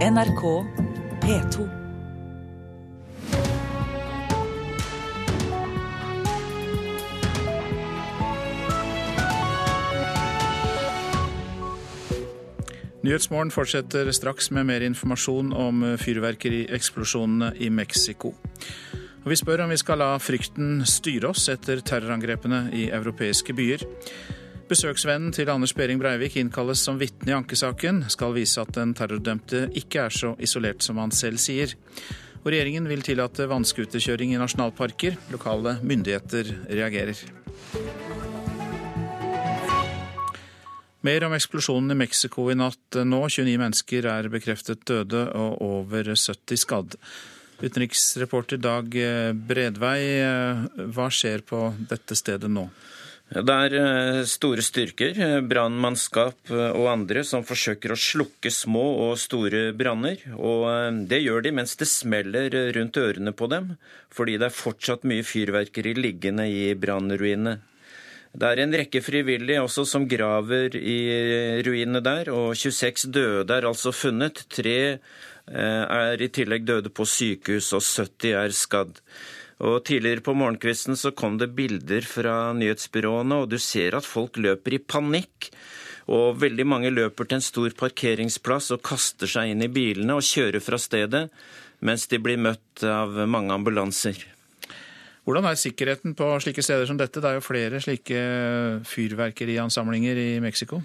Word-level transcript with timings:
NRK 0.00 0.42
P2. 1.20 1.64
Nyhetsmorgen 13.02 13.50
fortsetter 13.52 14.08
straks 14.12 14.48
med 14.50 14.64
mer 14.70 14.80
informasjon 14.80 15.52
om 15.52 15.84
fyrverkerieksplosjonene 16.00 17.52
i 17.60 17.68
Mexico. 17.68 18.32
Og 19.20 19.28
vi 19.34 19.36
spør 19.36 19.66
om 19.66 19.74
vi 19.74 19.82
skal 19.84 20.00
la 20.00 20.14
frykten 20.16 20.80
styre 20.88 21.34
oss 21.34 21.50
etter 21.52 21.84
terrorangrepene 21.84 22.70
i 22.72 22.88
europeiske 22.88 23.52
byer. 23.52 23.84
Besøksvennen 24.70 25.32
til 25.34 25.48
Anders 25.50 25.72
Behring 25.74 25.98
Breivik 25.98 26.36
innkalles 26.38 26.78
som 26.86 26.98
vitne 27.00 27.32
i 27.32 27.34
ankesaken, 27.34 28.04
skal 28.06 28.36
vise 28.36 28.62
at 28.62 28.70
den 28.76 28.92
terrordømte 28.94 29.64
ikke 29.74 30.04
er 30.04 30.14
så 30.14 30.28
isolert 30.38 30.84
som 30.86 31.00
han 31.02 31.10
selv 31.10 31.42
sier. 31.42 31.72
Og 32.44 32.52
regjeringen 32.52 32.86
vil 32.86 33.02
tillate 33.02 33.48
vannscooterkjøring 33.50 34.30
i 34.30 34.38
nasjonalparker. 34.38 35.16
Lokale 35.34 35.72
myndigheter 35.82 36.52
reagerer. 36.70 37.18
Mer 41.02 41.26
om 41.26 41.34
eksplosjonen 41.34 41.96
i 41.96 41.98
Mexico 42.04 42.46
i 42.52 42.58
natt 42.60 43.00
nå. 43.02 43.20
29 43.26 43.58
mennesker 43.64 44.06
er 44.12 44.30
bekreftet 44.30 44.86
døde 44.86 45.24
og 45.34 45.58
over 45.66 46.14
70 46.14 46.62
skadd. 46.62 46.94
Utenriksreporter 47.58 48.62
Dag 48.62 48.94
Bredvei, 49.50 50.00
hva 50.94 51.10
skjer 51.10 51.42
på 51.42 51.66
dette 51.90 52.14
stedet 52.22 52.54
nå? 52.54 52.68
Det 53.30 53.54
er 53.54 53.74
eh, 53.78 54.16
store 54.26 54.62
styrker, 54.66 55.14
eh, 55.22 55.36
brannmannskap 55.46 56.50
eh, 56.50 56.72
og 56.74 56.88
andre, 56.90 57.22
som 57.22 57.44
forsøker 57.46 57.94
å 57.94 57.98
slukke 57.98 58.50
små 58.50 58.82
og 59.04 59.12
store 59.22 59.68
branner. 59.70 60.24
Og 60.34 60.66
det 61.06 61.20
gjør 61.22 61.46
de 61.46 61.52
mens 61.54 61.76
det 61.78 61.86
smeller 61.86 62.50
rundt 62.74 62.98
ørene 62.98 63.30
på 63.30 63.46
dem, 63.52 63.76
fordi 64.10 64.34
det 64.34 64.48
er 64.48 64.58
fortsatt 64.58 65.06
mye 65.06 65.22
fyrverkeri 65.22 65.94
liggende 65.94 66.48
i 66.50 66.74
brannruinene. 66.74 67.60
Det 68.34 68.50
er 68.50 68.64
en 68.64 68.74
rekke 68.74 69.02
frivillige 69.02 69.62
også 69.62 69.86
som 69.86 70.10
graver 70.10 70.74
i 70.74 70.98
ruinene 71.66 72.02
der, 72.02 72.32
og 72.34 72.58
26 72.58 73.14
døde 73.14 73.54
er 73.54 73.66
altså 73.66 73.94
funnet. 73.94 74.42
Tre 74.50 74.78
er 75.50 76.22
i 76.22 76.28
tillegg 76.30 76.66
døde 76.66 76.90
på 76.94 77.06
sykehus, 77.06 77.72
og 77.74 77.82
70 77.82 78.36
er 78.38 78.54
skadd. 78.54 78.98
Og 79.60 79.82
Tidligere 79.84 80.24
på 80.24 80.32
morgenkvisten 80.36 80.96
så 80.96 81.12
kom 81.12 81.36
det 81.40 81.50
bilder 81.56 82.06
fra 82.08 82.52
nyhetsbyråene, 82.56 83.42
og 83.42 83.50
du 83.52 83.58
ser 83.60 83.98
at 83.98 84.08
folk 84.08 84.40
løper 84.40 84.76
i 84.76 84.80
panikk. 84.80 85.50
Og 86.10 86.40
veldig 86.40 86.64
mange 86.66 86.90
løper 86.90 87.28
til 87.28 87.38
en 87.38 87.44
stor 87.44 87.74
parkeringsplass 87.78 88.72
og 88.74 88.82
kaster 88.86 89.30
seg 89.30 89.52
inn 89.52 89.62
i 89.62 89.70
bilene 89.70 90.16
og 90.16 90.24
kjører 90.26 90.64
fra 90.64 90.80
stedet, 90.80 91.28
mens 91.84 92.08
de 92.10 92.18
blir 92.22 92.40
møtt 92.40 92.84
av 92.84 93.12
mange 93.30 93.52
ambulanser. 93.54 94.16
Hvordan 95.28 95.46
er 95.46 95.60
sikkerheten 95.60 96.16
på 96.18 96.26
slike 96.42 96.64
steder 96.64 96.88
som 96.88 96.98
dette? 96.98 97.20
Det 97.20 97.28
er 97.28 97.36
jo 97.36 97.44
flere 97.44 97.82
slike 97.84 98.22
fyrverkeriansamlinger 98.88 100.18
i 100.18 100.30
Mexico? 100.42 100.80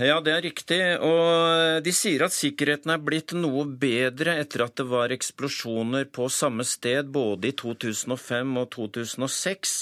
Ja, 0.00 0.20
det 0.24 0.32
er 0.32 0.44
riktig. 0.44 0.80
Og 1.04 1.82
de 1.84 1.92
sier 1.94 2.26
at 2.26 2.34
sikkerheten 2.34 2.92
er 2.92 3.02
blitt 3.02 3.34
noe 3.36 3.66
bedre 3.68 4.38
etter 4.40 4.66
at 4.66 4.76
det 4.80 4.86
var 4.88 5.12
eksplosjoner 5.14 6.08
på 6.12 6.28
samme 6.32 6.64
sted 6.68 7.12
både 7.12 7.52
i 7.52 7.56
2005 7.56 8.56
og 8.62 8.70
2006. 8.74 9.76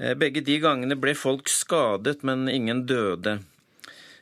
Eh, 0.00 0.14
begge 0.18 0.42
de 0.46 0.58
gangene 0.62 0.98
ble 0.98 1.14
folk 1.18 1.50
skadet, 1.52 2.22
men 2.26 2.48
ingen 2.50 2.84
døde. 2.88 3.38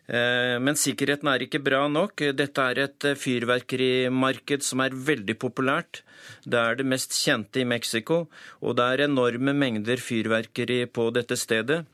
Eh, 0.09 0.57
men 0.65 0.79
sikkerheten 0.81 1.29
er 1.29 1.45
ikke 1.45 1.61
bra 1.65 1.85
nok. 1.93 2.25
Dette 2.37 2.69
er 2.71 2.85
et 2.87 3.11
fyrverkerimarked 3.25 4.65
som 4.65 4.85
er 4.85 4.97
veldig 4.97 5.37
populært. 5.41 6.03
Det 6.45 6.59
er 6.59 6.81
det 6.81 6.89
mest 6.89 7.17
kjente 7.17 7.63
i 7.63 7.69
Mexico, 7.69 8.27
og 8.61 8.77
det 8.77 8.89
er 8.89 9.07
enorme 9.09 9.55
mengder 9.57 10.01
fyrverkeri 10.01 10.85
på 10.91 11.11
dette 11.17 11.37
stedet. 11.37 11.85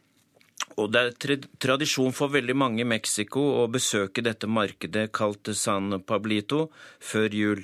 Og 0.81 0.91
det 0.91 1.03
er 1.03 1.45
tradisjon 1.63 2.15
for 2.15 2.33
veldig 2.35 2.57
mange 2.59 2.83
i 2.83 2.89
Mexico 2.89 3.43
å 3.61 3.69
besøke 3.71 4.25
dette 4.25 4.49
markedet 4.51 5.11
kalt 5.15 5.51
San 5.55 6.01
Pablito 6.03 6.69
før 6.99 7.37
jul. 7.37 7.63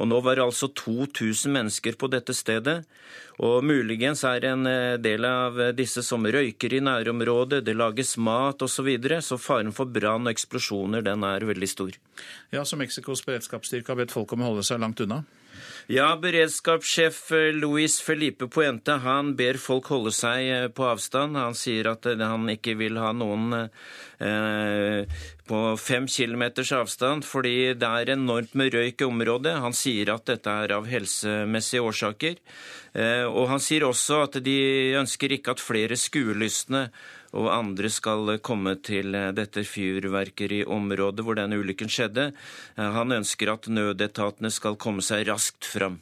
Og 0.00 0.08
nå 0.08 0.18
var 0.24 0.38
det 0.38 0.44
altså 0.46 0.70
2000 0.72 1.52
mennesker 1.52 1.96
på 2.00 2.08
dette 2.12 2.32
stedet. 2.36 2.78
Og 3.44 3.64
muligens 3.64 4.22
er 4.24 4.46
en 4.48 4.64
eh, 4.68 4.96
del 5.00 5.26
av 5.28 5.58
disse 5.76 6.00
som 6.04 6.24
røyker 6.24 6.72
i 6.76 6.80
nærområdet, 6.84 7.60
det 7.66 7.76
lages 7.76 8.14
mat 8.16 8.64
osv., 8.64 8.78
så, 8.80 8.86
videre, 8.86 9.20
så 9.20 9.36
faren 9.36 9.74
for 9.76 9.92
brann 9.92 10.24
og 10.24 10.32
eksplosjoner 10.32 11.04
den 11.04 11.26
er 11.28 11.44
veldig 11.44 11.68
stor. 11.68 12.00
Ja, 12.52 12.64
Så 12.64 12.80
Mexicos 12.80 13.24
beredskapsstyrke 13.26 13.92
har 13.92 14.00
bedt 14.00 14.16
folk 14.16 14.32
om 14.32 14.44
å 14.44 14.52
holde 14.54 14.64
seg 14.64 14.80
langt 14.80 15.04
unna? 15.04 15.20
Ja, 15.90 16.12
beredskapssjef 16.22 17.30
Louis 17.30 17.56
Luis 17.60 17.96
Felipe 18.00 18.46
Puente 18.46 18.94
han 19.02 19.32
ber 19.34 19.56
folk 19.58 19.88
holde 19.90 20.12
seg 20.14 20.44
eh, 20.46 20.66
på 20.70 20.84
avstand. 20.86 21.34
Han 21.34 21.56
sier 21.58 21.88
at 21.90 22.06
eh, 22.06 22.20
han 22.22 22.46
ikke 22.52 22.76
vil 22.78 23.00
ha 23.02 23.08
noen 23.10 23.56
eh, 23.56 25.18
på 25.50 25.62
fem 25.82 26.06
kilometers 26.06 26.70
avstand, 26.76 27.26
fordi 27.26 27.72
det 27.74 27.90
er 27.90 28.12
enormt 28.14 28.54
med 28.54 28.70
røyk 28.76 29.02
i 29.02 29.08
området. 29.08 29.56
Han 29.64 29.74
sier 29.74 30.12
at 30.14 30.30
dette 30.30 30.54
er 30.62 30.76
av 30.76 30.86
helsemessige 30.86 31.82
årsaker. 31.82 32.38
Eh, 32.94 33.26
og 33.26 33.50
han 33.50 33.58
sier 33.58 33.88
også 33.88 34.22
at 34.28 34.38
de 34.46 34.60
ønsker 35.00 35.34
ikke 35.34 35.56
at 35.56 35.64
flere 35.64 35.98
skuelystne 35.98 36.86
og 37.36 37.50
andre 37.54 37.90
skal 37.92 38.36
komme 38.42 38.76
til 38.84 39.14
eh, 39.14 39.30
dette 39.36 39.64
fyrverkeriområdet 39.66 41.26
hvor 41.26 41.38
denne 41.38 41.60
ulykken 41.60 41.92
skjedde. 41.92 42.30
Eh, 42.76 42.90
han 42.96 43.16
ønsker 43.20 43.52
at 43.52 43.70
nødetatene 43.70 44.50
skal 44.54 44.78
komme 44.80 45.04
seg 45.04 45.28
raskt 45.30 45.68
fram. 45.68 46.00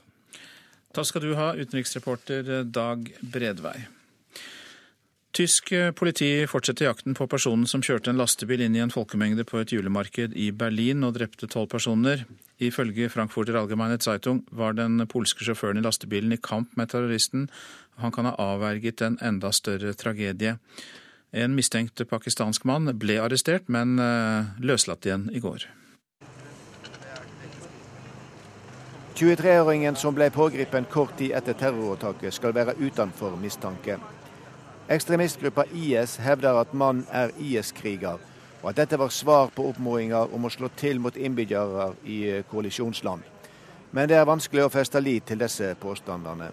Takk 0.96 1.10
skal 1.10 1.26
du 1.26 1.36
ha, 1.36 1.52
utenriksreporter 1.58 2.64
Dag 2.64 3.10
Bredvei. 3.20 3.76
Tysk 5.36 5.70
politi 5.94 6.30
fortsetter 6.50 6.88
jakten 6.88 7.14
på 7.14 7.26
personen 7.30 7.68
som 7.68 7.82
kjørte 7.84 8.10
en 8.10 8.18
lastebil 8.18 8.64
inn 8.64 8.74
i 8.74 8.80
en 8.82 8.90
folkemengde 8.90 9.44
på 9.46 9.60
et 9.60 9.70
julemarked 9.70 10.32
i 10.34 10.48
Berlin 10.56 11.04
og 11.06 11.14
drepte 11.18 11.46
tolv 11.52 11.68
personer. 11.70 12.24
Ifølge 12.58 13.10
Frankfurter 13.12 13.54
Allgemeine 13.60 14.00
Zeitung 14.02 14.40
var 14.50 14.74
den 14.74 14.98
polske 15.06 15.44
sjåføren 15.46 15.78
i 15.78 15.84
lastebilen 15.84 16.34
i 16.34 16.40
kamp 16.42 16.72
med 16.80 16.90
terroristen. 16.90 17.46
Han 18.02 18.14
kan 18.14 18.26
ha 18.26 18.34
avverget 18.40 19.04
en 19.04 19.18
enda 19.22 19.52
større 19.54 19.92
tragedie. 19.94 20.56
En 21.32 21.54
mistenkt 21.54 22.00
pakistansk 22.08 22.64
mann 22.64 22.88
ble 22.96 23.18
arrestert, 23.20 23.68
men 23.68 23.98
eh, 24.00 24.48
løslatt 24.64 25.04
igjen 25.04 25.28
i 25.32 25.42
går. 25.44 25.66
23-åringen 29.18 29.96
som 29.98 30.14
ble 30.14 30.30
pågrepet 30.30 30.86
kort 30.92 31.16
tid 31.18 31.34
etter 31.34 31.56
terroråtaket, 31.58 32.32
skal 32.34 32.54
være 32.54 32.76
utenfor 32.78 33.36
mistanke. 33.36 33.98
Ekstremistgruppa 34.88 35.64
IS 35.74 36.16
hevder 36.22 36.60
at 36.60 36.72
mannen 36.72 37.04
er 37.12 37.34
IS-kriger, 37.36 38.22
og 38.62 38.68
at 38.70 38.78
dette 38.78 38.98
var 38.98 39.10
svar 39.12 39.50
på 39.54 39.66
oppfordringer 39.68 40.32
om 40.34 40.46
å 40.46 40.52
slå 40.54 40.70
til 40.78 41.02
mot 41.02 41.16
innbyggere 41.16 41.90
i 42.06 42.20
eh, 42.30 42.44
koalisjonsland. 42.48 43.26
Men 43.90 44.08
det 44.08 44.16
er 44.16 44.28
vanskelig 44.28 44.64
å 44.64 44.72
feste 44.72 45.00
lit 45.00 45.26
til 45.28 45.40
disse 45.40 45.74
påstandene. 45.80 46.52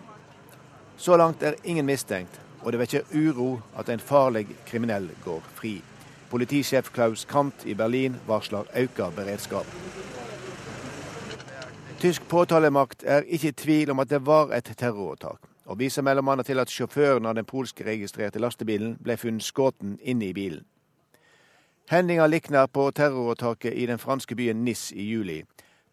Så 0.97 1.15
langt 1.19 1.43
er 1.43 1.55
ingen 1.63 1.85
mistenkt, 1.85 2.39
og 2.65 2.71
det 2.73 2.79
vekker 2.81 3.11
uro 3.13 3.59
at 3.77 3.89
en 3.89 4.01
farlig 4.01 4.47
kriminell 4.65 5.11
går 5.23 5.43
fri. 5.53 5.77
Politisjef 6.29 6.89
Klaus 6.91 7.25
Kant 7.29 7.65
i 7.65 7.75
Berlin 7.77 8.17
varsler 8.27 8.65
økt 8.75 9.01
beredskap. 9.15 9.65
Tysk 12.01 12.25
påtalemakt 12.27 13.03
er 13.07 13.21
ikke 13.21 13.47
i 13.47 13.51
tvil 13.51 13.91
om 13.91 13.99
at 13.99 14.09
det 14.09 14.25
var 14.25 14.49
et 14.53 14.71
terroråtak, 14.77 15.39
og 15.65 15.79
viser 15.79 16.01
bl.a. 16.01 16.43
til 16.43 16.59
at 16.59 16.69
sjåføren 16.69 17.25
av 17.25 17.35
den 17.35 17.45
polskregistrerte 17.45 18.41
lastebilen 18.41 18.97
ble 19.03 19.17
funnet 19.17 19.45
skutt 19.45 19.85
inne 20.01 20.25
i 20.25 20.33
bilen. 20.33 20.65
Hendinga 21.89 22.25
likner 22.27 22.65
på 22.65 22.89
terroråtaket 22.91 23.73
i 23.73 23.85
den 23.85 24.01
franske 24.01 24.35
byen 24.35 24.65
Nis 24.65 24.91
i 24.91 25.05
juli. 25.05 25.43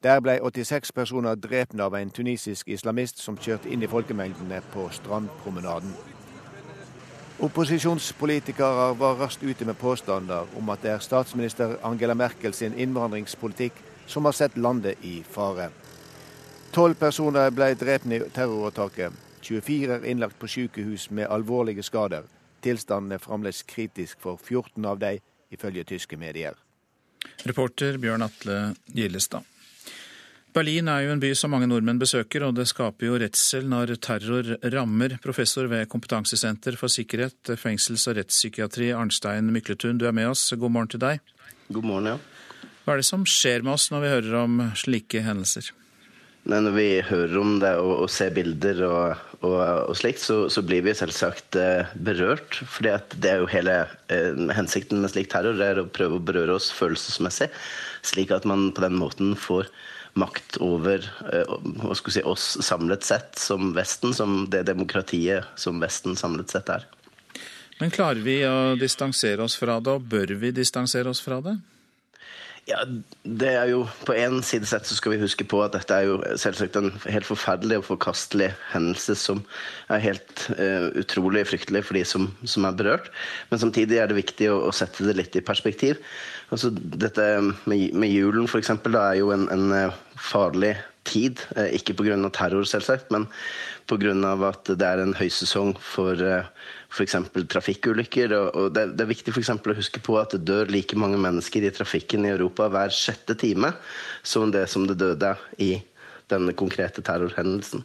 Der 0.02 0.20
ble 0.20 0.38
86 0.40 0.92
personer 0.92 1.34
drept 1.34 1.80
av 1.80 1.94
en 1.94 2.10
tunisisk 2.10 2.68
islamist 2.68 3.20
som 3.20 3.36
kjørte 3.36 3.68
inn 3.68 3.82
i 3.82 3.92
folkemengdene 3.92 4.62
på 4.72 4.88
strandpromenaden. 4.90 5.92
Opposisjonspolitikere 7.38 8.92
var 8.98 9.16
raskt 9.16 9.42
ute 9.42 9.64
med 9.64 9.78
påstander 9.78 10.46
om 10.58 10.68
at 10.68 10.82
det 10.82 10.90
er 10.92 10.98
statsminister 11.02 11.78
Angela 11.82 12.14
Merkel 12.14 12.54
sin 12.54 12.74
innvandringspolitikk 12.78 13.72
som 14.06 14.24
har 14.24 14.36
sett 14.36 14.56
landet 14.56 15.00
i 15.02 15.22
fare. 15.24 15.70
Tolv 16.72 16.94
personer 17.00 17.50
ble 17.50 17.74
drept 17.76 18.06
i 18.06 18.20
terroråtaket. 18.32 19.12
24 19.42 19.98
er 19.98 20.04
innlagt 20.08 20.38
på 20.38 20.48
sykehus 20.48 21.10
med 21.10 21.26
alvorlige 21.30 21.82
skader. 21.82 22.28
Tilstanden 22.62 23.12
er 23.12 23.22
fremdeles 23.22 23.62
kritisk 23.62 24.20
for 24.22 24.38
14 24.38 24.84
av 24.84 25.00
dem, 25.02 25.18
ifølge 25.50 25.84
tyske 25.84 26.16
medier. 26.16 26.54
Reporter 27.46 27.98
Bjørn 27.98 28.22
Atle 28.22 28.74
Gillestad. 28.86 29.51
Berlin 30.52 30.88
er 30.92 31.06
jo 31.06 31.12
en 31.14 31.20
by 31.20 31.30
som 31.38 31.54
mange 31.54 31.64
nordmenn 31.70 32.00
besøker, 32.00 32.44
og 32.44 32.58
det 32.58 32.66
skaper 32.68 33.06
jo 33.06 33.18
redsel 33.22 33.64
når 33.72 33.94
terror 34.04 34.50
rammer. 34.74 35.14
Professor 35.24 35.64
ved 35.70 35.86
Kompetansesenter 35.88 36.76
for 36.76 36.92
sikkerhet, 36.92 37.54
fengsels- 37.56 38.04
og 38.10 38.18
rettspsykiatri, 38.18 38.90
Arnstein 38.92 39.48
Mykletun, 39.54 39.96
du 39.96 40.04
er 40.10 40.12
med 40.12 40.28
oss. 40.28 40.50
God 40.52 40.74
morgen 40.74 40.90
til 40.92 41.00
deg. 41.00 41.22
God 41.72 41.86
morgen, 41.88 42.10
ja. 42.12 42.18
Hva 42.84 42.92
er 42.92 43.00
det 43.00 43.08
som 43.08 43.24
skjer 43.24 43.64
med 43.64 43.78
oss 43.78 43.88
når 43.94 44.02
vi 44.02 44.10
hører 44.12 44.36
om 44.42 44.60
slike 44.76 45.22
hendelser? 45.24 45.70
Når 46.52 46.68
vi 46.74 46.86
hører 47.06 47.38
om 47.38 47.54
det 47.62 47.70
og, 47.78 47.92
og 48.02 48.10
ser 48.10 48.34
bilder 48.34 48.82
og, 48.88 49.24
og, 49.46 49.56
og 49.62 49.96
slikt, 49.96 50.20
så, 50.20 50.36
så, 50.52 50.64
blir 50.66 50.82
vi 50.84 50.92
selvsagt 50.98 51.56
eh, 51.56 51.94
berørt. 51.94 52.58
For 52.66 52.84
det 52.84 53.30
er 53.30 53.40
jo 53.40 53.48
hele 53.48 53.78
eh, 54.12 54.36
hensikten 54.58 55.00
med 55.00 55.14
slik 55.14 55.32
terror, 55.32 55.56
det 55.56 55.70
er 55.70 55.80
å 55.80 55.88
prøve 55.88 56.18
å 56.18 56.26
berøre 56.28 56.58
oss 56.58 56.68
følelsesmessig. 56.74 57.48
Slik 58.04 58.34
at 58.36 58.44
man 58.44 58.68
på 58.74 58.84
den 58.84 58.98
måten 59.00 59.32
får 59.38 59.70
makt 60.18 60.58
over 60.60 61.04
eh, 61.32 62.02
si, 62.08 62.22
oss 62.22 62.58
samlet 62.62 63.04
sett 63.04 63.38
som 63.38 63.72
Vesten, 63.76 64.14
som 64.14 64.44
det 64.50 64.62
demokratiet 64.68 65.44
som 65.56 65.80
Vesten 65.80 66.16
samlet 66.16 66.52
sett 66.52 66.68
er. 66.72 66.86
Men 67.80 67.90
klarer 67.90 68.20
vi 68.22 68.36
å 68.46 68.74
distansere 68.78 69.42
oss 69.42 69.56
fra 69.58 69.80
det, 69.80 69.96
og 69.96 70.04
bør 70.06 70.34
vi 70.38 70.52
distansere 70.54 71.10
oss 71.10 71.22
fra 71.24 71.40
det? 71.42 71.56
Ja, 72.70 72.78
det 73.26 73.48
er 73.58 73.70
jo 73.72 73.80
På 74.06 74.14
én 74.14 74.36
side 74.46 74.68
sett 74.70 74.86
så 74.86 74.94
skal 74.94 75.16
vi 75.16 75.22
huske 75.24 75.44
på 75.50 75.58
at 75.64 75.74
dette 75.74 75.96
er 75.96 76.06
jo 76.06 76.20
selvsagt 76.38 76.76
en 76.78 76.92
helt 77.10 77.26
forferdelig 77.26 77.80
og 77.80 77.88
forkastelig 77.88 78.52
hendelse 78.70 79.16
som 79.18 79.40
er 79.90 80.04
helt 80.04 80.44
uh, 80.54 80.92
utrolig 80.98 81.42
fryktelig 81.50 81.82
for 81.88 81.98
de 81.98 82.04
som, 82.06 82.28
som, 82.46 82.68
er 82.68 82.78
berørt. 82.78 83.10
Men 83.50 83.64
samtidig 83.64 83.98
er 83.98 84.10
det 84.10 84.20
viktig 84.20 84.52
å, 84.52 84.60
å 84.68 84.74
sette 84.74 85.08
det 85.08 85.16
litt 85.18 85.34
i 85.38 85.42
perspektiv. 85.42 85.98
Altså, 86.54 86.70
dette 86.70 87.26
med, 87.66 87.90
med 87.98 88.12
julen 88.12 88.46
f.eks. 88.46 88.70
er 88.70 89.18
jo 89.18 89.32
en, 89.34 89.48
en 89.50 89.74
eh, 89.74 90.00
farlig 90.30 90.76
tid. 91.08 91.42
Uh, 91.56 91.66
ikke 91.74 91.96
pga. 91.98 92.14
terror, 92.30 92.62
selvsagt, 92.68 93.10
men 93.10 93.26
pga. 93.90 94.14
at 94.52 94.70
det 94.70 94.86
er 94.86 95.02
en 95.02 95.18
høysesong 95.18 95.74
for 95.82 96.22
f.eks. 96.92 97.16
trafikkulykker. 97.48 98.34
og 98.36 98.74
Det 98.76 98.84
er 99.00 99.08
viktig 99.10 99.34
for 99.34 99.72
å 99.72 99.78
huske 99.78 100.02
på 100.04 100.18
at 100.20 100.36
det 100.36 100.44
dør 100.48 100.72
like 100.72 100.98
mange 100.98 101.20
mennesker 101.20 101.64
i 101.64 101.72
trafikken 101.74 102.26
i 102.26 102.34
Europa 102.34 102.68
hver 102.72 102.92
sjette 102.92 103.36
time 103.38 103.72
som 104.22 104.52
det 104.52 104.68
som 104.70 104.86
det 104.86 105.00
døde 105.00 105.34
i 105.58 105.74
denne 106.32 106.54
konkrete 106.56 107.04
terrorhendelsen. 107.04 107.84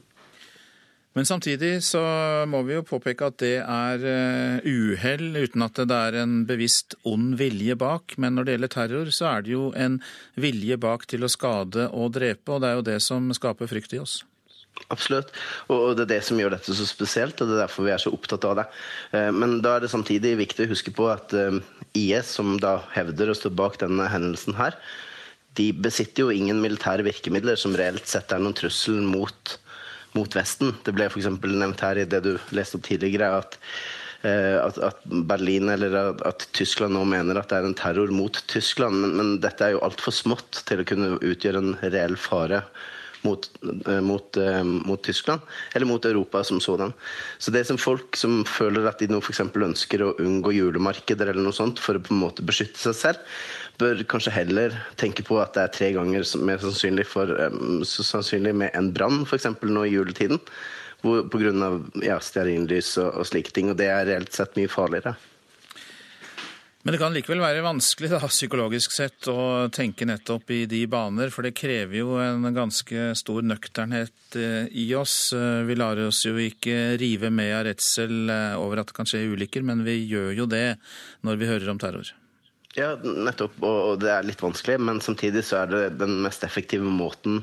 Men 1.18 1.26
samtidig 1.26 1.80
så 1.82 2.02
må 2.46 2.60
vi 2.68 2.76
jo 2.76 2.84
påpeke 2.86 3.32
at 3.32 3.40
det 3.42 3.56
er 3.64 4.04
eh, 4.06 4.68
uhell, 4.70 5.32
uten 5.34 5.66
at 5.66 5.80
det 5.90 5.98
er 5.98 6.20
en 6.22 6.44
bevisst 6.46 6.94
ond 7.10 7.34
vilje 7.40 7.74
bak. 7.74 8.14
Men 8.22 8.38
når 8.38 8.46
det 8.46 8.54
gjelder 8.54 8.74
terror, 8.76 9.10
så 9.10 9.32
er 9.32 9.48
det 9.48 9.56
jo 9.56 9.72
en 9.74 9.98
vilje 10.38 10.78
bak 10.78 11.08
til 11.10 11.26
å 11.26 11.32
skade 11.34 11.88
og 11.90 12.14
drepe, 12.20 12.54
og 12.54 12.62
det 12.62 12.70
er 12.70 12.78
jo 12.78 12.86
det 12.92 13.00
som 13.02 13.34
skaper 13.34 13.72
frykt 13.72 13.98
i 13.98 14.04
oss. 14.04 14.20
Absolutt. 14.94 15.34
Og 15.74 15.98
det 15.98 16.06
er 16.06 16.14
det 16.16 16.22
som 16.28 16.40
gjør 16.40 16.54
dette 16.56 16.76
så 16.76 16.86
spesielt, 16.88 17.42
og 17.42 17.50
det 17.50 17.58
er 17.58 17.66
derfor 17.66 17.88
vi 17.88 17.94
er 17.96 18.02
så 18.02 18.14
opptatt 18.14 18.46
av 18.48 18.62
det. 18.62 18.66
Eh, 19.18 19.30
men 19.36 19.60
da 19.66 19.76
er 19.76 19.84
det 19.84 19.92
samtidig 19.92 20.38
viktig 20.40 20.68
å 20.68 20.72
huske 20.72 20.94
på 20.96 21.10
at 21.12 21.36
eh, 21.36 21.60
IS, 21.98 22.32
som 22.38 22.56
da 22.62 22.80
hevder 22.96 23.34
å 23.34 23.38
stå 23.38 23.52
bak 23.52 23.80
denne 23.84 24.08
hendelsen 24.14 24.58
her, 24.60 24.78
de 25.58 25.72
besitter 25.74 26.28
jo 26.28 26.34
ingen 26.34 26.62
militære 26.62 27.06
virkemidler 27.08 27.58
som 27.60 27.76
reelt 27.76 28.08
sett 28.08 28.32
er 28.32 28.42
noen 28.44 28.56
trussel 28.56 29.00
mot, 29.02 29.58
mot 30.16 30.36
Vesten. 30.38 30.76
Det 30.86 30.94
ble 30.96 31.10
f.eks. 31.10 31.32
nevnt 31.42 31.84
her 31.84 32.00
i 32.00 32.10
det 32.10 32.22
du 32.24 32.36
leste 32.56 32.78
opp 32.78 32.86
tidligere, 32.86 33.42
at, 33.42 33.58
eh, 34.22 34.56
at, 34.62 34.78
at 34.92 35.02
Berlin 35.28 35.74
eller 35.74 35.98
at, 36.04 36.22
at, 36.30 36.46
Tyskland 36.56 36.96
nå 36.96 37.02
mener 37.10 37.42
at 37.42 37.50
det 37.50 37.60
er 37.60 37.68
en 37.72 37.80
terror 37.80 38.14
mot 38.14 38.40
Tyskland. 38.54 39.02
Men, 39.02 39.18
men 39.18 39.34
dette 39.44 39.66
er 39.66 39.76
jo 39.76 39.84
altfor 39.90 40.16
smått 40.16 40.62
til 40.70 40.86
å 40.86 40.88
kunne 40.88 41.18
utgjøre 41.18 41.64
en 41.66 41.76
reell 41.90 42.16
fare 42.22 42.64
mot, 43.28 43.48
eh, 43.88 44.00
mot, 44.04 44.40
eh, 44.40 44.64
mot, 44.64 45.02
Tyskland, 45.04 45.44
eller 45.76 45.90
mot 45.90 46.06
Europa 46.06 46.44
som 46.48 46.62
sådan. 46.64 46.94
Så 47.38 47.52
det 47.52 47.66
som 47.68 47.78
folk 47.78 48.16
som 48.16 48.44
føler 48.48 48.88
at 48.88 49.00
de 49.04 49.10
nå 49.12 49.20
f.eks. 49.22 49.44
ønsker 49.54 50.04
å 50.06 50.16
unngå 50.24 50.56
julemarkeder 50.56 51.32
eller 51.32 51.44
noe 51.44 51.56
sånt 51.56 51.82
for 51.84 52.00
å 52.00 52.04
på 52.04 52.16
en 52.16 52.24
måte 52.24 52.46
beskytte 52.48 52.80
seg 52.80 52.98
selv, 52.98 53.38
bør 53.78 54.02
kanskje 54.10 54.34
heller 54.34 54.74
tenke 54.98 55.26
på 55.28 55.38
at 55.44 55.54
det 55.54 55.64
er 55.64 55.76
tre 55.76 55.92
ganger 56.00 56.26
mer 56.42 56.64
sannsynlig, 56.64 57.06
for, 57.06 57.30
eh, 57.30 57.62
sannsynlig 57.86 58.56
med 58.56 58.72
en 58.74 58.92
brann 58.96 59.24
f.eks. 59.28 59.52
nå 59.62 59.86
i 59.86 59.96
juletiden. 59.96 60.42
Pga. 61.04 61.70
Ja, 62.02 62.18
stearinlys 62.20 62.96
og, 62.98 63.22
og 63.22 63.28
slike 63.30 63.54
ting. 63.54 63.70
Og 63.70 63.78
det 63.78 63.92
er 63.94 64.08
reelt 64.10 64.34
sett 64.34 64.58
mye 64.58 64.72
farligere. 64.72 65.14
Men 66.88 66.94
det 66.96 67.02
kan 67.02 67.12
likevel 67.12 67.42
være 67.44 67.64
vanskelig 67.66 68.08
da, 68.14 68.22
psykologisk 68.32 68.94
sett 68.96 69.28
å 69.28 69.68
tenke 69.76 70.06
nettopp 70.08 70.54
i 70.56 70.62
de 70.72 70.78
baner, 70.88 71.28
for 71.36 71.44
det 71.44 71.52
krever 71.60 71.98
jo 72.00 72.14
en 72.24 72.48
ganske 72.56 73.10
stor 73.20 73.44
nøkternhet 73.44 74.38
eh, 74.40 74.70
i 74.72 74.86
oss. 74.96 75.34
Eh, 75.36 75.66
vi 75.68 75.76
lar 75.76 76.00
oss 76.06 76.22
jo 76.24 76.38
ikke 76.40 76.96
rive 77.02 77.28
med 77.28 77.52
av 77.58 77.66
redsel 77.68 78.32
eh, 78.32 78.56
over 78.56 78.80
at 78.80 78.88
det 78.88 78.96
kan 78.96 79.12
skje 79.12 79.26
ulykker, 79.34 79.68
men 79.68 79.84
vi 79.84 79.98
gjør 80.06 80.32
jo 80.38 80.48
det 80.48 80.78
når 81.28 81.42
vi 81.44 81.50
hører 81.52 81.74
om 81.74 81.84
terror. 81.84 82.14
Ja, 82.80 82.94
nettopp, 83.04 83.60
og 83.68 84.00
det 84.00 84.14
er 84.16 84.32
litt 84.32 84.48
vanskelig, 84.48 84.80
men 84.88 85.04
samtidig 85.04 85.44
så 85.44 85.66
er 85.66 85.74
det 85.74 85.84
den 86.00 86.22
mest 86.24 86.48
effektive 86.48 86.88
måten 86.88 87.42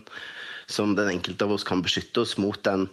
som 0.67 0.95
den 0.97 1.11
enkelte 1.13 1.45
av 1.45 1.53
oss 1.55 1.67
kan 1.67 1.83
beskytte 1.85 2.23
oss 2.23 2.37
mot 2.41 2.61
den 2.65 2.87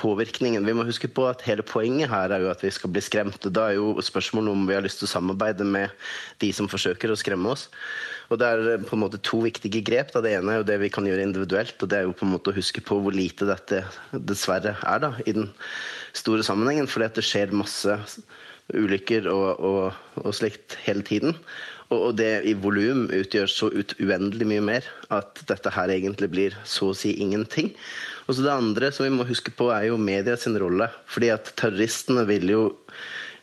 påvirkningen. 0.00 0.64
Vi 0.66 0.74
må 0.76 0.86
huske 0.88 1.10
på 1.10 1.26
at 1.28 1.44
Hele 1.46 1.64
poenget 1.66 2.10
her 2.12 2.32
er 2.32 2.44
jo 2.44 2.50
at 2.52 2.62
vi 2.64 2.70
skal 2.72 2.92
bli 2.92 3.02
skremt. 3.04 3.44
og 3.46 3.52
Da 3.52 3.68
er 3.70 3.78
jo 3.78 3.96
spørsmålet 4.04 4.52
om 4.52 4.66
vi 4.68 4.76
har 4.76 4.84
lyst 4.84 5.02
til 5.02 5.08
å 5.08 5.14
samarbeide 5.14 5.66
med 5.66 5.90
de 6.40 6.52
som 6.56 6.68
forsøker 6.70 7.12
å 7.12 7.18
skremme 7.18 7.52
oss. 7.52 7.68
Og 8.30 8.38
Det 8.38 8.46
er 8.46 8.84
på 8.86 8.96
en 8.96 9.02
måte 9.02 9.22
to 9.22 9.42
viktige 9.42 9.82
grep. 9.82 10.12
Da. 10.14 10.22
Det 10.22 10.36
ene 10.38 10.52
er 10.52 10.60
jo 10.60 10.68
det 10.68 10.78
vi 10.80 10.92
kan 10.92 11.06
gjøre 11.06 11.24
individuelt. 11.26 11.76
og 11.82 11.88
Det 11.88 11.98
er 11.98 12.06
jo 12.06 12.14
på 12.14 12.26
en 12.26 12.34
måte 12.36 12.52
å 12.52 12.56
huske 12.56 12.80
på 12.84 13.00
hvor 13.02 13.14
lite 13.14 13.48
dette 13.48 13.82
dessverre 14.12 14.76
er 14.86 15.02
da, 15.02 15.14
i 15.26 15.34
den 15.34 15.50
store 16.12 16.46
sammenhengen. 16.46 16.88
Fordi 16.90 17.10
at 17.10 17.18
det 17.18 17.26
skjer 17.26 17.56
masse 17.56 17.98
ulykker 18.70 19.26
og, 19.32 19.48
og, 19.58 20.00
og 20.22 20.34
slikt 20.36 20.78
hele 20.86 21.02
tiden. 21.02 21.34
Og 21.90 22.14
det 22.18 22.44
i 22.46 22.54
volum 22.54 23.08
utgjør 23.10 23.50
så 23.50 23.68
ut 23.74 23.96
uendelig 23.98 24.46
mye 24.46 24.62
mer 24.62 24.86
at 25.10 25.42
dette 25.50 25.72
her 25.74 25.90
egentlig 25.90 26.28
blir 26.30 26.58
så 26.62 26.92
å 26.92 26.96
si 26.96 27.16
ingenting. 27.18 27.72
Og 28.28 28.36
så 28.36 28.44
Det 28.46 28.52
andre 28.52 28.92
som 28.94 29.08
vi 29.08 29.14
må 29.14 29.26
huske 29.26 29.50
på, 29.50 29.72
er 29.74 29.88
jo 29.88 29.96
media 29.98 30.36
sin 30.38 30.58
rolle. 30.58 30.86
Fordi 31.10 31.32
at 31.34 31.50
terroristene 31.58 32.22
vil 32.28 32.46
jo 32.52 32.62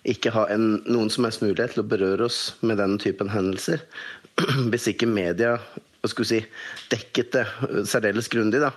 ikke 0.08 0.32
ha 0.32 0.46
en, 0.54 0.78
noen 0.88 1.12
som 1.12 1.28
helst 1.28 1.44
mulighet 1.44 1.76
til 1.76 1.84
å 1.84 1.92
berøre 1.92 2.30
oss 2.30 2.56
med 2.62 2.80
denne 2.80 3.02
typen 3.04 3.34
hendelser. 3.34 3.84
Hvis 4.72 4.88
ikke 4.94 5.12
media 5.12 5.58
si, 6.08 6.40
dekket 6.88 7.34
det 7.36 7.46
særdeles 7.90 8.30
grundig. 8.32 8.62
Da. 8.64 8.72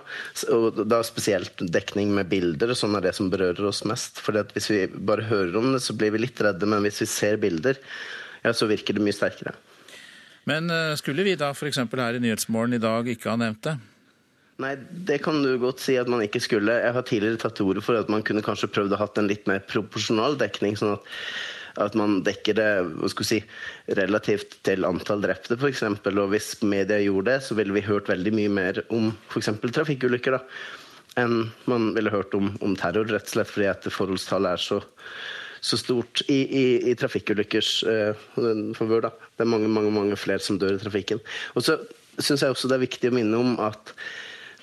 Og 0.51 0.81
da 0.83 0.99
spesielt 1.07 1.63
dekning 1.71 2.11
med 2.15 2.27
bilder. 2.27 2.73
Sånn 2.75 2.97
er 2.97 3.05
det 3.05 3.15
som 3.15 3.29
berører 3.31 3.69
oss 3.69 3.85
mest. 3.87 4.19
For 4.19 4.35
hvis 4.51 4.67
vi 4.71 4.81
bare 4.91 5.29
hører 5.29 5.55
om 5.57 5.71
det, 5.71 5.79
så 5.79 5.95
blir 5.95 6.11
vi 6.11 6.25
litt 6.25 6.41
redde. 6.41 6.67
Men 6.67 6.83
hvis 6.83 7.01
vi 7.05 7.07
ser 7.07 7.39
bilder, 7.39 7.79
ja, 8.41 8.53
så 8.53 8.67
virker 8.69 8.97
det 8.97 9.05
mye 9.05 9.15
sterkere. 9.15 9.55
Men 10.49 10.69
eh, 10.73 10.95
skulle 10.99 11.25
vi 11.25 11.37
da 11.37 11.51
f.eks. 11.53 11.77
her 11.77 12.17
i 12.17 12.21
Nyhetsmorgen 12.23 12.77
i 12.77 12.81
dag 12.81 13.09
ikke 13.11 13.31
ha 13.33 13.37
nevnt 13.39 13.63
det? 13.67 13.77
Nei, 14.61 14.75
det 15.07 15.21
kan 15.25 15.39
du 15.41 15.55
godt 15.61 15.81
si 15.81 15.95
at 15.97 16.09
man 16.11 16.21
ikke 16.21 16.41
skulle. 16.43 16.75
Jeg 16.83 16.93
har 16.93 17.05
tidligere 17.07 17.39
tatt 17.41 17.55
til 17.57 17.71
orde 17.71 17.81
for 17.85 17.97
at 17.97 18.11
man 18.13 18.25
kunne 18.25 18.43
kanskje 18.45 18.69
prøvd 18.73 18.93
å 18.93 19.01
hatt 19.01 19.17
en 19.17 19.29
litt 19.29 19.47
mer 19.49 19.63
proporsjonal 19.69 20.37
dekning. 20.41 20.77
sånn 20.77 20.97
at, 20.97 21.07
at 21.81 21.97
man 21.97 22.19
dekker 22.25 22.57
det 22.57 22.69
si, 23.25 23.39
relativt 24.01 24.59
til 24.67 24.85
antall 24.85 25.23
drepte, 25.23 25.57
f.eks. 25.57 25.83
Og 26.11 26.21
hvis 26.33 26.53
media 26.61 26.99
gjorde 27.01 27.31
det, 27.31 27.39
så 27.47 27.57
ville 27.57 27.77
vi 27.77 27.85
hørt 27.87 28.11
veldig 28.11 28.35
mye 28.37 28.53
mer 28.53 28.83
om 28.89 29.11
f.eks. 29.31 29.53
trafikkulykker 29.65 30.37
da, 30.37 30.43
enn 31.21 31.51
man 31.71 31.91
ville 31.97 32.13
hørt 32.13 32.35
om, 32.37 32.53
om 32.61 32.77
terror, 32.77 33.09
rett 33.09 33.29
og 33.31 33.35
slett 33.37 33.53
fordi 33.53 33.71
at 33.71 33.89
forholdstallet 33.91 34.57
er 34.57 34.67
så 34.69 34.81
så 35.61 35.77
stort 35.77 36.23
i, 36.25 36.39
i, 36.41 36.65
i 36.91 36.95
trafikkulykkers 36.97 37.71
uh, 37.85 38.73
favør. 38.77 39.11
Det 39.11 39.45
er 39.45 39.49
mange, 39.49 39.69
mange, 39.69 39.93
mange 39.93 40.17
flere 40.17 40.41
som 40.41 40.57
dør 40.61 40.75
i 40.75 40.81
trafikken. 40.81 41.21
Og 41.55 41.65
så 41.67 41.77
syns 42.19 42.41
jeg 42.43 42.53
også 42.53 42.69
det 42.69 42.79
er 42.79 42.87
viktig 42.87 43.11
å 43.11 43.15
minne 43.15 43.39
om 43.39 43.55
at 43.63 43.93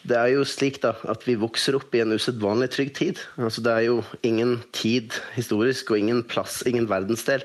det 0.09 0.17
er 0.17 0.33
jo 0.33 0.45
slik 0.47 0.78
da, 0.83 0.95
at 1.11 1.25
vi 1.26 1.37
vokser 1.38 1.76
opp 1.76 1.95
i 1.95 2.02
en 2.02 2.14
usedvanlig 2.14 2.71
trygg 2.75 2.93
tid. 2.97 3.23
Altså, 3.37 3.62
det 3.64 3.73
er 3.75 3.87
jo 3.88 3.99
ingen 4.26 4.59
tid 4.76 5.17
historisk 5.35 5.90
og 5.93 6.00
ingen 6.00 6.23
plass, 6.26 6.62
ingen 6.69 6.88
verdensdel 6.90 7.45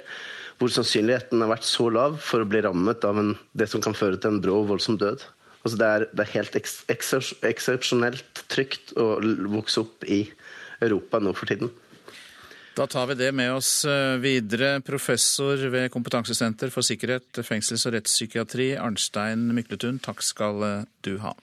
hvor 0.61 0.69
sannsynligheten 0.71 1.41
har 1.41 1.49
vært 1.49 1.65
så 1.67 1.89
lav 1.91 2.19
for 2.23 2.43
å 2.43 2.47
bli 2.47 2.61
rammet 2.63 3.03
av 3.07 3.17
en, 3.19 3.33
det 3.57 3.65
som 3.71 3.81
kan 3.83 3.95
føre 3.97 4.19
til 4.21 4.35
en 4.35 4.43
brå 4.43 4.61
og 4.61 4.69
voldsom 4.69 4.99
død. 5.01 5.25
Altså, 5.63 5.79
det, 5.79 5.87
er, 5.87 6.05
det 6.13 6.23
er 6.23 6.35
helt 6.37 6.57
eksepsjonelt 7.49 8.43
trygt 8.51 8.93
å 8.99 9.17
vokse 9.55 9.81
opp 9.83 10.05
i 10.05 10.21
Europa 10.83 11.19
nå 11.23 11.33
for 11.35 11.49
tiden. 11.49 11.71
Da 12.73 12.87
tar 12.87 13.07
vi 13.07 13.15
det 13.15 13.31
med 13.31 13.53
oss 13.53 13.85
eh, 13.85 14.17
videre. 14.17 14.81
Professor 14.81 15.57
ved 15.69 15.91
Kompetansesenter 15.93 16.71
for 16.73 16.85
sikkerhet, 16.85 17.43
fengsels- 17.45 17.85
og 17.85 17.93
rettspsykiatri, 17.93 18.71
Arnstein 18.81 19.51
Mykletun, 19.53 19.99
takk 20.01 20.23
skal 20.25 20.65
eh, 20.65 20.79
du 21.05 21.19
ha. 21.21 21.35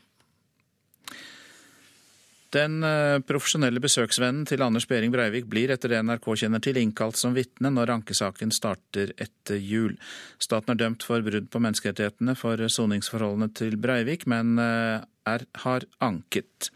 Den 2.50 2.82
eh, 2.82 3.20
profesjonelle 3.22 3.78
besøksvennen 3.78 4.42
til 4.50 4.64
Anders 4.66 4.88
Behring 4.90 5.14
Breivik 5.14 5.46
blir 5.46 5.70
etter 5.70 5.94
det 5.94 6.02
NRK 6.02 6.26
kjenner 6.42 6.64
til 6.66 6.82
innkalt 6.82 7.20
som 7.20 7.37
vitne 7.38 7.70
når 7.70 7.94
ankesaken 8.00 8.50
starter 8.50 9.14
etter 9.14 9.62
jul. 9.62 9.94
Staten 10.42 10.75
er 10.75 10.82
dømt 10.82 11.06
for 11.06 11.22
brudd 11.22 11.46
på 11.46 11.62
menneskerettighetene 11.62 12.34
for 12.34 12.66
soningsforholdene 12.66 13.52
til 13.54 13.78
Breivik, 13.78 14.26
men 14.26 14.58
er, 15.29 15.47
har 15.65 15.87
anket. 16.05 16.71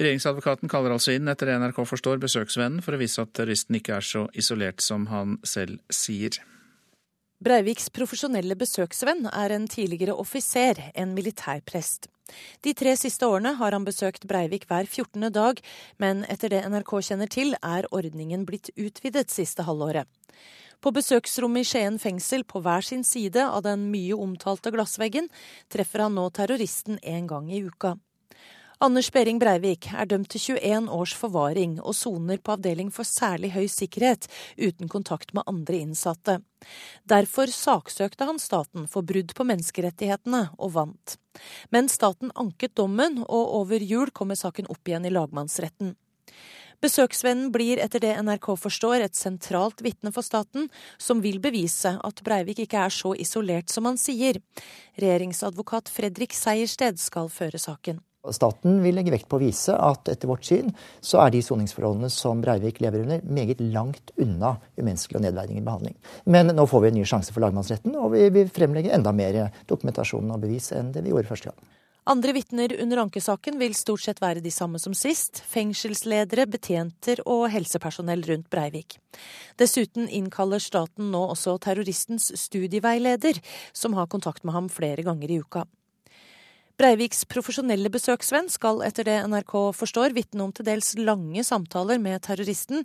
Regjeringsadvokaten 0.00 0.70
kaller 0.72 0.94
altså 0.94 1.14
inn, 1.14 1.28
etter 1.30 1.50
det 1.50 1.58
NRK 1.60 1.84
forstår, 1.88 2.22
besøksvennen 2.22 2.82
for 2.84 2.96
å 2.96 3.00
vise 3.00 3.22
at 3.22 3.34
terroristen 3.36 3.78
ikke 3.78 3.98
er 3.98 4.08
så 4.08 4.26
isolert 4.34 4.84
som 4.84 5.08
han 5.12 5.38
selv 5.46 5.80
sier. 5.92 6.40
Breiviks 7.44 7.90
profesjonelle 7.92 8.56
besøksvenn 8.56 9.26
er 9.28 9.52
en 9.52 9.66
tidligere 9.68 10.14
offiser, 10.16 10.78
en 10.94 11.12
militærprest. 11.16 12.08
De 12.64 12.72
tre 12.72 12.94
siste 12.96 13.26
årene 13.28 13.52
har 13.58 13.74
han 13.76 13.84
besøkt 13.84 14.24
Breivik 14.30 14.64
hver 14.70 14.86
14. 14.86 15.28
dag, 15.34 15.60
men 16.00 16.24
etter 16.32 16.54
det 16.54 16.62
NRK 16.70 16.94
kjenner 17.10 17.28
til, 17.28 17.52
er 17.60 17.88
ordningen 17.92 18.46
blitt 18.48 18.70
utvidet 18.80 19.28
siste 19.34 19.66
halvåret. 19.66 20.08
På 20.84 20.90
besøksrommet 20.92 21.64
i 21.64 21.68
Skien 21.70 21.94
fengsel, 21.96 22.42
på 22.44 22.60
hver 22.60 22.84
sin 22.84 23.06
side 23.08 23.40
av 23.40 23.62
den 23.64 23.86
mye 23.88 24.18
omtalte 24.20 24.68
glassveggen, 24.74 25.30
treffer 25.72 26.04
han 26.04 26.18
nå 26.18 26.26
terroristen 26.36 26.98
en 27.00 27.30
gang 27.30 27.48
i 27.48 27.62
uka. 27.64 27.94
Anders 28.84 29.08
Behring 29.14 29.38
Breivik 29.40 29.88
er 29.96 30.10
dømt 30.10 30.28
til 30.34 30.58
21 30.58 30.90
års 30.92 31.14
forvaring 31.16 31.78
og 31.78 31.96
soner 31.96 32.36
på 32.36 32.52
avdeling 32.58 32.90
for 32.92 33.08
særlig 33.08 33.54
høy 33.54 33.64
sikkerhet, 33.72 34.28
uten 34.60 34.92
kontakt 34.92 35.32
med 35.32 35.48
andre 35.48 35.80
innsatte. 35.86 36.36
Derfor 37.08 37.48
saksøkte 37.48 38.28
han 38.28 38.42
staten 38.42 38.84
for 38.90 39.08
brudd 39.08 39.32
på 39.32 39.48
menneskerettighetene, 39.48 40.50
og 40.58 40.76
vant. 40.76 41.16
Men 41.72 41.88
staten 41.88 42.34
anket 42.36 42.76
dommen, 42.76 43.22
og 43.24 43.56
over 43.62 43.80
jul 43.80 44.12
kommer 44.12 44.36
saken 44.36 44.68
opp 44.68 44.84
igjen 44.84 45.08
i 45.08 45.16
lagmannsretten. 45.16 45.96
Besøksvennen 46.82 47.52
blir 47.54 47.82
etter 47.82 48.02
det 48.02 48.14
NRK 48.24 48.54
forstår 48.60 49.04
et 49.04 49.18
sentralt 49.18 49.84
vitne 49.84 50.12
for 50.14 50.26
staten, 50.26 50.70
som 50.98 51.22
vil 51.24 51.38
bevise 51.44 51.96
at 52.00 52.24
Breivik 52.26 52.64
ikke 52.64 52.86
er 52.86 52.94
så 52.94 53.14
isolert 53.14 53.70
som 53.72 53.86
han 53.90 54.00
sier. 54.00 54.40
Regjeringsadvokat 55.00 55.92
Fredrik 55.92 56.34
Sejersted 56.36 56.98
skal 57.02 57.30
føre 57.32 57.60
saken. 57.60 58.02
Staten 58.32 58.78
vil 58.80 58.96
legge 58.96 59.12
vekt 59.12 59.28
på 59.28 59.36
å 59.36 59.42
vise 59.42 59.74
at 59.76 60.08
etter 60.08 60.30
vårt 60.30 60.46
syn 60.48 60.70
så 61.04 61.20
er 61.20 61.34
de 61.34 61.42
soningsforholdene 61.44 62.08
som 62.12 62.40
Breivik 62.40 62.80
lever 62.80 63.04
under, 63.04 63.20
meget 63.28 63.60
langt 63.60 64.14
unna 64.16 64.54
umenneskelig 64.78 65.20
og 65.20 65.26
nedverdigende 65.26 65.66
behandling. 65.66 65.98
Men 66.24 66.54
nå 66.56 66.64
får 66.70 66.86
vi 66.86 66.92
en 66.92 66.98
ny 67.02 67.04
sjanse 67.08 67.36
for 67.36 67.44
lagmannsretten, 67.44 67.92
og 68.00 68.14
vi 68.16 68.30
vil 68.32 68.52
fremlegge 68.52 68.94
enda 68.96 69.12
mer 69.12 69.50
dokumentasjon 69.68 70.32
og 70.32 70.40
bevis 70.40 70.72
enn 70.72 70.94
det 70.94 71.04
vi 71.04 71.12
gjorde 71.12 71.34
første 71.34 71.52
gang. 71.52 71.74
Andre 72.06 72.34
vitner 72.36 72.80
under 72.82 73.00
ankesaken 73.00 73.56
vil 73.56 73.72
stort 73.74 74.02
sett 74.04 74.18
være 74.20 74.42
de 74.44 74.50
samme 74.52 74.76
som 74.80 74.92
sist. 74.92 75.40
Fengselsledere, 75.48 76.44
betjenter 76.52 77.22
og 77.24 77.46
helsepersonell 77.48 78.20
rundt 78.28 78.50
Breivik. 78.52 78.98
Dessuten 79.56 80.10
innkaller 80.12 80.60
staten 80.60 81.08
nå 81.14 81.22
også 81.32 81.56
terroristens 81.64 82.28
studieveileder, 82.36 83.40
som 83.72 83.96
har 83.96 84.10
kontakt 84.12 84.44
med 84.44 84.52
ham 84.52 84.68
flere 84.68 85.06
ganger 85.06 85.32
i 85.32 85.38
uka. 85.40 85.64
Breiviks 86.76 87.22
profesjonelle 87.30 87.88
besøksvenn 87.94 88.50
skal 88.50 88.82
etter 88.84 89.06
det 89.06 89.14
NRK 89.30 89.54
forstår 89.78 90.12
vitne 90.12 90.42
om 90.44 90.52
til 90.52 90.66
dels 90.66 90.90
lange 90.98 91.44
samtaler 91.46 92.02
med 92.02 92.20
terroristen, 92.26 92.82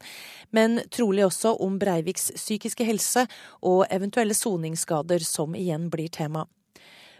men 0.55 0.77
trolig 0.93 1.25
også 1.25 1.55
om 1.65 1.75
Breiviks 1.81 2.29
psykiske 2.38 2.88
helse 2.88 3.25
og 3.65 3.83
eventuelle 3.89 4.38
soningsskader, 4.38 5.25
som 5.25 5.57
igjen 5.57 5.89
blir 5.91 6.07
tema. 6.13 6.45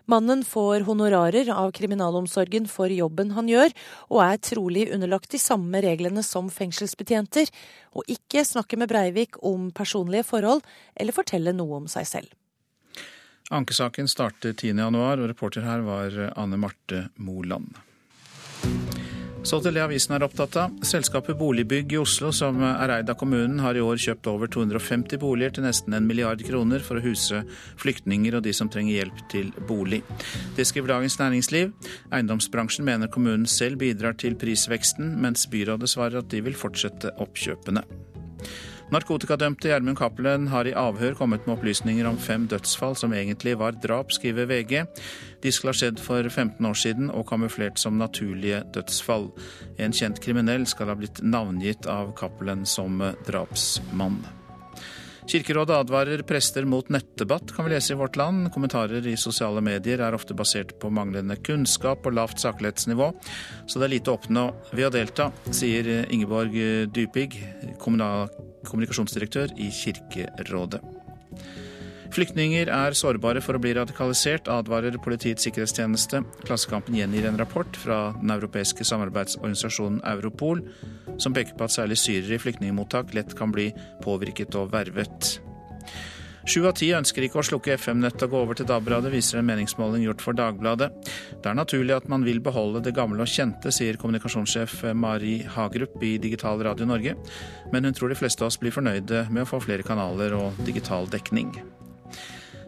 Mannen 0.10 0.42
får 0.44 0.88
honorarer 0.88 1.52
av 1.54 1.72
kriminalomsorgen 1.78 2.66
for 2.72 2.90
jobben 2.90 3.36
han 3.36 3.50
gjør, 3.52 3.76
og 4.10 4.24
er 4.26 4.40
trolig 4.42 4.88
underlagt 4.96 5.30
de 5.36 5.42
samme 5.42 5.84
reglene 5.86 6.24
som 6.26 6.50
fengselsbetjenter, 6.50 7.52
og 7.94 8.10
ikke 8.10 8.42
snakke 8.48 8.80
med 8.82 8.90
Breivik 8.90 9.38
om 9.46 9.70
personlige 9.70 10.26
forhold 10.26 10.66
eller 10.98 11.14
fortelle 11.14 11.54
noe 11.54 11.84
om 11.84 11.92
seg 11.92 12.10
selv. 12.10 12.34
Ankesaken 13.54 14.10
startet 14.10 14.64
10.1, 14.66 14.98
og 14.98 15.28
reporter 15.30 15.66
her 15.66 15.86
var 15.86 16.18
Anne 16.34 16.58
Marte 16.58 17.06
Moland. 17.22 17.78
Så 19.50 19.58
til 19.66 19.74
det 19.74 19.82
avisen 19.82 20.12
er 20.14 20.22
opptatt 20.22 20.56
av. 20.62 20.74
Selskapet 20.86 21.34
Boligbygg 21.40 21.96
i 21.96 21.98
Oslo, 21.98 22.30
som 22.36 22.60
er 22.62 22.92
eid 23.00 23.08
av 23.10 23.16
kommunen, 23.18 23.58
har 23.64 23.74
i 23.74 23.82
år 23.82 23.98
kjøpt 23.98 24.30
over 24.30 24.52
250 24.54 25.18
boliger 25.18 25.56
til 25.56 25.66
nesten 25.66 25.96
en 25.98 26.06
milliard 26.06 26.44
kroner 26.46 26.84
for 26.86 27.00
å 27.00 27.02
huse 27.02 27.42
flyktninger 27.82 28.38
og 28.38 28.46
de 28.46 28.54
som 28.54 28.70
trenger 28.70 29.00
hjelp 29.00 29.24
til 29.34 29.50
bolig. 29.66 30.04
Det 30.54 30.68
skriver 30.70 30.94
Dagens 30.94 31.18
Næringsliv. 31.18 31.74
Eiendomsbransjen 32.14 32.86
mener 32.86 33.10
kommunen 33.10 33.50
selv 33.50 33.82
bidrar 33.82 34.20
til 34.22 34.38
prisveksten, 34.38 35.16
mens 35.18 35.50
byrådet 35.50 35.90
svarer 35.96 36.22
at 36.22 36.30
de 36.30 36.46
vil 36.46 36.60
fortsette 36.60 37.16
oppkjøpene. 37.18 37.88
Narkotikadømte 38.90 39.70
Gjermund 39.70 40.00
Cappelen 40.00 40.48
har 40.50 40.66
i 40.66 40.72
avhør 40.74 41.14
kommet 41.20 41.44
med 41.46 41.60
opplysninger 41.60 42.08
om 42.10 42.16
fem 42.18 42.48
dødsfall 42.50 42.96
som 42.98 43.14
egentlig 43.14 43.54
var 43.62 43.78
drap, 43.78 44.10
skriver 44.16 44.50
VG. 44.50 44.82
De 45.44 45.52
skal 45.54 45.70
ha 45.70 45.76
skjedd 45.78 46.02
for 46.02 46.26
15 46.26 46.66
år 46.66 46.80
siden 46.82 47.12
og 47.14 47.28
kamuflert 47.30 47.78
som 47.78 48.02
naturlige 48.02 48.64
dødsfall. 48.74 49.30
En 49.78 49.94
kjent 49.94 50.18
kriminell 50.26 50.66
skal 50.66 50.90
ha 50.90 50.98
blitt 50.98 51.22
navngitt 51.22 51.86
av 51.86 52.16
Cappelen 52.18 52.66
som 52.66 52.98
drapsmann. 53.30 54.24
Kirkerådet 55.30 55.76
advarer 55.78 56.26
prester 56.26 56.66
mot 56.66 56.88
nettdebatt, 56.90 57.54
kan 57.54 57.68
vi 57.68 57.76
lese 57.76 57.94
i 57.94 58.00
Vårt 58.00 58.18
Land. 58.18 58.50
Kommentarer 58.56 59.06
i 59.06 59.14
sosiale 59.22 59.62
medier 59.62 60.02
er 60.02 60.18
ofte 60.18 60.34
basert 60.34 60.74
på 60.82 60.90
manglende 60.90 61.38
kunnskap 61.46 62.10
og 62.10 62.18
lavt 62.18 62.42
saklighetsnivå, 62.42 63.14
så 63.70 63.78
det 63.78 63.86
er 63.86 63.98
lite 64.00 64.10
å 64.10 64.18
oppnå 64.18 64.50
ved 64.74 64.90
å 64.90 64.94
delta, 64.98 65.30
sier 65.54 66.08
Ingeborg 66.10 66.58
Dypig, 66.90 67.38
kommunal 67.78 68.49
kommunikasjonsdirektør 68.68 69.56
i 69.58 69.70
Kirkerådet. 69.74 70.82
Flyktninger 72.10 72.72
er 72.74 72.96
sårbare 72.98 73.42
for 73.46 73.54
å 73.54 73.62
bli 73.62 73.76
radikalisert, 73.78 74.48
advarer 74.50 74.98
Politiets 75.04 75.46
sikkerhetstjeneste. 75.46 76.24
Klassekampen 76.42 76.98
gjengir 76.98 77.28
en 77.30 77.38
rapport 77.38 77.78
fra 77.78 78.00
den 78.18 78.34
europeiske 78.34 78.88
samarbeidsorganisasjonen 78.88 80.02
Europol, 80.10 80.64
som 81.22 81.36
peker 81.38 81.54
på 81.60 81.68
at 81.68 81.76
særlig 81.76 82.00
syrere 82.02 82.40
i 82.40 82.42
flyktningmottak 82.42 83.14
lett 83.14 83.38
kan 83.38 83.54
bli 83.54 83.70
påvirket 84.02 84.58
og 84.58 84.74
vervet. 84.74 85.38
Sju 86.50 86.64
av 86.66 86.72
ti 86.80 86.88
ønsker 86.98 87.28
ikke 87.28 87.38
å 87.38 87.46
slukke 87.46 87.76
FM-nettet 87.78 88.24
og 88.26 88.32
gå 88.34 88.40
over 88.42 88.58
til 88.58 88.66
DAB-radio, 88.66 89.12
viser 89.14 89.38
en 89.38 89.46
meningsmåling 89.46 90.02
gjort 90.08 90.24
for 90.26 90.34
Dagbladet. 90.34 90.88
Det 91.44 91.52
er 91.52 91.60
naturlig 91.60 91.94
at 91.94 92.08
man 92.10 92.26
vil 92.26 92.42
beholde 92.42 92.82
det 92.82 92.96
gamle 92.98 93.22
og 93.22 93.30
kjente, 93.30 93.70
sier 93.70 94.00
kommunikasjonssjef 94.02 94.80
Mari 94.98 95.44
Hagerup 95.46 96.02
i 96.02 96.16
Digital 96.18 96.64
Radio 96.66 96.90
Norge, 96.90 97.14
men 97.70 97.86
hun 97.86 97.94
tror 97.94 98.10
de 98.10 98.18
fleste 98.18 98.42
av 98.42 98.50
oss 98.50 98.58
blir 98.58 98.74
fornøyde 98.74 99.28
med 99.30 99.46
å 99.46 99.52
få 99.52 99.62
flere 99.62 99.86
kanaler 99.86 100.34
og 100.40 100.58
digital 100.66 101.06
dekning. 101.14 101.54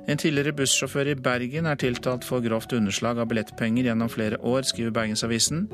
En 0.09 0.17
tidligere 0.17 0.55
bussjåfør 0.57 1.11
i 1.11 1.15
Bergen 1.15 1.67
er 1.69 1.77
tiltalt 1.79 2.25
for 2.25 2.41
grovt 2.41 2.73
underslag 2.73 3.19
av 3.21 3.27
billettpenger 3.29 3.85
gjennom 3.85 4.09
flere 4.09 4.39
år, 4.41 4.65
skriver 4.65 4.93
Bergensavisen. 4.95 5.67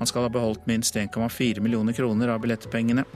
Han 0.00 0.10
skal 0.10 0.26
ha 0.26 0.32
beholdt 0.34 0.66
minst 0.70 0.98
1,4 0.98 1.62
millioner 1.62 1.94
kroner 1.94 2.32
av 2.34 2.42
billettpengene. 2.42 3.06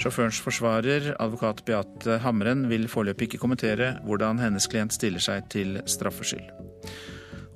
Sjåførens 0.00 0.40
forsvarer, 0.42 1.12
advokat 1.20 1.64
Beate 1.68 2.20
Hamren, 2.24 2.64
vil 2.72 2.88
foreløpig 2.88 3.28
ikke 3.28 3.42
kommentere 3.44 3.96
hvordan 4.06 4.40
hennes 4.40 4.68
klient 4.72 4.96
stiller 4.96 5.22
seg 5.22 5.50
til 5.52 5.76
straffskyld. 5.84 6.48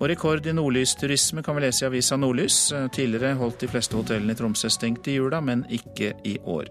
Og 0.00 0.08
rekord 0.08 0.46
i 0.48 0.52
nordlysturisme 0.56 1.42
kan 1.44 1.58
vi 1.58 1.66
lese 1.66 1.84
i 1.84 1.88
avisa 1.90 2.16
Nordlys. 2.16 2.70
Tidligere 2.96 3.34
holdt 3.36 3.60
de 3.60 3.68
fleste 3.68 3.98
hotellene 3.98 4.32
i 4.32 4.38
Tromsø 4.38 4.70
stengt 4.72 5.08
i 5.12 5.18
jula, 5.18 5.42
men 5.44 5.66
ikke 5.68 6.14
i 6.24 6.38
år. 6.40 6.70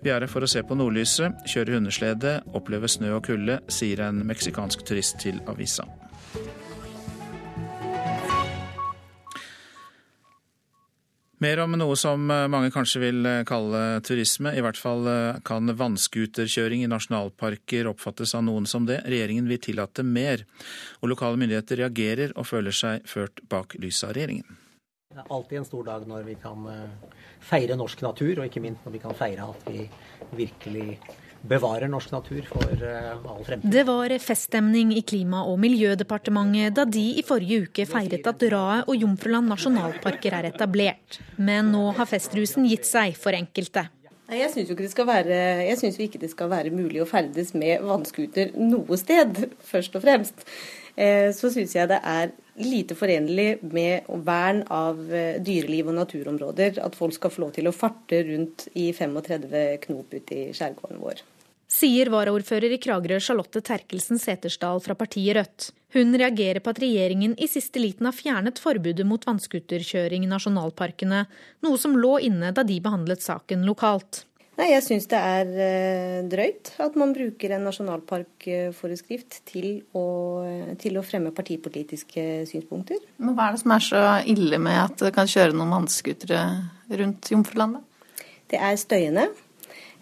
Vi 0.00 0.08
er 0.08 0.22
her 0.24 0.30
for 0.32 0.40
å 0.40 0.48
se 0.48 0.62
på 0.64 0.76
nordlyset, 0.78 1.42
kjøre 1.44 1.74
hundeslede, 1.76 2.38
oppleve 2.56 2.88
snø 2.88 3.18
og 3.18 3.26
kulde, 3.26 3.58
sier 3.68 4.00
en 4.06 4.22
meksikansk 4.24 4.80
turist 4.88 5.18
til 5.20 5.42
avisa. 5.50 5.84
Mer 11.40 11.60
om 11.60 11.76
noe 11.76 11.98
som 12.00 12.24
mange 12.28 12.72
kanskje 12.72 13.00
vil 13.00 13.28
kalle 13.48 14.00
turisme. 14.04 14.54
I 14.56 14.64
hvert 14.64 14.80
fall 14.80 15.06
kan 15.44 15.72
vannskuterkjøring 15.72 16.84
i 16.84 16.90
nasjonalparker 16.92 17.88
oppfattes 17.92 18.34
av 18.36 18.44
noen 18.48 18.68
som 18.68 18.88
det. 18.88 19.02
Regjeringen 19.08 19.48
vil 19.48 19.60
tillate 19.60 20.04
mer, 20.04 20.44
og 21.00 21.12
lokale 21.12 21.40
myndigheter 21.40 21.80
reagerer 21.84 22.36
og 22.36 22.48
føler 22.48 22.76
seg 22.76 23.08
ført 23.08 23.40
bak 23.52 23.76
lyset 23.80 24.08
av 24.08 24.16
regjeringen. 24.16 24.60
Det 25.10 25.24
er 25.24 25.32
alltid 25.32 25.60
en 25.60 25.68
stor 25.68 25.88
dag 25.88 26.04
når 26.08 26.28
vi 26.28 26.36
kan 26.40 26.68
feire 27.40 27.76
norsk 27.78 28.04
natur, 28.04 28.38
og 28.38 28.46
ikke 28.46 28.62
minst 28.62 28.86
når 28.86 28.96
vi 28.96 29.02
kan 29.02 29.16
feire 29.16 29.48
at 29.50 29.68
vi 29.70 29.86
virkelig 30.38 30.98
bevarer 31.40 31.88
norsk 31.88 32.12
natur 32.12 32.44
for 32.48 32.82
eh, 32.84 33.12
all 33.16 33.44
fremtid. 33.44 33.70
Det 33.72 33.84
var 33.88 34.12
feststemning 34.20 34.92
i 34.96 35.02
Klima- 35.02 35.46
og 35.48 35.56
miljødepartementet 35.62 36.76
da 36.76 36.84
de 36.84 37.06
i 37.20 37.24
forrige 37.26 37.64
uke 37.66 37.86
feiret 37.88 38.28
at 38.28 38.44
Raet 38.52 38.90
og 38.90 38.98
Jomfruland 39.00 39.48
nasjonalparker 39.48 40.36
er 40.36 40.50
etablert. 40.50 41.20
Men 41.40 41.72
nå 41.72 41.86
har 41.96 42.10
festrusen 42.10 42.68
gitt 42.68 42.88
seg 42.88 43.16
for 43.18 43.36
enkelte. 43.36 43.88
Jeg 44.30 44.52
syns 44.52 44.68
ikke 45.98 46.20
det 46.22 46.30
skal 46.30 46.50
være 46.52 46.70
mulig 46.70 47.00
å 47.02 47.08
ferdes 47.08 47.50
med 47.56 47.82
vannskuter 47.82 48.52
noe 48.60 48.98
sted, 49.00 49.48
først 49.66 49.96
og 49.98 50.04
fremst. 50.04 50.44
Eh, 50.94 51.32
så 51.34 51.50
syns 51.50 51.74
jeg 51.74 51.90
det 51.90 51.98
er 52.04 52.30
lite 52.60 52.96
forenlig 52.98 53.62
med 53.72 54.08
vern 54.26 54.62
av 54.72 55.00
eh, 55.12 55.40
dyreliv 55.42 55.90
og 55.90 55.98
naturområder 55.98 56.80
at 56.84 56.96
folk 56.98 57.16
skal 57.16 57.32
få 57.34 57.44
lov 57.46 57.52
til 57.56 57.70
å 57.70 57.74
farte 57.74 58.22
rundt 58.28 58.68
i 58.74 58.90
35 58.96 59.52
knop 59.86 60.16
ute 60.16 60.38
i 60.38 60.48
skjærgården 60.56 61.02
vår. 61.02 61.22
Sier 61.70 62.10
varaordfører 62.10 62.72
i 62.74 62.80
Kragerø 62.82 63.20
Charlotte 63.22 63.60
Terkelsen 63.62 64.18
Setersdal 64.18 64.80
fra 64.82 64.96
partiet 64.98 65.36
Rødt. 65.38 65.68
Hun 65.94 66.16
reagerer 66.18 66.58
på 66.62 66.72
at 66.72 66.80
regjeringen 66.82 67.36
i 67.38 67.46
siste 67.50 67.78
liten 67.82 68.08
har 68.08 68.14
fjernet 68.14 68.58
forbudet 68.62 69.06
mot 69.06 69.22
vannskuterkjøring 69.26 70.26
i 70.26 70.30
nasjonalparkene, 70.30 71.24
noe 71.62 71.78
som 71.78 71.94
lå 71.98 72.16
inne 72.26 72.50
da 72.54 72.66
de 72.66 72.80
behandlet 72.82 73.22
saken 73.22 73.62
lokalt. 73.66 74.24
Nei, 74.58 74.72
Jeg 74.74 74.82
syns 74.84 75.06
det 75.08 75.18
er 75.18 75.50
eh, 75.64 76.16
drøyt 76.28 76.72
at 76.82 76.96
man 76.98 77.14
bruker 77.16 77.54
en 77.54 77.62
nasjonalparkforeskrift 77.68 79.38
til 79.48 79.68
å, 79.96 80.06
til 80.80 80.98
å 80.98 81.04
fremme 81.06 81.32
partipolitiske 81.32 82.24
synspunkter. 82.50 82.98
Men 83.22 83.36
Hva 83.38 83.48
er 83.48 83.56
det 83.56 83.62
som 83.62 83.76
er 83.76 83.86
så 83.86 84.02
ille 84.28 84.58
med 84.60 84.80
at 84.82 85.06
det 85.06 85.14
kan 85.16 85.30
kjøre 85.30 85.56
noen 85.56 85.76
vannscootere 85.78 86.42
rundt 87.00 87.30
Jomfrulandet? 87.32 87.86
Det 88.50 88.58
er 88.58 88.76
støyende. 88.82 89.28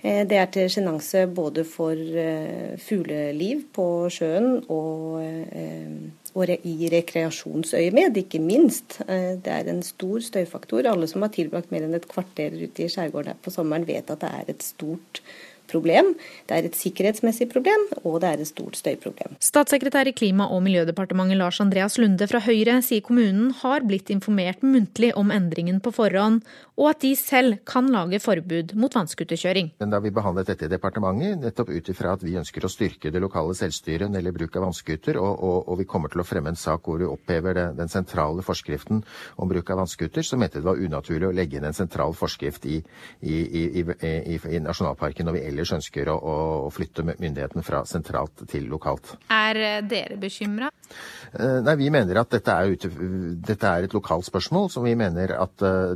Eh, 0.00 0.25
det 0.26 0.40
er 0.40 0.50
til 0.55 0.73
sjenanse 0.73 1.26
både 1.31 1.67
for 1.69 1.95
eh, 1.95 2.75
fugleliv 2.83 3.69
på 3.76 3.87
sjøen 4.14 4.62
og 4.64 5.21
og 6.35 6.50
i 6.50 6.90
rekreasjonsøyemed, 6.92 8.16
ikke 8.23 8.40
minst. 8.42 9.00
Eh, 9.08 9.37
det 9.40 9.52
er 9.54 9.70
en 9.70 9.82
stor 9.87 10.20
støyfaktor. 10.25 10.88
Alle 10.88 11.08
som 11.11 11.25
har 11.25 11.32
tilbrakt 11.35 11.73
mer 11.75 11.87
enn 11.87 11.97
et 11.99 12.08
kvarter 12.11 12.56
ute 12.56 12.85
i 12.85 12.90
skjærgården 12.92 13.32
her 13.32 13.44
på 13.44 13.54
sommeren, 13.54 13.87
vet 13.88 14.11
at 14.11 14.25
det 14.25 14.32
er 14.40 14.52
et 14.54 14.66
stort 14.66 15.23
problem. 15.68 16.14
Det 16.49 16.56
er 16.56 16.68
et 16.68 16.76
sikkerhetsmessig 16.78 17.49
problem, 17.52 17.87
og 18.02 18.20
det 18.23 18.30
er 18.30 18.42
et 18.42 18.50
stort 18.50 18.78
støyproblem. 18.78 19.37
Statssekretær 19.44 20.08
i 20.08 20.14
Klima- 20.16 20.49
og 20.49 20.62
miljødepartementet 20.64 21.38
Lars 21.40 21.61
Andreas 21.61 21.99
Lunde 22.00 22.28
fra 22.30 22.40
Høyre 22.44 22.78
sier 22.85 23.04
kommunen 23.04 23.52
har 23.62 23.85
blitt 23.88 24.12
informert 24.14 24.64
muntlig 24.64 25.12
om 25.18 25.32
endringen 25.35 25.82
på 25.85 25.92
forhånd, 25.94 26.40
og 26.78 26.92
at 26.92 27.00
de 27.02 27.11
selv 27.18 27.58
kan 27.66 27.88
lage 27.90 28.20
forbud 28.23 28.75
mot 28.78 28.94
vannskuterkjøring. 28.94 29.73
Da 29.82 30.00
vi 30.02 30.12
behandlet 30.14 30.52
dette 30.52 30.68
i 30.68 30.70
departementet, 30.70 31.40
nettopp 31.42 31.73
ut 31.75 31.90
ifra 31.90 32.14
at 32.14 32.23
vi 32.23 32.37
ønsker 32.38 32.64
å 32.64 32.70
styrke 32.70 33.11
det 33.11 33.23
lokale 33.23 33.56
selvstyret 33.58 34.06
når 34.06 34.14
det 34.14 34.23
gjelder 34.23 34.37
bruk 34.38 34.58
av 34.58 34.66
vannskuter, 34.68 35.18
og, 35.18 35.32
og, 35.35 35.56
og, 35.64 35.78
vi 35.80 35.88
kommer 35.90 36.12
til 36.12 36.23
å 36.23 36.26
fremme 36.26 36.52
en 36.52 36.58
sak 36.58 36.87
hvor 36.87 37.00
vi 37.02 37.08
opphever 37.08 37.58
det, 37.58 37.66
den 37.78 37.90
sentrale 37.90 38.44
forskriften 38.47 39.02
om 39.37 39.50
bruk 39.50 39.73
av 39.75 39.82
vannskuter, 39.82 40.23
så 40.23 40.38
mente 40.38 40.62
det 40.62 40.68
var 40.68 40.78
unaturlig 40.78 41.28
å 41.28 41.35
legge 41.35 41.58
inn 41.58 41.66
en 41.66 41.76
sentral 41.76 42.14
forskrift 42.18 42.66
i, 42.70 42.78
i, 43.26 43.38
i, 43.82 43.85
i 44.38 44.62
nasjonalparken 44.62 45.26
når 45.26 45.38
vi 45.38 45.44
ellers 45.50 45.75
ønsker 45.78 46.12
å, 46.12 46.16
å 46.68 46.70
flytte 46.75 47.06
myndigheten 47.11 47.66
fra 47.66 47.82
sentralt 47.88 48.47
til 48.50 48.68
lokalt. 48.70 49.16
Er 49.35 49.82
dere 49.88 50.18
bekymra? 50.20 50.70
Eh, 51.32 51.58
nei, 51.64 51.76
Vi 51.82 51.90
mener 51.94 52.23
at 52.23 52.30
dette 52.32 52.54
er, 52.54 52.75
ute, 52.75 52.90
dette 53.49 53.68
er, 53.68 53.87
et 53.88 53.94
lokalt 53.94 54.26
spørsmål 54.28 54.70
som 54.73 54.87
vi 54.87 54.94
mener 54.99 55.35
at 55.38 55.64
uh, 55.64 55.94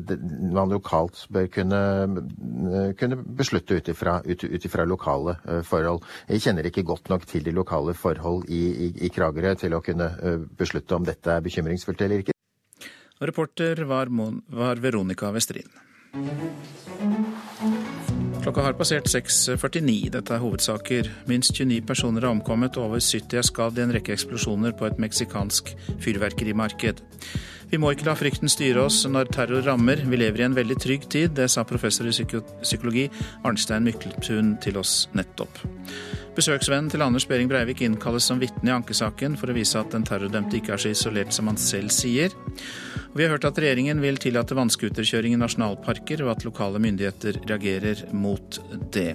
lokalt 0.73 1.27
bør 1.33 1.49
kunne, 1.53 1.81
uh, 2.09 2.91
kunne 2.99 3.21
beslutte 3.39 3.79
ut 3.79 3.89
ifra 3.93 4.87
lokale 4.89 5.37
uh, 5.45 5.61
forhold. 5.67 6.03
Jeg 6.29 6.45
kjenner 6.47 6.69
ikke 6.69 6.87
godt 6.89 7.13
nok 7.13 7.27
til 7.31 7.45
de 7.47 7.55
lokale 7.55 7.95
forhold 7.95 8.49
i, 8.49 8.63
i, 8.89 8.91
i 9.07 9.13
Kragerø 9.13 9.55
til 9.61 9.77
å 9.77 9.83
kunne 9.85 10.11
beslutte 10.59 10.97
om 10.97 11.07
dette 11.07 11.31
er 11.31 11.45
bekymringsfullt 11.45 12.03
eller 12.03 12.25
ikke. 12.25 12.37
Reporter 13.23 13.85
var, 13.87 14.11
var 14.51 14.83
Veronica 14.83 15.31
Westrin. 15.31 15.69
Klokka 18.43 18.65
har 18.67 18.75
passert 18.75 19.07
6.49. 19.07 20.11
Dette 20.17 20.35
er 20.35 20.43
hovedsaker. 20.43 21.07
Minst 21.31 21.55
29 21.55 21.85
personer 21.87 22.27
har 22.27 22.35
omkommet, 22.35 22.75
og 22.77 22.91
over 22.91 23.01
70 23.01 23.39
er 23.39 23.47
skadd 23.47 23.79
i 23.79 23.85
en 23.85 23.95
rekke 23.95 24.17
eksplosjoner 24.17 24.75
på 24.75 24.89
et 24.89 24.99
meksikansk 24.99 25.71
fyrverkerimarked. 26.03 27.05
Vi 27.73 27.79
må 27.81 27.89
ikke 27.95 28.05
la 28.05 28.13
frykten 28.13 28.51
styre 28.53 28.83
oss 28.85 28.99
når 29.09 29.31
terror 29.33 29.63
rammer. 29.65 30.03
Vi 30.05 30.19
lever 30.21 30.43
i 30.43 30.45
en 30.45 30.57
veldig 30.57 30.75
trygg 30.77 31.07
tid. 31.09 31.31
Det 31.39 31.47
sa 31.49 31.63
professor 31.65 32.05
i 32.05 32.13
psykologi 32.13 33.07
Arnstein 33.49 33.87
Mykletun 33.89 34.59
til 34.61 34.77
oss 34.77 35.07
nettopp. 35.17 35.63
Besøksvennen 36.33 36.89
til 36.89 37.03
Anders 37.05 37.27
Behring 37.29 37.51
Breivik 37.51 37.83
innkalles 37.85 38.25
som 38.25 38.39
vitne 38.41 38.71
i 38.71 38.73
ankesaken 38.73 39.35
for 39.37 39.53
å 39.53 39.57
vise 39.57 39.77
at 39.77 39.93
den 39.93 40.07
terrordømte 40.09 40.57
ikke 40.57 40.73
er 40.77 40.81
så 40.81 40.93
isolert 40.95 41.35
som 41.37 41.51
han 41.51 41.61
selv 41.61 41.93
sier. 41.93 42.33
Vi 43.13 43.27
har 43.27 43.35
hørt 43.35 43.45
at 43.45 43.61
regjeringen 43.61 44.01
vil 44.01 44.17
tillate 44.17 44.57
vannskuterkjøring 44.57 45.37
i 45.37 45.43
nasjonalparker, 45.43 46.25
og 46.25 46.33
at 46.33 46.47
lokale 46.49 46.81
myndigheter 46.81 47.43
reagerer 47.45 48.07
mot 48.17 48.57
det. 48.97 49.13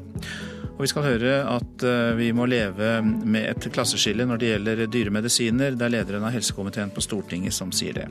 Og 0.78 0.84
vi 0.86 0.92
skal 0.92 1.08
høre 1.08 1.40
at 1.50 1.88
eh, 1.90 2.14
vi 2.20 2.30
må 2.38 2.46
leve 2.46 3.00
med 3.02 3.50
et 3.50 3.70
klasseskille 3.74 4.28
når 4.30 4.42
det 4.42 4.54
gjelder 4.54 4.86
dyre 4.94 5.18
medisiner. 5.18 5.74
Det 5.74 5.88
er 5.88 5.96
lederen 5.98 6.30
av 6.30 6.38
helsekomiteen 6.38 6.94
på 6.94 7.02
Stortinget 7.02 7.58
som 7.58 7.74
sier 7.74 8.04
det. 8.04 8.10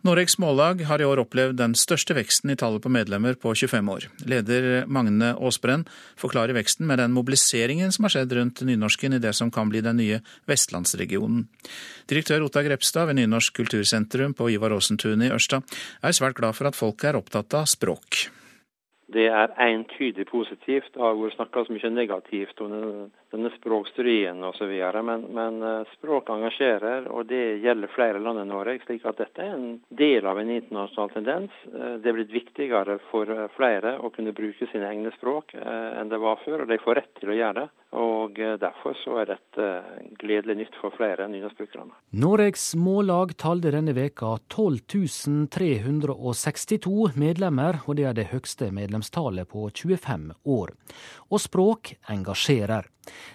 Noregs 0.00 0.38
Mållag 0.38 0.80
har 0.88 1.02
i 1.02 1.04
år 1.04 1.20
opplevd 1.20 1.58
den 1.58 1.74
største 1.76 2.14
veksten 2.16 2.48
i 2.48 2.54
tallet 2.56 2.80
på 2.80 2.88
medlemmer 2.88 3.34
på 3.36 3.52
25 3.52 3.90
år. 3.92 4.06
Leder 4.24 4.86
Magne 4.88 5.34
Aasbrenn 5.34 5.84
forklarer 6.16 6.56
veksten 6.56 6.88
med 6.88 7.02
den 7.02 7.12
mobiliseringen 7.12 7.92
som 7.92 8.06
har 8.06 8.14
skjedd 8.14 8.32
rundt 8.38 8.62
nynorsken 8.64 9.18
i 9.18 9.20
det 9.20 9.34
som 9.36 9.52
kan 9.52 9.68
bli 9.68 9.82
den 9.84 10.00
nye 10.00 10.22
vestlandsregionen. 10.48 11.44
Direktør 12.08 12.46
Otta 12.46 12.64
Grepstad 12.64 13.10
ved 13.10 13.20
Nynorsk 13.20 13.60
kultursentrum 13.60 14.32
på 14.32 14.48
Ivar 14.54 14.72
Aasentunet 14.72 15.28
i 15.28 15.34
Ørsta 15.36 15.60
er 16.00 16.16
svært 16.16 16.40
glad 16.40 16.56
for 16.56 16.70
at 16.72 16.80
folk 16.80 17.04
er 17.04 17.20
opptatt 17.20 17.60
av 17.60 17.68
språk. 17.68 18.30
Det 19.12 19.28
er 19.28 19.52
entydig 19.60 20.24
positivt. 20.32 20.94
Det 20.94 21.02
har 21.02 21.18
vært 21.18 21.36
snakka 21.36 21.66
så 21.66 21.76
mye 21.76 21.92
negativt 21.92 22.64
om 22.64 22.72
denne 23.30 23.50
språkstriden 23.50 24.44
osv. 24.44 24.72
Men, 25.04 25.20
men 25.20 25.62
eh, 25.62 25.82
språk 25.96 26.30
engasjerer, 26.30 27.08
og 27.10 27.26
det 27.30 27.60
gjelder 27.62 27.92
flere 27.94 28.22
land 28.22 28.42
enn 28.42 28.50
Norge. 28.50 28.80
slik 28.86 29.06
at 29.06 29.20
dette 29.20 29.44
er 29.44 29.54
en 29.54 29.80
del 29.88 30.26
av 30.26 30.38
en 30.40 30.50
internasjonal 30.50 31.12
tendens. 31.14 31.58
Eh, 31.70 31.96
det 32.02 32.10
er 32.10 32.18
blitt 32.18 32.34
viktigere 32.34 32.98
for 33.10 33.30
eh, 33.30 33.46
flere 33.56 33.96
å 34.00 34.10
kunne 34.14 34.34
bruke 34.36 34.68
sine 34.72 34.88
egne 34.90 35.14
språk 35.18 35.54
enn 35.60 36.10
det 36.10 36.18
var 36.20 36.40
før, 36.44 36.64
og 36.64 36.70
de 36.70 36.78
får 36.82 36.98
rett 36.98 37.12
til 37.20 37.32
å 37.32 37.36
gjøre 37.36 37.62
det. 37.62 37.68
Og 38.00 38.36
Derfor 38.62 38.94
så 39.00 39.16
er 39.18 39.26
dette 39.32 39.64
gledelig 40.20 40.54
nytt 40.60 40.76
for 40.78 40.94
flere 40.94 41.24
enn 41.24 41.32
nynorskbrukerne. 41.34 41.90
Noregs 42.22 42.68
Mållag 42.78 43.32
talte 43.40 43.72
denne 43.74 43.94
veka 43.96 44.36
12 44.52 45.48
362 45.50 47.10
medlemmer, 47.18 47.80
og 47.86 47.98
det 47.98 48.06
er 48.06 48.14
det 48.16 48.28
høgste 48.30 48.70
medlemstallet 48.74 49.50
på 49.50 49.66
25 49.74 50.30
år. 50.46 50.74
Og 51.30 51.42
språk 51.42 51.96
engasjerer. 52.14 52.86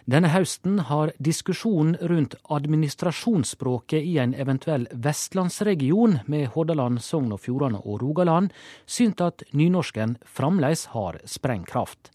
Denne 0.05 0.29
høsten 0.29 0.79
har 0.89 1.11
diskusjonen 1.17 1.97
rundt 2.11 2.35
administrasjonsspråket 2.53 4.05
i 4.05 4.17
en 4.21 4.35
eventuell 4.37 4.87
vestlandsregion 4.91 6.19
med 6.31 6.51
Hordaland, 6.53 7.01
Sogn 7.01 7.33
og 7.33 7.41
Fjordane 7.45 7.81
og 7.81 8.03
Rogaland 8.03 8.53
synt 8.85 9.23
at 9.25 9.43
nynorsken 9.53 10.17
fremdeles 10.25 10.87
har 10.93 11.17
sprengkraft. 11.25 12.11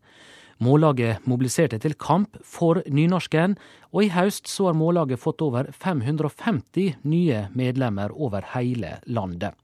Mållaget 0.61 1.25
mobiliserte 1.25 1.79
til 1.81 1.95
kamp 1.97 2.37
for 2.45 2.83
nynorsken, 2.85 3.55
og 3.97 4.05
i 4.05 4.11
høst 4.13 4.51
så 4.51 4.67
har 4.69 4.77
Mållaget 4.77 5.23
fått 5.23 5.41
over 5.41 5.71
550 5.73 6.99
nye 7.09 7.47
medlemmer 7.57 8.13
over 8.13 8.45
hele 8.53 8.99
landet. 9.09 9.57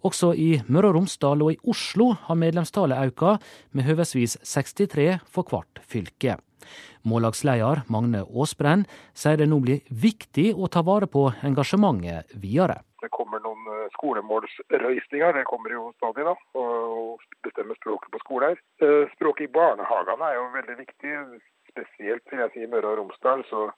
Også 0.00 0.32
i 0.32 0.62
Møre 0.64 0.88
og 0.88 0.96
Romsdal 0.96 1.44
og 1.44 1.52
i 1.52 1.60
Oslo 1.68 2.14
har 2.24 2.40
medlemstallet 2.40 3.12
økt, 3.12 3.44
med 3.76 3.84
høvesvis 3.84 4.38
63 4.40 5.18
for 5.28 5.44
hvert 5.52 5.84
fylke. 5.84 6.38
Mållagsleder 7.04 7.84
Magne 7.92 8.24
Aasbrenn 8.24 8.86
sier 9.12 9.36
det 9.36 9.50
nå 9.52 9.60
blir 9.60 9.84
viktig 9.92 10.54
å 10.56 10.72
ta 10.72 10.80
vare 10.80 11.10
på 11.12 11.28
engasjementet 11.44 12.38
videre. 12.40 12.80
Det 13.02 13.10
kommer 13.14 13.42
noen 13.44 13.68
eh, 13.74 13.90
skolemålsrøystinger, 13.94 15.36
det 15.36 15.46
kommer 15.50 15.74
jo 15.74 15.84
stadig, 15.98 16.24
da. 16.26 16.34
Og 16.58 17.22
bestemme 17.46 17.76
språket 17.78 18.10
på 18.14 18.22
skoler. 18.24 18.58
Eh, 18.82 19.04
språket 19.14 19.46
i 19.46 19.54
barnehagene 19.54 20.30
er 20.30 20.38
jo 20.38 20.48
veldig 20.56 20.76
viktig. 20.80 21.14
Spesielt 21.70 22.32
vil 22.32 22.42
jeg 22.44 22.54
si 22.54 22.64
i 22.66 22.70
Møre 22.70 22.94
og 22.94 23.02
Romsdal 23.02 23.44
så 23.50 23.68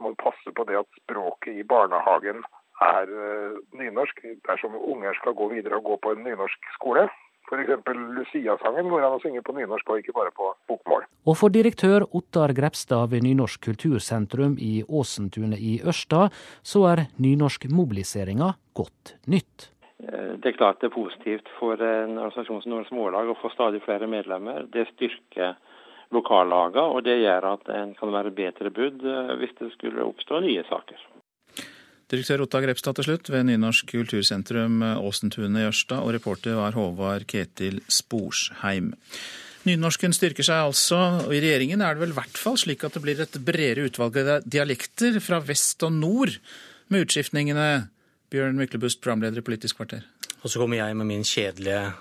må 0.00 0.10
man 0.10 0.20
passe 0.22 0.54
på 0.56 0.64
det 0.68 0.78
at 0.80 1.00
språket 1.02 1.58
i 1.60 1.66
barnehagen 1.68 2.40
er 2.82 3.12
eh, 3.26 3.58
nynorsk. 3.78 4.24
Dersom 4.48 4.78
unger 4.80 5.18
skal 5.20 5.36
gå 5.36 5.50
videre 5.52 5.78
og 5.80 5.90
gå 5.90 5.98
på 6.02 6.14
en 6.14 6.24
nynorsk 6.26 6.72
skole, 6.78 7.06
F.eks. 7.48 7.90
Lucia-sangen 8.16 8.88
går 8.88 9.06
an 9.06 9.16
å 9.16 9.20
synge 9.22 9.42
på 9.44 9.54
nynorsk 9.56 9.90
og 9.90 10.00
ikke 10.00 10.14
bare 10.16 10.32
på 10.36 10.52
bokmål. 10.70 11.04
Og 11.28 11.36
for 11.38 11.54
direktør 11.54 12.06
Ottar 12.16 12.54
Grepstad 12.56 13.12
ved 13.12 13.26
Nynorsk 13.26 13.62
kultursentrum 13.68 14.56
i 14.58 14.80
Åsentunet 14.88 15.60
i 15.60 15.76
Ørsta, 15.84 16.28
så 16.62 16.86
er 16.92 17.06
nynorskmobiliseringa 17.22 18.54
godt 18.78 19.16
nytt. 19.30 19.68
Eh, 20.02 20.32
det 20.42 20.52
er 20.52 20.58
klart 20.58 20.80
det 20.80 20.90
er 20.90 20.96
positivt 20.96 21.50
for 21.58 21.78
en 21.78 22.16
organisasjon 22.16 22.64
som 22.64 22.74
Nordens 22.74 22.94
Mållag 22.94 23.30
å 23.30 23.38
få 23.42 23.52
stadig 23.54 23.82
flere 23.84 24.08
medlemmer. 24.10 24.66
Det 24.72 24.88
styrker 24.94 25.54
lokallagene, 26.12 26.88
og 26.90 27.04
det 27.06 27.20
gjør 27.22 27.52
at 27.54 27.70
en 27.72 27.94
kan 27.98 28.12
være 28.14 28.34
bedre 28.36 28.72
budd 28.74 29.04
eh, 29.06 29.34
hvis 29.40 29.54
det 29.60 29.72
skulle 29.76 30.08
oppstå 30.08 30.42
nye 30.44 30.64
saker. 30.70 31.08
Direktør 32.12 32.42
Otta 32.44 32.60
Grepstad 32.60 32.98
til 32.98 33.06
slutt 33.06 33.30
ved 33.32 33.46
Nynorsk 33.48 33.88
kultursentrum 33.88 34.82
Åsentunet 35.00 35.62
i 35.62 35.68
Ørsta, 35.70 36.02
og 36.04 36.12
reporter 36.12 36.58
var 36.58 36.76
Håvard 36.76 37.24
Ketil 37.30 37.78
Sporsheim. 37.88 38.90
Nynorsken 39.64 40.12
styrker 40.12 40.44
seg 40.44 40.60
altså, 40.66 40.98
og 41.22 41.32
i 41.32 41.40
regjeringen 41.40 41.80
er 41.80 41.96
det 41.96 42.02
vel 42.02 42.12
i 42.12 42.18
hvert 42.18 42.36
fall 42.36 42.58
slik 42.60 42.84
at 42.84 42.98
det 42.98 43.02
blir 43.04 43.24
et 43.24 43.38
bredere 43.46 43.86
utvalg 43.88 44.18
av 44.20 44.44
dialekter 44.44 45.16
fra 45.24 45.40
vest 45.40 45.86
og 45.88 45.94
nord 45.96 46.36
med 46.92 47.06
utskiftningene. 47.06 47.68
Bjørn 48.32 48.60
Myklebust, 48.60 49.00
programleder 49.00 49.40
i 49.40 49.46
Politisk 49.46 49.80
kvarter. 49.80 50.04
Og 50.42 50.52
så 50.52 50.60
kommer 50.60 50.82
jeg 50.82 50.98
med 50.98 51.08
min 51.08 51.24
kjedelige 51.24 51.94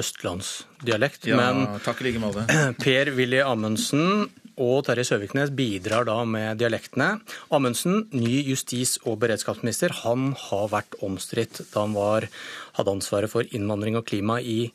østlandsdialekt. 0.00 1.26
Ja, 1.28 1.42
men 1.42 1.80
takk 1.84 2.00
like 2.06 2.22
måte. 2.22 2.46
Per-Willy 2.84 3.42
Amundsen 3.44 4.30
og 4.60 4.84
Terje 4.86 5.04
Søviknes 5.08 5.52
bidrar 5.56 6.06
da 6.08 6.18
med 6.28 6.60
dialektene. 6.60 7.20
Amundsen, 7.54 8.06
ny 8.12 8.42
justis- 8.50 8.98
og 9.06 9.20
beredskapsminister, 9.22 9.94
han 10.02 10.32
har 10.48 10.70
vært 10.72 10.96
omstridt 11.02 11.62
da 11.72 11.86
han 11.86 11.96
var, 11.96 12.28
hadde 12.78 12.96
ansvaret 12.98 13.32
for 13.32 13.48
innvandring 13.54 13.96
og 13.98 14.06
klima 14.08 14.40
i 14.40 14.72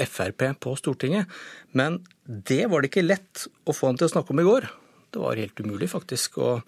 Frp 0.00 0.46
på 0.62 0.76
Stortinget. 0.78 1.28
Men 1.76 2.00
det 2.24 2.64
var 2.70 2.80
det 2.80 2.90
ikke 2.92 3.06
lett 3.06 3.46
å 3.66 3.76
få 3.76 3.90
han 3.90 4.00
til 4.00 4.08
å 4.08 4.14
snakke 4.14 4.34
om 4.34 4.40
i 4.42 4.48
går. 4.48 4.70
Det 5.10 5.20
var 5.20 5.40
helt 5.40 5.60
umulig, 5.60 5.90
faktisk. 5.90 6.38
og 6.38 6.62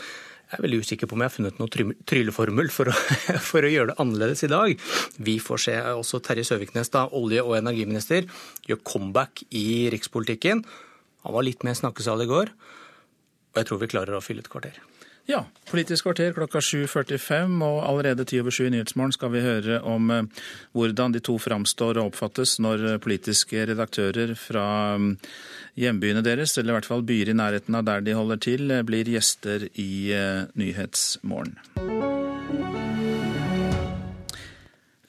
jeg 0.52 0.58
er 0.58 0.64
veldig 0.66 0.78
usikker 0.84 1.08
på 1.08 1.16
om 1.16 1.22
jeg 1.24 1.30
har 1.30 1.32
funnet 1.32 1.60
noen 1.62 1.92
trylleformel 2.04 2.66
for 2.74 2.90
å, 2.92 2.94
for 3.50 3.64
å, 3.64 3.70
gjøre 3.72 3.94
det 3.94 4.00
annerledes 4.02 4.44
i 4.44 4.50
dag. 4.52 4.74
Vi 5.16 5.38
får 5.40 5.62
se 5.64 5.76
også 5.94 6.20
Terje 6.20 6.44
Søviknes, 6.44 6.92
da, 6.92 7.06
olje- 7.08 7.44
og 7.44 7.56
energiminister, 7.56 8.28
gjør 8.68 8.82
comeback 8.84 9.46
i 9.48 9.88
rikspolitikken. 9.94 10.60
Han 11.26 11.36
var 11.36 11.46
litt 11.46 11.66
mer 11.66 11.78
snakkesalig 11.78 12.28
i 12.28 12.32
går, 12.32 12.54
og 13.52 13.60
jeg 13.60 13.68
tror 13.68 13.82
vi 13.82 13.92
klarer 13.92 14.18
å 14.18 14.24
fylle 14.24 14.44
et 14.44 14.50
kvarter. 14.52 14.80
Ja, 15.30 15.44
Politisk 15.70 16.08
kvarter 16.08 16.34
klokka 16.34 16.58
7.45, 16.58 17.60
og 17.62 17.76
allerede 17.86 18.26
ti 18.26 18.40
over 18.42 18.50
sju 18.54 18.66
i 18.66 18.72
Nyhetsmorgen 18.74 19.14
skal 19.14 19.30
vi 19.32 19.44
høre 19.44 19.78
om 19.86 20.10
eh, 20.10 20.46
hvordan 20.74 21.14
de 21.14 21.22
to 21.22 21.36
framstår 21.40 22.00
og 22.00 22.10
oppfattes 22.10 22.56
når 22.62 22.86
eh, 22.90 23.00
politiske 23.02 23.62
redaktører 23.70 24.34
fra 24.36 24.66
mm, 24.98 25.12
hjembyene 25.78 26.24
deres, 26.26 26.56
eller 26.58 26.74
i 26.74 26.80
hvert 26.80 26.90
fall 26.90 27.06
byer 27.06 27.30
i 27.30 27.38
nærheten 27.38 27.78
av 27.78 27.86
der 27.86 28.02
de 28.02 28.18
holder 28.18 28.42
til, 28.42 28.66
eh, 28.74 28.82
blir 28.86 29.14
gjester 29.14 29.70
i 29.78 29.92
Nyhetsmorgen. 30.58 32.11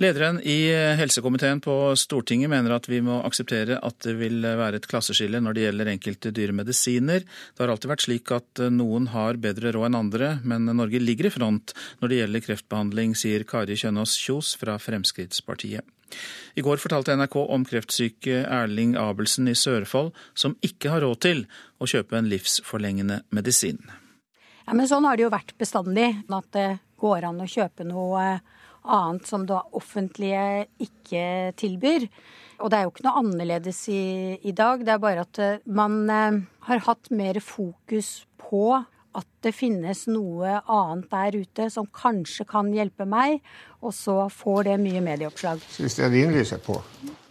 Lederen 0.03 0.41
i 0.41 0.67
helsekomiteen 0.99 1.61
på 1.63 1.73
Stortinget 1.95 2.49
mener 2.51 2.73
at 2.75 2.89
vi 2.91 2.97
må 2.99 3.21
akseptere 3.23 3.77
at 3.79 4.01
det 4.03 4.17
vil 4.19 4.43
være 4.43 4.81
et 4.81 4.87
klasseskille 4.91 5.39
når 5.39 5.55
det 5.55 5.61
gjelder 5.63 5.91
enkelte 5.93 6.31
dyre 6.35 6.55
medisiner. 6.57 7.23
Det 7.23 7.63
har 7.63 7.71
alltid 7.71 7.91
vært 7.93 8.03
slik 8.03 8.31
at 8.35 8.63
noen 8.73 9.07
har 9.13 9.39
bedre 9.39 9.71
råd 9.71 9.87
enn 9.87 9.95
andre, 10.01 10.31
men 10.43 10.67
Norge 10.67 10.99
ligger 10.99 11.29
i 11.29 11.31
front 11.31 11.71
når 12.01 12.11
det 12.11 12.17
gjelder 12.17 12.43
kreftbehandling, 12.49 13.13
sier 13.15 13.45
Kari 13.47 13.77
Kjønaas 13.79 14.17
Kjos 14.19 14.49
fra 14.59 14.75
Fremskrittspartiet. 14.75 15.87
I 16.59 16.65
går 16.67 16.81
fortalte 16.83 17.15
NRK 17.15 17.37
om 17.39 17.63
kreftsyke 17.69 18.41
Erling 18.43 18.97
Abelsen 18.99 19.47
i 19.47 19.55
Sørfold, 19.55 20.11
som 20.35 20.57
ikke 20.67 20.91
har 20.91 21.05
råd 21.05 21.21
til 21.23 21.45
å 21.79 21.87
kjøpe 21.87 22.19
en 22.19 22.27
livsforlengende 22.33 23.21
medisin. 23.31 23.79
Ja, 24.67 24.75
men 24.75 24.83
sånn 24.91 25.07
har 25.07 25.15
det 25.15 25.29
jo 25.29 25.31
vært 25.31 25.55
bestandig, 25.55 26.09
at 26.27 26.51
det 26.51 26.67
går 26.99 27.29
an 27.31 27.39
å 27.43 27.47
kjøpe 27.47 27.87
noe 27.87 28.27
annet 28.83 29.27
som 29.29 29.45
det 29.49 29.59
offentlige 29.75 30.67
ikke 30.83 31.53
tilbyr. 31.59 32.07
Og 32.63 32.71
det 32.71 32.77
er 32.77 32.85
jo 32.85 32.93
ikke 32.93 33.05
noe 33.07 33.21
annerledes 33.23 33.81
i, 33.91 34.03
i 34.43 34.53
dag. 34.55 34.83
Det 34.85 34.93
er 34.93 35.03
bare 35.03 35.25
at 35.25 35.39
eh, 35.41 35.63
man 35.65 36.03
eh, 36.11 36.41
har 36.69 36.83
hatt 36.87 37.11
mer 37.11 37.39
fokus 37.43 38.23
på 38.39 38.83
at 39.13 39.27
det 39.45 39.53
finnes 39.55 40.05
noe 40.09 40.59
annet 40.61 41.09
der 41.11 41.37
ute 41.43 41.69
som 41.73 41.87
kanskje 41.93 42.45
kan 42.49 42.71
hjelpe 42.73 43.07
meg, 43.09 43.41
og 43.83 43.93
så 43.95 44.15
får 44.31 44.69
det 44.69 44.77
mye 44.81 45.01
medieoppslag. 45.03 45.63
Syns 45.75 45.97
det 45.99 46.05
er 46.05 46.61
på. 46.63 46.77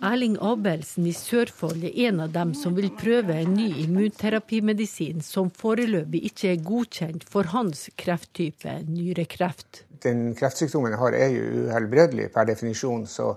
Erling 0.04 0.36
Abelsen 0.42 1.06
i 1.08 1.14
Sørfold 1.16 1.86
er 1.88 1.96
en 2.08 2.24
av 2.26 2.34
dem 2.34 2.52
som 2.58 2.76
vil 2.76 2.90
prøve 2.98 3.38
en 3.42 3.54
ny 3.56 3.70
immunterapimedisin 3.86 5.24
som 5.24 5.50
foreløpig 5.50 6.26
ikke 6.32 6.52
er 6.52 6.66
godkjent 6.66 7.24
for 7.28 7.48
hans 7.54 7.88
krefttype, 7.96 8.82
nyrekreft 8.88 9.86
den 10.02 10.32
kreftsykdommen 10.38 10.94
jeg 10.94 11.00
har, 11.00 11.16
er 11.16 11.32
jo 11.34 11.66
uhelbredelig 11.68 12.28
per 12.34 12.48
definisjon. 12.48 13.06
Så 13.10 13.32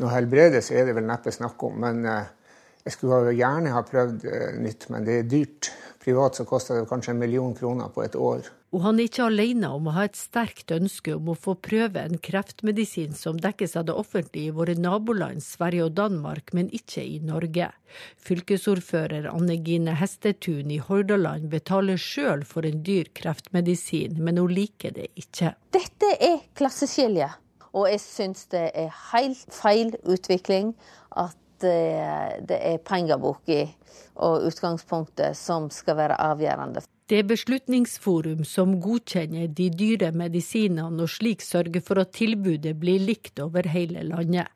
noe 0.00 0.12
helbredes 0.14 0.70
er 0.74 0.88
det 0.88 0.96
vel 0.98 1.08
neppe 1.08 1.32
snakk 1.34 1.62
om. 1.66 1.80
Men 1.84 2.04
eh, 2.08 2.30
jeg 2.84 2.94
skulle 2.96 3.34
gjerne 3.36 3.74
ha 3.74 3.82
prøvd 3.84 4.24
eh, 4.24 4.54
nytt, 4.62 4.88
men 4.92 5.04
det 5.04 5.18
er 5.18 5.28
dyrt. 5.28 5.72
Privat 6.00 6.38
så 6.38 6.46
koster 6.48 6.80
det 6.80 6.88
kanskje 6.88 7.12
en 7.12 7.20
million 7.20 7.52
kroner 7.56 7.90
på 7.92 8.02
et 8.06 8.16
år. 8.16 8.46
Og 8.70 8.84
han 8.84 9.00
er 9.00 9.08
ikke 9.08 9.26
alene 9.26 9.68
om 9.74 9.88
å 9.90 9.94
ha 9.96 10.04
et 10.06 10.16
sterkt 10.16 10.70
ønske 10.72 11.16
om 11.16 11.32
å 11.32 11.36
få 11.36 11.56
prøve 11.58 12.04
en 12.06 12.20
kreftmedisin 12.22 13.16
som 13.18 13.40
dekkes 13.42 13.74
av 13.76 13.88
det 13.88 13.96
offentlige 13.98 14.52
i 14.52 14.54
våre 14.54 14.76
naboland 14.78 15.42
Sverige 15.42 15.88
og 15.88 15.96
Danmark, 15.98 16.54
men 16.56 16.70
ikke 16.76 17.02
i 17.02 17.18
Norge. 17.26 17.68
Fylkesordfører 18.22 19.26
Anne 19.32 19.58
Gine 19.66 19.96
Hestetun 19.98 20.70
i 20.70 20.78
Hordaland 20.86 21.50
betaler 21.50 21.98
sjøl 22.00 22.46
for 22.46 22.64
en 22.68 22.80
dyr 22.86 23.10
kreftmedisin, 23.18 24.22
men 24.22 24.38
hun 24.38 24.54
liker 24.54 24.94
det 24.96 25.10
ikke. 25.18 25.56
Dette 25.74 26.14
er 26.16 26.40
klasseskillet. 26.54 27.36
og 27.72 27.86
jeg 27.86 28.00
syns 28.02 28.48
det 28.50 28.70
er 28.74 28.94
helt 29.12 29.54
feil 29.54 29.92
utvikling 30.02 30.72
at 31.18 31.36
eh, 31.66 32.38
det 32.46 32.60
er 32.72 32.80
pengeboka 32.84 33.64
og 34.20 34.46
utgangspunktet 34.50 35.36
som 35.38 35.70
skal 35.74 35.98
være 36.00 36.18
avgjørende. 36.20 36.84
Det 37.10 37.18
er 37.18 37.26
Beslutningsforum 37.26 38.44
som 38.46 38.76
godkjenner 38.78 39.48
de 39.50 39.64
dyre 39.74 40.12
medisinene 40.14 41.02
og 41.02 41.10
slik 41.10 41.40
sørger 41.42 41.82
for 41.82 41.98
at 41.98 42.12
tilbudet 42.14 42.76
blir 42.78 43.02
likt 43.02 43.40
over 43.42 43.66
hele 43.66 44.04
landet. 44.06 44.46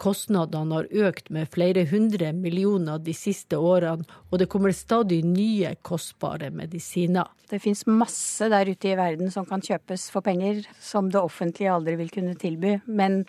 Kostnadene 0.00 0.78
har 0.78 0.88
økt 1.10 1.28
med 1.28 1.50
flere 1.52 1.82
hundre 1.90 2.30
millioner 2.32 3.02
de 3.04 3.12
siste 3.12 3.58
årene, 3.60 4.08
og 4.30 4.40
det 4.40 4.48
kommer 4.48 4.72
stadig 4.72 5.20
nye 5.28 5.74
kostbare 5.84 6.48
medisiner. 6.48 7.28
Det 7.50 7.60
finnes 7.60 7.84
masse 7.84 8.48
der 8.48 8.72
ute 8.72 8.88
i 8.88 8.96
verden 8.96 9.28
som 9.34 9.44
kan 9.44 9.60
kjøpes 9.60 10.08
for 10.14 10.24
penger, 10.24 10.62
som 10.80 11.12
det 11.12 11.20
offentlige 11.20 11.74
aldri 11.74 11.98
vil 12.00 12.14
kunne 12.14 12.38
tilby. 12.40 12.78
Men 12.86 13.26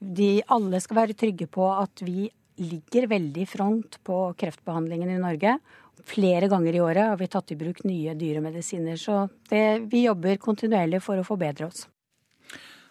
de 0.00 0.40
alle 0.50 0.82
skal 0.82 1.04
være 1.04 1.14
trygge 1.22 1.46
på 1.46 1.70
at 1.76 2.02
vi 2.02 2.26
ligger 2.56 3.06
veldig 3.10 3.42
i 3.42 3.48
front 3.48 3.98
på 4.06 4.20
kreftbehandlingen 4.38 5.10
i 5.12 5.18
Norge 5.20 5.58
Flere 6.06 6.48
ganger 6.48 6.74
i 6.74 6.80
året 6.80 7.08
har 7.08 7.16
vi 7.18 7.26
tatt 7.26 7.50
i 7.52 7.56
bruk 7.58 7.82
nye 7.84 8.14
dyremedisiner. 8.14 8.96
så 8.96 9.28
det, 9.48 9.88
vi 9.90 10.04
jobber 10.04 10.36
kontinuerlig 10.36 11.00
for 11.02 11.18
å 11.18 11.24
forbedre 11.26 11.66
oss. 11.66 11.86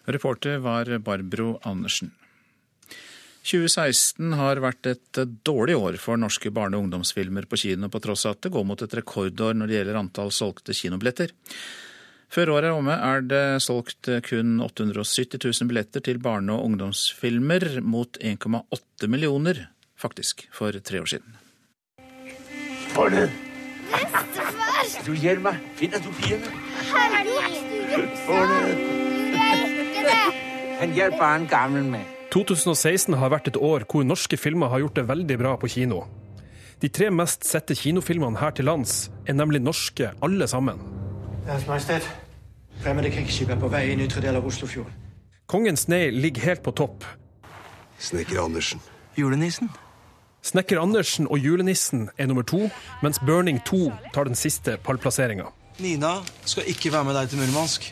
Reporter 0.06 0.58
var 0.60 0.90
Barbro 1.00 1.56
Andersen. 1.64 2.12
2016 3.46 4.34
har 4.34 4.58
vært 4.58 4.90
et 4.90 5.20
dårlig 5.46 5.78
år 5.78 5.98
for 6.02 6.18
norske 6.18 6.50
barne- 6.50 6.78
og 6.78 6.88
ungdomsfilmer 6.88 7.46
på 7.46 7.60
kino, 7.62 7.90
på 7.90 8.02
tross 8.02 8.26
av 8.26 8.36
at 8.36 8.42
det 8.42 8.52
går 8.52 8.66
mot 8.66 8.82
et 8.82 8.96
rekordår 9.00 9.54
når 9.54 9.70
det 9.70 9.78
gjelder 9.78 10.00
antall 10.02 10.32
solgte 10.34 10.74
kinobilletter. 10.74 11.32
Før 12.34 12.56
året 12.56 12.70
er 12.70 12.76
omme 12.76 12.96
er 12.96 13.24
det 13.24 13.44
solgt 13.64 14.10
kun 14.28 14.60
870 14.66 15.38
000 15.40 15.70
billetter 15.70 16.04
til 16.04 16.20
barne- 16.20 16.56
og 16.56 16.66
ungdomsfilmer, 16.68 17.82
mot 17.82 18.18
1,8 18.20 19.08
millioner 19.12 19.68
faktisk 19.96 20.48
for 20.54 20.76
tre 20.84 21.02
år 21.02 21.12
siden. 21.16 21.38
Arne! 22.98 23.30
Bestefar! 23.92 24.92
Du 25.06 25.14
gir 25.20 25.40
meg. 25.44 25.62
Finn 25.78 25.94
en 25.96 26.04
Sofie. 26.04 26.40
Arne! 28.32 28.60
Han 30.80 30.94
hjelper 30.96 31.24
han 31.24 31.48
gamle 31.48 31.84
med. 31.88 32.12
2016 32.36 33.16
har 33.16 33.32
vært 33.32 33.48
et 33.48 33.58
år 33.58 33.86
hvor 33.88 34.04
norske 34.04 34.38
filmer 34.40 34.68
har 34.74 34.84
gjort 34.84 35.00
det 35.00 35.08
veldig 35.08 35.38
bra 35.40 35.54
på 35.60 35.70
kino. 35.72 36.04
De 36.84 36.90
tre 36.92 37.08
mest 37.14 37.48
sette 37.48 37.78
kinofilmene 37.80 38.42
her 38.42 38.52
til 38.56 38.68
lands 38.68 39.06
er 39.24 39.38
nemlig 39.38 39.64
norske, 39.64 40.12
alle 40.26 40.48
sammen. 40.52 40.82
Deres 41.46 41.68
Majestet, 41.70 42.06
fremmede 42.82 43.12
krigsskip 43.14 43.52
er 43.54 43.60
på 43.62 43.68
vei 43.70 43.84
inn 43.94 44.00
ytre 44.02 44.24
del 44.24 44.40
av 44.40 44.46
Oslofjorden. 44.50 44.94
Kongens 45.46 45.84
nei 45.92 46.08
ligger 46.10 46.48
helt 46.50 46.64
på 46.66 46.74
topp. 46.74 47.06
Snekker 48.02 48.40
Andersen. 48.42 48.82
Julenissen. 49.14 49.70
Snekker 50.46 50.82
Andersen 50.82 51.30
og 51.30 51.38
julenissen 51.38 52.08
er 52.18 52.32
nummer 52.32 52.46
to, 52.50 52.64
mens 53.06 53.22
Burning 53.22 53.62
2 53.66 53.92
tar 54.16 54.26
den 54.26 54.38
siste 54.38 54.80
pallplasseringa. 54.82 55.52
Nina 55.78 56.18
skal 56.50 56.66
ikke 56.72 56.90
være 56.94 57.12
med 57.12 57.18
deg 57.20 57.30
til 57.30 57.44
Murmansk. 57.44 57.92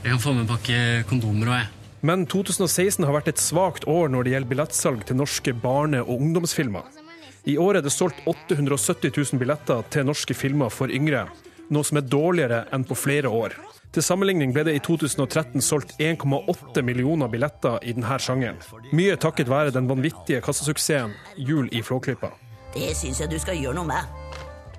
Jeg 0.00 0.14
kan 0.14 0.22
få 0.22 0.32
med 0.32 0.46
en 0.46 0.52
pakke 0.54 0.80
kondomer 1.10 1.52
òg, 1.52 1.60
jeg. 1.60 1.72
Men 2.06 2.24
2016 2.32 3.04
har 3.04 3.16
vært 3.16 3.32
et 3.32 3.42
svakt 3.42 3.84
år 3.90 4.08
når 4.12 4.24
det 4.24 4.32
gjelder 4.36 4.52
billettsalg 4.54 5.04
til 5.08 5.20
norske 5.20 5.52
barne- 5.52 6.04
og 6.04 6.16
ungdomsfilmer. 6.16 6.88
I 7.44 7.58
år 7.60 7.78
er 7.78 7.84
det 7.84 7.92
solgt 7.92 8.24
870 8.24 9.12
000 9.12 9.40
billetter 9.42 9.84
til 9.92 10.08
norske 10.08 10.34
filmer 10.34 10.72
for 10.72 10.88
yngre, 10.88 11.26
noe 11.70 11.86
som 11.86 11.98
er 12.00 12.06
dårligere 12.06 12.64
enn 12.74 12.84
på 12.86 12.96
flere 12.98 13.30
år. 13.32 13.56
Til 13.94 14.04
sammenligning 14.04 14.52
ble 14.52 14.66
det 14.66 14.74
i 14.76 14.82
2013 14.84 15.62
solgt 15.64 15.94
1,8 16.02 16.82
millioner 16.84 17.30
billetter 17.32 17.78
i 17.80 17.94
denne 17.96 18.18
sjangeren. 18.20 18.58
Mye 18.92 19.16
takket 19.16 19.48
være 19.48 19.72
den 19.72 19.88
vanvittige 19.88 20.42
kassasuksessen 20.44 21.14
Jul 21.36 21.70
i 21.72 21.80
Flåklypa. 21.86 22.34
Det 22.74 22.92
syns 22.98 23.22
jeg 23.22 23.32
du 23.32 23.38
skal 23.40 23.56
gjøre 23.56 23.78
noe 23.78 23.88
med. 23.88 24.34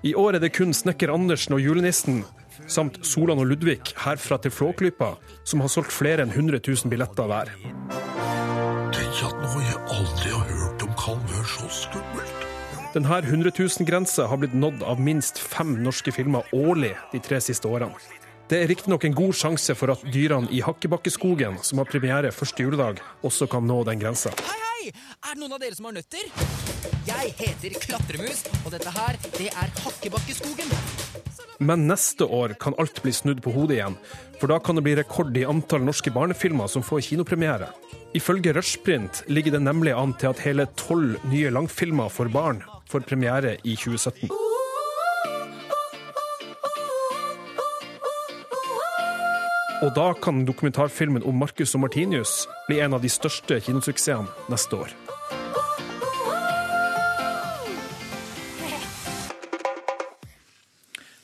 I 0.05 0.13
år 0.13 0.37
er 0.37 0.43
det 0.43 0.53
kun 0.53 0.75
Snekker 0.75 1.09
Andersen 1.09 1.57
og 1.57 1.63
julenissen 1.63 2.21
samt 2.69 2.99
Solan 3.05 3.41
og 3.41 3.49
Ludvig 3.49 3.79
herfra 4.03 4.37
til 4.41 4.53
Flåklypa 4.53 5.15
som 5.47 5.63
har 5.63 5.71
solgt 5.73 5.95
flere 5.95 6.21
enn 6.25 6.33
100 6.33 6.61
000 6.61 6.91
billetter 6.91 7.29
hver. 7.31 7.53
Tenk 8.93 9.23
at 9.25 9.41
noe 9.41 9.63
jeg 9.65 9.79
aldri 9.97 10.33
har 10.35 10.49
hørt 10.53 10.85
om 10.85 10.93
kan 10.99 11.25
være 11.31 11.49
så 11.55 11.67
skummelt. 11.81 12.26
Denne 12.97 13.19
100 13.21 13.51
000-grensa 13.53 14.25
har 14.25 14.39
blitt 14.41 14.55
nådd 14.57 14.81
av 14.81 14.97
minst 14.97 15.37
fem 15.37 15.75
norske 15.85 16.09
filmer 16.09 16.47
årlig 16.49 16.95
de 17.11 17.19
tre 17.21 17.37
siste 17.45 17.69
årene. 17.69 17.93
Det 18.49 18.57
er 18.57 18.71
riktignok 18.71 19.03
en 19.05 19.13
god 19.13 19.35
sjanse 19.37 19.75
for 19.77 19.91
at 19.93 20.05
dyrene 20.09 20.49
i 20.49 20.63
Hakkebakkeskogen, 20.65 21.59
som 21.61 21.77
har 21.77 21.85
premiere 21.91 22.31
første 22.33 22.63
juledag, 22.65 22.97
også 23.21 23.45
kan 23.51 23.67
nå 23.69 23.83
den 23.85 24.01
grensa. 24.01 24.31
Hei, 24.41 24.55
hei! 24.63 24.93
Er 25.27 25.35
det 25.35 25.43
noen 25.43 25.53
av 25.53 25.61
dere 25.61 25.77
som 25.77 25.85
har 25.85 25.93
nøtter? 25.93 26.25
Jeg 27.05 27.35
heter 27.37 27.75
Klatremus, 27.83 28.39
og 28.63 28.73
dette 28.73 28.93
her, 28.95 29.19
det 29.35 29.51
er 29.51 29.75
Hakkebakkeskogen. 29.83 30.73
Men 31.69 31.85
neste 31.91 32.25
år 32.25 32.55
kan 32.57 32.73
alt 32.81 33.03
bli 33.05 33.13
snudd 33.13 33.43
på 33.45 33.53
hodet 33.53 33.77
igjen, 33.77 33.99
for 34.41 34.49
da 34.49 34.57
kan 34.57 34.79
det 34.79 34.85
bli 34.87 34.95
rekord 34.97 35.37
i 35.37 35.45
antall 35.45 35.85
norske 35.85 36.15
barnefilmer 36.17 36.71
som 36.71 36.81
får 36.85 37.05
kinopremiere. 37.11 37.69
Ifølge 38.17 38.55
Rushprint 38.57 39.21
ligger 39.29 39.53
det 39.53 39.61
nemlig 39.67 39.93
an 39.93 40.17
til 40.17 40.31
at 40.31 40.41
hele 40.47 40.65
tolv 40.81 41.21
nye 41.29 41.53
langfilmer 41.53 42.09
for 42.09 42.33
barn 42.33 42.63
får 42.89 43.05
premiere 43.07 43.57
i 43.63 43.75
2017. 43.75 44.29
Og 49.85 49.91
da 49.93 50.07
kan 50.17 50.45
dokumentarfilmen 50.47 51.23
om 51.23 51.37
Marcus 51.37 51.75
og 51.77 51.83
Martinius 51.85 52.47
bli 52.67 52.79
en 52.81 52.97
av 52.97 53.03
de 53.03 53.11
største 53.13 53.59
kinosuksessene 53.61 54.49
neste 54.49 54.79
år. 54.79 55.16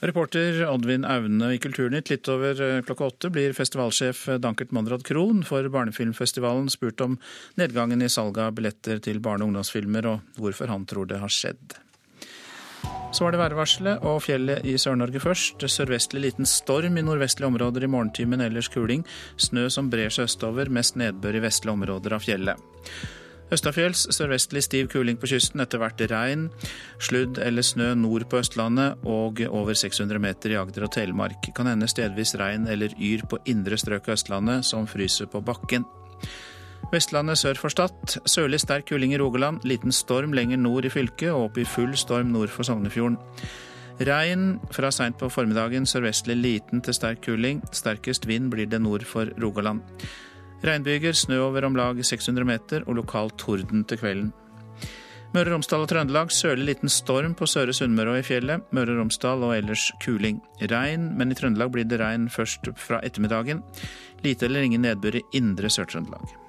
Reporter 0.03 0.65
Oddvin 0.67 1.05
Aune 1.05 1.53
i 1.53 1.59
Kulturnytt. 1.63 2.09
Litt 2.11 2.27
over 2.27 2.59
eh, 2.61 2.81
klokka 2.83 3.05
åtte 3.07 3.29
blir 3.31 3.55
festivalsjef 3.55 4.25
Dankert 4.43 4.73
Monrad 4.75 5.05
Krohn 5.07 5.45
for 5.47 5.69
Barnefilmfestivalen 5.71 6.67
spurt 6.69 6.99
om 7.05 7.15
nedgangen 7.55 8.03
i 8.03 8.11
salget 8.11 8.43
av 8.43 8.57
billetter 8.57 8.99
til 8.99 9.23
barne- 9.23 9.47
og 9.47 9.53
ungdomsfilmer, 9.53 10.09
og 10.11 10.43
hvorfor 10.43 10.73
han 10.73 10.83
tror 10.89 11.07
det 11.07 11.21
har 11.23 11.31
skjedd. 11.31 11.79
Så 13.13 13.23
var 13.23 13.31
det 13.31 13.39
værvarselet 13.39 14.03
og 14.03 14.19
fjellet 14.25 14.65
i 14.67 14.75
Sør-Norge 14.81 15.21
først. 15.23 15.63
Sørvestlig 15.71 16.25
liten 16.25 16.49
storm 16.49 16.97
i 16.99 17.03
nordvestlige 17.05 17.47
områder 17.53 17.85
i 17.85 17.91
morgentimen, 17.95 18.43
ellers 18.43 18.71
kuling. 18.73 19.05
Snø 19.39 19.69
som 19.71 19.91
brer 19.93 20.11
seg 20.11 20.27
østover, 20.27 20.71
mest 20.73 20.97
nedbør 20.99 21.37
i 21.39 21.43
vestlige 21.45 21.77
områder 21.77 22.17
av 22.17 22.25
fjellet. 22.25 22.71
Østafjells 23.53 24.07
sørvestlig 24.15 24.63
stiv 24.65 24.87
kuling 24.89 25.19
på 25.21 25.27
kysten, 25.29 25.61
etter 25.61 25.77
hvert 25.81 25.99
regn. 26.09 26.47
Sludd 27.03 27.37
eller 27.37 27.65
snø 27.65 27.91
nord 27.99 28.25
på 28.31 28.39
Østlandet 28.41 29.03
og 29.05 29.43
over 29.49 29.77
600 29.77 30.21
meter 30.23 30.55
i 30.55 30.57
Agder 30.57 30.87
og 30.87 30.93
Telemark. 30.95 31.51
Kan 31.53 31.69
hende 31.69 31.89
stedvis 31.91 32.33
regn 32.39 32.65
eller 32.71 32.95
yr 32.97 33.27
på 33.29 33.37
indre 33.45 33.77
strøk 33.77 34.09
av 34.09 34.17
Østlandet, 34.17 34.65
som 34.65 34.89
fryser 34.89 35.29
på 35.29 35.43
bakken. 35.45 35.85
Vestlandet 36.93 37.37
sør 37.41 37.61
for 37.61 37.73
Stad. 37.73 38.17
Sørlig 38.25 38.59
sterk 38.63 38.89
kuling 38.89 39.13
i 39.13 39.21
Rogaland. 39.21 39.61
Liten 39.65 39.93
storm 39.93 40.33
lenger 40.33 40.57
nord 40.57 40.85
i 40.85 40.93
fylket, 40.93 41.29
og 41.31 41.51
opp 41.51 41.61
i 41.61 41.67
full 41.67 41.93
storm 41.97 42.33
nord 42.33 42.53
for 42.53 42.65
Sognefjorden. 42.65 43.19
Regn 44.01 44.57
fra 44.73 44.89
seint 44.91 45.19
på 45.21 45.29
formiddagen, 45.29 45.85
sørvestlig 45.85 46.35
liten 46.41 46.81
til 46.81 46.97
sterk 46.97 47.21
kuling. 47.25 47.61
Sterkest 47.71 48.25
vind 48.27 48.49
blir 48.51 48.65
det 48.69 48.81
nord 48.81 49.05
for 49.05 49.29
Rogaland. 49.41 49.85
Regnbyger, 50.63 51.15
snø 51.17 51.41
over 51.43 51.65
om 51.67 51.75
lag 51.75 51.99
600 51.99 52.47
meter 52.47 52.85
og 52.87 52.97
lokal 53.01 53.33
torden 53.39 53.83
til 53.87 53.99
kvelden. 53.99 54.31
Møre 55.33 55.49
og 55.49 55.55
Romsdal 55.55 55.81
og 55.81 55.89
Trøndelag 55.89 56.29
sørlig 56.29 56.67
liten 56.67 56.91
storm 56.93 57.33
på 57.33 57.47
Søre 57.49 57.73
Sunnmøre 57.73 58.13
og 58.13 58.19
i 58.21 58.25
fjellet. 58.27 58.67
Møre 58.69 58.93
og 58.93 59.01
Romsdal 59.01 59.41
og 59.47 59.55
ellers 59.55 59.87
kuling. 60.03 60.37
Regn, 60.69 61.09
men 61.17 61.33
i 61.33 61.37
Trøndelag 61.39 61.73
blir 61.73 61.89
det 61.89 61.97
regn 62.03 62.29
først 62.29 62.69
fra 62.77 63.01
ettermiddagen. 63.01 63.63
Lite 64.21 64.45
eller 64.45 64.67
ingen 64.67 64.85
nedbør 64.85 65.17
i 65.17 65.25
indre 65.41 65.73
Sør-Trøndelag. 65.73 66.42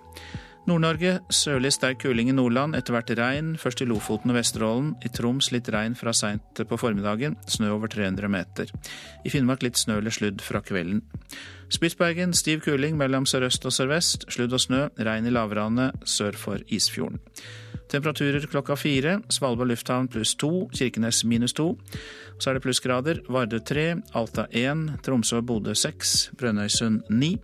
Nord-Norge 0.65 1.19
sørlig 1.29 1.75
sterk 1.75 1.99
kuling 2.01 2.31
i 2.31 2.35
Nordland, 2.35 2.73
etter 2.73 2.95
hvert 2.95 3.11
regn. 3.19 3.51
Først 3.61 3.83
i 3.85 3.87
Lofoten 3.89 4.33
og 4.33 4.39
Vesterålen. 4.39 4.95
I 5.05 5.11
Troms 5.13 5.51
litt 5.53 5.67
regn 5.69 5.93
fra 5.99 6.15
seint 6.17 6.63
på 6.71 6.79
formiddagen. 6.81 7.35
Snø 7.53 7.75
over 7.75 7.91
300 7.93 8.31
meter. 8.33 8.71
I 9.29 9.33
Finnmark 9.33 9.61
litt 9.67 9.77
snø 9.77 9.99
eller 10.01 10.15
sludd 10.15 10.41
fra 10.41 10.63
kvelden. 10.65 11.03
Spitsbergen 11.69 12.33
stiv 12.33 12.63
kuling 12.65 12.97
mellom 12.97 13.27
sørøst 13.29 13.69
og 13.69 13.75
sørvest. 13.77 14.25
Sludd 14.33 14.57
og 14.57 14.63
snø. 14.65 14.87
Regn 14.97 15.29
i 15.29 15.35
lavlandet 15.35 16.09
sør 16.09 16.39
for 16.41 16.65
Isfjorden. 16.73 17.21
Temperaturer 17.93 18.47
klokka 18.49 18.79
fire. 18.81 19.19
Svalbard 19.29 19.69
lufthavn 19.69 20.09
pluss 20.09 20.33
to. 20.41 20.71
Kirkenes 20.73 21.27
minus 21.29 21.53
to. 21.53 21.75
Så 22.39 22.51
er 22.51 22.57
det 22.57 22.65
plussgrader. 22.65 23.21
Vardø 23.29 23.61
tre. 23.61 23.91
Alta 24.17 24.49
én. 24.49 24.89
Tromsø 25.05 25.43
og 25.43 25.47
Bodø 25.53 25.77
seks. 25.77 26.31
Brønnøysund 26.41 27.05
ni. 27.13 27.35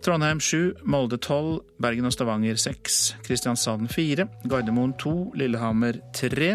Trondheim 0.00 0.40
7, 0.40 0.80
Molde 0.88 1.18
tolv, 1.20 1.60
Bergen 1.76 2.08
og 2.08 2.14
Stavanger 2.14 2.56
6, 2.56 3.00
Kristiansand 3.26 3.90
4, 3.92 4.24
Gardermoen 4.48 4.94
2, 4.96 5.12
Lillehammer 5.36 6.00
3, 6.16 6.54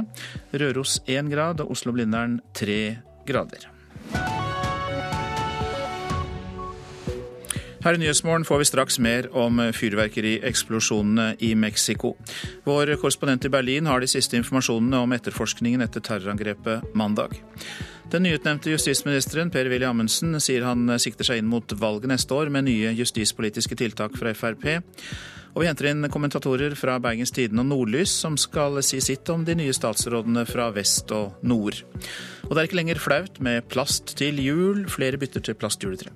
Røros 0.57 0.97
1 1.05 1.29
grad 1.29 1.61
og 1.61 1.75
Oslo-Blindern 1.75 2.39
3 2.57 2.79
grader. 3.27 3.69
Her 7.85 7.93
i 7.93 8.01
Nyhetsmorgen 8.01 8.47
får 8.49 8.63
vi 8.63 8.65
straks 8.65 8.95
mer 8.97 9.27
om 9.37 9.59
fyrverkerieksplosjonene 9.77 11.35
i 11.45 11.51
Mexico. 11.53 12.15
Vår 12.65 12.95
korrespondent 12.97 13.45
i 13.45 13.51
Berlin 13.53 13.85
har 13.85 14.01
de 14.01 14.09
siste 14.09 14.39
informasjonene 14.39 15.03
om 15.05 15.13
etterforskningen 15.13 15.85
etter 15.85 16.01
terrorangrepet 16.01 16.95
mandag. 16.97 17.37
Den 18.11 18.23
nyutnevnte 18.23 18.69
justisministeren 18.69 19.49
Per-Willy 19.49 19.85
Amundsen 19.87 20.37
sier 20.43 20.65
han 20.67 20.85
sikter 21.01 21.25
seg 21.25 21.41
inn 21.41 21.49
mot 21.49 21.73
valget 21.81 22.11
neste 22.11 22.35
år 22.37 22.51
med 22.53 22.67
nye 22.67 22.91
justispolitiske 22.93 23.77
tiltak 23.79 24.13
fra 24.19 24.33
Frp. 24.37 24.67
Og 25.55 25.63
vi 25.63 25.69
henter 25.69 25.89
inn 25.89 26.05
kommentatorer 26.11 26.75
fra 26.77 26.99
Bergens 27.01 27.33
Tidende 27.33 27.63
og 27.63 27.71
Nordlys 27.71 28.13
som 28.13 28.37
skal 28.37 28.77
si 28.85 28.99
sitt 29.01 29.29
om 29.33 29.45
de 29.47 29.55
nye 29.57 29.73
statsrådene 29.73 30.43
fra 30.45 30.67
vest 30.75 31.09
og 31.15 31.39
nord. 31.47 31.81
Og 32.45 32.53
det 32.53 32.59
er 32.61 32.69
ikke 32.69 32.79
lenger 32.81 33.01
flaut 33.01 33.41
med 33.43 33.65
plast 33.73 34.17
til 34.19 34.37
jul, 34.43 34.85
flere 34.91 35.17
bytter 35.17 35.47
til 35.47 35.57
plastjuletre. 35.57 36.13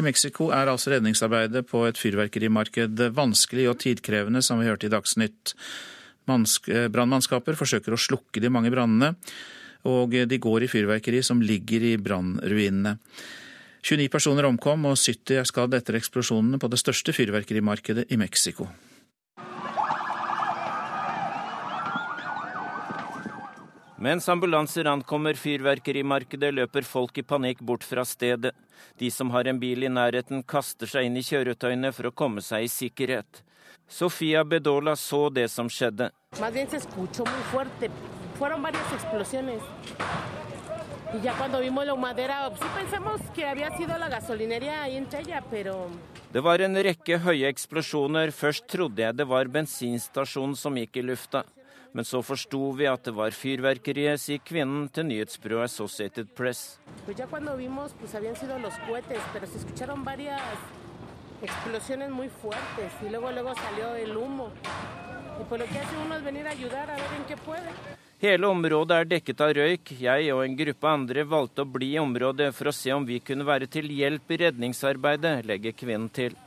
I 0.00 0.02
Mexico 0.02 0.50
er 0.50 0.72
altså 0.72 0.96
redningsarbeidet 0.96 1.66
på 1.70 1.84
et 1.86 2.00
fyrverkerimarked 2.00 3.06
vanskelig 3.14 3.68
og 3.70 3.82
tidkrevende, 3.84 4.42
som 4.42 4.58
vi 4.58 4.66
hørte 4.66 4.88
i 4.88 4.92
Dagsnytt. 4.92 5.52
Brannmannskaper 6.26 7.58
forsøker 7.58 7.94
å 7.94 8.00
slukke 8.00 8.42
de 8.42 8.50
mange 8.52 8.70
brannene, 8.72 9.14
og 9.88 10.14
de 10.14 10.38
går 10.38 10.66
i 10.66 10.70
fyrverkeri 10.70 11.22
som 11.26 11.42
ligger 11.42 11.82
i 11.82 11.96
brannruinene. 11.98 12.98
29 13.82 14.06
personer 14.14 14.46
omkom 14.46 14.86
og 14.86 14.94
70 14.94 15.40
er 15.40 15.48
skadd 15.48 15.74
etter 15.74 15.98
eksplosjonene 15.98 16.60
på 16.62 16.70
det 16.70 16.78
største 16.78 17.14
fyrverkerimarkedet 17.16 18.06
i 18.14 18.18
Mexico. 18.20 18.68
Mens 24.02 24.26
ambulanser 24.30 24.88
ankommer 24.90 25.36
fyrverkerimarkedet, 25.38 26.48
løper 26.54 26.82
folk 26.82 27.18
i 27.18 27.22
panikk 27.22 27.60
bort 27.62 27.84
fra 27.86 28.02
stedet. 28.06 28.50
De 28.98 29.10
som 29.14 29.30
har 29.30 29.46
en 29.46 29.60
bil 29.62 29.86
i 29.86 29.90
nærheten, 29.90 30.42
kaster 30.42 30.90
seg 30.90 31.06
inn 31.06 31.18
i 31.18 31.22
kjøretøyene 31.22 31.92
for 31.94 32.10
å 32.10 32.14
komme 32.14 32.42
seg 32.42 32.66
i 32.66 32.70
sikkerhet. 32.70 33.44
Sofia 33.92 34.44
Bedola 34.44 34.96
så 34.96 35.28
det 35.28 35.48
som 35.52 35.68
skjedde. 35.68 36.10
Det 46.32 46.40
var 46.40 46.64
en 46.64 46.78
rekke 46.86 47.18
høye 47.20 47.50
eksplosjoner. 47.52 48.32
Først 48.32 48.64
trodde 48.72 49.04
jeg 49.04 49.18
det 49.20 49.26
var 49.28 49.52
bensinstasjonen 49.52 50.56
som 50.56 50.80
gikk 50.80 50.96
i 50.96 51.04
lufta. 51.10 51.44
Men 51.92 52.08
så 52.08 52.22
forsto 52.24 52.70
vi 52.78 52.88
at 52.88 53.04
det 53.04 53.12
var 53.12 53.36
fyrverkeriet, 53.36 54.16
sier 54.24 54.40
kvinnen 54.40 54.88
til 54.88 55.04
nyhetsbyrået 55.10 55.68
Associated 55.68 56.32
Press. 56.32 56.80
Hele 68.22 68.46
området 68.46 68.98
er 69.00 69.08
dekket 69.10 69.40
av 69.42 69.50
røyk. 69.58 69.90
Jeg 69.98 70.28
og 70.30 70.44
en 70.44 70.54
gruppe 70.60 70.92
andre 70.92 71.24
valgte 71.26 71.64
å 71.64 71.70
bli 71.74 71.88
i 71.96 71.98
området 71.98 72.52
for 72.54 72.70
å 72.70 72.76
se 72.76 72.94
om 72.94 73.02
vi 73.08 73.18
kunne 73.18 73.48
være 73.48 73.66
til 73.66 73.90
hjelp 73.90 74.30
i 74.30 74.38
redningsarbeidet, 74.44 75.34
legger 75.50 75.74
kvinnen 75.74 76.06
til. 76.14 76.38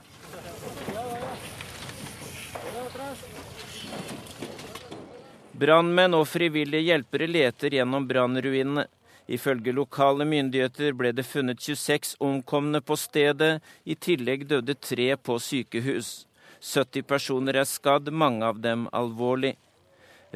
Brannmenn 5.56 6.16
og 6.16 6.28
frivillige 6.28 6.88
hjelpere 6.88 7.28
leter 7.28 7.82
gjennom 7.82 8.08
brannruinene. 8.08 8.88
Ifølge 9.28 9.74
lokale 9.74 10.26
myndigheter 10.26 10.94
ble 10.94 11.12
det 11.16 11.26
funnet 11.26 11.62
26 11.62 12.16
omkomne 12.22 12.82
på 12.82 12.98
stedet. 13.00 13.62
I 13.84 13.96
tillegg 13.96 14.46
døde 14.50 14.78
tre 14.78 15.16
på 15.18 15.40
sykehus. 15.42 16.26
70 16.62 17.06
personer 17.10 17.62
er 17.62 17.70
skadd, 17.70 18.12
mange 18.14 18.46
av 18.46 18.62
dem 18.62 18.88
alvorlig. 18.94 19.56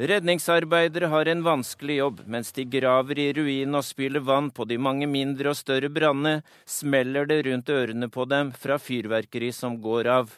Redningsarbeidere 0.00 1.10
har 1.12 1.28
en 1.28 1.42
vanskelig 1.44 1.96
jobb. 1.96 2.20
Mens 2.26 2.52
de 2.56 2.64
graver 2.64 3.18
i 3.18 3.32
ruinene 3.36 3.82
og 3.82 3.84
spyler 3.84 4.24
vann 4.24 4.50
på 4.50 4.64
de 4.64 4.78
mange 4.80 5.06
mindre 5.10 5.52
og 5.52 5.58
større 5.58 5.90
brannene, 5.92 6.40
smeller 6.64 7.28
det 7.28 7.42
rundt 7.46 7.68
ørene 7.70 8.08
på 8.08 8.24
dem 8.30 8.54
fra 8.56 8.78
fyrverkeri 8.80 9.52
som 9.52 9.76
går 9.82 10.08
av. 10.08 10.32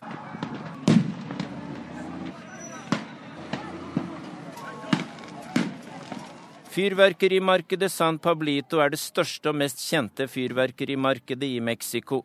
Fyrverkerimarkedet 6.72 7.92
San 7.92 8.16
Pablito 8.18 8.78
er 8.80 8.94
det 8.94 9.00
største 9.00 9.50
og 9.50 9.58
mest 9.60 9.82
kjente 9.84 10.24
fyrverkerimarkedet 10.24 11.50
i 11.58 11.58
Mexico. 11.60 12.22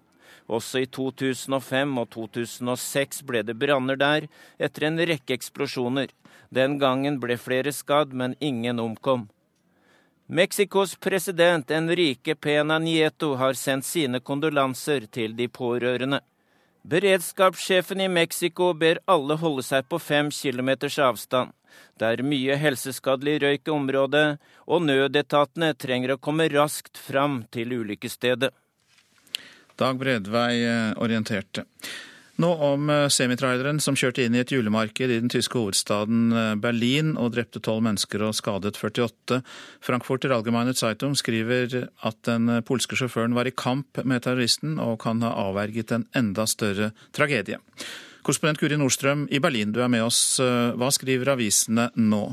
Også 0.48 0.86
i 0.86 0.88
2005 0.88 1.98
og 2.00 2.08
2006 2.16 3.26
ble 3.28 3.42
det 3.44 3.58
branner 3.60 4.00
der, 4.00 4.30
etter 4.56 4.86
en 4.88 5.02
rekke 5.10 5.36
eksplosjoner. 5.36 6.14
Den 6.48 6.78
gangen 6.80 7.20
ble 7.20 7.36
flere 7.36 7.74
skadd, 7.76 8.16
men 8.16 8.38
ingen 8.40 8.80
omkom. 8.80 9.28
Mexicos 10.32 10.96
president 10.96 11.68
Enrique 11.72 12.40
Pena 12.40 12.80
Nieto 12.80 13.34
har 13.36 13.60
sendt 13.60 13.90
sine 13.90 14.24
kondolanser 14.24 15.12
til 15.12 15.36
de 15.36 15.50
pårørende. 15.52 16.22
Beredskapssjefen 16.88 18.02
i 18.02 18.08
Mexico 18.08 18.70
ber 18.74 19.00
alle 19.12 19.36
holde 19.42 19.64
seg 19.66 19.90
på 19.92 19.98
fem 20.00 20.30
kilometers 20.32 20.96
avstand. 21.04 21.52
Det 22.00 22.08
er 22.08 22.24
mye 22.24 22.56
helseskadelig 22.56 23.34
røyk 23.44 23.68
i 23.68 23.74
området, 23.74 24.28
og 24.72 24.86
nødetatene 24.86 25.74
trenger 25.76 26.14
å 26.16 26.22
komme 26.24 26.48
raskt 26.54 26.96
fram 26.96 27.42
til 27.52 27.76
ulykkesstedet. 27.82 28.54
Dag 29.76 30.00
Bredvei 30.00 30.54
eh, 30.64 30.94
orienterte. 30.96 31.66
Nå 32.38 32.52
om 32.62 32.90
eh, 32.94 33.08
semitraileren 33.10 33.80
som 33.82 33.96
kjørte 33.98 34.22
inn 34.22 34.36
i 34.38 34.44
et 34.44 34.52
julemarked 34.54 35.10
i 35.10 35.20
den 35.24 35.32
tyske 35.34 35.58
hovedstaden 35.58 36.28
eh, 36.30 36.52
Berlin 36.62 37.16
og 37.18 37.32
drepte 37.34 37.62
tolv 37.66 37.82
mennesker 37.88 38.22
og 38.28 38.36
skadet 38.38 38.78
48. 38.78 39.40
Frankfurter 39.82 40.36
Allgemeine 40.36 40.76
Zeitung 40.78 41.18
skriver 41.18 41.88
at 42.06 42.20
den 42.30 42.60
polske 42.68 43.00
sjåføren 43.00 43.34
var 43.38 43.50
i 43.50 43.56
kamp 43.58 44.04
med 44.06 44.26
terroristen 44.28 44.78
og 44.78 45.00
kan 45.02 45.26
ha 45.26 45.34
avverget 45.48 45.96
en 45.96 46.06
enda 46.18 46.46
større 46.46 46.92
tragedie. 47.16 47.58
Korrespondent 48.22 48.62
Guri 48.62 48.78
Nordstrøm 48.78 49.26
i 49.34 49.42
Berlin, 49.42 49.72
du 49.74 49.80
er 49.82 49.90
med 49.90 50.04
oss. 50.04 50.38
Hva 50.42 50.90
skriver 50.92 51.32
avisene 51.34 51.88
nå? 51.96 52.26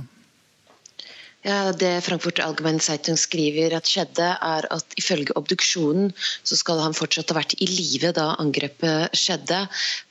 Ja, 1.44 1.72
Det 1.76 2.00
Frankfurt 2.00 2.38
Allgemeine 2.40 2.80
Zeitung 2.80 3.18
skriver 3.20 3.74
at 3.76 3.88
skjedde, 3.88 4.30
er 4.40 4.64
at 4.72 4.94
ifølge 4.96 5.35
obduksjonen 5.37 6.14
så 6.16 6.57
skal 6.57 6.80
han 6.80 6.96
fortsatt 6.96 7.28
ha 7.28 7.37
vært 7.37 7.52
i 7.61 7.68
live 7.68 8.14
da 8.16 8.30
angrepet 8.40 9.12
skjedde. 9.12 9.59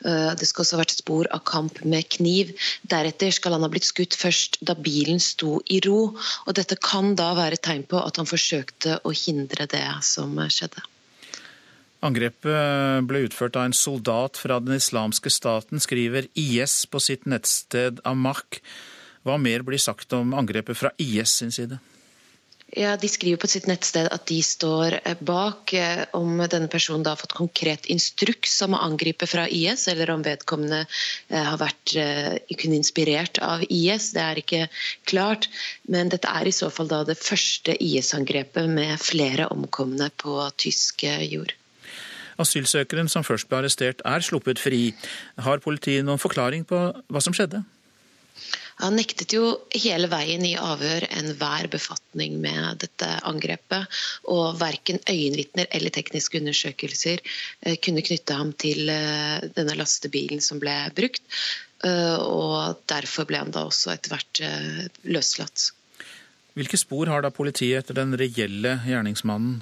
Eh, 0.05 0.29
det 0.37 0.45
skal 0.45 0.61
også 0.61 0.77
ha 0.77 0.83
vært 0.83 0.93
spor 0.93 1.31
av 1.33 1.41
kamp 1.49 1.81
med 1.89 2.05
kniv. 2.13 2.53
Deretter 2.85 3.33
skal 3.33 3.57
han 3.57 3.65
ha 3.65 3.71
blitt 3.73 3.89
skutt 3.89 4.13
først 4.13 4.61
da 4.61 4.77
bilen 4.77 5.17
sto 5.17 5.57
i 5.73 5.81
ro. 5.87 6.13
og 6.45 6.53
Dette 6.53 6.77
kan 6.77 7.15
da 7.17 7.31
være 7.33 7.57
tegn 7.57 7.87
på 7.89 7.97
at 7.97 8.21
han 8.21 8.29
forsøkte 8.29 9.01
å 9.01 9.17
hindre 9.25 9.65
det 9.65 9.87
som 10.05 10.37
skjedde. 10.37 10.85
Angrepet 12.05 13.09
ble 13.09 13.25
utført 13.25 13.57
av 13.57 13.71
en 13.71 13.73
soldat 13.73 14.37
fra 14.37 14.61
den 14.61 14.77
islamske 14.77 15.33
staten, 15.33 15.81
skriver 15.81 16.29
IS 16.37 16.83
på 16.85 17.01
sitt 17.01 17.25
nettsted 17.25 18.03
Amak. 18.05 18.59
Hva 19.23 19.39
mer 19.39 19.63
blir 19.63 19.79
sagt 19.79 20.13
om 20.13 20.35
angrepet 20.35 20.77
fra 20.77 20.91
IS 20.99 21.39
sin 21.39 21.51
side? 21.51 21.79
Ja, 22.75 22.95
De 22.97 23.07
skriver 23.09 23.37
på 23.37 23.47
sitt 23.47 23.67
nettsted 23.69 24.07
at 24.09 24.25
de 24.25 24.39
står 24.41 24.95
eh, 25.03 25.17
bak. 25.21 25.73
Eh, 25.77 26.05
om 26.17 26.41
denne 26.49 26.69
personen 26.71 27.05
har 27.05 27.19
fått 27.21 27.35
konkret 27.37 27.85
instruks 27.93 28.55
om 28.65 28.73
å 28.73 28.81
angripe 28.81 29.27
fra 29.29 29.45
IS, 29.45 29.85
eller 29.91 30.09
om 30.09 30.23
vedkommende 30.25 30.81
eh, 30.81 31.43
har 31.43 31.59
vært 31.61 31.93
kun 32.57 32.73
inspirert 32.73 33.37
av 33.45 33.61
IS, 33.69 34.09
det 34.15 34.23
er 34.23 34.41
ikke 34.41 34.61
klart. 35.09 35.49
Men 35.85 36.09
dette 36.09 36.29
er 36.29 36.49
i 36.49 36.55
så 36.55 36.71
fall 36.73 36.89
da 36.89 37.03
det 37.05 37.19
første 37.21 37.77
IS-angrepet 37.77 38.71
med 38.71 38.97
flere 39.01 39.51
omkomne 39.53 40.09
på 40.17 40.39
tysk 40.57 41.05
jord. 41.29 41.53
Asylsøkeren 42.41 43.11
som 43.11 43.25
først 43.25 43.45
ble 43.51 43.61
arrestert, 43.61 44.01
er 44.01 44.25
sluppet 44.25 44.57
fri. 44.57 44.87
Har 45.37 45.61
politiet 45.61 46.01
noen 46.07 46.21
forklaring 46.21 46.65
på 46.65 46.87
hva 47.05 47.21
som 47.21 47.37
skjedde? 47.37 47.61
Han 48.81 48.97
nektet 48.97 49.33
jo 49.35 49.43
hele 49.75 50.09
veien 50.11 50.45
i 50.47 50.55
avhør 50.59 51.05
enhver 51.13 51.69
befatning 51.73 52.39
med 52.43 52.81
dette 52.83 53.09
angrepet. 53.29 53.85
Og 54.31 54.57
verken 54.61 55.01
øyenvitner 55.09 55.69
eller 55.71 55.93
tekniske 55.93 56.41
undersøkelser 56.41 57.21
eh, 57.21 57.77
kunne 57.83 58.05
knytte 58.05 58.39
ham 58.39 58.53
til 58.53 58.89
eh, 58.89 59.45
denne 59.55 59.77
lastebilen 59.79 60.41
som 60.43 60.61
ble 60.63 60.75
brukt. 60.95 61.23
Eh, 61.85 62.17
og 62.17 62.81
derfor 62.89 63.29
ble 63.29 63.43
han 63.43 63.53
da 63.53 63.67
også 63.69 63.93
etter 63.93 64.15
hvert 64.15 64.43
løslatt. 65.05 65.69
Hvilke 66.53 66.77
spor 66.77 67.09
har 67.09 67.23
da 67.25 67.33
politiet 67.33 67.81
etter 67.81 67.97
den 67.97 68.13
reelle 68.17 68.77
gjerningsmannen? 68.85 69.61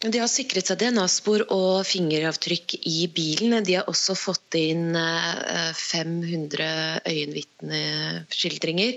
De 0.00 0.16
har 0.16 0.30
sikret 0.32 0.64
seg 0.64 0.78
DNA-spor 0.80 1.42
og 1.52 1.82
fingeravtrykk 1.84 2.72
i 2.88 3.02
bilen. 3.12 3.58
De 3.66 3.74
har 3.76 3.88
også 3.90 4.14
fått 4.16 4.56
inn 4.56 4.94
500 4.96 6.64
eh, 6.64 6.94
øyenvitneskildringer. 7.10 8.96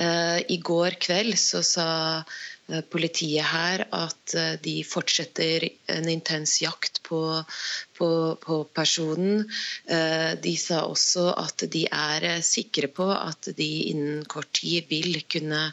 Eh, 0.00 0.38
I 0.48 0.58
går 0.70 0.96
kveld 1.04 1.36
så 1.36 1.60
sa 1.60 1.88
eh, 2.24 2.80
politiet 2.94 3.44
her 3.44 3.84
at 3.92 4.38
de 4.64 4.74
fortsetter 4.88 5.68
en 5.98 6.08
intens 6.08 6.56
jakt 6.64 7.02
på, 7.04 7.20
på, 8.00 8.10
på, 8.40 8.60
personen. 8.72 9.44
De 10.48 10.56
sa 10.64 10.80
også 10.88 11.28
at 11.44 11.68
de 11.76 11.84
er 11.92 12.30
sikre 12.40 12.88
på 12.88 13.12
at 13.12 13.52
de 13.60 13.70
innen 13.92 14.24
kort 14.24 14.54
tid 14.62 14.88
vil 14.88 15.20
kunne 15.28 15.66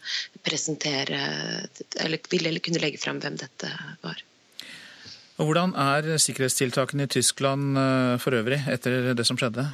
presentere 0.43 1.23
eller 1.95 2.31
vil 2.31 2.59
kunne 2.59 2.83
legge 2.83 2.99
fram 3.07 3.23
hvem 3.23 3.39
dette 3.39 3.71
var. 4.03 4.19
Hvordan 5.35 5.73
er 5.75 6.13
sikkerhetstiltakene 6.21 7.09
i 7.09 7.11
Tyskland 7.11 7.75
eh, 7.79 8.13
for 8.23 8.37
øvrig 8.37 8.61
etter 8.71 9.11
det 9.17 9.25
som 9.27 9.39
skjedde? 9.39 9.67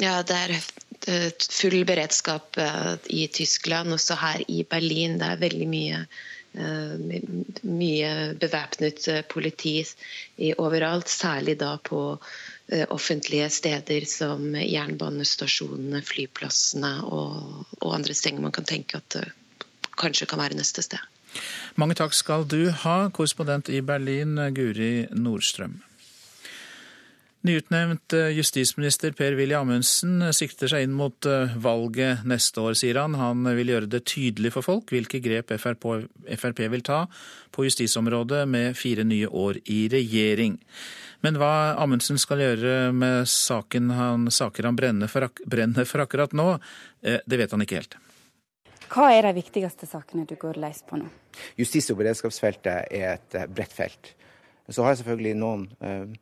Ja, 0.00 0.22
Det 0.24 0.36
er 0.36 0.54
eh, 0.56 1.28
full 1.52 1.82
beredskap 1.84 2.56
eh, 2.56 2.94
i 3.12 3.26
Tyskland, 3.28 3.92
også 3.92 4.16
her 4.16 4.44
i 4.48 4.62
Berlin. 4.64 5.18
Det 5.20 5.28
er 5.28 5.42
veldig 5.42 5.68
mye, 5.68 6.06
mye 6.52 8.08
bevæpnet 8.40 9.06
politi 9.28 9.78
overalt, 10.60 11.08
særlig 11.08 11.58
da 11.60 11.78
på 11.80 12.02
offentlige 12.92 13.48
steder 13.52 14.04
som 14.08 14.52
jernbanestasjonene, 14.56 16.02
flyplassene 16.04 16.92
og, 17.08 17.64
og 17.80 17.94
andre 17.96 18.16
steder 18.16 18.44
man 18.44 18.52
kan 18.52 18.68
tenke 18.68 19.00
at 19.00 19.16
det 19.16 19.24
kanskje 20.00 20.28
kan 20.28 20.40
være 20.44 20.60
neste 20.60 20.84
sted. 20.84 21.00
Mange 21.80 21.96
takk 21.96 22.12
skal 22.12 22.44
du 22.44 22.66
ha, 22.82 22.96
korrespondent 23.14 23.70
i 23.72 23.80
Berlin, 23.80 24.36
Guri 24.52 25.06
Nordstrøm. 25.16 25.80
Nyutnevnt 27.42 28.14
eh, 28.14 28.28
justisminister 28.36 29.14
Per-Willy 29.18 29.56
Amundsen 29.58 30.20
sikter 30.36 30.70
seg 30.70 30.84
inn 30.86 30.92
mot 30.94 31.26
eh, 31.26 31.56
valget 31.58 32.22
neste 32.28 32.62
år, 32.62 32.76
sier 32.78 33.00
han. 33.00 33.16
Han 33.18 33.48
vil 33.58 33.72
gjøre 33.72 33.88
det 33.90 34.04
tydelig 34.06 34.52
for 34.54 34.62
folk 34.62 34.92
hvilke 34.94 35.18
grep 35.24 35.50
Frp 35.58 36.62
vil 36.62 36.84
ta 36.86 37.00
på 37.50 37.66
justisområdet 37.66 38.44
med 38.46 38.78
fire 38.78 39.02
nye 39.08 39.26
år 39.26 39.58
i 39.64 39.80
regjering. 39.90 40.60
Men 41.26 41.40
hva 41.42 41.74
Amundsen 41.82 42.20
skal 42.22 42.44
gjøre 42.44 42.76
med 42.94 43.26
han, 43.26 44.30
saker 44.30 44.70
han 44.70 44.78
brenner 44.78 45.10
for, 45.10 45.26
brenner 45.42 45.88
for 45.88 46.06
akkurat 46.06 46.34
nå, 46.38 46.48
eh, 47.02 47.18
det 47.26 47.42
vet 47.42 47.56
han 47.56 47.66
ikke 47.66 47.82
helt. 47.82 47.98
Hva 48.92 49.08
er 49.14 49.24
de 49.24 49.38
viktigste 49.38 49.86
sakene 49.88 50.26
du 50.28 50.34
går 50.36 50.58
løs 50.60 50.82
på 50.84 50.98
nå? 51.00 51.06
Justis- 51.56 51.88
og 51.94 51.96
beredskapsfeltet 52.02 52.90
er 52.92 53.14
et 53.14 53.36
eh, 53.38 53.48
bredt 53.48 53.72
felt. 53.72 54.10
Så 54.68 54.84
har 54.84 54.92
jeg 54.92 55.00
selvfølgelig 55.00 55.32
noen 55.40 55.64
uh, 55.82 56.12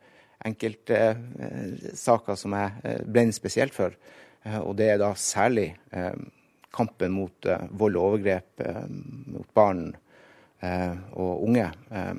enkelte 0.47 1.01
uh, 1.19 1.89
saker 1.99 2.39
som 2.39 2.55
jeg 2.57 2.95
brenner 3.05 3.37
spesielt 3.37 3.75
for. 3.75 3.97
og 4.63 4.73
det 4.79 4.87
er 4.89 4.99
da 4.99 5.11
særlig 5.15 5.75
kampen 6.73 7.13
mot 7.13 7.47
vold 7.77 7.99
og 7.99 8.07
overgrep 8.07 8.63
mot 9.29 9.51
barn 9.53 9.83
og 11.13 11.45
unge. 11.45 11.67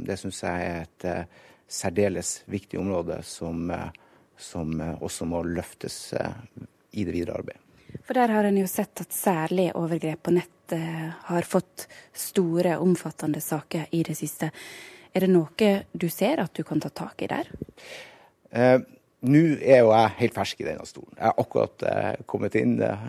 det 0.05 0.19
syns 0.21 0.43
jeg 0.43 0.67
er 0.67 0.85
et 0.85 1.07
særdeles 1.65 2.43
viktig 2.45 2.77
område 2.79 3.23
som, 3.25 3.73
som 4.37 4.77
også 5.01 5.25
må 5.25 5.41
løftes 5.41 6.13
i 6.93 7.03
det 7.03 7.17
videre 7.17 7.41
arbeidet. 7.41 7.70
For 8.05 8.17
der 8.17 8.33
har 8.33 8.47
en 8.47 8.59
jo 8.59 8.69
sett 8.69 9.03
at 9.03 9.13
særlig 9.15 9.71
overgrep 9.77 10.23
på 10.27 10.33
nett 10.35 10.75
har 11.27 11.43
fått 11.43 11.87
store, 12.15 12.77
omfattende 12.79 13.41
saker 13.43 13.89
i 13.91 14.05
det 14.07 14.15
siste. 14.15 14.47
Er 15.11 15.25
det 15.25 15.31
noe 15.33 15.71
du 15.91 16.07
ser 16.07 16.39
at 16.39 16.55
du 16.55 16.63
kan 16.63 16.79
ta 16.79 16.87
tak 16.95 17.25
i 17.25 17.27
der? 17.27 17.49
Eh, 18.55 18.79
Nå 19.21 19.41
er 19.61 19.83
jo 19.83 19.91
jeg 19.93 20.13
helt 20.17 20.33
fersk 20.33 20.63
i 20.63 20.65
denne 20.65 20.85
stolen. 20.89 21.13
Jeg 21.13 21.27
har 21.27 21.37
akkurat 21.37 21.83
eh, 21.85 22.23
kommet 22.25 22.55
inn. 22.57 22.79
Eh, 22.81 23.03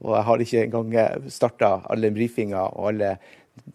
og 0.00 0.14
jeg 0.14 0.24
har 0.30 0.44
ikke 0.44 0.62
engang 0.64 0.94
eh, 0.96 1.26
starta 1.28 1.68
alle 1.92 2.08
brifinga 2.14 2.62
og 2.70 2.86
alle, 2.88 3.10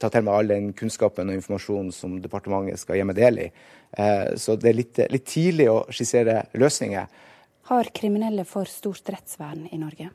tatt 0.02 0.16
til 0.16 0.26
meg 0.26 0.40
all 0.40 0.50
den 0.50 0.72
kunnskapen 0.78 1.30
og 1.30 1.38
informasjonen 1.38 1.94
som 1.94 2.18
departementet 2.24 2.82
skal 2.82 2.98
gi 2.98 3.06
meg 3.06 3.20
del 3.20 3.44
i. 3.44 3.48
Eh, 3.94 4.34
så 4.42 4.58
det 4.58 4.72
er 4.72 4.80
litt, 4.80 5.04
litt 5.14 5.28
tidlig 5.30 5.70
å 5.70 5.84
skissere 5.94 6.40
løsninger. 6.58 7.22
Har 7.68 7.84
kriminelle 7.84 8.46
for 8.46 8.70
stort 8.70 9.10
rettsvern 9.10 9.66
i 9.74 9.78
Norge? 9.82 10.12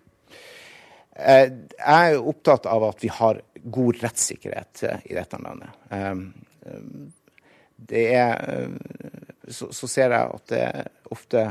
Eh, 1.19 1.49
jeg 1.75 2.13
er 2.13 2.29
opptatt 2.31 2.69
av 2.71 2.85
at 2.87 3.03
vi 3.03 3.11
har 3.11 3.41
god 3.75 3.99
rettssikkerhet 4.05 4.83
eh, 4.87 5.03
i 5.11 5.17
dette 5.17 5.41
landet. 5.43 5.81
Eh, 5.91 6.15
det 7.91 8.05
er, 8.15 8.71
så, 9.49 9.89
ser 9.89 10.13
jeg 10.13 10.31
at 10.37 10.47
det 10.53 10.61
er 10.63 10.89
ofte 11.11 11.45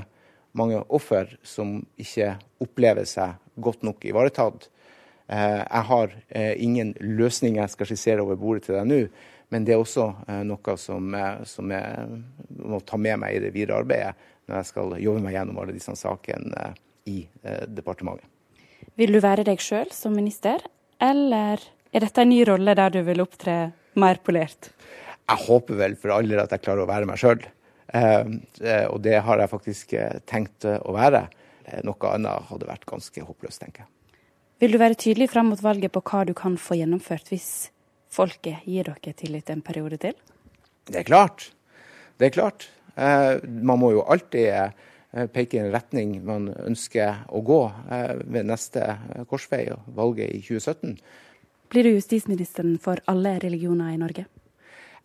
mange 0.56 0.80
offer 0.88 1.34
som 1.44 1.80
ikke 2.00 2.36
opplever 2.64 3.08
seg 3.10 3.36
godt 3.60 3.82
nok 3.84 4.06
ivaretatt. 4.06 4.68
Jeg 5.30 5.82
har 5.90 6.14
ingen 6.54 6.94
løsning 7.02 7.58
jeg 7.58 7.74
skal 7.74 7.90
skissere 7.90 8.22
over 8.22 8.38
bordet 8.38 8.68
til 8.68 8.78
deg 8.78 8.88
nå, 8.88 9.00
men 9.50 9.66
det 9.66 9.74
er 9.74 9.82
også 9.82 10.12
noe 10.46 10.76
som, 10.78 11.16
som 11.50 11.72
jeg 11.74 12.20
må 12.60 12.80
ta 12.86 13.00
med 13.02 13.22
meg 13.24 13.38
i 13.38 13.42
det 13.44 13.54
videre 13.56 13.82
arbeidet 13.82 14.14
når 14.50 14.62
jeg 14.62 14.70
skal 14.72 14.96
jobbe 15.02 15.24
meg 15.24 15.36
gjennom 15.36 15.60
alle 15.62 15.76
disse 15.76 15.96
sakene 15.98 16.64
eh, 16.64 16.80
i 17.10 17.18
eh, 17.44 17.66
departementet. 17.70 18.26
Vil 19.00 19.14
du 19.14 19.20
være 19.24 19.46
deg 19.48 19.62
sjøl 19.64 19.92
som 19.96 20.16
minister, 20.18 20.64
eller 21.00 21.62
Er 21.90 22.04
dette 22.04 22.22
en 22.22 22.30
ny 22.30 22.44
rolle 22.46 22.76
der 22.78 22.92
du 22.94 23.00
vil 23.02 23.22
opptre 23.24 23.72
mer 23.98 24.20
polert? 24.22 24.68
Jeg 25.26 25.42
håper 25.48 25.78
vel 25.80 25.96
for 25.98 26.14
alle 26.14 26.38
at 26.38 26.52
jeg 26.54 26.62
klarer 26.62 26.84
å 26.84 26.90
være 26.90 27.08
meg 27.10 27.18
sjøl. 27.18 27.42
Og 28.94 29.00
det 29.02 29.16
har 29.26 29.42
jeg 29.42 29.50
faktisk 29.50 29.96
tenkt 30.30 30.68
å 30.70 30.94
være. 30.94 31.24
Noe 31.88 32.12
annet 32.14 32.46
hadde 32.52 32.70
vært 32.70 32.86
ganske 32.86 33.26
håpløst, 33.26 33.64
tenker 33.64 33.88
jeg. 33.88 33.90
Vil 34.62 34.76
du 34.76 34.78
være 34.78 35.00
tydelig 35.02 35.32
fram 35.34 35.50
mot 35.50 35.66
valget 35.66 35.96
på 35.96 36.04
hva 36.12 36.22
du 36.30 36.36
kan 36.38 36.60
få 36.62 36.78
gjennomført 36.78 37.34
hvis 37.34 37.72
folket 38.10 38.66
gir 38.66 38.90
dere 38.90 39.14
tillit 39.14 39.50
en 39.50 39.64
periode 39.66 40.00
til? 40.02 40.18
Det 40.90 41.04
er 41.04 41.08
klart. 41.08 41.52
Det 42.20 42.30
er 42.30 42.36
klart. 42.36 42.70
Eh, 42.96 43.38
man 43.46 43.80
må 43.80 43.94
jo 43.94 44.04
alltid 44.04 44.50
eh, 44.50 45.28
peke 45.34 45.58
i 45.58 45.62
en 45.62 45.72
retning 45.74 46.18
man 46.26 46.50
ønsker 46.66 47.24
å 47.30 47.42
gå 47.46 47.62
eh, 47.92 48.16
ved 48.26 48.50
neste 48.50 48.86
korsvei 49.30 49.68
og 49.76 49.88
valget 49.96 50.34
i 50.34 50.42
2017. 50.44 50.98
Blir 51.70 51.86
du 51.86 51.94
justisministeren 51.94 52.80
for 52.82 53.02
alle 53.08 53.38
religioner 53.44 53.94
i 53.94 54.02
Norge? 54.02 54.26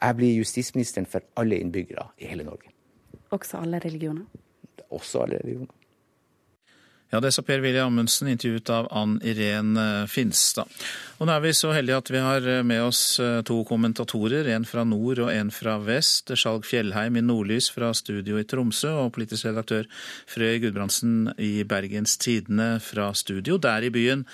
Jeg 0.00 0.16
blir 0.18 0.40
justisministeren 0.40 1.06
for 1.08 1.24
alle 1.38 1.60
innbyggere 1.60 2.08
i 2.18 2.28
hele 2.32 2.46
Norge. 2.48 2.72
Også 3.36 3.60
alle 3.60 3.78
religioner? 3.84 4.24
Også 4.90 5.24
alle 5.24 5.38
religioner. 5.42 5.83
Ja, 7.14 7.20
det 7.20 7.30
sa 7.30 7.44
Per-Willy 7.46 7.78
Amundsen, 7.78 8.26
intervjuet 8.28 8.70
av 8.74 8.88
Ann 8.90 9.20
Irén 9.22 9.76
eh, 9.78 10.06
Finstad. 10.10 10.66
Og 11.22 11.28
nå 11.28 11.34
er 11.36 11.44
vi 11.44 11.52
så 11.54 11.70
heldige 11.70 12.00
at 12.00 12.08
vi 12.10 12.18
har 12.18 12.46
eh, 12.50 12.64
med 12.66 12.82
oss 12.82 13.20
eh, 13.22 13.36
to 13.46 13.60
kommentatorer, 13.68 14.48
en 14.50 14.66
fra 14.66 14.82
nord 14.82 15.20
og 15.22 15.30
en 15.30 15.52
fra 15.54 15.76
vest. 15.78 16.32
Skjalg 16.34 16.66
Fjellheim 16.66 17.14
i 17.14 17.22
Nordlys 17.22 17.68
fra 17.70 17.92
studio 17.94 18.40
i 18.40 18.46
Tromsø, 18.50 18.90
og 19.04 19.12
politisk 19.14 19.46
redaktør 19.46 19.86
Frøy 20.26 20.58
Gudbrandsen 20.64 21.30
i 21.38 21.62
Bergens 21.62 22.16
Tidende 22.18 22.80
fra 22.82 23.12
studio 23.14 23.60
der 23.62 23.86
i 23.86 23.94
byen. 23.94 24.26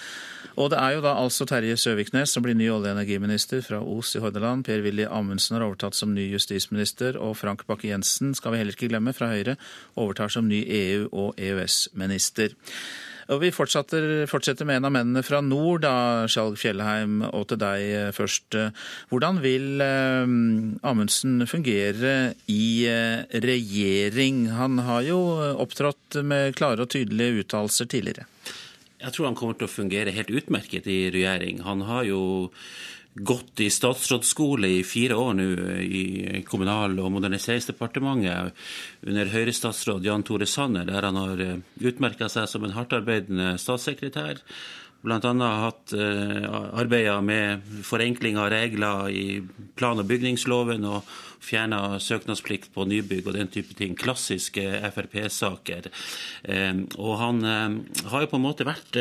Og 0.57 0.72
det 0.72 0.81
er 0.81 0.97
jo 0.97 1.05
da 1.05 1.12
altså 1.20 1.45
Terje 1.49 1.76
Søviknes 1.78 2.33
som 2.33 2.45
blir 2.45 2.57
ny 2.57 2.70
olje- 2.72 2.91
og 2.91 2.97
energiminister 2.97 3.61
fra 3.64 3.78
Os 3.85 4.14
i 4.16 4.24
Hordaland. 4.24 4.64
Per-Willy 4.64 5.05
Amundsen 5.05 5.57
har 5.57 5.66
overtatt 5.68 5.97
som 5.97 6.14
ny 6.16 6.26
justisminister, 6.33 7.20
og 7.20 7.37
Frank 7.39 7.66
Bakke-Jensen, 7.68 8.35
skal 8.37 8.53
vi 8.53 8.61
heller 8.61 8.76
ikke 8.76 8.91
glemme, 8.91 9.14
fra 9.16 9.31
Høyre, 9.31 9.57
overtar 10.01 10.33
som 10.33 10.49
ny 10.49 10.64
EU- 10.64 11.09
og 11.12 11.37
EØS-minister. 11.37 12.57
Og 13.31 13.39
Vi 13.45 13.53
fortsetter, 13.55 14.25
fortsetter, 14.27 14.66
med 14.66 14.81
en 14.81 14.89
av 14.89 14.95
mennene 14.97 15.23
fra 15.23 15.39
nord, 15.45 15.85
da, 15.85 16.27
Skjalg 16.31 16.57
Fjellheim, 16.59 17.21
og 17.29 17.45
til 17.53 17.61
deg 17.62 18.11
først. 18.16 18.57
Hvordan 19.12 19.39
vil 19.45 19.85
eh, 19.85 20.33
Amundsen 20.91 21.47
fungere 21.47 22.35
i 22.51 22.89
eh, 22.91 23.23
regjering? 23.45 24.49
Han 24.59 24.83
har 24.83 25.07
jo 25.07 25.21
opptrådt 25.62 26.18
med 26.27 26.57
klare 26.59 26.89
og 26.89 26.91
tydelige 26.91 27.45
uttalelser 27.45 27.87
tidligere. 27.93 28.27
Jeg 29.01 29.14
tror 29.14 29.31
han 29.31 29.39
kommer 29.39 29.57
til 29.57 29.68
å 29.68 29.73
fungere 29.73 30.12
helt 30.12 30.35
utmerket 30.35 30.91
i 30.91 31.01
regjering. 31.14 31.62
Han 31.64 31.87
har 31.89 32.05
jo 32.11 32.21
gått 33.14 33.61
i 33.61 33.70
statsrådsskole 33.70 34.68
i 34.68 34.82
fire 34.86 35.16
år 35.18 35.34
nå 35.34 35.46
i 35.82 36.42
Kommunal- 36.46 36.98
og 37.02 37.11
moderniseringsdepartementet 37.16 38.52
under 39.06 39.32
Høyre-statsråd 39.32 40.06
Jan 40.06 40.22
Tore 40.26 40.46
Sanner, 40.46 40.86
der 40.86 41.08
han 41.08 41.18
har 41.18 41.42
eh, 41.42 41.56
utmerka 41.80 42.28
seg 42.30 42.46
som 42.48 42.64
en 42.64 42.76
hardtarbeidende 42.76 43.56
statssekretær. 43.58 44.42
Bl.a. 45.01 45.32
hatt 45.64 45.94
uh, 45.96 46.44
arbeida 46.76 47.20
med 47.24 47.64
forenkling 47.86 48.36
av 48.40 48.51
regler 48.53 49.09
i 49.09 49.24
plan- 49.78 50.01
og 50.03 50.09
bygningsloven 50.11 50.84
og 50.84 51.09
fjerna 51.40 51.96
søknadsplikt 52.03 52.68
på 52.74 52.84
nybygg 52.84 53.24
og 53.30 53.38
den 53.38 53.48
type 53.48 53.76
ting. 53.78 53.96
Klassiske 53.96 54.66
Frp-saker. 54.92 55.88
Uh, 56.44 56.84
og 57.01 57.18
han 57.22 57.42
uh, 57.44 58.07
har 58.12 58.26
jo 58.26 58.32
på 58.34 58.40
en 58.40 58.48
måte 58.51 58.68
vært 58.68 59.01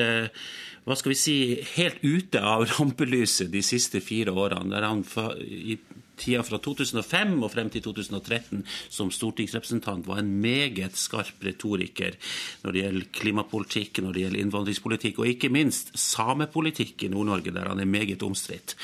hva 0.88 0.96
skal 0.98 1.12
vi 1.12 1.20
si, 1.20 1.38
helt 1.76 2.00
ute 2.02 2.42
av 2.42 2.64
rampelyset 2.74 3.52
de 3.52 3.62
siste 3.66 4.02
fire 4.02 4.34
årene. 4.34 4.72
der 4.72 4.88
han 4.88 5.04
i 5.44 5.78
tida 6.20 6.44
fra 6.46 6.60
2005 6.62 7.36
og 7.44 7.52
frem 7.54 7.72
til 7.74 7.84
2013 7.86 8.64
som 8.90 9.12
stortingsrepresentant 9.14 10.08
var 10.10 10.22
en 10.22 10.32
meget 10.42 10.98
skarp 11.00 11.44
retoriker 11.46 12.18
når 12.64 12.76
det 12.76 12.84
gjelder 12.84 13.12
klimapolitikk, 13.20 14.02
når 14.04 14.16
det 14.16 14.26
gjelder 14.26 14.44
innvandringspolitikk, 14.44 15.20
og 15.20 15.32
ikke 15.32 15.52
minst 15.54 15.94
samepolitikk 16.00 17.06
i 17.06 17.12
Nord-Norge, 17.14 17.54
der 17.56 17.70
han 17.72 17.82
er 17.82 17.90
meget 17.90 18.24
omstridt. 18.26 18.76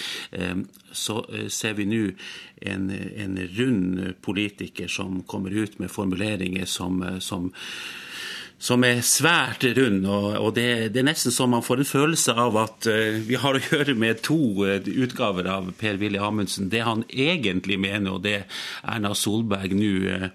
Så 0.96 1.22
ser 1.52 1.76
vi 1.78 1.88
nå 1.90 2.02
en, 2.62 2.90
en, 2.92 3.38
rund 3.58 4.16
politiker 4.24 4.88
som 4.92 5.22
kommer 5.28 5.54
ut 5.54 5.80
med 5.80 5.92
formuleringer 5.92 6.66
som, 6.70 7.02
som 7.20 7.52
som 8.66 8.84
er 8.86 9.02
svært 9.06 9.64
rund. 9.78 10.06
og 10.10 10.54
det, 10.56 10.90
det, 10.94 11.02
er 11.02 11.08
nesten 11.10 11.34
så 11.34 11.46
man 11.50 11.64
får 11.66 11.84
en 11.84 11.90
følelse 11.90 12.34
av 12.46 12.58
at 12.58 12.88
uh, 12.90 13.20
vi 13.28 13.38
har 13.38 13.58
å 13.58 13.62
gjøre 13.62 13.94
med 14.00 14.24
to 14.26 14.40
uh, 14.66 14.80
utgaver 14.82 15.50
av 15.52 15.70
Per-Willy 15.78 16.18
Amundsen. 16.22 16.72
Det 16.74 16.82
han 16.86 17.04
egentlig 17.10 17.78
mener, 17.82 18.16
og 18.16 18.24
det 18.26 18.46
Erna 18.82 19.14
Solberg 19.18 19.76
nå 19.78 19.92
uh, 20.10 20.30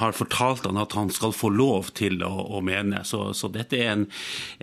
har 0.00 0.16
fortalt 0.16 0.68
han 0.68 0.80
at 0.80 0.96
han 0.96 1.12
skal 1.12 1.36
få 1.36 1.52
lov 1.52 1.92
til 1.98 2.24
å, 2.24 2.32
å 2.56 2.62
mene. 2.64 3.04
Så, 3.04 3.26
så, 3.36 3.52
dette 3.52 3.80
er 3.80 3.92
en, 3.98 4.08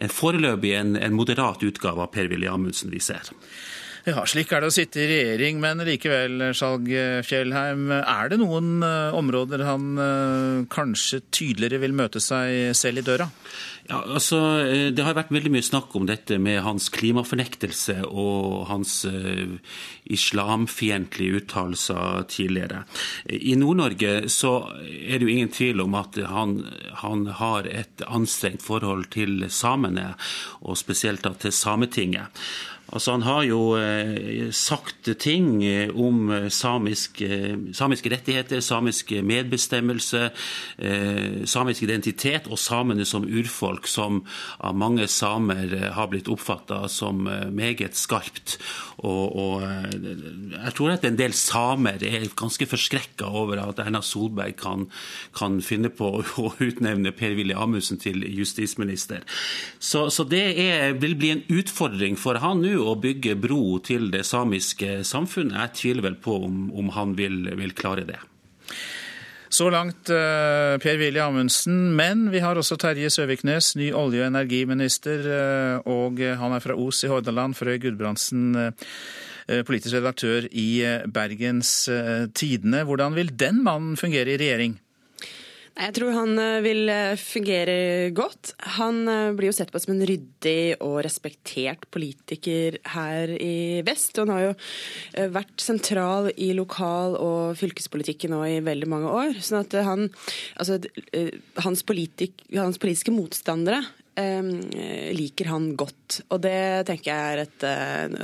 en 0.02 0.16
foreløpig 0.22 0.74
en, 0.80 0.96
en 0.98 1.18
moderat 1.18 1.62
utgave 1.68 2.08
av 2.08 2.14
Per-Willy 2.16 2.50
Amundsen 2.50 2.94
vi 2.94 3.04
ser. 3.04 3.30
Ja, 4.02 4.24
slik 4.26 4.50
er 4.50 4.64
det 4.64 4.72
å 4.72 4.74
sitte 4.74 5.04
i 5.04 5.10
regjering, 5.10 5.60
men 5.62 5.84
likevel, 5.86 6.48
Skjalg 6.58 6.88
Fjellheim. 7.28 7.92
Er 8.00 8.32
det 8.32 8.40
noen 8.42 8.82
uh, 8.82 9.14
områder 9.14 9.62
han 9.68 9.92
uh, 10.00 10.64
kanskje 10.74 11.20
tydeligere 11.30 11.84
vil 11.84 11.94
møte 11.94 12.22
seg 12.24 12.74
selv 12.78 13.04
i 13.04 13.06
døra? 13.06 13.30
Ja, 13.92 14.00
altså, 14.02 14.38
eh, 14.62 14.90
Det 14.94 15.04
har 15.04 15.18
vært 15.18 15.34
veldig 15.34 15.52
mye 15.52 15.66
snakk 15.66 15.94
om 15.98 16.06
dette 16.08 16.38
med 16.40 16.62
hans 16.64 16.90
klimafornektelse 16.94 18.00
og 18.08 18.68
hans 18.70 19.06
uh, 19.06 19.58
islamfiendtlige 20.06 21.42
uttalelser 21.42 22.26
tidligere. 22.32 22.84
I 23.26 23.54
Nord-Norge 23.60 24.30
så 24.30 24.54
er 24.82 25.20
det 25.20 25.28
jo 25.28 25.34
ingen 25.34 25.54
tvil 25.54 25.82
om 25.86 25.98
at 26.00 26.18
han, 26.26 26.58
han 27.04 27.26
har 27.42 27.70
et 27.70 28.06
anstrengt 28.08 28.64
forhold 28.66 29.12
til 29.14 29.46
samene, 29.50 30.14
og 30.62 30.80
spesielt 30.80 31.26
til 31.42 31.54
Sametinget. 31.54 32.42
Altså, 32.92 33.16
han 33.16 33.24
har 33.24 33.44
jo 33.48 33.62
eh, 33.80 34.52
sagt 34.52 35.10
ting 35.20 35.62
om 35.96 36.12
om 36.12 36.32
eh, 36.32 36.48
samiske 36.50 38.12
rettigheter, 38.12 38.62
samisk 38.64 39.14
medbestemmelse, 39.24 40.30
samisk 41.50 41.84
identitet 41.86 42.48
og 42.52 42.60
samene 42.60 43.06
som 43.08 43.26
urfolk, 43.26 43.88
som 43.90 44.22
av 44.60 44.76
mange 44.78 45.08
samer 45.12 45.74
har 45.96 46.10
blitt 46.12 46.30
oppfatta 46.32 46.84
som 46.92 47.24
meget 47.54 47.98
skarpt. 47.98 48.58
Og, 49.02 49.36
og, 49.36 49.64
jeg 50.52 50.74
tror 50.78 50.94
at 50.96 51.06
en 51.08 51.18
del 51.20 51.34
samer 51.38 52.04
er 52.06 52.28
ganske 52.38 52.68
forskrekka 52.70 53.30
over 53.42 53.62
at 53.64 53.82
Erna 53.82 54.02
Solberg 54.06 54.58
kan, 54.62 54.88
kan 55.38 55.60
finne 55.66 55.92
på 55.94 56.14
å 56.44 56.52
utnevne 56.62 57.14
Per-Willy 57.16 57.56
Amundsen 57.58 58.02
til 58.02 58.24
justisminister. 58.30 59.26
Så, 59.80 60.08
så 60.14 60.26
det 60.28 60.46
er, 60.62 60.98
vil 61.02 61.18
bli 61.20 61.34
en 61.36 61.46
utfordring 61.52 62.20
for 62.20 62.42
han 62.42 62.62
nå 62.62 62.81
å 62.84 62.96
bygge 63.00 63.36
bro 63.40 63.78
til 63.86 64.10
det 64.14 64.24
samiske 64.28 65.02
samfunnet. 65.08 65.58
Jeg 65.58 65.78
tviler 65.80 66.08
vel 66.10 66.18
på 66.22 66.38
om, 66.48 66.68
om 66.78 66.92
han 66.96 67.16
vil, 67.18 67.46
vil, 67.60 67.74
klare 67.78 68.06
det. 68.08 68.20
Så 69.52 69.68
langt 69.74 70.08
uh, 70.14 70.80
Per-Willy 70.80 71.20
Amundsen. 71.20 71.92
Men 71.98 72.30
vi 72.32 72.44
har 72.44 72.58
også 72.58 72.80
Terje 72.80 73.12
Søviknes, 73.12 73.74
ny 73.80 73.92
olje- 73.92 74.24
og 74.24 74.32
energiminister. 74.32 75.26
Uh, 75.28 75.92
og 75.92 76.22
han 76.22 76.56
er 76.56 76.64
fra 76.64 76.78
Os 76.80 77.04
i 77.04 77.12
Hordaland. 77.12 77.58
Frøy 77.60 77.78
Gudbrandsen, 77.84 78.56
politisk 79.68 79.98
redaktør 79.98 80.46
i 80.52 80.70
Bergens 81.12 81.74
Tidende. 82.38 82.86
Hvordan 82.88 83.18
vil 83.18 83.34
den 83.36 83.60
mannen 83.66 84.00
fungere 84.00 84.32
i 84.32 84.40
regjering? 84.40 84.78
Jeg 85.72 85.96
tror 85.96 86.12
han 86.14 86.40
eh, 86.42 86.60
vil 86.66 86.90
eh, 86.92 87.20
fungere 87.20 87.76
godt. 88.16 88.52
Han 88.78 89.06
eh, 89.08 89.32
blir 89.38 89.50
jo 89.50 89.56
sett 89.56 89.72
på 89.72 89.80
som 89.80 89.94
en 89.94 90.04
ryddig 90.08 90.76
og 90.84 91.00
respektert 91.06 91.88
politiker 91.94 92.76
her 92.92 93.32
i 93.38 93.80
vest. 93.88 94.18
Og 94.18 94.28
han 94.28 94.34
har 94.36 94.44
jo 94.50 95.30
vært 95.32 95.64
sentral 95.64 96.30
i 96.36 96.52
lokal- 96.58 97.16
og 97.16 97.56
fylkespolitikken 97.60 98.36
nå 98.36 98.44
i 98.50 98.60
veldig 98.66 98.92
mange 98.92 99.16
år. 99.16 99.40
sånn 99.40 99.64
at 99.64 99.78
han, 99.88 100.10
altså, 100.60 100.78
hans, 101.64 101.84
politik, 101.88 102.44
hans 102.56 102.82
politiske 102.82 103.16
motstandere 103.16 103.82
liker 105.16 105.48
han 105.50 105.72
godt. 105.80 106.20
Og 106.36 106.44
det 106.44 106.84
tenker 106.90 107.10
jeg 107.10 107.32
er 107.32 107.44
et, 107.46 107.68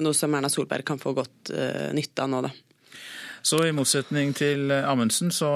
noe 0.03 0.13
som 0.13 0.35
Erna 0.35 0.51
Solberg 0.51 0.85
kan 0.85 0.99
få 1.01 1.15
godt 1.17 1.53
nytte 1.95 2.25
av 2.25 2.33
nå, 2.33 2.43
da. 2.45 2.51
Så 3.47 3.61
i 3.63 3.73
motsetning 3.75 4.33
til 4.35 4.71
Amundsen, 4.75 5.31
så, 5.31 5.49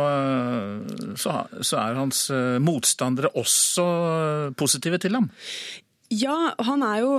så, 1.19 1.41
så 1.59 1.79
er 1.81 1.97
hans 1.99 2.29
eh, 2.31 2.59
motstandere 2.63 3.33
også 3.35 3.87
positive 4.59 5.01
til 5.01 5.17
ham? 5.17 5.27
Ja, 6.11 6.53
han 6.59 6.83
er 6.83 7.01
jo 7.03 7.11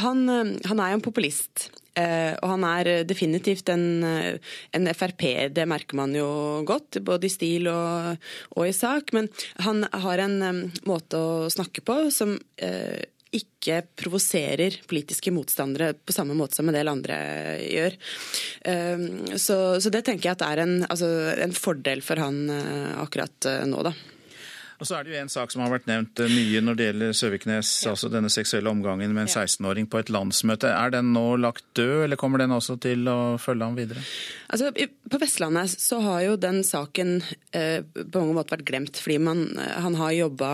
han, 0.00 0.28
han 0.64 0.80
er 0.80 0.92
jo 0.92 0.98
en 0.98 1.04
populist. 1.04 1.70
Eh, 1.94 2.34
og 2.42 2.50
han 2.50 2.64
er 2.66 3.04
definitivt 3.06 3.70
en, 3.70 4.04
en 4.04 4.92
Frp, 4.98 5.24
det 5.54 5.66
merker 5.70 5.96
man 6.00 6.14
jo 6.16 6.28
godt, 6.66 6.98
både 7.06 7.28
i 7.28 7.32
stil 7.32 7.68
og, 7.70 8.16
og 8.58 8.68
i 8.68 8.74
sak. 8.76 9.14
Men 9.16 9.30
han 9.62 9.86
har 9.92 10.24
en 10.24 10.68
måte 10.88 11.20
å 11.20 11.50
snakke 11.52 11.84
på 11.86 12.00
som 12.14 12.34
uh, 12.36 13.02
ikke 13.34 13.80
provoserer 13.98 14.78
politiske 14.90 15.32
motstandere 15.34 15.92
på 15.94 16.14
samme 16.14 16.36
måte 16.38 16.58
som 16.58 16.68
en 16.70 16.76
del 16.76 16.90
andre 16.90 17.16
gjør. 17.60 17.96
Så, 19.40 19.56
så 19.82 19.92
det 19.92 20.04
tenker 20.06 20.30
jeg 20.30 20.36
at 20.38 20.44
er 20.46 20.62
en, 20.64 20.74
altså, 20.86 21.08
en 21.42 21.54
fordel 21.56 22.04
for 22.04 22.22
han 22.22 22.44
akkurat 23.02 23.50
nå, 23.68 23.82
da. 23.86 23.94
Og 24.80 24.88
så 24.88 24.98
er 24.98 25.06
det 25.06 25.14
jo 25.14 25.20
en 25.22 25.32
sak 25.32 25.52
som 25.54 25.62
har 25.64 25.72
vært 25.72 25.88
nevnt 25.90 26.22
eh, 26.24 26.32
mye 26.32 26.62
når 26.64 26.78
det 26.78 26.88
gjelder 26.88 27.18
Søviknes, 27.18 27.72
ja. 27.84 27.92
altså 27.94 28.10
denne 28.12 28.30
seksuelle 28.32 28.70
omgangen 28.72 29.14
med 29.14 29.26
en 29.26 29.32
16-åring 29.32 29.88
på 29.90 30.00
et 30.00 30.12
landsmøte. 30.12 30.70
Er 30.70 30.94
den 30.94 31.12
nå 31.14 31.26
lagt 31.40 31.66
død, 31.78 32.04
eller 32.06 32.20
kommer 32.20 32.42
den 32.42 32.54
også 32.54 32.78
til 32.82 33.06
å 33.10 33.36
følge 33.40 33.68
ham 33.68 33.78
videre? 33.78 34.02
Altså, 34.54 34.70
På 35.10 35.18
Vestlandet 35.22 35.72
så 35.80 36.00
har 36.04 36.20
jo 36.24 36.36
den 36.40 36.62
saken 36.66 37.16
eh, 37.54 37.80
på 37.84 38.20
mange 38.20 38.36
måter 38.36 38.56
vært 38.56 38.68
glemt, 38.68 39.00
fordi 39.00 39.18
man, 39.22 39.44
eh, 39.58 39.76
han 39.84 39.96
har 39.98 40.14
jobba 40.14 40.50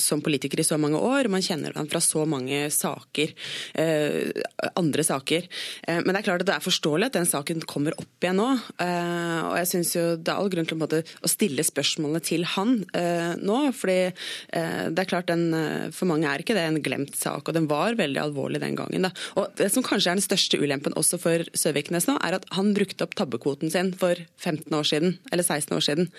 som 0.00 0.22
politiker 0.24 0.60
i 0.60 0.66
så 0.66 0.78
mange 0.80 1.00
år. 1.00 1.28
Man 1.32 1.44
kjenner 1.44 1.74
han 1.78 1.88
fra 1.90 2.00
så 2.04 2.24
mange 2.28 2.66
saker, 2.72 3.34
eh, 3.80 4.30
andre 4.74 5.04
saker. 5.06 5.48
Eh, 5.88 6.00
men 6.00 6.12
det 6.12 6.22
er 6.22 6.28
klart 6.28 6.44
at 6.44 6.50
det 6.52 6.56
er 6.58 6.64
forståelig 6.64 7.10
at 7.10 7.18
den 7.18 7.28
saken 7.28 7.64
kommer 7.68 7.96
opp 8.00 8.24
igjen 8.24 8.40
nå. 8.40 8.50
Eh, 8.80 9.40
og 9.48 9.56
jeg 9.60 9.70
syns 9.72 9.94
jo 9.96 10.06
det 10.16 10.32
er 10.32 10.40
all 10.40 10.52
grunn 10.52 10.68
til 10.68 10.80
måte, 10.80 11.02
å 11.24 11.30
stille 11.30 11.64
spørsmålene 11.66 12.22
til 12.24 12.44
han 12.54 12.76
nå 12.94 13.53
nå. 13.54 13.62
fordi 13.76 13.98
eh, 14.10 14.86
det 14.90 15.04
er 15.04 15.10
klart 15.10 15.30
den, 15.30 15.46
eh, 15.54 15.90
For 15.94 16.10
mange 16.10 16.28
er 16.30 16.42
ikke 16.42 16.56
det 16.56 16.66
en 16.66 16.80
glemt 16.84 17.16
sak, 17.18 17.48
og 17.48 17.56
den 17.56 17.68
var 17.70 17.98
veldig 17.98 18.20
alvorlig 18.20 18.60
den 18.62 18.78
gangen. 18.78 19.08
Da. 19.08 19.12
Og 19.40 19.54
Det 19.58 19.70
som 19.72 19.86
kanskje 19.86 20.12
er 20.12 20.20
den 20.20 20.26
største 20.26 20.60
ulempen 20.60 20.96
også 20.98 21.20
for 21.22 21.46
Søviknes 21.56 22.08
nå, 22.10 22.18
er 22.24 22.38
at 22.38 22.48
han 22.56 22.72
brukte 22.76 23.06
opp 23.06 23.16
tabbekvoten 23.18 23.72
sin 23.72 23.92
for 23.98 24.18
15 24.38 24.74
år 24.74 24.88
siden, 24.90 25.18
eller 25.32 25.46
16 25.46 25.76
år 25.76 25.84
siden. 25.84 26.10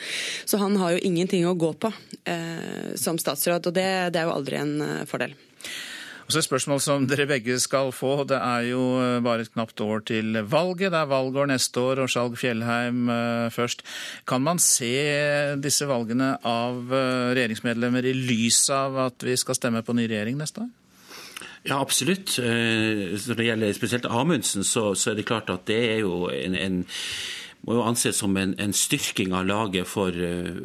Så 0.46 0.60
han 0.62 0.78
har 0.82 0.96
jo 0.96 1.04
ingenting 1.04 1.48
å 1.48 1.58
gå 1.58 1.74
på 1.78 1.92
eh, 2.26 2.96
som 3.00 3.20
statsråd, 3.22 3.68
og 3.68 3.76
det, 3.76 3.90
det 4.16 4.22
er 4.22 4.30
jo 4.30 4.38
aldri 4.38 4.62
en 4.62 4.76
eh, 4.86 5.04
fordel. 5.10 5.36
Og 6.26 6.34
så 6.34 6.42
et 6.42 6.48
spørsmål 6.48 6.82
som 6.82 7.06
dere 7.10 7.28
begge 7.30 7.58
skal 7.62 7.92
få. 7.94 8.24
Det 8.28 8.38
er 8.40 8.70
jo 8.72 8.82
eh, 9.02 9.20
bare 9.26 9.46
et 9.46 9.52
knapt 9.54 9.82
år 9.86 10.02
til 10.10 10.40
valget. 10.42 10.92
Det 10.94 11.02
er 11.02 11.12
valgår 11.12 11.52
neste 11.52 11.82
år, 11.82 12.02
og 12.02 12.10
Skjalg 12.12 12.40
Fjellheim 12.42 13.06
eh, 13.14 13.52
først. 13.54 13.86
Kan 14.28 14.46
man 14.46 14.62
se 14.62 14.96
disse 15.62 15.86
valgene 15.90 16.36
av 16.42 16.90
eh, 16.90 17.36
regjeringsmedlemmer 17.38 18.10
i 18.10 18.16
lys 18.18 18.64
av 18.74 18.98
at 19.10 19.28
vi 19.28 19.38
skal 19.38 19.60
stemme 19.60 19.86
på 19.86 19.98
ny 19.98 20.10
regjering 20.10 20.42
neste 20.42 20.66
år? 20.66 20.74
Ja, 21.66 21.80
absolutt. 21.82 22.36
Når 22.38 23.38
det 23.40 23.46
gjelder 23.48 23.72
spesielt 23.74 24.06
Amundsen, 24.06 24.62
så, 24.62 24.92
så 24.94 25.12
er 25.12 25.18
det 25.18 25.26
klart 25.26 25.50
at 25.50 25.64
det 25.66 25.80
er 25.96 26.04
jo 26.04 26.28
en, 26.30 26.54
en 26.54 26.84
må 27.66 27.80
jo 27.80 27.82
anses 27.82 28.20
som 28.22 28.38
en, 28.38 28.54
en, 28.62 28.76
styrking 28.78 29.34
av 29.34 29.48
laget 29.50 29.90
for 29.90 30.14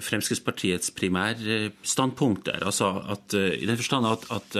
Fremskrittspartiets 0.04 0.92
primærstandpunkter. 0.98 2.60
Altså 2.68 2.90
at, 3.16 3.32
I 3.32 3.64
den 3.64 3.80
forstand 3.80 4.10
at, 4.10 4.28
at 4.28 4.58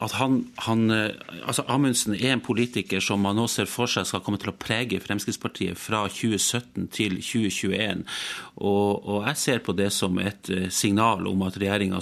at 0.00 0.14
han, 0.16 0.46
han, 0.64 0.90
eh, 0.90 1.10
altså 1.44 1.64
Amundsen 1.68 2.14
er 2.16 2.32
en 2.32 2.44
politiker 2.44 3.02
som 3.04 3.20
man 3.20 3.36
nå 3.36 3.44
ser 3.52 3.68
for 3.68 3.90
seg 3.90 4.06
skal 4.08 4.22
komme 4.24 4.40
til 4.40 4.52
å 4.52 4.56
prege 4.56 5.00
Fremskrittspartiet 5.04 5.76
fra 5.76 6.06
2017 6.08 6.88
til 6.94 7.18
2021. 7.20 8.06
Og, 8.64 9.04
og 9.04 9.26
jeg 9.28 9.40
ser 9.42 9.60
på 9.64 9.74
det 9.76 9.90
som 9.92 10.16
et 10.22 10.48
eh, 10.52 10.68
signal 10.72 11.28
om 11.28 11.44
at 11.44 11.58
regjeringa 11.60 12.00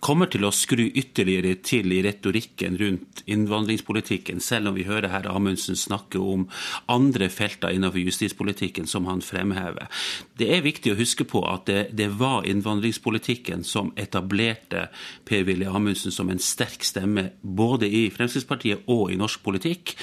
kommer 0.00 0.28
til 0.30 0.44
å 0.44 0.52
skru 0.52 0.82
ytterligere 0.88 1.54
til 1.64 1.92
i 1.92 2.02
retorikken 2.04 2.76
rundt 2.80 3.22
innvandringspolitikken, 3.30 4.40
selv 4.44 4.70
om 4.70 4.76
vi 4.76 4.84
hører 4.88 5.08
her 5.12 5.28
Amundsen 5.30 5.78
snakke 5.78 6.20
om 6.20 6.46
andre 6.90 7.30
felter 7.32 7.72
innenfor 7.72 8.02
justispolitikken 8.04 8.88
som 8.90 9.08
han 9.08 9.24
fremhever. 9.24 9.88
Det 10.36 10.50
er 10.52 10.66
viktig 10.66 10.92
å 10.92 11.00
huske 11.00 11.24
på 11.28 11.42
at 11.48 11.64
det, 11.70 11.80
det 11.96 12.10
var 12.20 12.44
innvandringspolitikken 12.48 13.64
som 13.64 13.94
etablerte 13.96 14.88
Per-Willy 15.28 15.68
Amundsen 15.68 16.12
som 16.12 16.28
en 16.32 16.42
sterk 16.42 16.84
stemme 16.90 17.30
både 17.40 17.88
i 17.88 18.04
Fremskrittspartiet 18.14 18.88
og 18.90 19.10
i 19.12 19.18
norsk 19.20 19.42
politikk, 19.44 19.94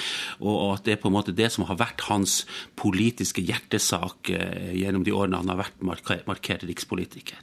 og 0.42 0.74
at 0.74 0.86
det 0.86 0.96
er 0.96 1.02
på 1.02 1.10
en 1.10 1.16
måte 1.16 1.34
det 1.36 1.50
som 1.54 1.66
har 1.68 1.78
vært 1.80 2.06
hans 2.08 2.40
politiske 2.78 3.42
hjertesak 3.44 4.30
eh, 4.34 4.72
gjennom 4.78 5.04
de 5.06 5.14
årene 5.14 5.40
han 5.40 5.52
har 5.52 5.60
vært 5.62 5.82
markert, 5.84 6.26
markert 6.28 6.64
rikspolitiker. 6.68 7.38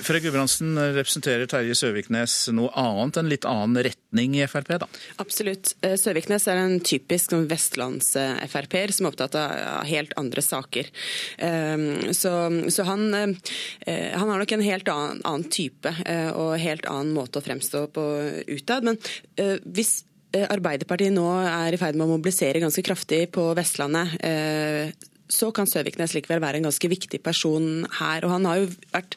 Fredrik 0.00 0.28
Gudbrandsen, 0.28 0.74
representerer 0.96 1.48
Terje 1.50 1.76
Søviknes 1.78 2.36
noe 2.54 2.72
annet, 2.78 3.18
en 3.18 3.30
litt 3.30 3.46
annen 3.48 3.82
retning 3.86 4.36
i 4.38 4.46
Frp, 4.50 4.74
da? 4.82 4.88
Absolutt. 5.22 5.74
Eh, 5.82 5.96
Søviknes 6.00 6.48
er 6.50 6.62
en 6.62 6.78
typisk 6.84 7.32
sånn 7.32 7.48
vestlands-Frp-er 7.50 8.94
som 8.94 9.08
er 9.08 9.14
opptatt 9.14 9.38
av 9.38 9.86
helt 9.88 10.14
andre 10.20 10.44
saker. 10.44 10.90
Ehm, 11.38 12.12
så, 12.16 12.34
så 12.72 12.86
han, 12.88 13.06
eh, 13.14 14.12
han, 14.12 14.28
har 14.28 14.42
nok 14.42 14.56
en 14.56 14.66
helt 14.66 14.90
annen, 14.92 15.22
annen 15.28 15.48
type 15.52 15.92
og 16.32 16.54
helt 16.60 16.86
annen 16.88 17.12
måte 17.16 17.40
å 17.40 17.44
fremstå 17.44 17.84
på 17.94 18.04
utad 18.48 18.81
grad. 18.82 18.90
Men 18.90 18.98
uh, 19.40 19.58
hvis 19.64 20.02
eh, 20.34 20.48
Arbeiderpartiet 20.48 21.14
nå 21.14 21.28
er 21.44 21.74
i 21.74 21.80
ferd 21.80 21.96
med 21.96 22.06
å 22.06 22.16
mobilisere 22.16 22.62
ganske 22.62 22.84
kraftig 22.84 23.30
på 23.34 23.52
Vestlandet. 23.58 24.18
Uh, 24.22 25.08
så 25.32 25.48
kan 25.54 25.64
Søviknes 25.64 26.12
likevel 26.12 26.42
være 26.42 26.60
en 26.60 26.66
ganske 26.66 26.88
viktig 26.92 27.22
person 27.24 27.86
her. 27.98 28.24
og 28.26 28.34
Han 28.34 28.44
har 28.44 28.58
jo 28.60 28.66
vært, 28.92 29.16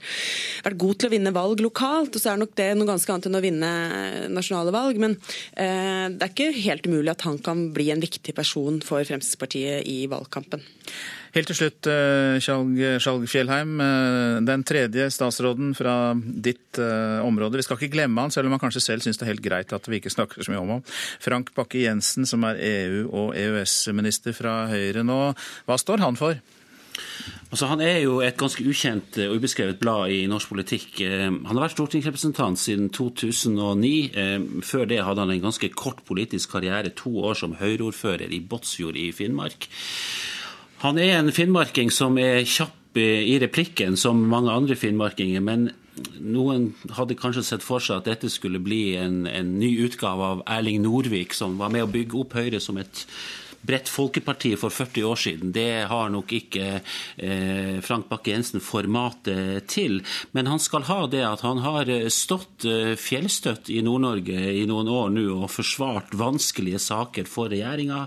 vært, 0.64 0.78
god 0.80 0.96
til 0.96 1.10
å 1.10 1.12
vinne 1.12 1.34
valg 1.36 1.60
lokalt, 1.60 2.16
og 2.16 2.24
så 2.24 2.32
er 2.32 2.40
nok 2.40 2.54
det 2.56 2.70
noe 2.78 2.88
ganske 2.88 3.12
annet 3.12 3.28
enn 3.28 3.40
å 3.40 3.44
vinne 3.44 3.72
nasjonale 4.32 4.72
valg. 4.72 5.02
Men 5.02 5.18
eh, 5.60 6.08
det 6.14 6.24
er 6.24 6.32
ikke 6.32 6.64
helt 6.70 6.88
umulig 6.88 7.12
at 7.12 7.28
han 7.28 7.42
kan 7.44 7.68
bli 7.76 7.90
en 7.92 8.04
viktig 8.04 8.36
person 8.38 8.80
for 8.86 9.04
Fremskrittspartiet 9.04 9.84
i 9.92 10.06
valgkampen. 10.12 10.64
Helt 11.36 11.50
til 11.52 11.58
slutt, 11.58 11.88
eh, 11.92 12.38
Skjalg 12.40 13.26
Fjellheim. 13.28 13.74
Eh, 13.84 14.42
den 14.48 14.62
tredje 14.64 15.10
statsråden 15.12 15.74
fra 15.76 16.16
ditt 16.16 16.80
eh, 16.80 17.20
område. 17.20 17.60
Vi 17.60 17.66
skal 17.66 17.76
ikke 17.76 17.92
glemme 17.92 18.24
han, 18.24 18.32
selv 18.32 18.48
om 18.48 18.56
han 18.56 18.62
kanskje 18.62 18.86
selv 18.86 19.04
syns 19.04 19.20
det 19.20 19.26
er 19.26 19.34
helt 19.34 19.44
greit 19.44 19.74
at 19.76 19.90
vi 19.92 20.00
ikke 20.00 20.14
snakker 20.14 20.40
så 20.40 20.54
mye 20.54 20.62
om 20.64 20.72
ham. 20.78 20.84
Frank 21.20 21.52
Bakke-Jensen, 21.58 22.24
som 22.24 22.46
er 22.48 22.56
EU- 22.56 23.10
og 23.12 23.36
EØS-minister 23.36 24.32
fra 24.32 24.70
Høyre 24.72 25.04
nå. 25.04 25.36
Hva 25.68 25.76
står 25.76 26.06
han 26.06 26.16
for? 26.16 26.40
Altså, 27.52 27.68
han 27.68 27.84
er 27.84 28.00
jo 28.06 28.22
et 28.24 28.40
ganske 28.40 28.64
ukjent 28.64 29.20
og 29.26 29.36
ubeskrevet 29.36 29.80
blad 29.82 30.16
i 30.16 30.22
norsk 30.32 30.54
politikk. 30.54 31.02
Han 31.04 31.52
har 31.52 31.66
vært 31.66 31.76
stortingsrepresentant 31.76 32.60
siden 32.60 32.88
2009. 32.96 34.64
Før 34.64 34.88
det 34.88 35.04
hadde 35.04 35.28
han 35.28 35.36
en 35.36 35.44
ganske 35.50 35.68
kort 35.76 36.00
politisk 36.08 36.56
karriere, 36.56 36.96
to 36.96 37.12
år 37.28 37.36
som 37.36 37.60
Høyre-ordfører 37.60 38.32
i 38.32 38.40
Båtsfjord 38.40 38.96
i 38.96 39.10
Finnmark. 39.12 39.68
Han 40.84 41.00
er 41.00 41.18
en 41.18 41.32
finnmarking 41.34 41.92
som 41.94 42.18
er 42.22 42.44
kjapp 42.44 43.00
i 43.00 43.36
replikken, 43.42 43.98
som 44.00 44.22
mange 44.32 44.52
andre 44.52 44.76
finnmarkinger. 44.80 45.44
Men 45.44 45.70
noen 46.20 46.70
hadde 46.96 47.18
kanskje 47.20 47.44
sett 47.48 47.64
for 47.64 47.84
seg 47.84 48.02
at 48.02 48.10
dette 48.10 48.30
skulle 48.32 48.62
bli 48.64 48.96
en, 49.00 49.24
en 49.28 49.56
ny 49.60 49.72
utgave 49.86 50.32
av 50.36 50.44
Erling 50.58 50.84
Norvik, 50.84 51.36
som 51.36 51.58
var 51.60 51.72
med 51.74 51.86
å 51.86 51.92
bygge 51.92 52.20
opp 52.22 52.36
Høyre 52.36 52.62
som 52.64 52.80
et 52.82 53.06
bredt 53.66 53.90
folkeparti 53.92 54.54
for 54.60 54.74
40 54.74 55.08
år 55.10 55.20
siden. 55.20 55.54
Det 55.56 55.86
har 55.90 56.12
nok 56.14 56.34
ikke 56.36 56.68
eh, 56.78 57.82
Frank 57.86 58.08
Bakke-Jensen 58.12 58.64
formatet 58.64 59.68
til. 59.72 60.02
Men 60.38 60.50
han 60.52 60.62
skal 60.62 60.88
ha 60.90 61.02
det 61.12 61.24
at 61.26 61.44
han 61.46 61.62
har 61.66 61.90
eh, 61.92 62.08
stått 62.14 62.68
eh, 62.70 62.94
fjellstøtt 63.00 63.72
i 63.74 63.82
Nord-Norge 63.86 64.40
i 64.62 64.66
noen 64.70 64.92
år 64.92 65.14
nå 65.16 65.26
og 65.36 65.50
forsvart 65.52 66.14
vanskelige 66.18 66.80
saker 66.82 67.28
for 67.30 67.50
regjeringa. 67.52 68.06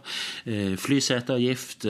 Flyseteavgift, 0.79 1.85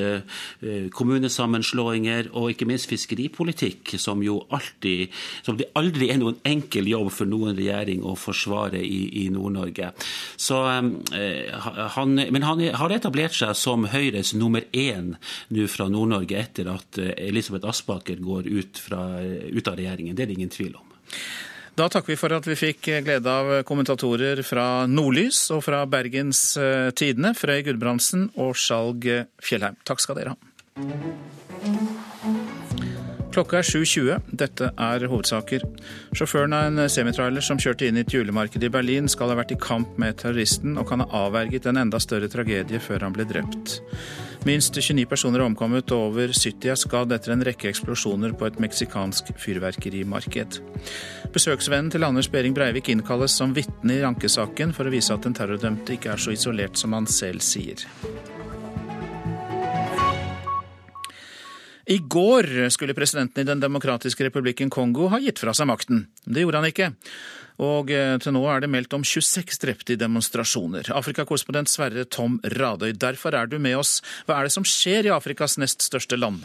kommunesammenslåinger 0.95 2.31
og 2.39 2.53
ikke 2.53 2.67
minst 2.69 2.89
fiskeripolitikk, 2.91 3.95
som 4.01 4.23
jo 4.25 4.41
alltid 4.55 5.13
som 5.47 5.59
det 5.59 5.69
aldri 5.79 6.11
er 6.13 6.21
noen 6.21 6.39
enkel 6.49 6.89
jobb 6.91 7.11
for 7.15 7.31
noen 7.31 7.57
regjering 7.59 8.05
å 8.07 8.15
forsvare 8.19 8.81
i, 8.83 9.01
i 9.25 9.29
Nord-Norge. 9.35 9.93
Eh, 11.13 12.31
Men 12.31 12.43
han 12.43 12.63
har 12.81 12.95
etablert 12.95 13.37
seg 13.37 13.55
som 13.59 13.87
Høyres 13.91 14.35
nummer 14.39 14.65
én 14.73 15.15
nå 15.55 15.67
fra 15.71 15.89
Nord-Norge 15.93 16.39
etter 16.39 16.71
at 16.73 17.01
eh, 17.03 17.13
Elisabeth 17.29 17.69
Aspaker 17.69 18.23
går 18.23 18.49
ut, 18.49 18.81
fra, 18.81 19.03
ut 19.23 19.69
av 19.69 19.79
regjeringen. 19.79 20.17
Det 20.17 20.25
er 20.25 20.33
det 20.33 20.39
ingen 20.39 20.55
tvil 20.55 20.79
om. 20.79 20.87
Da 21.79 21.87
takker 21.87 22.11
vi 22.11 22.19
for 22.19 22.35
at 22.35 22.47
vi 22.49 22.57
fikk 22.59 22.89
glede 23.07 23.31
av 23.31 23.53
kommentatorer 23.69 24.43
fra 24.47 24.87
Nordlys 24.91 25.45
og 25.55 25.63
fra 25.69 25.85
Bergens 25.91 26.43
eh, 26.59 26.91
Tidende, 26.91 27.35
Frøy 27.39 27.63
Gudbrandsen 27.69 28.31
og 28.41 28.59
Skjalg 28.59 29.07
Fjellheim. 29.39 29.79
Takk 29.87 30.03
skal 30.03 30.19
dere 30.19 30.35
ha. 30.35 32.08
Klokka 33.29 33.59
er 33.61 33.67
7.20. 33.67 34.31
Dette 34.41 34.71
er 34.73 35.05
hovedsaker. 35.11 35.65
Sjåføren 36.17 36.55
av 36.57 36.69
en 36.69 36.89
semitrailer 36.91 37.45
som 37.45 37.61
kjørte 37.61 37.89
inn 37.89 37.99
i 38.01 38.05
et 38.05 38.15
julemarked 38.15 38.65
i 38.65 38.71
Berlin, 38.73 39.11
skal 39.11 39.33
ha 39.33 39.37
vært 39.39 39.53
i 39.53 39.59
kamp 39.61 39.99
med 40.01 40.17
terroristen 40.23 40.79
og 40.81 40.89
kan 40.89 41.05
ha 41.05 41.27
avverget 41.27 41.69
en 41.69 41.83
enda 41.85 42.01
større 42.03 42.31
tragedie 42.33 42.81
før 42.81 43.05
han 43.05 43.17
ble 43.17 43.29
drept. 43.29 43.79
Minst 44.49 44.79
29 44.79 45.05
personer 45.11 45.43
er 45.43 45.49
omkommet 45.49 45.93
og 45.93 46.13
over 46.13 46.33
70 46.33 46.73
er 46.73 46.79
skadd 46.79 47.13
etter 47.13 47.35
en 47.35 47.45
rekke 47.45 47.69
eksplosjoner 47.69 48.33
på 48.39 48.49
et 48.49 48.59
meksikansk 48.63 49.35
fyrverkerimarked. 49.43 50.61
Besøksvennen 51.35 51.93
til 51.93 52.07
Anders 52.07 52.31
Behring 52.33 52.57
Breivik 52.57 52.89
innkalles 52.95 53.37
som 53.37 53.53
vitne 53.57 53.99
i 53.99 54.07
ankesaken 54.09 54.73
for 54.77 54.89
å 54.89 54.95
vise 54.95 55.13
at 55.13 55.27
den 55.27 55.37
terrordømte 55.37 55.99
ikke 55.99 56.15
er 56.15 56.23
så 56.23 56.33
isolert 56.33 56.81
som 56.81 56.97
han 56.97 57.11
selv 57.11 57.45
sier. 57.45 57.85
I 61.89 61.99
går 62.05 62.69
skulle 62.69 62.95
presidenten 62.95 63.41
i 63.43 63.49
Den 63.49 63.61
demokratiske 63.61 64.27
republikken 64.27 64.69
Kongo 64.71 65.09
ha 65.09 65.21
gitt 65.25 65.41
fra 65.41 65.55
seg 65.57 65.71
makten. 65.71 66.03
Det 66.25 66.45
gjorde 66.45 66.61
han 66.61 66.69
ikke. 66.69 66.91
Og 67.65 67.91
eh, 67.91 68.15
til 68.23 68.35
nå 68.37 68.45
er 68.47 68.63
det 68.63 68.71
meldt 68.71 68.95
om 68.95 69.03
26 69.03 69.59
drepte 69.65 69.95
i 69.95 69.99
demonstrasjoner. 69.99 70.93
Afrikakorrespondent 70.95 71.73
Sverre 71.73 72.05
Tom 72.05 72.39
Radøy, 72.45 72.93
derfor 72.93 73.35
er 73.35 73.49
du 73.51 73.57
med 73.59 73.79
oss. 73.81 73.99
Hva 74.29 74.37
er 74.39 74.47
det 74.47 74.55
som 74.55 74.67
skjer 74.69 75.09
i 75.09 75.15
Afrikas 75.15 75.57
nest 75.59 75.83
største 75.87 76.21
land? 76.21 76.45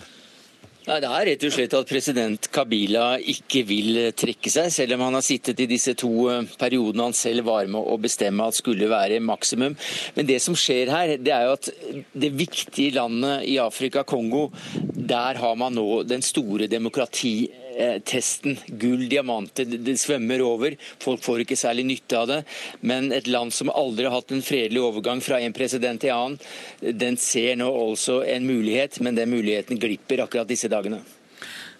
Nei, 0.83 0.97
Det 0.99 1.07
er 1.07 1.25
rett 1.29 1.43
og 1.47 1.53
slett 1.55 1.73
at 1.77 1.87
president 1.87 2.47
Kabila 2.51 3.05
ikke 3.31 3.61
vil 3.63 3.99
trekke 4.19 4.51
seg, 4.51 4.67
selv 4.73 4.97
om 4.97 5.05
han 5.05 5.15
har 5.15 5.23
sittet 5.23 5.61
i 5.63 5.67
disse 5.69 5.93
to 5.95 6.11
eh, 6.27 6.49
periodene 6.59 7.07
han 7.07 7.15
selv 7.15 7.47
var 7.47 7.69
med 7.71 7.79
å 7.79 7.95
bestemme 8.03 8.43
at 8.43 8.59
skulle 8.59 8.91
være 8.91 9.21
maksimum. 9.23 9.77
Men 10.17 10.27
det 10.27 10.41
som 10.43 10.57
skjer 10.59 10.91
her, 10.91 11.15
det 11.23 11.31
er 11.31 11.47
jo 11.47 11.55
at 11.55 11.71
det 12.11 12.33
viktige 12.35 12.97
landet 12.99 13.47
i 13.47 13.55
Afrika, 13.63 14.03
Kongo, 14.03 14.49
der 14.91 15.39
har 15.39 15.55
man 15.55 15.79
nå 15.79 16.03
den 16.03 16.25
store 16.25 16.67
demokrati 16.67 17.35
Eh, 17.47 17.62
testen. 18.05 18.57
Gull, 18.67 19.07
diamanter, 19.09 19.65
det 19.65 19.97
svømmer 20.01 20.43
over. 20.45 20.77
Folk 21.03 21.23
får 21.25 21.43
ikke 21.43 21.59
særlig 21.59 21.87
nytte 21.89 22.19
av 22.19 22.29
det. 22.29 22.39
Men 22.81 23.11
et 23.15 23.27
land 23.31 23.53
som 23.55 23.71
aldri 23.73 24.07
har 24.07 24.15
hatt 24.17 24.33
en 24.35 24.45
fredelig 24.45 24.83
overgang 24.83 25.23
fra 25.23 25.41
en 25.41 25.55
president 25.55 26.01
til 26.03 26.13
annen, 26.13 26.39
den 26.81 27.17
ser 27.21 27.57
nå 27.59 27.67
også 27.69 28.21
en 28.29 28.47
mulighet, 28.47 28.99
men 29.03 29.17
den 29.17 29.31
muligheten 29.33 29.81
glipper 29.81 30.25
akkurat 30.25 30.49
disse 30.49 30.71
dagene. 30.71 31.01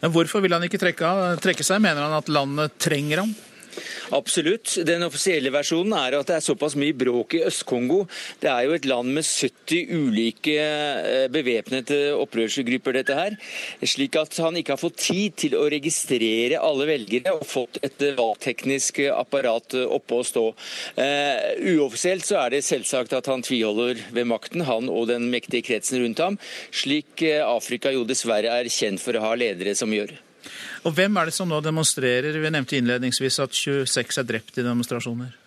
Hvorfor 0.04 0.44
vil 0.44 0.52
han 0.52 0.66
ikke 0.68 0.82
trekke, 0.82 1.10
trekke 1.44 1.64
seg? 1.64 1.80
Mener 1.84 2.04
han 2.04 2.18
at 2.18 2.32
landet 2.32 2.76
trenger 2.82 3.24
ham? 3.24 3.36
Absolutt. 4.14 4.76
Den 4.88 5.06
offisielle 5.08 5.52
versjonen 5.54 5.96
er 5.98 6.18
at 6.20 6.30
det 6.30 6.38
er 6.38 6.46
såpass 6.46 6.78
mye 6.80 6.96
bråk 6.98 7.38
i 7.38 7.44
Øst-Kongo. 7.48 8.04
Det 8.42 8.52
er 8.52 8.68
jo 8.68 8.76
et 8.78 8.88
land 8.90 9.14
med 9.16 9.26
70 9.26 9.94
ulike 9.94 10.58
eh, 10.60 11.28
bevæpnede 11.34 12.02
opprørsgrupper, 12.18 12.98
dette 13.00 13.18
her. 13.18 13.38
Slik 13.84 14.18
at 14.20 14.38
han 14.44 14.58
ikke 14.60 14.76
har 14.76 14.82
fått 14.82 15.00
tid 15.06 15.38
til 15.46 15.58
å 15.58 15.66
registrere 15.72 16.62
alle 16.62 16.88
velgere 16.90 17.34
og 17.36 17.46
fått 17.50 17.80
et 17.86 18.02
valgteknisk 18.18 19.04
apparat 19.14 19.78
oppe 19.84 20.20
å 20.20 20.26
stå. 20.28 20.46
Uh, 20.98 21.76
uoffisielt 21.76 22.26
så 22.28 22.40
er 22.44 22.56
det 22.56 22.64
selvsagt 22.68 23.16
at 23.18 23.30
han 23.32 23.44
tviholder 23.46 24.02
ved 24.16 24.30
makten, 24.30 24.66
han 24.68 24.90
og 24.92 25.10
den 25.12 25.30
mektige 25.34 25.66
kretsen 25.70 26.04
rundt 26.04 26.22
ham, 26.24 26.40
slik 26.74 27.24
eh, 27.26 27.42
Afrika 27.46 27.94
jo 27.94 28.06
dessverre 28.08 28.54
er 28.60 28.72
kjent 28.72 29.02
for 29.04 29.18
å 29.18 29.26
ha 29.28 29.34
ledere 29.40 29.76
som 29.78 29.94
gjør. 29.94 30.16
Og 30.84 30.96
hvem 30.96 31.18
er 31.18 31.30
det 31.30 31.36
som 31.36 31.50
nå 31.50 31.60
demonstrerer? 31.64 32.36
Vi 32.40 32.52
nevnte 32.54 32.80
innledningsvis 32.80 33.40
at 33.44 33.56
26 33.56 34.20
er 34.22 34.28
drept 34.28 34.60
i 34.60 34.66
demonstrasjoner. 34.66 35.43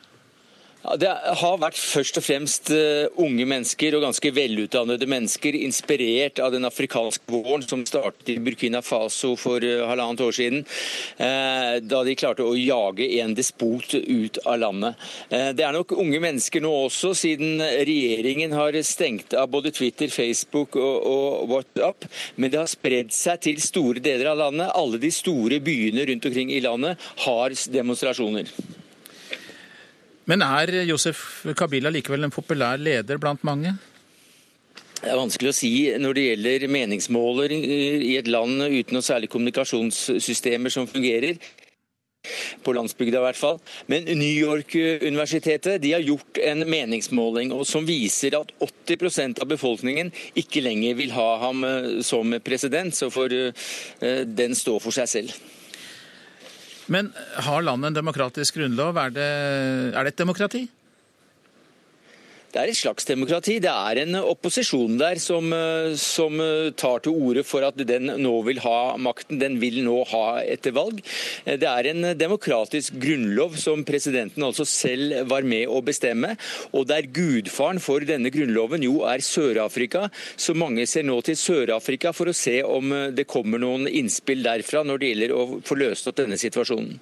Det 0.95 1.09
har 1.41 1.57
vært 1.59 1.78
først 1.80 2.20
og 2.20 2.22
fremst 2.22 2.68
uh, 2.70 3.09
unge 3.18 3.43
mennesker 3.49 3.97
og 3.97 4.05
ganske 4.05 4.30
velutdannede 4.37 5.09
mennesker, 5.11 5.57
inspirert 5.59 6.39
av 6.39 6.53
den 6.55 6.68
afrikanske 6.68 7.26
våren 7.32 7.64
som 7.66 7.82
startet 7.89 8.30
i 8.30 8.37
Burkina 8.39 8.82
Faso 8.87 9.32
for 9.41 9.64
uh, 9.66 9.82
halvannet 9.91 10.22
år 10.22 10.37
siden. 10.37 10.62
Uh, 11.18 11.82
da 11.82 12.05
de 12.07 12.14
klarte 12.18 12.47
å 12.47 12.55
jage 12.55 13.09
en 13.18 13.34
despot 13.34 13.97
ut 13.97 14.39
av 14.47 14.61
landet. 14.62 15.03
det 15.59 15.64
er 15.64 15.74
nok 15.74 15.97
unge 15.97 16.20
mennesker 16.22 16.62
nå 16.62 16.70
også, 16.87 17.12
siden 17.18 17.61
regjeringen 17.61 18.55
har 18.55 18.76
stengt 18.87 19.34
av 19.34 19.51
både 19.51 19.72
Twitter, 19.74 20.12
Facebook 20.12 20.78
og 20.78 21.51
WhatsApp. 21.51 22.07
Men 22.37 22.53
det 22.53 22.62
har 22.62 22.70
spredd 22.70 23.14
seg 23.14 23.43
til 23.49 23.62
store 23.62 24.03
deler 24.05 24.32
av 24.32 24.41
landet. 24.47 24.72
Alle 24.76 25.03
de 25.03 25.11
store 25.14 25.61
byene 25.64 26.07
rundt 26.11 26.30
omkring 26.30 26.55
i 26.55 26.62
landet 26.64 27.07
har 27.26 27.57
demonstrasjoner. 27.74 28.53
Men 30.27 30.43
er 30.43 30.72
Josef 30.89 31.45
Kabila 31.57 31.93
likevel 31.95 32.27
en 32.27 32.35
populær 32.35 32.81
leder 32.81 33.20
blant 33.22 33.45
mange? 33.47 33.77
Det 34.97 35.12
er 35.12 35.20
vanskelig 35.20 35.53
å 35.53 35.55
si 35.55 35.70
når 36.01 36.16
det 36.16 36.24
gjelder 36.24 36.66
meningsmåler 36.72 37.53
i 37.55 38.16
et 38.18 38.27
land 38.33 38.64
uten 38.64 38.97
noe 38.97 39.07
særlig 39.07 39.31
kommunikasjonssystemer 39.31 40.72
som 40.72 40.89
fungerer. 40.91 41.39
På 42.66 42.72
landsbygda 42.74 43.20
i 43.20 43.22
hvert 43.22 43.39
fall. 43.39 43.61
Men 43.93 44.09
New 44.09 44.33
York-universitetet 44.33 45.79
de 45.85 45.93
har 45.95 46.03
gjort 46.03 46.41
en 46.43 46.64
meningsmåling 46.66 47.53
som 47.68 47.87
viser 47.87 48.35
at 48.41 48.51
80% 48.66 49.45
av 49.45 49.53
befolkningen 49.53 50.11
ikke 50.35 50.64
lenger 50.64 50.99
vil 50.99 51.14
ha 51.14 51.29
ham 51.45 51.62
eh, 51.68 51.91
som 52.03 52.35
president. 52.43 52.97
Så 52.97 53.12
får 53.14 53.37
eh, 53.37 54.24
den 54.27 54.59
stå 54.59 54.81
for 54.83 54.97
seg 54.97 55.12
selv. 55.12 55.37
Men 56.93 57.11
har 57.43 57.64
landet 57.66 57.91
en 57.91 57.99
demokratisk 58.01 58.59
grunnlov? 58.61 58.99
Er 59.01 59.14
det, 59.14 59.30
er 59.93 60.07
det 60.07 60.14
et 60.14 60.22
demokrati? 60.22 60.66
Det 62.57 62.63
er 62.63 62.71
et 62.73 62.79
slags 62.79 63.05
demokrati. 63.05 63.59
Det 63.61 63.69
er 63.69 63.99
en 64.01 64.17
opposisjon 64.17 64.95
der 64.97 65.19
som, 65.21 65.53
eh, 65.53 65.93
som, 66.01 66.41
eh, 66.41 66.71
tar 66.71 67.01
til 67.05 67.13
orde 67.13 67.43
for 67.45 67.63
at 67.63 67.77
den 67.77 68.07
nå 68.07 68.43
vil 68.47 68.61
ha 68.61 68.97
makten. 68.97 69.39
Den 69.39 69.61
vil 69.61 69.85
nå 69.85 70.07
ha 70.09 70.41
etter 70.41 70.73
valg. 70.73 71.03
Eh, 71.47 71.59
det 71.59 71.69
er 71.69 71.91
en 71.91 72.17
demokratisk 72.17 72.95
grunnlov 72.95 73.59
som 73.59 73.85
presidenten 73.85 74.43
altså 74.43 74.65
selv 74.65 75.29
var 75.29 75.43
med 75.43 75.69
å 75.69 75.85
bestemme. 75.85 76.39
Og 76.73 76.87
der 76.87 77.03
gudfaren 77.03 77.79
for 77.79 78.01
denne 78.01 78.33
grunnloven 78.33 78.83
jo 78.83 79.05
er 79.05 79.19
Sør-Afrika. 79.19 80.11
Så 80.39 80.57
mange 80.57 80.89
ser 80.89 81.03
nå 81.03 81.23
til 81.23 81.35
Sør-Afrika 81.35 82.15
for 82.15 82.25
å 82.25 82.35
se 82.35 82.63
om 82.63 82.89
det 83.15 83.27
kommer 83.27 83.59
noen 83.59 83.87
innspill 83.87 84.43
derfra 84.43 84.83
når 84.83 84.99
det 84.99 85.09
gjelder 85.13 85.37
å 85.37 85.63
få 85.63 85.77
løst 85.77 86.09
opp 86.09 86.17
denne 86.17 86.41
situasjonen. 86.41 87.01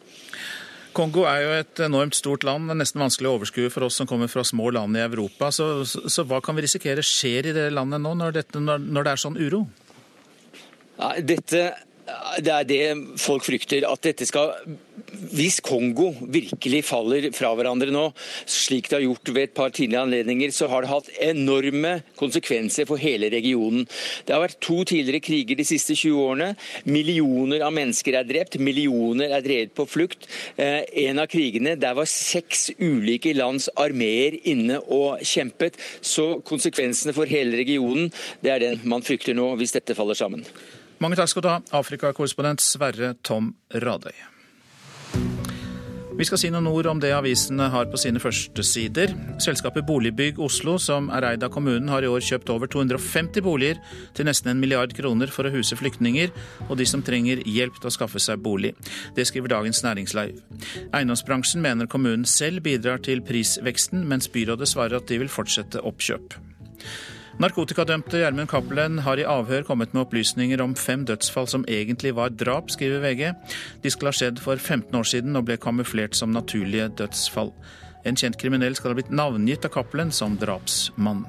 Kongo 0.94 1.24
er 1.28 1.40
jo 1.42 1.54
et 1.58 1.80
enormt 1.84 2.16
stort 2.16 2.44
land. 2.46 2.68
Det 2.68 2.76
er 2.76 2.80
nesten 2.82 3.02
vanskelig 3.02 3.30
å 3.30 3.38
overskue 3.38 3.72
for 3.72 3.86
oss 3.86 3.98
som 4.00 4.08
kommer 4.10 4.30
fra 4.30 4.44
små 4.46 4.70
land 4.74 4.96
i 4.98 5.02
Europa. 5.04 5.50
Så, 5.54 5.68
så, 5.88 6.04
så 6.10 6.24
hva 6.28 6.40
kan 6.44 6.56
vi 6.56 6.64
risikere 6.66 7.04
skjer 7.04 7.50
i 7.50 7.56
det 7.56 7.66
landet 7.74 8.02
nå, 8.04 8.14
når, 8.20 8.36
dette, 8.38 8.62
når, 8.62 8.84
når 8.84 9.06
det 9.06 9.14
er 9.14 9.24
sånn 9.24 9.40
uro? 9.40 9.64
Ja, 10.94 11.10
dette 11.18 11.64
det 12.44 12.52
er 12.52 12.66
det 12.68 12.82
folk 13.20 13.44
frykter. 13.46 13.86
At 13.88 14.04
dette 14.04 14.26
skal 14.28 14.52
Hvis 15.34 15.60
Kongo 15.64 16.10
virkelig 16.20 16.82
faller 16.86 17.26
fra 17.34 17.52
hverandre 17.56 17.92
nå, 17.92 18.02
slik 18.50 18.88
det 18.90 18.98
har 18.98 19.04
gjort 19.04 19.30
ved 19.32 19.42
et 19.42 19.54
par 19.56 19.72
tidligere 19.74 20.04
anledninger, 20.06 20.52
så 20.54 20.68
har 20.70 20.84
det 20.84 20.90
hatt 20.90 21.08
enorme 21.22 21.94
konsekvenser 22.18 22.86
for 22.88 23.00
hele 23.00 23.30
regionen. 23.32 23.88
Det 24.26 24.34
har 24.34 24.42
vært 24.44 24.60
to 24.62 24.82
tidligere 24.86 25.22
kriger 25.24 25.58
de 25.58 25.66
siste 25.66 25.96
20 25.96 26.20
årene. 26.20 26.50
Millioner 26.86 27.64
av 27.66 27.74
mennesker 27.74 28.18
er 28.18 28.28
drept, 28.28 28.58
millioner 28.58 29.34
er 29.34 29.44
drevet 29.44 29.74
på 29.74 29.86
flukt. 29.88 30.28
Eh, 30.56 30.82
en 31.06 31.22
av 31.22 31.30
krigene, 31.32 31.76
der 31.80 31.96
var 31.98 32.10
seks 32.10 32.68
ulike 32.78 33.34
lands 33.36 33.70
armeer 33.80 34.38
inne 34.50 34.80
og 34.84 35.24
kjempet. 35.24 35.78
Så 36.04 36.40
konsekvensene 36.46 37.16
for 37.16 37.30
hele 37.30 37.58
regionen, 37.60 38.12
det 38.44 38.54
er 38.54 38.66
den 38.68 38.88
man 38.88 39.04
frykter 39.04 39.36
nå, 39.36 39.54
hvis 39.58 39.74
dette 39.74 39.98
faller 39.98 40.18
sammen. 40.18 40.46
Mange 41.02 41.18
takk 41.18 41.32
skal 41.32 41.42
du 41.42 41.50
ha, 41.50 41.58
Afrikakorrespondent 41.74 42.62
Sverre 42.62 43.14
Tom 43.26 43.52
Radøy. 43.74 44.14
Vi 46.14 46.22
skal 46.22 46.38
si 46.38 46.48
noen 46.54 46.68
ord 46.70 46.86
om 46.86 47.00
det 47.02 47.08
avisene 47.10 47.66
har 47.72 47.88
på 47.90 47.98
sine 47.98 48.20
førstesider. 48.22 49.10
Selskapet 49.42 49.82
Boligbygg 49.88 50.38
Oslo, 50.38 50.76
som 50.78 51.08
er 51.10 51.26
eid 51.32 51.42
av 51.42 51.50
kommunen, 51.50 51.90
har 51.90 52.06
i 52.06 52.10
år 52.10 52.22
kjøpt 52.22 52.52
over 52.54 52.70
250 52.70 53.42
boliger 53.42 53.80
til 54.14 54.28
nesten 54.28 54.52
en 54.52 54.60
milliard 54.62 54.94
kroner 54.94 55.32
for 55.34 55.48
å 55.48 55.50
huse 55.50 55.74
flyktninger 55.74 56.30
og 56.68 56.78
de 56.78 56.86
som 56.86 57.02
trenger 57.02 57.42
hjelp 57.42 57.80
til 57.80 57.90
å 57.90 57.94
skaffe 57.96 58.22
seg 58.22 58.38
bolig. 58.46 58.76
Det 59.18 59.26
skriver 59.26 59.56
Dagens 59.56 59.82
Næringsliv. 59.82 60.38
Eiendomsbransjen 60.94 61.64
mener 61.66 61.90
kommunen 61.90 62.22
selv 62.30 62.62
bidrar 62.62 63.02
til 63.02 63.24
prisveksten, 63.26 64.06
mens 64.06 64.30
byrådet 64.30 64.70
svarer 64.70 65.02
at 65.02 65.10
de 65.10 65.18
vil 65.24 65.34
fortsette 65.34 65.82
oppkjøp. 65.82 66.38
Narkotikadømte 67.42 68.20
Gjermund 68.20 68.46
Cappelen 68.46 69.00
har 69.02 69.18
i 69.18 69.24
avhør 69.26 69.64
kommet 69.66 69.90
med 69.94 70.04
opplysninger 70.04 70.60
om 70.62 70.76
fem 70.78 71.02
dødsfall 71.08 71.48
som 71.50 71.64
egentlig 71.66 72.12
var 72.14 72.30
drap, 72.30 72.70
skriver 72.70 73.02
VG. 73.02 73.32
De 73.82 73.90
skal 73.90 74.12
ha 74.12 74.14
skjedd 74.14 74.38
for 74.42 74.60
15 74.60 74.94
år 74.94 75.08
siden 75.10 75.34
og 75.34 75.48
ble 75.48 75.58
kamuflert 75.58 76.14
som 76.14 76.30
naturlige 76.34 76.92
dødsfall. 77.02 77.50
En 78.06 78.18
kjent 78.20 78.38
kriminell 78.38 78.78
skal 78.78 78.92
ha 78.92 79.00
blitt 79.00 79.10
navngitt 79.10 79.66
av 79.66 79.74
Cappelen 79.74 80.14
som 80.14 80.38
drapsmann. 80.38 81.24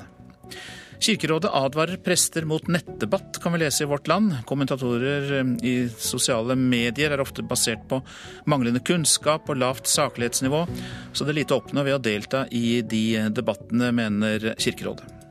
Kirkerådet 1.01 1.51
advarer 1.57 1.97
prester 1.99 2.45
mot 2.47 2.69
nettdebatt, 2.71 3.41
kan 3.43 3.53
vi 3.53 3.63
lese 3.65 3.83
i 3.83 3.89
Vårt 3.89 4.07
Land. 4.07 4.37
Kommentatorer 4.47 5.33
eh, 5.39 5.51
i 5.65 5.75
sosiale 5.89 6.55
medier 6.55 7.17
er 7.17 7.25
ofte 7.25 7.43
basert 7.43 7.83
på 7.89 7.99
manglende 8.45 8.79
kunnskap 8.85 9.49
og 9.49 9.59
lavt 9.59 9.89
saklighetsnivå, 9.91 10.63
så 11.11 11.25
det 11.25 11.33
er 11.33 11.41
lite 11.41 11.57
å 11.57 11.65
oppnå 11.65 11.83
ved 11.83 11.97
å 11.97 12.01
delta 12.13 12.45
i 12.53 12.79
de 12.85 13.05
debattene, 13.33 13.91
mener 14.05 14.53
Kirkerådet. 14.55 15.24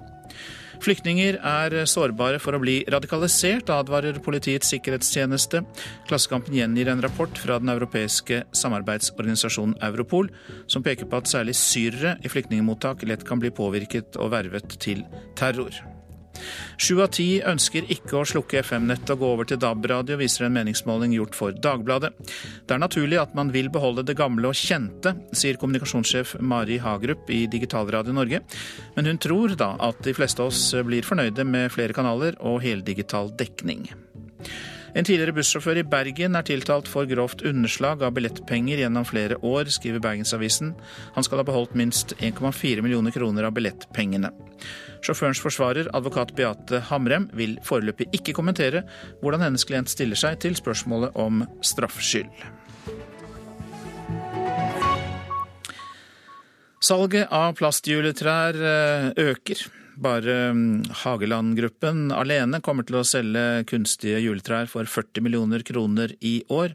Flyktninger 0.84 1.38
er 1.40 1.74
sårbare 1.88 2.36
for 2.42 2.56
å 2.56 2.60
bli 2.60 2.74
radikalisert, 2.92 3.70
advarer 3.72 4.18
Politiets 4.24 4.68
sikkerhetstjeneste. 4.74 5.62
Klassekampen 6.10 6.58
gjengir 6.58 6.90
en 6.92 7.00
rapport 7.00 7.40
fra 7.40 7.56
den 7.62 7.72
europeiske 7.72 8.42
samarbeidsorganisasjonen 8.52 9.78
Europol, 9.88 10.28
som 10.68 10.84
peker 10.84 11.08
på 11.08 11.22
at 11.22 11.32
særlig 11.32 11.56
syrere 11.56 12.18
i 12.20 12.28
flyktningmottak 12.28 13.08
lett 13.08 13.24
kan 13.24 13.40
bli 13.40 13.54
påvirket 13.54 14.20
og 14.20 14.34
vervet 14.36 14.76
til 14.84 15.06
terror. 15.40 15.93
Sju 16.80 16.98
av 17.02 17.12
ti 17.14 17.28
ønsker 17.46 17.86
ikke 17.92 18.18
å 18.18 18.26
slukke 18.28 18.60
FM-nettet 18.64 19.14
og 19.14 19.22
gå 19.22 19.30
over 19.36 19.48
til 19.48 19.60
DAB-radio, 19.62 20.18
viser 20.20 20.46
en 20.46 20.56
meningsmåling 20.56 21.14
gjort 21.16 21.38
for 21.38 21.54
Dagbladet. 21.54 22.12
Det 22.66 22.76
er 22.76 22.82
naturlig 22.82 23.20
at 23.22 23.34
man 23.38 23.52
vil 23.54 23.70
beholde 23.74 24.06
det 24.06 24.18
gamle 24.18 24.50
og 24.50 24.58
kjente, 24.58 25.14
sier 25.36 25.58
kommunikasjonssjef 25.60 26.36
Mari 26.40 26.80
Hagerup 26.82 27.30
i 27.32 27.44
Digitalradio 27.50 28.16
Norge. 28.16 28.42
Men 28.98 29.10
hun 29.10 29.22
tror 29.22 29.56
da 29.58 29.74
at 29.88 30.02
de 30.04 30.14
fleste 30.16 30.42
av 30.42 30.52
oss 30.52 30.66
blir 30.86 31.06
fornøyde 31.06 31.46
med 31.48 31.72
flere 31.74 31.96
kanaler 31.96 32.38
og 32.42 32.62
heldigital 32.64 33.32
dekning. 33.38 33.88
En 34.94 35.02
tidligere 35.02 35.34
bussjåfør 35.34 35.80
i 35.80 35.86
Bergen 35.90 36.38
er 36.38 36.44
tiltalt 36.46 36.86
for 36.86 37.08
grovt 37.10 37.42
underslag 37.48 38.04
av 38.06 38.12
billettpenger 38.14 38.78
gjennom 38.84 39.06
flere 39.08 39.40
år, 39.42 39.66
skriver 39.74 40.02
Bergensavisen. 40.04 40.70
Han 41.16 41.26
skal 41.26 41.42
ha 41.42 41.46
beholdt 41.48 41.74
minst 41.74 42.14
1,4 42.20 42.84
millioner 42.84 43.14
kroner 43.14 43.48
av 43.48 43.56
billettpengene. 43.56 44.30
Sjåførens 45.04 45.40
forsvarer, 45.42 45.90
advokat 45.92 46.32
Beate 46.36 46.80
Hamrem, 46.88 47.26
vil 47.36 47.58
foreløpig 47.66 48.06
ikke 48.16 48.32
kommentere 48.36 48.86
hvordan 49.20 49.44
hennes 49.44 49.66
klient 49.68 49.92
stiller 49.92 50.16
seg 50.16 50.38
til 50.40 50.56
spørsmålet 50.56 51.12
om 51.20 51.42
straffskyld. 51.60 52.30
Salget 56.84 57.30
av 57.32 57.54
plastjuletrær 57.56 58.56
eh, 58.60 59.10
øker. 59.28 59.60
Bare 60.04 60.34
mm, 60.56 60.90
Hageland-gruppen 61.04 62.08
alene 62.12 62.60
kommer 62.64 62.84
til 62.88 62.98
å 62.98 63.06
selge 63.08 63.62
kunstige 63.70 64.18
juletrær 64.24 64.68
for 64.72 64.88
40 64.88 65.24
millioner 65.24 65.64
kroner 65.64 66.16
i 66.24 66.38
år. 66.52 66.74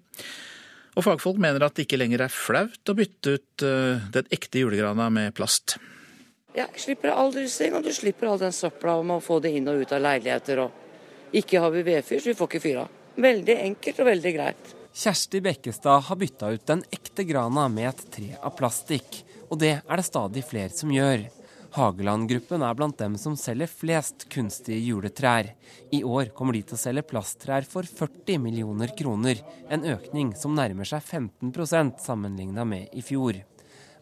Og 0.98 1.06
fagfolk 1.06 1.38
mener 1.42 1.66
at 1.66 1.78
det 1.78 1.86
ikke 1.86 2.00
lenger 2.00 2.26
er 2.26 2.34
flaut 2.34 2.90
å 2.90 2.98
bytte 2.98 3.38
ut 3.38 3.66
eh, 3.66 4.10
den 4.14 4.34
ekte 4.34 4.64
julegrana 4.64 5.10
med 5.14 5.36
plast. 5.38 5.78
Ja, 6.54 6.66
slipper 6.76 7.14
all 7.14 7.32
russing, 7.34 7.76
og 7.78 7.84
du 7.86 7.92
slipper 7.94 8.32
all 8.32 8.40
den 8.42 8.54
søpla 8.56 8.98
om 9.00 9.14
å 9.14 9.22
få 9.22 9.38
det 9.44 9.52
inn 9.54 9.70
og 9.70 9.84
ut 9.84 9.92
av 9.94 10.02
leiligheter. 10.02 10.64
og 10.66 11.36
Ikke 11.38 11.62
har 11.62 11.72
vi 11.72 11.86
vedfyr, 11.86 12.20
så 12.20 12.32
vi 12.32 12.38
får 12.40 12.50
ikke 12.50 12.64
fyra. 12.64 12.86
Veldig 13.20 13.58
enkelt 13.70 14.00
og 14.00 14.10
veldig 14.10 14.34
greit. 14.34 14.76
Kjersti 15.00 15.42
Bekkestad 15.46 16.08
har 16.08 16.18
bytta 16.18 16.50
ut 16.50 16.66
den 16.66 16.82
ekte 16.92 17.24
grana 17.24 17.68
med 17.70 17.92
et 17.92 18.06
tre 18.12 18.32
av 18.42 18.56
plastikk, 18.58 19.22
og 19.50 19.60
det 19.62 19.76
er 19.78 20.02
det 20.02 20.08
stadig 20.08 20.44
flere 20.48 20.74
som 20.74 20.90
gjør. 20.92 21.28
Hageland-gruppen 21.76 22.64
er 22.66 22.74
blant 22.74 22.98
dem 22.98 23.14
som 23.22 23.36
selger 23.38 23.70
flest 23.70 24.26
kunstige 24.34 24.82
juletrær. 24.82 25.52
I 25.94 26.02
år 26.02 26.32
kommer 26.34 26.58
de 26.58 26.64
til 26.66 26.80
å 26.80 26.82
selge 26.82 27.06
plasttrær 27.12 27.68
for 27.70 27.86
40 27.86 28.42
millioner 28.42 28.96
kroner, 28.98 29.44
en 29.70 29.86
økning 29.86 30.34
som 30.34 30.58
nærmer 30.58 30.90
seg 30.90 31.06
15% 31.06 32.02
sammenligna 32.02 32.66
med 32.66 32.90
i 32.98 33.06
fjor. 33.06 33.38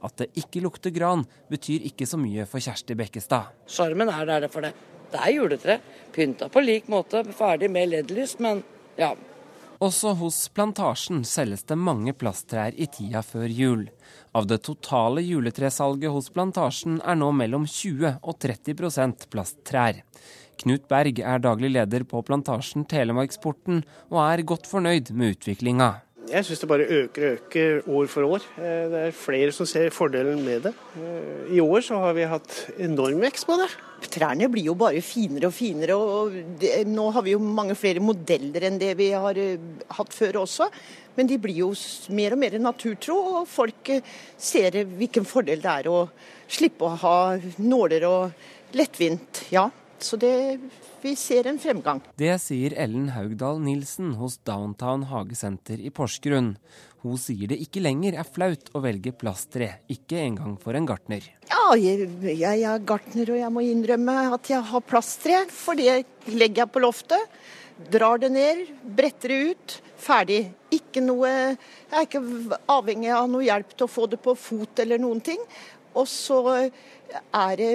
At 0.04 0.20
det 0.22 0.30
ikke 0.38 0.62
lukter 0.66 0.94
gran, 0.94 1.26
betyr 1.50 1.86
ikke 1.90 2.06
så 2.10 2.20
mye 2.22 2.46
for 2.50 2.62
Kjersti 2.62 2.98
Bekkestad. 2.98 3.54
Sjarmen 3.70 4.12
er 4.14 4.28
der 4.30 4.48
for 4.52 4.66
det. 4.66 4.74
Det 5.12 5.22
er 5.24 5.34
juletre. 5.34 5.80
Pynta 6.14 6.50
på 6.52 6.62
lik 6.64 6.90
måte, 6.92 7.24
ferdig 7.38 7.72
med 7.72 7.90
LED-lys, 7.94 8.38
men 8.44 8.64
ja. 9.00 9.14
Også 9.84 10.16
hos 10.18 10.40
Plantasjen 10.58 11.22
selges 11.28 11.62
det 11.70 11.78
mange 11.78 12.14
plasttrær 12.18 12.74
i 12.74 12.88
tida 12.90 13.22
før 13.22 13.46
jul. 13.46 13.84
Av 14.34 14.48
det 14.50 14.64
totale 14.66 15.22
juletresalget 15.22 16.14
hos 16.14 16.32
Plantasjen 16.34 16.98
er 17.06 17.20
nå 17.20 17.30
mellom 17.38 17.68
20 17.70 18.18
og 18.18 18.40
30% 18.42 19.28
plasttrær. 19.30 20.02
Knut 20.58 20.88
Berg 20.90 21.22
er 21.22 21.44
daglig 21.46 21.70
leder 21.76 22.08
på 22.10 22.24
Plantasjen 22.26 22.88
Telemarksporten, 22.90 23.84
og 24.10 24.20
er 24.24 24.46
godt 24.50 24.66
fornøyd 24.66 25.14
med 25.14 25.38
utviklinga. 25.38 25.92
Jeg 26.28 26.44
syns 26.44 26.60
det 26.60 26.68
bare 26.68 26.86
øker 26.92 27.24
og 27.24 27.36
øker 27.38 27.86
år 27.88 28.08
for 28.12 28.28
år. 28.36 28.46
Eh, 28.60 28.88
det 28.92 29.02
er 29.06 29.14
flere 29.16 29.52
som 29.56 29.68
ser 29.70 29.94
fordelen 29.96 30.42
med 30.44 30.66
det. 30.68 30.74
Eh, 31.00 31.56
I 31.56 31.60
år 31.64 31.86
så 31.86 32.00
har 32.02 32.14
vi 32.18 32.28
hatt 32.28 32.56
enorm 32.84 33.22
vekst 33.24 33.48
på 33.48 33.56
det. 33.62 33.70
Trærne 34.12 34.50
blir 34.52 34.68
jo 34.68 34.76
bare 34.76 35.02
finere 35.02 35.48
og 35.48 35.56
finere. 35.56 35.96
og 35.96 36.36
det, 36.60 36.86
Nå 36.88 37.10
har 37.16 37.24
vi 37.24 37.32
jo 37.32 37.40
mange 37.40 37.76
flere 37.76 38.04
modeller 38.04 38.68
enn 38.68 38.80
det 38.80 38.92
vi 39.00 39.10
har 39.12 39.40
uh, 39.40 39.58
hatt 39.98 40.14
før 40.14 40.44
også. 40.44 40.68
Men 41.16 41.32
de 41.32 41.40
blir 41.42 41.64
jo 41.64 41.72
mer 42.14 42.36
og 42.36 42.44
mer 42.44 42.60
naturtro, 42.60 43.16
og 43.40 43.48
folk 43.48 43.90
ser 44.38 44.84
hvilken 44.84 45.26
fordel 45.26 45.64
det 45.64 45.74
er 45.80 45.90
å 45.90 46.06
slippe 46.48 46.86
å 46.86 47.00
ha 47.02 47.18
nåler 47.58 48.06
og 48.06 48.76
lettvint. 48.78 49.48
Ja, 49.50 49.70
så 50.04 50.18
det 50.20 50.60
vi 51.02 51.14
ser 51.16 51.48
en 51.48 51.60
fremgang. 51.62 52.02
Det 52.20 52.34
sier 52.42 52.74
Ellen 52.78 53.12
Haugdal 53.16 53.62
Nilsen 53.64 54.16
hos 54.20 54.40
Downtown 54.48 55.06
hagesenter 55.12 55.82
i 55.82 55.92
Porsgrunn. 55.94 56.56
Hun 57.06 57.20
sier 57.22 57.52
det 57.52 57.60
ikke 57.62 57.84
lenger 57.86 58.18
er 58.18 58.28
flaut 58.28 58.72
å 58.76 58.82
velge 58.84 59.14
plasttre, 59.16 59.70
ikke 59.94 60.20
engang 60.24 60.56
for 60.62 60.78
en 60.78 60.88
gartner. 60.90 61.26
Ja, 61.48 61.76
jeg, 61.78 62.10
jeg 62.26 62.64
er 62.66 62.86
gartner 62.90 63.32
og 63.32 63.40
jeg 63.40 63.54
må 63.54 63.64
innrømme 63.64 64.16
at 64.36 64.50
jeg 64.52 64.66
har 64.72 64.84
plasttre. 64.86 65.44
For 65.54 65.78
det 65.78 66.02
legger 66.34 66.66
jeg 66.66 66.74
på 66.74 66.84
loftet, 66.84 67.38
drar 67.94 68.20
det 68.24 68.32
ned, 68.34 68.66
bretter 68.98 69.34
det 69.34 69.42
ut. 69.52 69.78
Ferdig. 69.98 70.42
Ikke 70.74 71.02
noe, 71.02 71.30
jeg 71.30 71.96
er 71.96 72.04
ikke 72.06 72.60
avhengig 72.70 73.14
av 73.16 73.30
noe 73.32 73.46
hjelp 73.46 73.72
til 73.74 73.88
å 73.88 73.92
få 73.92 74.10
det 74.12 74.20
på 74.22 74.36
fot 74.38 74.84
eller 74.84 75.02
noen 75.02 75.22
ting. 75.26 75.40
Og 75.98 76.06
så 76.10 76.42
er 76.58 77.54
det 77.58 77.72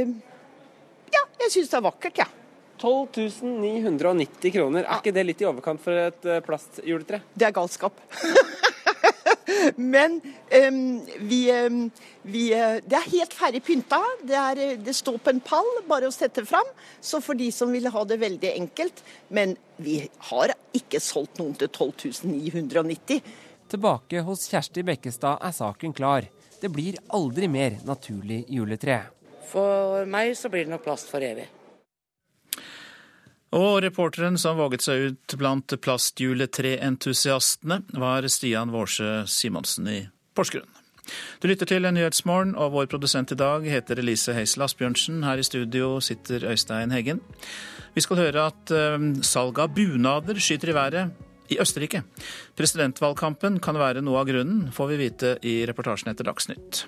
Ja, 1.13 1.27
jeg 1.45 1.55
syns 1.57 1.73
det 1.73 1.79
er 1.81 1.89
vakkert, 1.91 2.23
jeg. 2.23 2.29
Ja. 2.29 2.39
12 2.83 3.43
990 3.63 4.51
kroner. 4.57 4.87
Er 4.89 4.99
ikke 4.99 5.15
det 5.15 5.23
litt 5.29 5.43
i 5.43 5.47
overkant 5.47 5.83
for 5.83 5.95
et 5.95 6.27
eh, 6.27 6.41
plastjuletre? 6.43 7.23
Det 7.39 7.47
er 7.47 7.55
galskap. 7.55 8.01
Men 9.77 10.17
um, 10.19 10.81
vi, 11.29 11.41
um, 11.53 11.91
vi, 12.23 12.43
eh, 12.57 12.81
Det 12.83 12.99
er 12.99 13.11
helt 13.13 13.37
ferdig 13.37 13.63
pynta. 13.65 14.01
Det, 14.23 14.35
er, 14.35 14.59
eh, 14.59 14.75
det, 14.79 14.97
står 14.97 15.21
på 15.23 15.31
en 15.31 15.41
pall, 15.45 15.71
bare 15.87 16.11
å 16.11 16.15
sette 16.15 16.45
fram. 16.49 16.67
Så 17.01 17.23
for 17.23 17.39
de 17.39 17.51
som 17.55 17.71
vil 17.73 17.87
ha 17.93 18.05
det 18.09 18.19
veldig 18.23 18.53
enkelt. 18.57 19.05
Men 19.29 19.57
vi 19.77 20.01
har 20.33 20.55
ikke 20.75 21.01
solgt 21.03 21.39
noen 21.39 21.55
til 21.59 21.71
12 21.71 22.27
990. 22.27 23.23
Tilbake 23.73 24.27
hos 24.27 24.49
Kjersti 24.51 24.85
Bekkestad 24.85 25.39
er 25.41 25.55
saken 25.57 25.95
klar. 25.97 26.27
Det 26.61 26.71
blir 26.71 26.99
aldri 27.15 27.49
mer 27.51 27.79
naturlig 27.87 28.45
juletre. 28.51 29.01
For 29.51 30.07
meg 30.09 30.37
så 30.39 30.49
blir 30.53 30.65
det 30.67 30.73
nok 30.73 30.85
plast 30.87 31.11
for 31.11 31.21
evig. 31.25 31.49
Og 33.53 33.83
reporteren 33.85 34.39
som 34.41 34.57
våget 34.57 34.81
seg 34.85 35.11
ut 35.11 35.35
blant 35.37 35.75
plastjuletreentusiastene, 35.85 37.83
var 38.01 38.25
Stian 38.33 38.73
Vårsø 38.73 39.27
Simonsen 39.29 39.89
i 39.93 40.09
Porsgrunn. 40.33 40.71
Du 41.43 41.49
lytter 41.51 41.67
til 41.69 41.85
Nyhetsmorgen, 41.85 42.55
og 42.57 42.73
vår 42.73 42.87
produsent 42.89 43.35
i 43.35 43.37
dag 43.37 43.67
heter 43.69 43.99
Elise 44.01 44.33
Heisel 44.37 44.63
Asbjørnsen. 44.65 45.25
Her 45.27 45.37
i 45.43 45.45
studio 45.45 46.01
sitter 46.01 46.47
Øystein 46.49 46.95
Heggen. 46.95 47.21
Vi 47.93 48.01
skal 48.01 48.23
høre 48.23 48.47
at 48.53 48.73
uh, 48.73 48.97
salget 49.21 49.59
av 49.67 49.75
bunader 49.77 50.41
skyter 50.41 50.73
i 50.73 50.79
været 50.79 51.53
i 51.53 51.61
Østerrike. 51.61 52.03
Presidentvalgkampen 52.57 53.61
kan 53.61 53.77
være 53.77 54.01
noe 54.01 54.23
av 54.23 54.31
grunnen, 54.31 54.71
får 54.73 54.95
vi 54.95 55.01
vite 55.03 55.37
i 55.45 55.67
reportasjen 55.69 56.15
etter 56.15 56.25
Dagsnytt. 56.31 56.87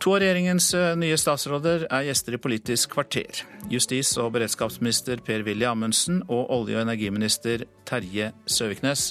To 0.00 0.14
av 0.14 0.22
regjeringens 0.22 0.70
eh, 0.72 0.94
nye 0.96 1.16
statsråder 1.20 1.82
er 1.92 2.06
gjester 2.06 2.32
i 2.32 2.38
Politisk 2.40 2.94
kvarter. 2.94 3.42
Justis- 3.68 4.14
og 4.16 4.30
beredskapsminister 4.32 5.20
Per-Willy 5.26 5.66
Amundsen 5.68 6.22
og 6.22 6.48
olje- 6.56 6.78
og 6.78 6.86
energiminister 6.86 7.66
Terje 7.84 8.30
Søviknes 8.48 9.10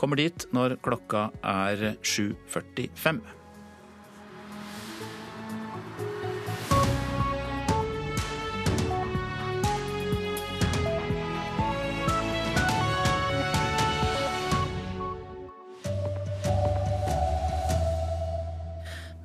kommer 0.00 0.16
dit 0.16 0.46
når 0.56 0.78
klokka 0.80 1.26
er 1.44 1.90
7.45. 2.00 3.20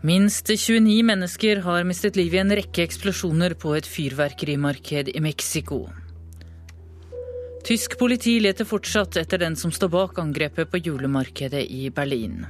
Minst 0.06 0.46
29 0.46 1.04
mennesker 1.04 1.64
har 1.66 1.86
mistet 1.90 2.18
livet 2.20 2.38
i 2.38 2.42
en 2.44 2.54
rekke 2.54 2.84
eksplosjoner 2.84 3.56
på 3.58 3.72
et 3.74 3.88
fyrverkerimarked 3.90 5.08
i 5.10 5.22
Mexico. 5.24 5.80
Tysk 7.66 7.96
politi 7.98 8.36
leter 8.44 8.68
fortsatt 8.70 9.18
etter 9.18 9.42
den 9.42 9.58
som 9.58 9.74
står 9.74 9.90
bak 9.96 10.20
angrepet 10.22 10.70
på 10.70 10.84
julemarkedet 10.86 11.64
i 11.74 11.90
Berlin. 11.90 12.44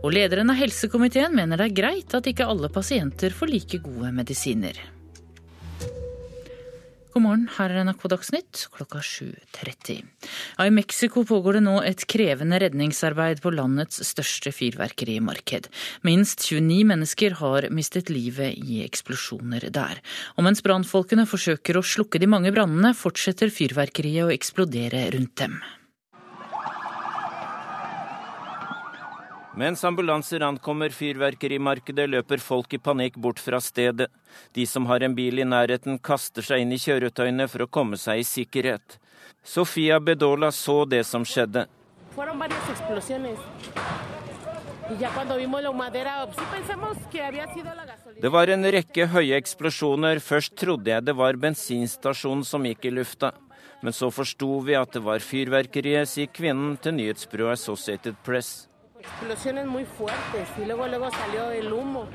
Og 0.00 0.14
lederen 0.16 0.54
av 0.54 0.56
helsekomiteen 0.56 1.36
mener 1.36 1.60
det 1.60 1.68
er 1.68 1.76
greit 1.82 2.16
at 2.16 2.32
ikke 2.32 2.48
alle 2.48 2.72
pasienter 2.72 3.36
får 3.36 3.52
like 3.52 3.82
gode 3.84 4.14
medisiner. 4.16 4.80
God 7.10 7.24
morgen, 7.24 7.46
her 7.56 7.72
er 7.74 7.82
NRK 7.88 8.04
Dagsnytt 8.12 8.58
klokka 8.70 9.00
7.30. 9.02 10.04
Ja, 10.58 10.66
I 10.66 10.70
Mexico 10.70 11.24
pågår 11.26 11.58
det 11.58 11.62
nå 11.64 11.80
et 11.82 12.04
krevende 12.06 12.60
redningsarbeid 12.62 13.42
på 13.42 13.50
landets 13.50 13.98
største 14.06 14.52
fyrverkerimarked. 14.54 15.66
Minst 16.06 16.46
29 16.46 16.86
mennesker 16.92 17.34
har 17.40 17.66
mistet 17.74 18.12
livet 18.14 18.54
i 18.54 18.84
eksplosjoner 18.84 19.66
der. 19.74 19.98
Og 20.38 20.46
mens 20.46 20.62
brannfolkene 20.62 21.26
forsøker 21.26 21.80
å 21.80 21.82
slukke 21.82 22.22
de 22.22 22.30
mange 22.30 22.54
brannene, 22.54 22.94
fortsetter 22.94 23.50
fyrverkeriet 23.50 24.28
å 24.28 24.34
eksplodere 24.36 25.08
rundt 25.16 25.34
dem. 25.42 25.58
Mens 29.60 29.82
ambulanser 29.84 30.40
ankommer 30.40 30.88
fyrverkerimarkedet, 30.94 32.06
løper 32.08 32.40
folk 32.40 32.72
i 32.72 32.78
panikk 32.80 33.18
bort 33.20 33.40
fra 33.44 33.58
stedet. 33.60 34.06
De 34.56 34.64
som 34.66 34.86
har 34.88 35.04
en 35.04 35.12
bil 35.14 35.42
i 35.42 35.44
nærheten, 35.44 35.98
kaster 36.00 36.46
seg 36.46 36.62
inn 36.62 36.72
i 36.72 36.78
kjøretøyene 36.80 37.44
for 37.50 37.66
å 37.66 37.68
komme 37.68 37.98
seg 38.00 38.22
i 38.22 38.24
sikkerhet. 38.24 38.96
Sofia 39.44 39.98
Bedola 40.00 40.48
så 40.56 40.78
det 40.88 41.02
som 41.04 41.26
skjedde. 41.28 41.66
Det 48.24 48.32
var 48.38 48.54
en 48.54 48.70
rekke 48.78 49.08
høye 49.12 49.42
eksplosjoner. 49.42 50.24
Først 50.24 50.56
trodde 50.56 50.94
jeg 50.94 51.04
det 51.04 51.18
var 51.20 51.42
bensinstasjonen 51.44 52.48
som 52.48 52.64
gikk 52.64 52.88
i 52.88 52.96
lufta. 52.96 53.34
Men 53.84 53.92
så 53.92 54.08
forsto 54.08 54.56
vi 54.64 54.80
at 54.80 54.96
det 54.96 55.04
var 55.04 55.20
fyrverkeriet, 55.20 56.08
sier 56.08 56.32
kvinnen 56.32 56.80
til 56.80 56.96
nyhetsbyrået 56.96 57.60
Associated 57.60 58.16
Press. 58.24 58.69
Explosiones 59.00 59.66
muy 59.66 59.84
fuertes 59.84 60.48
y 60.58 60.64
luego 60.66 60.86
luego 60.86 61.10
salió 61.10 61.50
el 61.50 61.72
humo. 61.72 62.06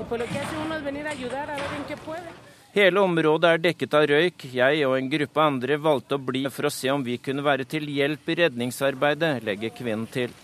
Y 0.00 0.04
pues 0.08 0.20
lo 0.20 0.26
que 0.26 0.38
hace 0.38 0.56
uno 0.56 0.76
es 0.76 0.84
venir 0.84 1.06
a 1.06 1.10
ayudar 1.10 1.50
a 1.50 1.54
ver 1.54 1.72
en 1.78 1.84
qué 1.84 1.96
puede. 1.96 2.28
Hele 2.74 2.98
området 2.98 3.52
er 3.54 3.60
dekket 3.62 3.92
av 3.94 4.04
røyk. 4.10 4.48
Jeg 4.50 4.86
og 4.88 4.96
en 4.98 5.10
gruppe 5.12 5.38
andre 5.40 5.76
valgte 5.78 6.16
å 6.16 6.24
bli 6.30 6.42
for 6.50 6.66
å 6.66 6.72
se 6.74 6.90
om 6.90 7.04
vi 7.06 7.20
kunne 7.22 7.44
være 7.46 7.68
til 7.70 7.86
hjelp 7.86 8.32
i 8.34 8.36
redningsarbeidet, 8.40 9.44
legger 9.46 9.70
kvinnen 9.70 10.08
til. 10.10 10.34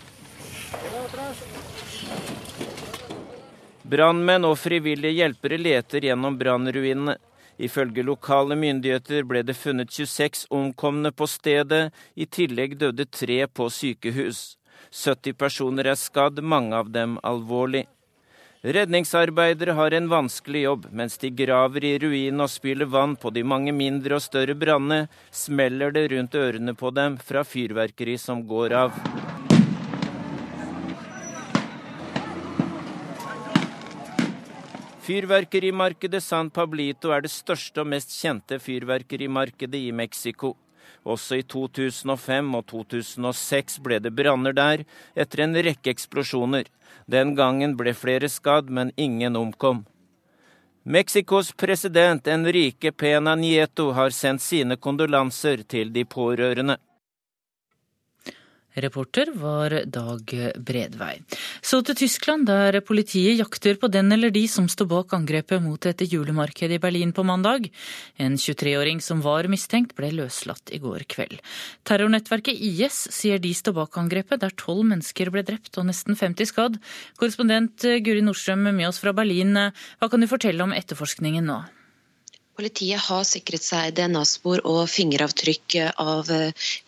Brannmenn 3.90 4.46
og 4.46 4.54
frivillige 4.62 5.24
hjelpere 5.24 5.58
leter 5.58 6.06
gjennom 6.06 6.38
brannruinene. 6.38 7.16
Ifølge 7.58 8.06
lokale 8.06 8.54
myndigheter 8.56 9.26
ble 9.26 9.42
det 9.42 9.58
funnet 9.58 9.90
26 9.90 10.46
omkomne 10.54 11.10
på 11.10 11.26
stedet, 11.26 11.90
i 12.14 12.30
tillegg 12.30 12.78
døde 12.78 13.10
tre 13.10 13.42
på 13.50 13.66
sykehus. 13.74 14.59
70 14.90 15.38
personer 15.38 15.86
er 15.86 15.98
skadd, 15.98 16.42
mange 16.42 16.74
av 16.76 16.90
dem 16.90 17.18
alvorlig. 17.22 17.86
Redningsarbeidere 18.60 19.72
har 19.72 19.94
en 19.96 20.08
vanskelig 20.10 20.62
jobb. 20.66 20.86
Mens 20.92 21.16
de 21.18 21.30
graver 21.32 21.84
i 21.86 21.94
ruinene 22.02 22.44
og 22.44 22.52
spyler 22.52 22.90
vann 22.90 23.14
på 23.16 23.30
de 23.32 23.40
mange 23.46 23.72
mindre 23.72 24.18
og 24.18 24.24
større 24.24 24.52
brannene, 24.58 25.06
smeller 25.32 25.94
det 25.96 26.10
rundt 26.12 26.36
ørene 26.36 26.74
på 26.76 26.90
dem 26.92 27.16
fra 27.24 27.40
fyrverkeri 27.46 28.18
som 28.20 28.42
går 28.46 28.76
av. 28.82 28.98
Fyrverkerimarkedet 35.10 36.20
San 36.22 36.50
Pablito 36.52 37.14
er 37.16 37.24
det 37.24 37.32
største 37.32 37.80
og 37.80 37.88
mest 37.94 38.12
kjente 38.12 38.60
fyrverkerimarkedet 38.60 39.86
i 39.88 39.94
Mexico. 39.96 40.52
Også 41.04 41.40
i 41.40 41.42
2005 41.42 42.54
og 42.54 42.66
2006 42.72 43.78
ble 43.84 44.00
det 44.02 44.12
branner 44.16 44.52
der, 44.56 44.84
etter 45.14 45.44
en 45.44 45.56
rekke 45.56 45.94
eksplosjoner. 45.94 46.68
Den 47.10 47.34
gangen 47.38 47.76
ble 47.76 47.94
flere 47.94 48.28
skadd, 48.28 48.70
men 48.70 48.92
ingen 48.96 49.36
omkom. 49.36 49.84
Mexicos 50.84 51.52
president 51.52 52.26
Enrique 52.26 52.92
Pena 52.92 53.34
Nieto 53.36 53.90
har 53.92 54.10
sendt 54.16 54.42
sine 54.42 54.76
kondolanser 54.76 55.64
til 55.68 55.92
de 55.92 56.06
pårørende. 56.08 56.78
Reporter 58.84 59.30
var 59.38 59.74
Dag 59.86 60.32
Bredvei. 60.56 61.20
Så 61.62 61.80
til 61.86 61.98
Tyskland, 62.02 62.46
der 62.48 62.80
politiet 62.84 63.38
jakter 63.38 63.78
på 63.80 63.90
den 63.92 64.12
eller 64.12 64.32
de 64.34 64.46
som 64.50 64.68
står 64.70 64.88
bak 64.90 65.14
angrepet 65.16 65.62
mot 65.62 65.86
et 65.86 66.04
julemarked 66.06 66.72
i 66.72 66.80
Berlin 66.82 67.14
på 67.16 67.24
mandag. 67.26 67.70
En 68.16 68.36
23-åring 68.40 69.02
som 69.04 69.22
var 69.24 69.48
mistenkt, 69.52 69.96
ble 69.98 70.12
løslatt 70.20 70.72
i 70.74 70.80
går 70.82 71.06
kveld. 71.10 71.40
Terrornettverket 71.88 72.56
IS 72.56 73.02
sier 73.14 73.42
de 73.42 73.52
står 73.56 73.78
bak 73.80 73.98
angrepet, 74.00 74.40
der 74.42 74.54
tolv 74.56 74.86
mennesker 74.92 75.32
ble 75.34 75.44
drept 75.46 75.76
og 75.80 75.88
nesten 75.90 76.18
50 76.18 76.52
skadd. 76.52 76.80
Korrespondent 77.20 77.88
Guri 78.04 78.24
Nordstrøm 78.24 78.70
med 78.70 78.88
oss 78.88 79.02
fra 79.02 79.16
Berlin, 79.16 79.56
hva 80.00 80.10
kan 80.10 80.20
du 80.22 80.30
fortelle 80.30 80.64
om 80.64 80.76
etterforskningen 80.76 81.46
nå? 81.50 81.62
Politiet 82.60 83.00
har 83.06 83.22
sikret 83.24 83.64
seg 83.64 83.94
DNA-spor 83.96 84.60
og 84.68 84.82
fingeravtrykk 84.92 85.78
av, 86.02 86.28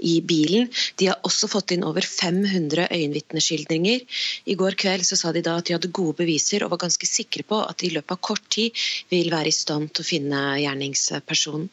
i 0.04 0.18
bilen. 0.20 0.66
De 1.00 1.08
har 1.08 1.24
også 1.24 1.48
fått 1.48 1.72
inn 1.72 1.86
over 1.88 2.04
500 2.04 2.90
øyenvitneskildringer. 2.92 4.04
I 4.44 4.56
går 4.60 4.76
kveld 4.82 5.06
sa 5.08 5.32
de 5.32 5.40
da 5.46 5.56
at 5.62 5.70
de 5.70 5.78
hadde 5.78 5.88
gode 5.96 6.18
beviser 6.20 6.66
og 6.66 6.74
var 6.74 6.82
ganske 6.84 7.08
sikre 7.08 7.46
på 7.48 7.62
at 7.64 7.80
de 7.80 7.88
i 7.88 7.94
løpet 7.96 8.18
av 8.18 8.20
kort 8.20 8.44
tid 8.52 8.84
vil 9.08 9.32
være 9.32 9.48
i 9.48 9.56
stand 9.62 9.94
til 9.94 10.04
å 10.04 10.10
finne 10.10 10.42
gjerningspersonen. 10.60 11.70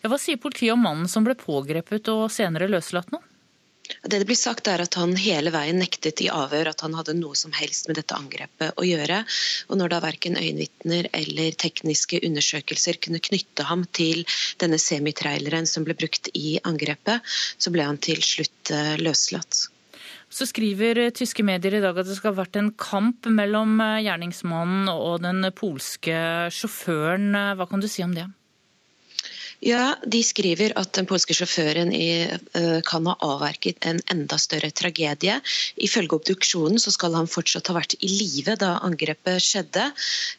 Ja, 0.00 0.08
hva 0.08 0.16
sier 0.22 0.40
politiet 0.40 0.72
om 0.72 0.84
mannen 0.86 1.10
som 1.10 1.26
ble 1.26 1.36
pågrepet 1.36 2.08
og 2.14 2.30
senere 2.32 2.70
løslatt 2.72 3.12
nå? 3.12 3.20
Det 3.84 4.18
det 4.18 4.24
blir 4.28 4.38
sagt 4.38 4.68
er 4.70 4.80
at 4.80 4.96
han 4.96 5.12
hele 5.20 5.52
veien 5.52 5.76
nektet 5.80 6.22
i 6.24 6.30
avhør 6.32 6.70
at 6.70 6.80
han 6.84 6.94
hadde 6.96 7.16
noe 7.18 7.36
som 7.36 7.52
helst 7.52 7.88
med 7.88 7.98
dette 7.98 8.16
angrepet 8.16 8.80
å 8.80 8.86
gjøre. 8.86 9.20
Og 9.68 9.80
når 9.80 9.92
da 9.92 10.00
verken 10.04 10.38
øyenvitner 10.40 11.10
eller 11.12 11.56
tekniske 11.60 12.22
undersøkelser 12.24 13.00
kunne 13.04 13.20
knytte 13.24 13.66
ham 13.68 13.84
til 13.96 14.24
denne 14.62 14.80
semitraileren 14.80 15.68
som 15.68 15.84
ble 15.84 15.96
brukt 16.00 16.32
i 16.32 16.56
angrepet, 16.64 17.20
så 17.58 17.72
ble 17.74 17.84
han 17.84 18.00
til 18.00 18.24
slutt 18.24 18.72
eh, 18.72 18.94
løslatt. 19.04 19.66
Så 20.32 20.48
skriver 20.48 21.10
tyske 21.14 21.44
medier 21.46 21.76
i 21.76 21.82
dag 21.84 21.98
at 22.00 22.08
det 22.08 22.16
skal 22.16 22.32
ha 22.32 22.40
vært 22.40 22.56
en 22.60 22.72
kamp 22.80 23.28
mellom 23.28 23.76
eh, 23.84 24.00
gjerningsmannen 24.06 24.88
og 24.94 25.20
den 25.26 25.44
polske 25.56 26.16
sjåføren. 26.56 27.36
Hva 27.58 27.68
kan 27.68 27.84
du 27.84 27.90
si 27.90 28.06
om 28.06 28.16
det? 28.16 28.30
Ja, 29.64 29.94
De 30.04 30.20
skriver 30.20 30.74
at 30.76 30.92
den 30.92 31.06
polske 31.08 31.32
sjåføren 31.32 31.88
i, 31.96 32.28
kan 32.84 33.06
ha 33.08 33.14
avverket 33.24 33.86
en 33.88 34.02
enda 34.12 34.36
større 34.36 34.68
tragedie. 34.76 35.38
Ifølge 35.80 36.18
obduksjonen 36.18 36.82
så 36.82 36.92
skal 36.92 37.16
han 37.16 37.30
fortsatt 37.30 37.70
ha 37.72 37.76
vært 37.78 37.96
i 37.96 38.10
live 38.10 38.58
da 38.60 38.74
angrepet 38.84 39.40
skjedde. 39.40 39.86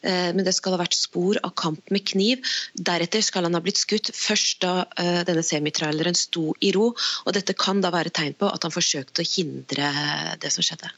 Uh, 0.06 0.30
men 0.36 0.44
det 0.46 0.54
skal 0.54 0.76
ha 0.76 0.80
vært 0.84 0.94
spor 0.94 1.40
av 1.42 1.56
kamp 1.58 1.90
med 1.90 2.06
kniv. 2.06 2.46
Deretter 2.78 3.24
skal 3.26 3.48
han 3.48 3.58
ha 3.58 3.62
blitt 3.64 3.82
skutt 3.82 4.12
først 4.14 4.62
da 4.62 4.86
uh, 4.86 5.20
denne 5.26 5.42
semitraileren 5.42 6.14
sto 6.14 6.52
i 6.62 6.70
ro. 6.76 6.92
og 6.94 7.34
Dette 7.34 7.58
kan 7.58 7.82
da 7.82 7.90
være 7.94 8.14
tegn 8.14 8.38
på 8.38 8.46
at 8.46 8.62
han 8.62 8.74
forsøkte 8.74 9.26
å 9.26 9.30
hindre 9.34 9.90
det 10.38 10.54
som 10.54 10.62
skjedde. 10.62 10.94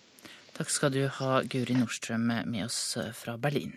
Takk 0.58 0.72
skal 0.74 0.92
du 0.92 1.04
ha, 1.20 1.40
Guri 1.48 1.80
Nordstrøm, 1.80 2.28
med 2.44 2.66
oss 2.68 2.98
fra 3.16 3.40
Berlin. 3.40 3.72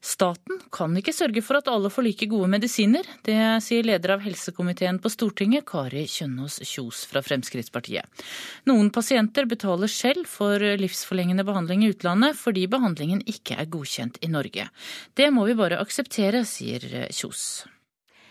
Staten 0.00 0.62
kan 0.72 0.94
ikke 0.96 1.12
sørge 1.12 1.42
for 1.44 1.58
at 1.58 1.68
alle 1.68 1.90
får 1.92 2.06
like 2.06 2.28
gode 2.30 2.48
medisiner. 2.48 3.04
Det 3.26 3.36
sier 3.60 3.84
leder 3.84 4.14
av 4.14 4.22
helsekomiteen 4.24 4.96
på 5.02 5.12
Stortinget, 5.12 5.66
Kari 5.68 6.06
Kjønaas 6.08 6.56
Kjos 6.64 7.02
fra 7.10 7.20
Fremskrittspartiet. 7.24 8.24
Noen 8.70 8.88
pasienter 8.94 9.44
betaler 9.50 9.92
selv 9.92 10.24
for 10.30 10.56
livsforlengende 10.56 11.44
behandling 11.44 11.84
i 11.84 11.92
utlandet 11.92 12.38
fordi 12.40 12.64
behandlingen 12.72 13.20
ikke 13.28 13.58
er 13.60 13.68
godkjent 13.68 14.16
i 14.24 14.32
Norge. 14.32 14.70
Det 15.12 15.28
må 15.36 15.44
vi 15.50 15.58
bare 15.58 15.82
akseptere, 15.84 16.46
sier 16.48 16.86
Kjos. 17.12 17.66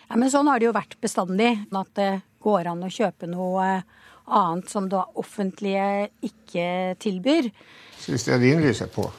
Ja, 0.09 0.17
men 0.17 0.31
sånn 0.33 0.49
har 0.49 0.57
det 0.57 0.71
jo 0.71 0.73
vært 0.73 0.97
bestandig. 1.03 1.53
At 1.69 1.93
det 1.99 2.11
går 2.41 2.71
an 2.71 2.81
å 2.87 2.89
kjøpe 2.89 3.29
noe 3.29 3.69
annet 4.29 4.69
som 4.71 4.89
det 4.91 5.01
offentlige 5.19 6.09
ikke 6.25 6.95
tilbyr. 7.01 7.49
Så 7.99 8.13
hvis 8.13 8.23
stearinlys 8.27 8.81
er 8.85 8.91
på. 8.93 9.09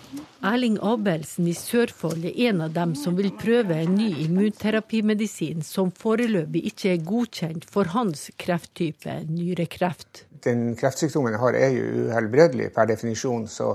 Erling 0.47 0.79
Abelsen 0.81 1.49
i 1.51 1.55
Sørfold 1.57 2.25
er 2.31 2.39
en 2.49 2.63
av 2.65 2.73
dem 2.73 2.95
som 2.97 3.19
vil 3.19 3.29
prøve 3.37 3.77
en 3.77 3.93
ny 3.99 4.09
immunterapimedisin 4.25 5.61
som 5.67 5.93
foreløpig 5.93 6.63
ikke 6.71 6.95
er 6.95 7.05
godkjent 7.05 7.67
for 7.69 7.93
hans 7.93 8.31
krefttype, 8.41 9.19
nyrekreft. 9.29 10.25
Den 10.47 10.71
kreftsykdommen 10.81 11.37
jeg 11.37 11.43
har 11.43 11.59
er 11.61 11.75
jo 11.77 12.07
uhelbredelig 12.09 12.71
per 12.73 12.89
definisjon, 12.89 13.45
så 13.53 13.75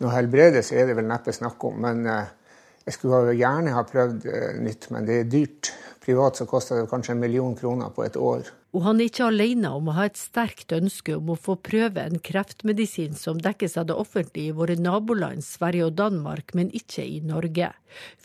noe 0.00 0.14
helbredes 0.14 0.72
er 0.72 0.88
det 0.88 0.96
vel 0.96 1.10
neppe 1.10 1.34
snakk 1.36 1.68
om. 1.68 1.76
Men 1.84 2.06
eh, 2.08 2.32
jeg 2.88 2.96
skulle 2.96 3.36
gjerne 3.36 3.76
ha 3.76 3.84
prøvd 3.84 4.24
eh, 4.32 4.56
nytt, 4.64 4.88
men 4.94 5.08
det 5.08 5.20
er 5.20 5.28
dyrt. 5.28 5.74
Privat 6.04 6.40
så 6.40 6.48
koster 6.48 6.80
det 6.80 6.88
kanskje 6.88 7.12
en 7.12 7.20
million 7.20 7.52
kroner 7.58 7.92
på 7.92 8.06
et 8.06 8.16
år. 8.16 8.48
Og 8.76 8.82
han 8.84 8.98
er 9.00 9.08
ikke 9.08 9.30
alene 9.30 9.70
om 9.72 9.86
å 9.88 9.94
ha 9.96 10.04
et 10.08 10.18
sterkt 10.20 10.74
ønske 10.76 11.14
om 11.16 11.30
å 11.32 11.38
få 11.40 11.54
prøve 11.64 12.02
en 12.04 12.20
kreftmedisin 12.20 13.16
som 13.16 13.40
dekkes 13.40 13.78
av 13.80 13.86
det 13.88 13.96
offentlige 13.96 14.52
i 14.52 14.56
våre 14.58 14.76
naboland 14.76 15.44
Sverige 15.46 15.86
og 15.88 15.96
Danmark, 15.96 16.52
men 16.58 16.68
ikke 16.76 17.06
i 17.06 17.22
Norge. 17.24 17.70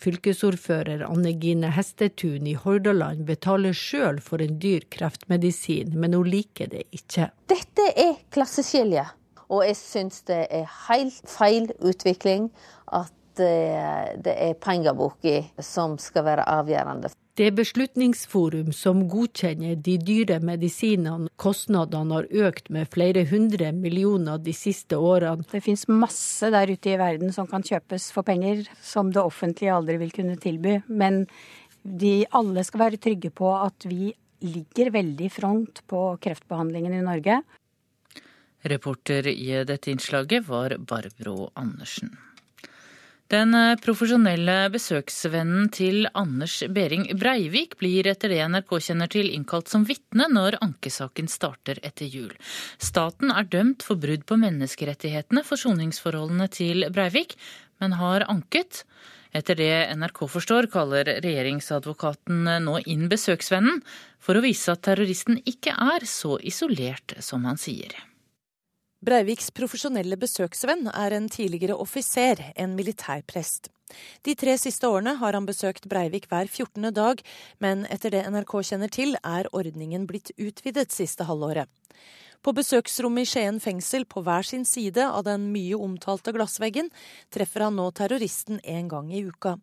Fylkesordfører 0.04 1.06
Anne 1.08 1.32
Gine 1.40 1.72
Hestetun 1.72 2.50
i 2.52 2.58
Hordaland 2.60 3.24
betaler 3.30 3.78
sjøl 3.78 4.20
for 4.24 4.44
en 4.44 4.60
dyr 4.60 4.84
kreftmedisin, 4.92 5.96
men 5.96 6.18
hun 6.18 6.28
liker 6.28 6.74
det 6.76 6.84
ikke. 6.92 7.32
Dette 7.48 7.88
er 7.96 8.20
klasseskilje, 8.36 9.08
og 9.48 9.64
jeg 9.70 9.80
syns 9.80 10.26
det 10.28 10.44
er 10.52 10.68
helt 10.90 11.24
feil 11.32 11.72
utvikling 11.80 12.52
at 12.92 13.40
eh, 13.40 14.12
det 14.20 14.36
er 14.50 14.60
pengeboka 14.60 15.40
som 15.64 15.96
skal 16.02 16.28
være 16.28 16.52
avgjørende. 16.60 17.16
Det 17.34 17.48
er 17.50 17.56
Beslutningsforum 17.58 18.68
som 18.78 19.00
godkjenner 19.10 19.80
de 19.82 19.96
dyre 19.98 20.36
medisinene. 20.46 21.32
Kostnadene 21.42 22.20
har 22.20 22.28
økt 22.46 22.68
med 22.70 22.92
flere 22.94 23.24
hundre 23.26 23.72
millioner 23.74 24.38
de 24.38 24.54
siste 24.54 25.00
årene. 25.02 25.42
Det 25.50 25.64
finnes 25.66 25.88
masse 25.90 26.52
der 26.54 26.70
ute 26.70 26.92
i 26.92 27.00
verden 27.02 27.34
som 27.34 27.48
kan 27.50 27.66
kjøpes 27.66 28.12
for 28.14 28.28
penger, 28.28 28.62
som 28.86 29.10
det 29.10 29.24
offentlige 29.24 29.74
aldri 29.74 29.98
vil 30.04 30.14
kunne 30.14 30.38
tilby. 30.38 30.76
Men 30.86 31.24
de 31.82 32.20
alle 32.38 32.62
skal 32.68 32.84
være 32.84 33.02
trygge 33.02 33.34
på 33.34 33.50
at 33.58 33.88
vi 33.90 34.12
ligger 34.46 34.92
veldig 34.94 35.26
i 35.26 35.34
front 35.34 35.82
på 35.90 36.04
kreftbehandlingen 36.22 36.94
i 37.00 37.02
Norge. 37.02 37.40
Reporter 38.70 39.26
i 39.34 39.50
dette 39.66 39.90
innslaget 39.90 40.46
var 40.46 40.78
Barbro 40.78 41.50
Andersen. 41.58 42.14
Den 43.34 43.56
eh, 43.58 43.74
profesjonelle 43.82 44.68
besøksvennen 44.70 45.70
til 45.74 46.04
Anders 46.14 46.60
Behring 46.70 47.08
Breivik 47.18 47.80
blir 47.80 48.06
etter 48.12 48.30
det 48.30 48.44
NRK 48.46 48.76
kjenner 48.78 49.10
til 49.10 49.32
innkalt 49.34 49.72
som 49.72 49.88
vitne 49.90 50.28
når 50.30 50.60
ankesaken 50.62 51.32
starter 51.32 51.82
etter 51.82 52.06
jul. 52.06 52.30
Staten 52.78 53.34
er 53.34 53.50
dømt 53.50 53.82
for 53.88 53.98
brudd 53.98 54.28
på 54.30 54.38
menneskerettighetene 54.38 55.42
for 55.48 55.58
soningsforholdene 55.58 56.50
til 56.54 56.86
Breivik, 56.94 57.34
men 57.82 57.98
har 57.98 58.28
anket. 58.30 58.84
Etter 59.34 59.58
det 59.58 59.74
NRK 59.98 60.26
forstår, 60.30 60.70
kaller 60.70 61.16
regjeringsadvokaten 61.26 62.46
nå 62.68 62.80
inn 62.86 63.10
besøksvennen 63.10 63.82
for 64.22 64.38
å 64.38 64.46
vise 64.46 64.76
at 64.76 64.86
terroristen 64.86 65.42
ikke 65.42 65.74
er 65.74 66.06
så 66.06 66.38
isolert 66.38 67.18
som 67.26 67.50
han 67.50 67.58
sier. 67.58 67.98
Breiviks 69.04 69.50
profesjonelle 69.52 70.16
besøksvenn 70.16 70.86
er 70.88 71.12
en 71.12 71.26
tidligere 71.28 71.76
offiser, 71.76 72.40
en 72.56 72.76
militærprest. 72.78 73.68
De 74.24 74.32
tre 74.40 74.54
siste 74.56 74.88
årene 74.88 75.18
har 75.20 75.36
han 75.36 75.48
besøkt 75.50 75.90
Breivik 75.92 76.30
hver 76.32 76.48
14. 76.48 76.88
dag, 76.96 77.20
men 77.60 77.84
etter 77.92 78.14
det 78.16 78.22
NRK 78.32 78.54
kjenner 78.70 78.94
til, 78.96 79.18
er 79.20 79.50
ordningen 79.52 80.08
blitt 80.08 80.32
utvidet 80.40 80.96
siste 80.96 81.28
halvåret. 81.28 81.68
På 82.44 82.56
besøksrommet 82.56 83.28
i 83.28 83.32
Skien 83.34 83.60
fengsel, 83.64 84.08
på 84.08 84.24
hver 84.24 84.48
sin 84.48 84.64
side 84.64 85.04
av 85.04 85.28
den 85.28 85.50
mye 85.52 85.76
omtalte 85.76 86.32
glassveggen, 86.36 86.88
treffer 87.28 87.68
han 87.68 87.76
nå 87.80 87.90
terroristen 87.92 88.64
en 88.64 88.88
gang 88.88 89.12
i 89.12 89.26
uka. 89.28 89.58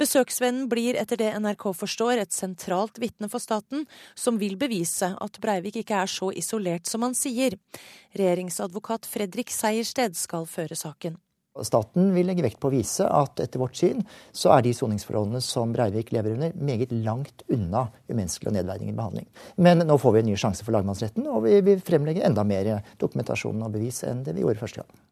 Besøksvennen 0.00 0.68
blir 0.68 0.98
etter 1.00 1.20
det 1.20 1.32
NRK 1.40 1.68
forstår 1.76 2.22
et 2.22 2.34
sentralt 2.36 3.00
vitne 3.02 3.30
for 3.32 3.42
staten, 3.42 3.86
som 4.14 4.40
vil 4.40 4.58
bevise 4.60 5.12
at 5.14 5.40
Breivik 5.42 5.80
ikke 5.82 6.02
er 6.02 6.10
så 6.10 6.32
isolert 6.36 6.88
som 6.90 7.06
han 7.06 7.16
sier. 7.16 7.56
Regjeringsadvokat 8.16 9.08
Fredrik 9.08 9.54
Sejersted 9.54 10.18
skal 10.18 10.48
føre 10.50 10.76
saken. 10.76 11.16
Staten 11.64 12.10
vil 12.12 12.26
legge 12.28 12.44
vekt 12.44 12.58
på 12.60 12.68
å 12.68 12.74
vise 12.74 13.06
at 13.08 13.40
etter 13.40 13.60
vårt 13.62 13.78
syn 13.78 14.02
så 14.36 14.52
er 14.56 14.64
de 14.66 14.74
soningsforholdene 14.76 15.40
som 15.44 15.72
Breivik 15.72 16.12
lever 16.12 16.36
under, 16.36 16.52
meget 16.52 16.92
langt 16.92 17.46
unna 17.48 17.86
umenneskelig 18.10 18.52
og 18.52 18.58
nedverdigende 18.58 18.98
behandling. 18.98 19.28
Men 19.56 19.86
nå 19.88 19.98
får 20.00 20.16
vi 20.16 20.24
en 20.24 20.30
ny 20.32 20.38
sjanse 20.40 20.66
for 20.66 20.76
lagmannsretten, 20.76 21.26
og 21.32 21.46
vi 21.46 21.60
vil 21.64 21.84
fremlegge 21.84 22.24
enda 22.26 22.44
mer 22.44 22.76
dokumentasjon 23.00 23.64
og 23.64 23.76
bevis 23.76 24.04
enn 24.04 24.24
det 24.26 24.36
vi 24.36 24.44
gjorde 24.44 24.66
første 24.66 24.84
gang. 24.84 25.04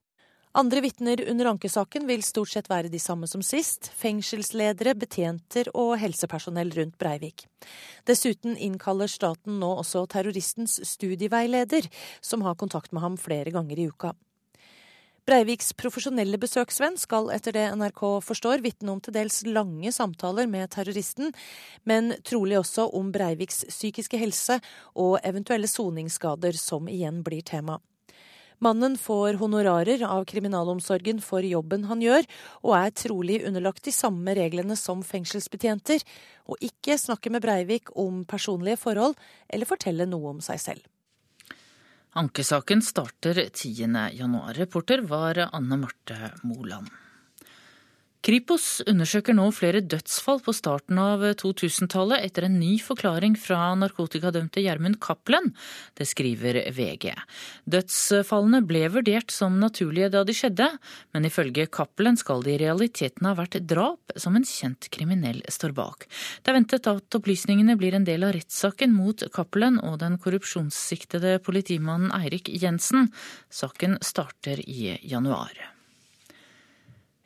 Andre 0.57 0.81
vitner 0.81 1.19
under 1.31 1.49
ankesaken 1.51 2.05
vil 2.07 2.21
stort 2.23 2.53
sett 2.53 2.69
være 2.71 2.87
de 2.87 3.01
samme 3.03 3.27
som 3.27 3.41
sist. 3.43 3.89
Fengselsledere, 3.99 4.93
betjenter 4.95 5.67
og 5.75 5.97
helsepersonell 5.99 6.69
rundt 6.77 6.95
Breivik. 7.01 7.49
Dessuten 8.07 8.55
innkaller 8.55 9.11
staten 9.11 9.57
nå 9.59 9.73
også 9.81 10.05
terroristens 10.13 10.77
studieveileder, 10.87 11.89
som 12.23 12.45
har 12.47 12.55
kontakt 12.55 12.95
med 12.95 13.03
ham 13.03 13.17
flere 13.19 13.51
ganger 13.51 13.81
i 13.83 13.89
uka. 13.91 14.13
Breiviks 15.27 15.73
profesjonelle 15.75 16.39
besøksvenn 16.39 17.01
skal 17.03 17.33
etter 17.35 17.57
det 17.57 17.65
NRK 17.75 18.03
forstår 18.23 18.63
vitne 18.63 18.93
om 18.93 19.01
til 19.03 19.17
dels 19.17 19.41
lange 19.49 19.91
samtaler 19.97 20.47
med 20.47 20.71
terroristen, 20.77 21.33
men 21.83 22.13
trolig 22.23 22.61
også 22.61 22.87
om 22.95 23.11
Breiviks 23.11 23.65
psykiske 23.73 24.23
helse 24.23 24.61
og 24.95 25.17
eventuelle 25.25 25.67
soningsskader, 25.67 26.55
som 26.61 26.87
igjen 26.93 27.25
blir 27.27 27.43
tema. 27.43 27.81
Mannen 28.63 28.97
får 29.01 29.41
honorarer 29.41 30.05
av 30.07 30.25
kriminalomsorgen 30.31 31.21
for 31.25 31.45
jobben 31.47 31.87
han 31.91 32.03
gjør, 32.05 32.27
og 32.63 32.77
er 32.79 32.95
trolig 32.95 33.41
underlagt 33.49 33.85
de 33.89 33.95
samme 33.95 34.35
reglene 34.39 34.77
som 34.79 35.03
fengselsbetjenter, 35.07 36.05
og 36.47 36.61
ikke 36.63 36.99
snakker 37.01 37.35
med 37.35 37.45
Breivik 37.45 37.95
om 37.99 38.25
personlige 38.29 38.81
forhold 38.81 39.17
eller 39.49 39.69
fortelle 39.69 40.07
noe 40.07 40.37
om 40.37 40.43
seg 40.45 40.61
selv. 40.63 40.91
Ankesaken 42.15 42.83
starter 42.83 43.41
10. 43.49 43.89
januar. 44.15 44.55
Reporter 44.55 45.03
var 45.03 45.49
Anne 45.51 45.81
Marte 45.83 46.31
Moland. 46.47 46.93
Kripos 48.25 48.81
undersøker 48.89 49.37
nå 49.37 49.51
flere 49.53 49.83
dødsfall 49.85 50.39
på 50.47 50.53
starten 50.57 50.97
av 50.97 51.20
2000-tallet 51.43 52.22
etter 52.25 52.47
en 52.47 52.55
ny 52.57 52.79
forklaring 52.81 53.35
fra 53.37 53.75
narkotikadømte 53.77 54.62
Gjermund 54.64 54.97
Cappelen. 55.05 55.51
Det 55.93 56.07
skriver 56.09 56.62
VG. 56.72 57.11
Dødsfallene 57.68 58.62
ble 58.64 58.87
vurdert 58.95 59.35
som 59.35 59.59
naturlige 59.61 60.09
da 60.14 60.22
de 60.25 60.37
skjedde, 60.39 60.70
men 61.12 61.29
ifølge 61.29 61.68
Cappelen 61.68 62.16
skal 62.16 62.41
det 62.47 62.55
i 62.55 62.62
realiteten 62.64 63.29
ha 63.29 63.35
vært 63.37 63.61
drap 63.68 64.16
som 64.16 64.41
en 64.41 64.49
kjent 64.49 64.89
kriminell 64.95 65.45
står 65.53 65.77
bak. 65.77 66.09
Det 66.41 66.55
er 66.55 66.59
ventet 66.62 66.89
at 66.89 67.20
opplysningene 67.20 67.77
blir 67.77 67.99
en 67.99 68.09
del 68.09 68.25
av 68.25 68.33
rettssaken 68.39 68.97
mot 68.97 69.29
Cappelen 69.37 69.77
og 69.85 70.01
den 70.01 70.16
korrupsjonssiktede 70.16 71.37
politimannen 71.45 72.09
Eirik 72.22 72.49
Jensen. 72.57 73.12
Saken 73.53 74.01
starter 74.01 74.64
i 74.64 74.95
januar. 75.05 75.74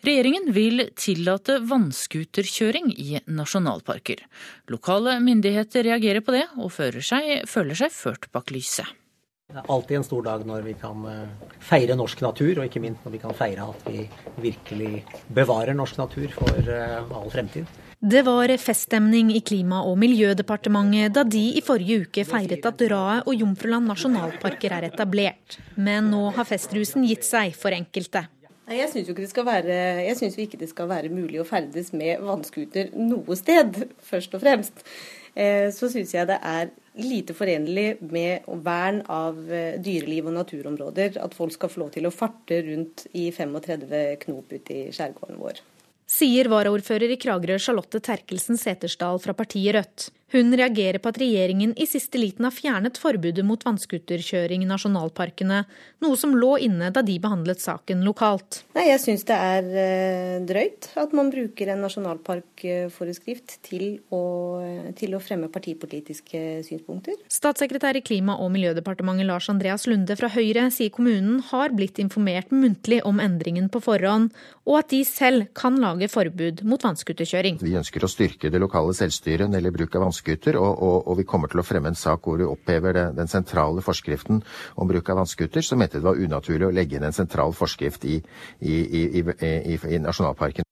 Regjeringen 0.06 0.52
vil 0.54 0.84
tillate 0.94 1.56
vannskuterkjøring 1.66 2.92
i 2.94 3.18
nasjonalparker. 3.26 4.22
Lokale 4.70 5.16
myndigheter 5.24 5.88
reagerer 5.88 6.22
på 6.22 6.36
det, 6.36 6.44
og 6.56 6.70
seg, 7.02 7.42
føler 7.50 7.78
seg 7.78 7.90
ført 7.90 8.30
bak 8.30 8.54
lyset. 8.54 8.86
Det 9.48 9.56
er 9.56 9.70
alltid 9.72 9.96
en 9.96 10.04
stor 10.04 10.24
dag 10.26 10.42
når 10.44 10.64
vi 10.66 10.74
kan 10.76 11.04
eh, 11.08 11.52
feire 11.64 11.94
norsk 11.96 12.20
natur, 12.20 12.58
og 12.60 12.66
ikke 12.68 12.82
minst 12.84 13.00
når 13.06 13.14
vi 13.14 13.20
kan 13.22 13.32
feire 13.32 13.64
at 13.72 13.86
vi 13.88 14.02
virkelig 14.44 15.02
bevarer 15.34 15.72
norsk 15.72 15.96
natur 15.96 16.28
for 16.36 16.68
eh, 16.68 17.14
all 17.16 17.30
fremtid. 17.32 17.64
Det 17.98 18.20
var 18.28 18.52
feststemning 18.60 19.32
i 19.34 19.40
Klima- 19.40 19.80
og 19.88 19.96
miljødepartementet 19.98 21.16
da 21.16 21.24
de 21.24 21.46
i 21.56 21.64
forrige 21.64 22.04
uke 22.04 22.26
feiret 22.28 22.68
at 22.68 22.84
Raet 22.92 23.24
og 23.24 23.40
Jomfruland 23.40 23.88
nasjonalparker 23.88 24.76
er 24.76 24.90
etablert. 24.92 25.56
Men 25.74 26.12
nå 26.12 26.28
har 26.36 26.46
festrusen 26.46 27.08
gitt 27.08 27.24
seg 27.26 27.56
for 27.56 27.72
enkelte. 27.74 28.28
Jeg 28.68 28.90
syns 28.92 30.36
ikke 30.38 30.60
det 30.60 30.68
skal 30.70 30.90
være 30.90 31.12
mulig 31.12 31.40
å 31.40 31.46
ferdes 31.48 31.92
med 31.96 32.20
vannskuter 32.24 32.90
noe 32.96 33.36
sted, 33.38 33.86
først 34.04 34.36
og 34.36 34.42
fremst. 34.44 34.84
Eh, 35.38 35.68
så 35.74 35.88
syns 35.92 36.12
jeg 36.14 36.28
det 36.28 36.36
er 36.42 36.70
lite 36.98 37.34
forenlig 37.36 38.00
med 38.02 38.46
vern 38.64 39.00
av 39.12 39.38
eh, 39.46 39.78
dyreliv 39.80 40.28
og 40.28 40.36
naturområder 40.40 41.20
at 41.22 41.36
folk 41.36 41.54
skal 41.54 41.70
få 41.72 41.84
lov 41.84 41.92
til 41.94 42.08
å 42.08 42.14
farte 42.14 42.60
rundt 42.66 43.06
i 43.14 43.28
35 43.34 44.18
knop 44.24 44.54
ute 44.56 44.74
i 44.74 44.86
skjærgården 44.94 45.38
vår. 45.40 45.62
Sier 46.08 46.48
varaordfører 46.48 47.12
i 47.12 47.18
Kragerø 47.20 47.58
Charlotte 47.60 48.00
Terkelsen 48.00 48.56
Setersdal 48.58 49.20
fra 49.20 49.34
partiet 49.36 49.76
Rødt. 49.76 50.08
Hun 50.28 50.52
reagerer 50.52 51.00
på 51.00 51.08
at 51.08 51.18
regjeringen 51.22 51.70
i 51.80 51.86
siste 51.88 52.20
liten 52.20 52.44
har 52.44 52.52
fjernet 52.52 52.98
forbudet 53.00 53.40
mot 53.48 53.62
vannskuterkjøring 53.64 54.60
i 54.60 54.68
nasjonalparkene, 54.68 55.62
noe 56.04 56.18
som 56.20 56.34
lå 56.36 56.50
inne 56.66 56.90
da 56.92 57.00
de 57.00 57.14
behandlet 57.22 57.62
saken 57.64 58.02
lokalt. 58.04 58.60
Nei, 58.76 58.90
Jeg 58.90 59.00
syns 59.00 59.24
det 59.28 59.38
er 59.38 59.70
eh, 59.72 60.34
drøyt 60.44 60.90
at 61.00 61.14
man 61.16 61.30
bruker 61.32 61.72
en 61.72 61.80
nasjonalparkforeskrift 61.86 63.56
til 63.64 64.02
å, 64.12 64.20
til 65.00 65.16
å 65.16 65.22
fremme 65.24 65.48
partipolitiske 65.52 66.60
synspunkter. 66.68 67.16
Statssekretær 67.32 67.96
i 67.96 68.04
Klima- 68.04 68.36
og 68.36 68.52
miljødepartementet 68.52 69.28
Lars 69.30 69.48
Andreas 69.48 69.88
Lunde 69.88 70.18
fra 70.20 70.28
Høyre 70.36 70.66
sier 70.74 70.92
kommunen 70.92 71.40
har 71.54 71.72
blitt 71.72 72.02
informert 72.04 72.52
muntlig 72.52 73.00
om 73.08 73.24
endringen 73.24 73.72
på 73.72 73.80
forhånd, 73.80 74.36
og 74.68 74.76
at 74.82 74.92
de 74.92 75.00
selv 75.08 75.48
kan 75.56 75.80
lage 75.80 76.10
forbud 76.12 76.66
mot 76.68 76.84
vannskuterkjøring. 76.84 77.62
Vi 77.64 77.76
ønsker 77.80 78.04
å 78.04 78.12
styrke 78.12 78.52
det 78.52 78.60
lokale 78.60 78.92
selvstyret 78.92 79.48
eller 79.48 79.72
bruk 79.72 79.96
av 79.96 80.04
vannskuter 80.04 80.17
vannskuter, 80.18 80.56
og, 80.56 80.82
og, 80.82 81.08
og, 81.08 81.18
vi 81.18 81.24
kommer 81.24 81.48
til 81.48 81.60
å 81.60 81.66
fremme 81.66 81.88
en 81.88 81.96
sak 81.96 82.22
hvor 82.24 82.38
vi 82.38 82.44
opphever 82.44 82.92
det, 82.94 83.16
den 83.16 83.28
sentrale 83.28 83.82
forskriften 83.82 84.42
om 84.76 84.88
bruk 84.88 85.08
av 85.10 85.18
vannskuter, 85.18 85.62
som 85.62 85.78
mente 85.78 85.98
det 85.98 86.04
var 86.04 86.18
unaturlig 86.18 86.66
å 86.66 86.72
legge 86.72 86.96
inn 86.96 87.04
en 87.04 87.12
sentral 87.12 87.52
forskrift 87.52 88.04
i, 88.04 88.20
i, 88.60 89.20
i, 89.20 89.22
i 89.22 89.98
nasjonalparken. 89.98 90.64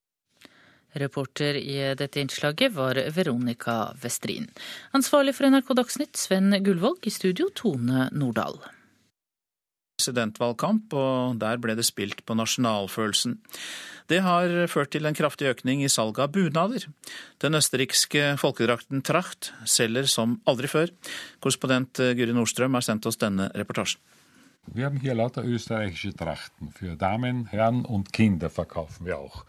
Reporter 0.97 1.57
i 1.57 1.95
dette 1.95 2.21
innslaget 2.21 2.73
var 2.73 2.97
Veronica 3.13 3.93
Westrin. 4.03 4.49
Ansvarlig 4.97 5.35
for 5.37 5.51
NRK 5.51 5.75
Dagsnytt, 5.77 6.17
Sven 6.17 6.57
Gullvåg. 6.65 7.05
I 7.05 7.13
studio, 7.13 7.51
Tone 7.53 8.09
Nordahl 8.17 8.57
presidentvalgkamp, 9.97 10.93
og 10.93 11.39
der 11.41 11.61
ble 11.61 11.77
det 11.77 11.87
spilt 11.89 12.23
på 12.27 12.37
nasjonalfølelsen. 12.37 13.39
Det 14.07 14.21
har 14.23 14.53
ført 14.71 14.93
til 14.95 15.09
en 15.09 15.17
kraftig 15.17 15.49
økning 15.51 15.83
i 15.83 15.91
salget 15.91 16.23
av 16.23 16.35
bunader. 16.35 16.85
Den 17.43 17.59
østerrikske 17.59 18.37
folkedrakten 18.39 19.03
Tracht 19.03 19.51
selger 19.67 20.07
som 20.07 20.39
aldri 20.47 20.71
før. 20.71 20.93
Korrespondent 21.43 21.99
Guri 21.99 22.37
Nordstrøm 22.37 22.79
har 22.79 22.87
sendt 22.87 23.09
oss 23.11 23.19
denne 23.19 23.49
reportasjen. 23.57 24.03
Vi 24.75 24.83
har 24.83 24.95
her 25.03 25.15
lauter 25.15 25.47
österreichische 25.47 26.13
Trachten. 26.13 26.73
For 26.75 26.95
Damen, 26.99 27.47
Herren 27.51 27.85
und 27.87 28.13
Kinder 28.13 28.51
verkaufen 28.51 29.07
wir 29.07 29.19
auch. 29.19 29.45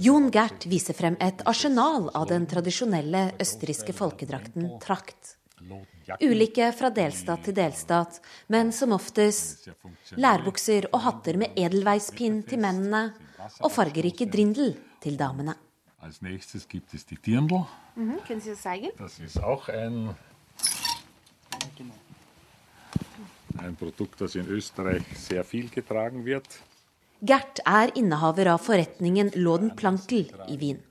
Jon 0.00 0.30
Gert 0.34 0.64
viser 0.66 0.96
frem 0.96 1.14
et 1.22 1.44
arsenal 1.46 2.08
av 2.18 2.26
den 2.26 2.48
tradisjonelle 2.50 3.28
østerrikske 3.40 3.94
folkedrakten 3.94 4.72
Tracht. 4.82 5.36
Ulike 6.20 6.70
fra 6.76 6.90
delstat 6.92 7.44
til 7.46 7.56
delstat, 7.56 8.20
men 8.52 8.72
som 8.72 8.92
oftest 8.92 9.68
lærbukser 10.20 10.90
og 10.92 11.00
hatter 11.06 11.38
med 11.40 11.56
edelveispinn 11.56 12.42
til 12.48 12.60
mennene 12.60 13.06
og 13.60 13.70
fargerike 13.72 14.28
drindel 14.30 14.74
til 15.00 15.16
damene. 15.20 15.56
Als 16.04 16.20
nächstes 16.20 16.68
gibt 16.68 16.92
es 16.92 17.04
die 17.04 17.16
Dirndl. 17.16 17.64
Mhm, 17.96 18.18
können 18.26 18.40
Sie 18.40 18.50
das 18.50 18.60
zeigen? 18.60 18.90
Das 18.98 19.18
ist 19.18 19.42
auch 19.42 19.68
ein, 19.70 20.14
ein 23.56 23.76
Produkt, 23.76 24.20
das 24.20 24.34
in 24.34 24.46
Österreich 24.46 25.02
sehr 25.16 25.44
viel 25.44 25.70
getragen 25.70 26.26
wird. 26.26 26.46
Gert 27.22 27.60
er 27.64 27.96
innehaver 27.96 28.52
av 28.52 28.58
forretningen 28.60 29.30
Låden 29.34 29.74
Plankel 29.76 30.26
i 30.48 30.60
Wien. 30.60 30.82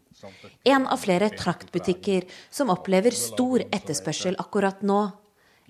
En 0.64 0.88
av 0.88 1.02
flere 1.02 1.30
traktbutikker 1.30 2.28
som 2.50 2.72
opplever 2.74 3.16
stor 3.18 3.66
etterspørsel 3.70 4.40
akkurat 4.40 4.82
nå. 4.82 5.02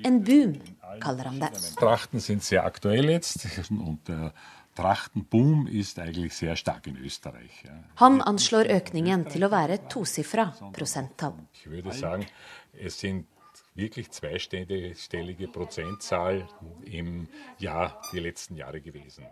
En 0.04 0.24
boom, 0.26 0.58
kaller 1.01 1.30
han 1.30 1.39
det. 1.39 1.51
Trachten 1.78 2.22
sind 2.22 2.43
sehr 2.43 2.66
aktuell 2.66 3.10
jetzt 3.14 3.45
und 3.70 4.08
der 4.08 4.34
Trachtenboom 4.76 5.68
ist 5.68 5.99
eigentlich 5.99 6.34
sehr 6.34 6.56
stark 6.56 6.88
in 6.88 6.97
Österreich. 6.97 7.64
Han 8.01 8.22
anslår 8.22 8.72
økningen 8.74 9.28
til 9.30 9.45
å 9.45 9.51
være 9.54 9.78
tosifra 9.89 10.47
prosenttall. 10.74 11.36
Ich 11.54 11.70
würde 11.70 11.93
sagen, 11.93 12.26
es 12.74 12.97
sind 12.99 13.28
wirklich 13.76 14.10
zweistellige 14.12 15.47
Prozentzahl 15.47 16.47
im 16.86 17.28
Jahr, 17.60 18.01
die 18.12 18.20
letzten 18.20 18.56
Jahre 18.56 18.82
gewesen. 18.82 19.26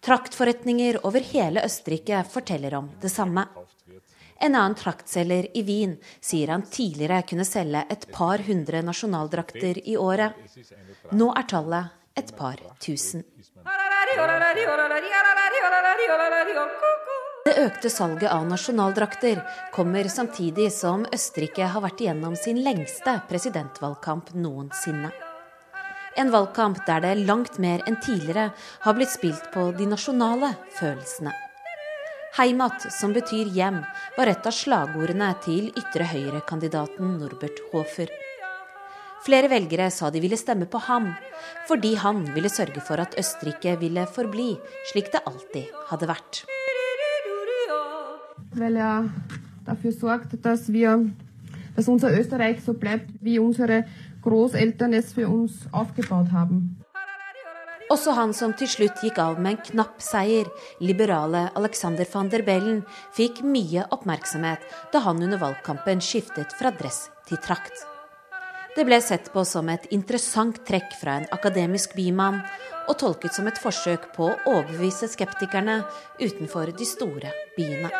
Traktforretninger 0.00 1.04
over 1.04 1.20
hele 1.20 1.64
Østerrike 1.64 2.24
forteller 2.24 2.74
om 2.78 2.90
det 3.02 3.10
samme. 3.10 3.46
En 4.40 4.54
annen 4.54 4.74
traktselger 4.78 5.48
i 5.58 5.62
Wien 5.66 5.96
sier 6.20 6.52
han 6.54 6.62
tidligere 6.62 7.24
kunne 7.26 7.46
selge 7.46 7.84
et 7.90 8.06
par 8.14 8.42
hundre 8.46 8.82
nasjonaldrakter 8.86 9.80
i 9.82 9.96
året. 9.98 10.36
Nå 11.10 11.32
er 11.34 11.48
tallet 11.50 12.18
et 12.18 12.30
par 12.38 12.60
tusen. 12.78 13.24
Det 17.48 17.54
økte 17.64 17.90
salget 17.90 18.30
av 18.30 18.44
nasjonaldrakter 18.46 19.40
kommer 19.74 20.08
samtidig 20.12 20.68
som 20.74 21.06
Østerrike 21.14 21.70
har 21.72 21.82
vært 21.82 22.02
igjennom 22.04 22.36
sin 22.36 22.60
lengste 22.62 23.18
presidentvalgkamp 23.30 24.34
noensinne. 24.36 25.10
En 26.18 26.32
valgkamp 26.34 26.80
der 26.86 27.02
det 27.04 27.14
langt 27.26 27.58
mer 27.62 27.82
enn 27.86 27.98
tidligere 28.02 28.50
har 28.86 28.98
blitt 28.98 29.14
spilt 29.14 29.50
på 29.54 29.70
de 29.78 29.86
nasjonale 29.86 30.54
følelsene. 30.78 31.34
Heimat, 32.36 32.92
som 32.92 33.14
betyr 33.16 33.48
hjem, 33.54 33.80
var 34.16 34.30
et 34.30 34.46
av 34.46 34.54
slagordene 34.54 35.32
til 35.44 35.70
ytre 35.78 36.06
høyre-kandidaten 36.12 37.16
Norbert 37.18 37.62
Hofer. 37.72 38.12
Flere 39.24 39.50
velgere 39.50 39.88
sa 39.90 40.12
de 40.14 40.20
ville 40.22 40.38
stemme 40.38 40.68
på 40.70 40.78
ham, 40.86 41.10
fordi 41.66 41.96
han 41.98 42.22
ville 42.36 42.52
sørge 42.52 42.84
for 42.84 43.00
at 43.02 43.16
Østerrike 43.18 43.74
ville 43.80 44.06
forbli 44.06 44.52
slik 44.92 45.10
det 45.14 45.24
alltid 45.26 45.74
hadde 45.90 46.10
vært. 46.12 46.44
Vel, 48.58 48.78
ja 48.78 48.94
dafür 49.68 49.92
sorgt, 49.92 50.44
dass 50.44 50.72
wir, 50.72 51.10
dass 51.76 51.88
unser 51.88 52.18
Österreich 52.18 52.62
so 52.64 52.74
bleibt, 52.74 53.10
wie 53.20 53.38
unsere 53.38 53.84
Großeltern 54.22 54.92
es. 54.94 55.14
Også 57.88 58.12
han 58.12 58.34
som 58.36 58.52
til 58.52 58.68
slutt 58.68 59.00
gikk 59.00 59.18
av 59.22 59.38
med 59.40 59.54
en 59.54 59.62
knapp 59.70 60.02
seier, 60.04 60.48
liberale 60.84 61.46
Alexander 61.56 62.08
van 62.12 62.28
der 62.28 62.44
Bellen, 62.44 62.82
fikk 63.16 63.40
mye 63.40 63.86
oppmerksomhet 63.94 64.66
da 64.92 65.00
han 65.06 65.22
under 65.24 65.40
valgkampen 65.40 66.02
skiftet 66.04 66.52
fra 66.58 66.74
dress 66.76 67.06
til 67.30 67.40
trakt. 67.40 67.86
Det 68.76 68.84
ble 68.86 69.00
sett 69.02 69.32
på 69.32 69.42
som 69.48 69.70
et 69.72 69.88
interessant 69.94 70.60
trekk 70.68 70.92
fra 71.00 71.16
en 71.18 71.26
akademisk 71.34 71.96
bymann, 71.96 72.42
og 72.88 73.00
tolket 73.00 73.34
som 73.34 73.48
et 73.48 73.58
forsøk 73.60 74.10
på 74.14 74.28
å 74.28 74.38
overbevise 74.52 75.08
skeptikerne 75.12 75.80
utenfor 76.20 76.70
de 76.76 76.86
store 76.88 77.32
byene. 77.56 77.90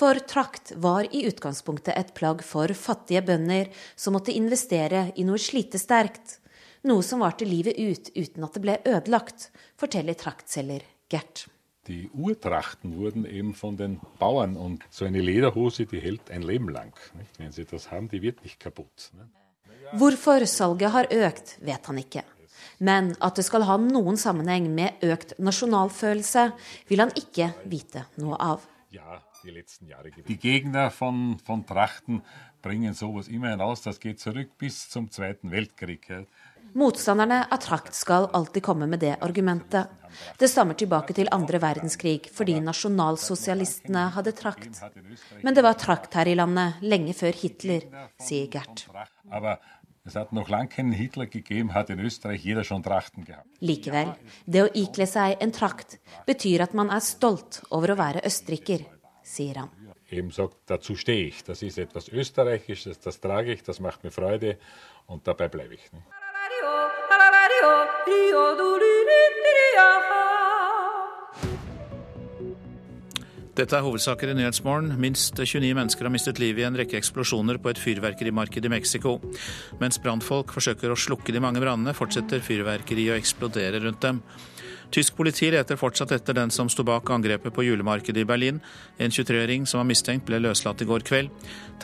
For 0.00 0.18
trakt 0.26 0.72
var 0.82 1.06
i 1.12 1.26
utgangspunktet 1.28 1.94
et 1.94 2.12
plagg 2.16 2.40
for 2.44 2.72
fattige 2.74 3.22
bønder 3.28 3.68
som 3.94 4.16
måtte 4.16 4.34
investere 4.34 5.10
i 5.14 5.24
noe 5.28 5.38
slitesterkt 5.40 6.40
noe 6.88 7.02
som 7.06 7.22
varte 7.22 7.46
livet 7.48 7.78
ut 7.78 8.10
uten 8.16 8.46
at 8.46 8.54
det 8.56 8.62
ble 8.64 8.78
ødelagt, 8.84 9.50
forteller 9.80 10.18
traktselger 10.18 10.84
Gert. 11.12 11.46
Die 11.88 12.08
Urtrachten 12.14 12.96
wurden 12.96 13.24
eben 13.26 13.54
von 13.54 13.76
den 13.76 14.00
Bauern 14.18 14.56
und 14.56 14.84
so 14.88 15.04
eine 15.04 15.20
Lederhose, 15.20 15.84
die 15.86 16.00
hält 16.00 16.30
ein 16.30 16.42
Leben 16.42 16.68
lang. 16.68 16.94
Nicht? 17.18 17.38
Wenn 17.38 17.50
sie 17.50 17.64
das 17.64 17.90
haben, 17.90 18.08
die 18.08 18.22
wird 18.22 18.42
nicht 18.44 18.60
kaputt. 18.60 19.10
Ne? 19.16 19.28
Hvorfor 19.98 20.46
salget 20.46 20.92
har 20.92 21.08
økt, 21.10 21.58
vet 21.60 21.88
han 21.88 21.98
ikke. 21.98 22.22
Men 22.78 23.10
at 23.20 23.36
det 23.36 23.44
skal 23.44 23.66
ha 23.66 23.76
noen 23.82 24.16
sammenheng 24.16 24.68
med 24.72 25.02
økt 25.02 25.34
nasjonalfølelse, 25.42 26.52
vil 26.88 27.02
han 27.02 27.10
ikke 27.18 27.50
vite 27.66 28.06
noe 28.22 28.38
av. 28.38 28.62
Ja, 28.92 29.18
die 29.42 30.38
Gegner 30.38 30.90
von, 30.90 31.38
von 31.44 31.66
Trachten 31.66 32.22
bringen 32.62 32.94
sowas 32.94 33.26
immer 33.26 33.50
hinaus. 33.50 33.82
Das 33.82 33.98
geht 33.98 34.20
zurück 34.20 34.50
bis 34.58 34.88
zum 34.88 35.10
Zweiten 35.10 35.50
Weltkrieg. 35.50 36.26
Motstanderne 36.74 37.46
av 37.50 37.56
trakt 37.60 37.94
skal 37.94 38.30
alltid 38.32 38.62
komme 38.62 38.86
med 38.86 39.00
det 39.00 39.16
argumentet. 39.20 39.86
Det 40.38 40.48
stammer 40.48 40.76
tilbake 40.78 41.12
til 41.16 41.28
andre 41.32 41.60
verdenskrig 41.60 42.30
fordi 42.32 42.58
nasjonalsosialistene 42.64 44.06
hadde 44.16 44.32
trakt. 44.36 44.80
Men 45.42 45.56
det 45.56 45.64
var 45.64 45.76
trakt 45.80 46.16
her 46.16 46.28
i 46.28 46.36
landet 46.38 46.80
lenge 46.84 47.14
før 47.16 47.36
Hitler, 47.42 47.84
sier 48.20 48.48
Gert. 48.52 48.86
Likevel, 53.60 54.14
det 54.46 54.64
å 54.64 54.72
ikle 54.74 55.06
seg 55.06 55.44
en 55.44 55.54
trakt 55.54 55.98
betyr 56.26 56.64
at 56.64 56.74
man 56.74 56.90
er 56.90 57.04
stolt 57.04 57.60
over 57.70 57.92
å 57.92 58.00
være 58.00 58.24
østerriker, 58.26 58.88
sier 59.22 59.62
han. 59.62 59.70
Eben 60.12 60.32
sagt, 60.34 60.58
dazu 60.68 60.96
stehe 60.96 61.28
ich. 61.28 61.44
Das 61.44 61.62
ist 61.62 61.78
etwas 61.78 62.08
Österreichisches, 62.08 62.98
das 63.00 63.20
trage 63.20 63.52
ich, 63.52 63.62
das 63.62 63.80
macht 63.80 64.04
mir 64.04 64.10
Freude 64.10 64.58
und 65.06 65.26
dabei 65.26 65.48
bleibe 65.48 65.74
ich. 65.74 65.92
Ne? 65.92 66.02
Dette 73.52 73.76
er 73.76 73.84
hovedsaker 73.84 74.30
i 74.32 74.34
Nyhetsmorgen. 74.38 74.94
Minst 74.96 75.36
29 75.36 75.74
mennesker 75.76 76.06
har 76.08 76.12
mistet 76.14 76.38
livet 76.40 76.62
i 76.62 76.64
en 76.64 76.76
rekke 76.78 76.96
eksplosjoner 76.96 77.58
på 77.60 77.68
et 77.68 77.80
fyrverkerimarked 77.80 78.64
i 78.64 78.70
Mexico. 78.72 79.18
Mens 79.80 80.00
brannfolk 80.00 80.54
forsøker 80.56 80.90
å 80.90 80.96
slukke 80.96 81.34
de 81.36 81.42
mange 81.44 81.60
brannene, 81.60 81.92
fortsetter 81.94 82.40
fyrverkeriet 82.40 83.12
å 83.12 83.18
eksplodere 83.20 83.82
rundt 83.84 84.00
dem. 84.06 84.22
Tysk 84.92 85.16
politi 85.20 85.50
leter 85.52 85.76
fortsatt 85.80 86.16
etter 86.16 86.36
den 86.36 86.50
som 86.52 86.68
sto 86.72 86.84
bak 86.84 87.12
angrepet 87.12 87.52
på 87.52 87.64
julemarkedet 87.68 88.24
i 88.24 88.28
Berlin. 88.28 88.58
En 88.96 89.12
23-åring 89.12 89.68
som 89.68 89.82
var 89.82 89.88
mistenkt, 89.88 90.26
ble 90.28 90.40
løslatt 90.40 90.80
i 90.84 90.88
går 90.88 91.04
kveld. 91.04 91.30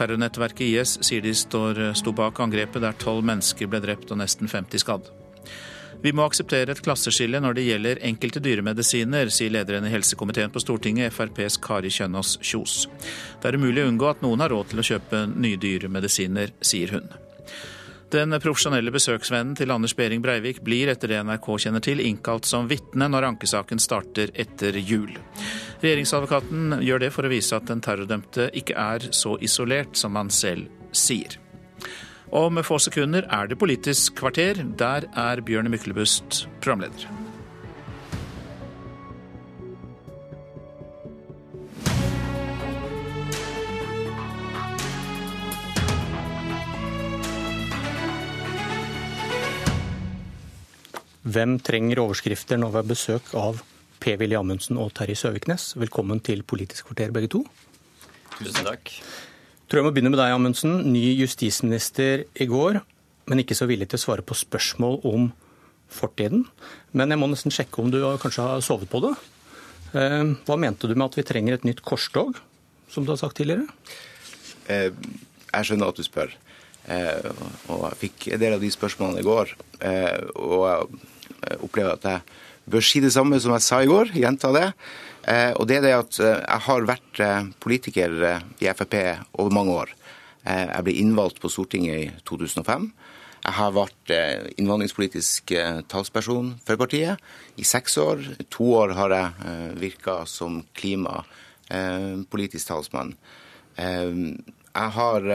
Terrornettverket 0.00 0.66
IS 0.66 0.98
sier 1.04 1.24
de 1.24 1.36
står, 1.36 1.90
sto 2.00 2.16
bak 2.16 2.40
angrepet 2.40 2.84
der 2.84 2.96
tolv 2.96 3.28
mennesker 3.28 3.68
ble 3.68 3.84
drept 3.84 4.12
og 4.12 4.20
nesten 4.24 4.48
50 4.48 4.84
skadd. 4.84 5.12
Vi 6.02 6.12
må 6.14 6.22
akseptere 6.28 6.70
et 6.70 6.82
klasseskille 6.84 7.40
når 7.42 7.56
det 7.58 7.64
gjelder 7.66 8.00
enkelte 8.06 8.42
dyremedisiner, 8.42 9.32
sier 9.34 9.50
lederen 9.50 9.86
i 9.88 9.90
helsekomiteen 9.90 10.52
på 10.54 10.62
Stortinget, 10.62 11.10
FrPs 11.10 11.58
Kari 11.62 11.90
Kjønaas 11.90 12.36
Kjos. 12.38 12.84
Det 13.42 13.50
er 13.50 13.58
umulig 13.58 13.82
å 13.82 13.88
unngå 13.90 14.06
at 14.12 14.22
noen 14.22 14.44
har 14.44 14.54
råd 14.54 14.70
til 14.70 14.82
å 14.82 14.86
kjøpe 14.92 15.24
nye 15.34 15.58
dyremedisiner, 15.58 16.54
sier 16.62 16.94
hun. 16.94 17.10
Den 18.14 18.32
profesjonelle 18.40 18.92
besøksvennen 18.94 19.56
til 19.58 19.74
Anders 19.74 19.92
Behring 19.98 20.22
Breivik 20.24 20.62
blir 20.64 20.88
etter 20.88 21.10
det 21.12 21.18
NRK 21.26 21.48
kjenner 21.66 21.82
til, 21.84 22.00
innkalt 22.00 22.46
som 22.48 22.70
vitne 22.70 23.10
når 23.10 23.26
ankesaken 23.34 23.82
starter 23.82 24.30
etter 24.38 24.78
jul. 24.78 25.10
Regjeringsadvokaten 25.82 26.78
gjør 26.86 27.04
det 27.04 27.10
for 27.12 27.26
å 27.26 27.32
vise 27.34 27.58
at 27.58 27.66
den 27.68 27.82
terrordømte 27.84 28.48
ikke 28.56 28.78
er 28.80 29.10
så 29.10 29.34
isolert 29.44 29.98
som 29.98 30.16
han 30.16 30.30
selv 30.32 30.70
sier. 30.96 31.36
Om 32.28 32.60
få 32.60 32.76
sekunder 32.76 33.24
er 33.32 33.46
det 33.48 33.56
Politisk 33.56 34.18
kvarter. 34.20 34.58
Der 34.76 35.06
er 35.16 35.40
Bjørn 35.40 35.70
Myklebust 35.72 36.44
programleder. 36.60 37.08
Hvem 51.22 51.58
trenger 51.60 52.00
overskrifter 52.00 52.60
når 52.60 52.68
vi 52.68 52.76
har 52.76 52.88
besøk 52.88 53.32
av 53.36 53.62
Per-Willy 54.04 54.36
Amundsen 54.36 54.76
og 54.76 54.92
Terje 54.96 55.16
Søviknes? 55.16 55.74
Velkommen 55.80 56.20
til 56.20 56.44
Politisk 56.44 56.90
kvarter, 56.90 57.12
begge 57.12 57.32
to. 57.32 57.42
Tusen 58.36 58.68
takk. 58.68 58.92
Tror 59.68 59.82
jeg 59.82 59.84
må 59.84 59.90
begynne 59.92 60.08
med 60.14 60.16
deg, 60.16 60.32
Amundsen. 60.32 60.78
Ny 60.88 61.10
justisminister 61.18 62.22
i 62.40 62.46
går, 62.48 62.78
men 63.28 63.42
ikke 63.42 63.56
så 63.56 63.66
villig 63.68 63.90
til 63.92 63.98
å 63.98 64.04
svare 64.06 64.24
på 64.24 64.36
spørsmål 64.38 65.02
om 65.10 65.26
fortiden. 65.92 66.46
Men 66.96 67.12
jeg 67.12 67.20
må 67.20 67.28
nesten 67.28 67.52
sjekke 67.52 67.82
om 67.82 67.90
du 67.92 67.98
kanskje 68.22 68.46
har 68.46 68.64
sovet 68.64 68.88
på 68.88 69.02
det. 69.04 69.10
Eh, 69.92 70.24
hva 70.48 70.56
mente 70.56 70.88
du 70.88 70.94
med 70.94 71.10
at 71.10 71.18
vi 71.20 71.26
trenger 71.28 71.58
et 71.58 71.68
nytt 71.68 71.82
korstog, 71.84 72.40
som 72.88 73.04
du 73.04 73.12
har 73.12 73.20
sagt 73.20 73.36
tidligere? 73.42 73.68
Eh, 74.72 74.88
jeg 75.52 75.68
skjønner 75.68 75.92
at 75.92 76.00
du 76.00 76.06
spør. 76.06 76.32
Eh, 76.88 77.28
og 77.68 77.84
jeg 77.90 78.02
fikk 78.06 78.30
en 78.32 78.40
del 78.40 78.56
av 78.56 78.64
de 78.64 78.72
spørsmålene 78.72 79.20
i 79.20 79.28
går. 79.28 79.52
Og 80.48 80.64
jeg 81.44 81.60
opplever 81.60 81.92
at 81.92 82.08
jeg 82.08 82.24
bør 82.72 82.88
si 82.88 83.04
det 83.04 83.12
samme 83.12 83.36
som 83.36 83.52
jeg 83.52 83.68
sa 83.68 83.84
i 83.84 83.92
går, 83.92 84.16
gjenta 84.16 84.48
det. 84.56 84.70
Eh, 85.28 85.52
og 85.60 85.66
det 85.68 85.78
er 85.78 85.84
det 85.84 85.92
at 85.96 86.18
eh, 86.24 86.40
jeg 86.40 86.64
har 86.64 86.88
vært 86.88 87.20
eh, 87.20 87.48
politiker 87.60 88.14
i 88.62 88.70
Frp 88.72 88.96
over 89.36 89.54
mange 89.54 89.76
år. 89.84 89.94
Jeg 90.48 90.84
ble 90.86 90.94
innvalgt 90.96 91.42
på 91.42 91.50
Stortinget 91.52 91.98
i 92.00 92.04
2005. 92.24 92.86
Jeg 93.42 93.54
har 93.58 93.72
vært 93.74 94.12
innvandringspolitisk 94.56 95.52
talsperson 95.90 96.54
for 96.64 96.80
partiet 96.80 97.20
i 97.60 97.66
seks 97.68 97.98
år. 98.00 98.22
To 98.54 98.70
år 98.78 98.94
har 98.96 99.12
jeg 99.12 99.74
virka 99.82 100.14
som 100.30 100.62
klimapolitisk 100.78 102.70
talsmann. 102.70 103.12
Jeg 103.76 104.94
har 104.96 105.28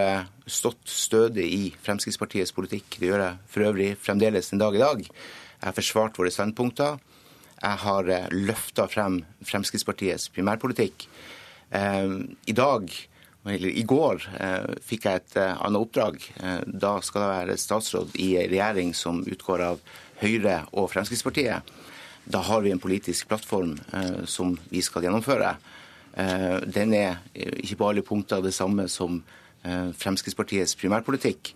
stått 0.49 0.89
stødig 0.89 1.45
i 1.45 1.63
Fremskrittspartiets 1.85 2.55
politikk. 2.57 2.97
Det 2.97 3.11
gjør 3.11 3.27
jeg 3.27 3.41
for 3.53 3.69
øvrig 3.69 3.91
fremdeles 4.01 4.49
en 4.49 4.63
dag 4.63 4.79
i 4.79 4.81
dag. 4.81 5.05
Jeg 5.05 5.67
har 5.67 5.77
forsvart 5.77 6.17
våre 6.17 6.33
standpunkter. 6.33 6.97
Jeg 7.63 7.79
har 7.85 8.09
løfta 8.35 8.89
frem 8.91 9.21
Fremskrittspartiets 9.47 10.27
primærpolitikk. 10.35 11.05
I 11.73 12.53
dag, 12.53 12.89
eller 13.47 13.69
i 13.71 13.85
går, 13.87 14.25
fikk 14.83 15.07
jeg 15.07 15.21
et 15.21 15.37
annet 15.39 15.79
oppdrag. 15.79 16.19
Da 16.67 16.97
skal 17.01 17.23
jeg 17.23 17.31
være 17.31 17.55
statsråd 17.63 18.19
i 18.19 18.33
en 18.41 18.51
regjering 18.51 18.91
som 18.97 19.23
utgår 19.23 19.63
av 19.71 19.79
Høyre 20.19 20.59
og 20.75 20.91
Fremskrittspartiet. 20.91 21.71
Da 22.23 22.39
har 22.39 22.61
vi 22.61 22.71
en 22.71 22.79
politisk 22.79 23.27
plattform 23.27 23.75
eh, 23.93 24.23
som 24.25 24.55
vi 24.71 24.81
skal 24.81 25.03
gjennomføre. 25.03 25.55
Eh, 26.15 26.57
den 26.71 26.93
er 26.95 27.19
ikke 27.35 27.79
på 27.81 27.89
alle 27.89 28.03
punkter 28.05 28.43
det 28.43 28.53
samme 28.55 28.87
som 28.91 29.19
eh, 29.63 29.89
Fremskrittspartiets 29.99 30.77
primærpolitikk. 30.79 31.51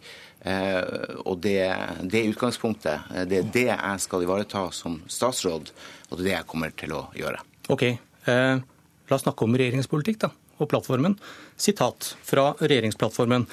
Og 0.45 1.39
det, 1.43 1.59
det 2.07 2.21
utgangspunktet. 2.29 3.09
Det 3.27 3.39
er 3.41 3.51
det 3.51 3.65
jeg 3.67 4.03
skal 4.03 4.23
ivareta 4.23 4.67
som 4.71 4.99
statsråd, 5.11 5.71
og 6.07 6.13
det 6.13 6.21
er 6.21 6.27
det 6.29 6.35
jeg 6.35 6.49
kommer 6.53 6.75
til 6.77 6.93
å 6.95 7.01
gjøre. 7.17 7.41
Ok, 7.73 7.83
eh, 7.89 8.59
La 9.07 9.15
oss 9.15 9.23
snakke 9.23 9.45
om 9.47 9.55
regjeringspolitikk 9.55 10.19
da, 10.25 10.29
og 10.59 10.67
plattformen. 10.71 11.15
Sitat 11.57 12.09
fra 12.27 12.49
regjeringsplattformen. 12.59 13.45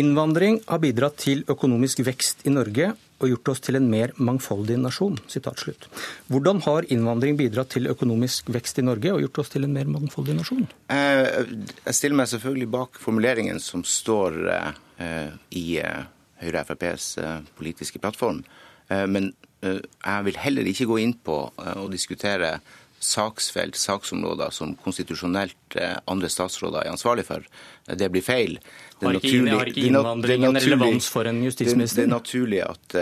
Innvandring 0.00 0.62
har 0.68 0.80
bidratt 0.80 1.18
til 1.20 1.42
økonomisk 1.52 2.00
vekst 2.06 2.46
i 2.48 2.52
Norge 2.54 2.94
og 3.22 3.28
gjort 3.28 3.52
oss 3.52 3.60
til 3.62 3.76
en 3.78 3.90
mer 3.90 4.14
mangfoldig 4.16 4.78
nasjon. 4.80 5.20
Hvordan 6.32 6.62
har 6.64 6.88
innvandring 6.90 7.36
bidratt 7.38 7.74
til 7.76 7.90
økonomisk 7.92 8.48
vekst 8.54 8.80
i 8.80 8.86
Norge 8.86 9.12
og 9.12 9.20
gjort 9.26 9.42
oss 9.44 9.52
til 9.52 9.68
en 9.68 9.76
mer 9.76 9.90
mangfoldig 9.92 10.38
nasjon? 10.40 10.64
Eh, 10.90 11.44
jeg 11.84 11.98
stiller 11.98 12.22
meg 12.22 12.32
selvfølgelig 12.32 12.72
bak 12.72 12.98
formuleringen 13.04 13.60
som 13.62 13.84
står 13.86 14.40
eh, 14.56 15.30
i 15.60 15.68
eh, 16.42 16.48
Høyre 16.48 16.66
FrPs 16.66 17.16
politiske 17.58 18.02
plattform. 18.02 18.42
Men 18.90 19.30
jeg 19.62 20.24
vil 20.26 20.38
heller 20.42 20.66
ikke 20.68 20.88
gå 20.90 20.98
inn 21.00 21.12
på 21.24 21.36
å 21.54 21.84
diskutere 21.88 22.56
saksfelt, 23.02 23.78
saksområder 23.78 24.50
som 24.54 24.74
konstitusjonelt 24.82 25.76
andre 26.10 26.28
statsråder 26.28 26.82
er 26.82 26.90
ansvarlig 26.92 27.24
for. 27.30 27.46
Det 27.86 28.08
blir 28.12 28.26
feil. 28.26 28.58
Har 29.00 29.16
ikke, 29.16 29.30
naturlig, 29.30 29.54
har 29.54 29.70
ikke 29.70 29.86
innvandringen 29.88 30.58
relevans 30.58 31.08
for 31.10 31.30
en 31.30 31.40
justisminister? 31.46 32.02
Det, 32.02 32.04
det, 32.04 32.10
er 32.10 32.12
naturlig 32.12 32.60
at 32.66 32.98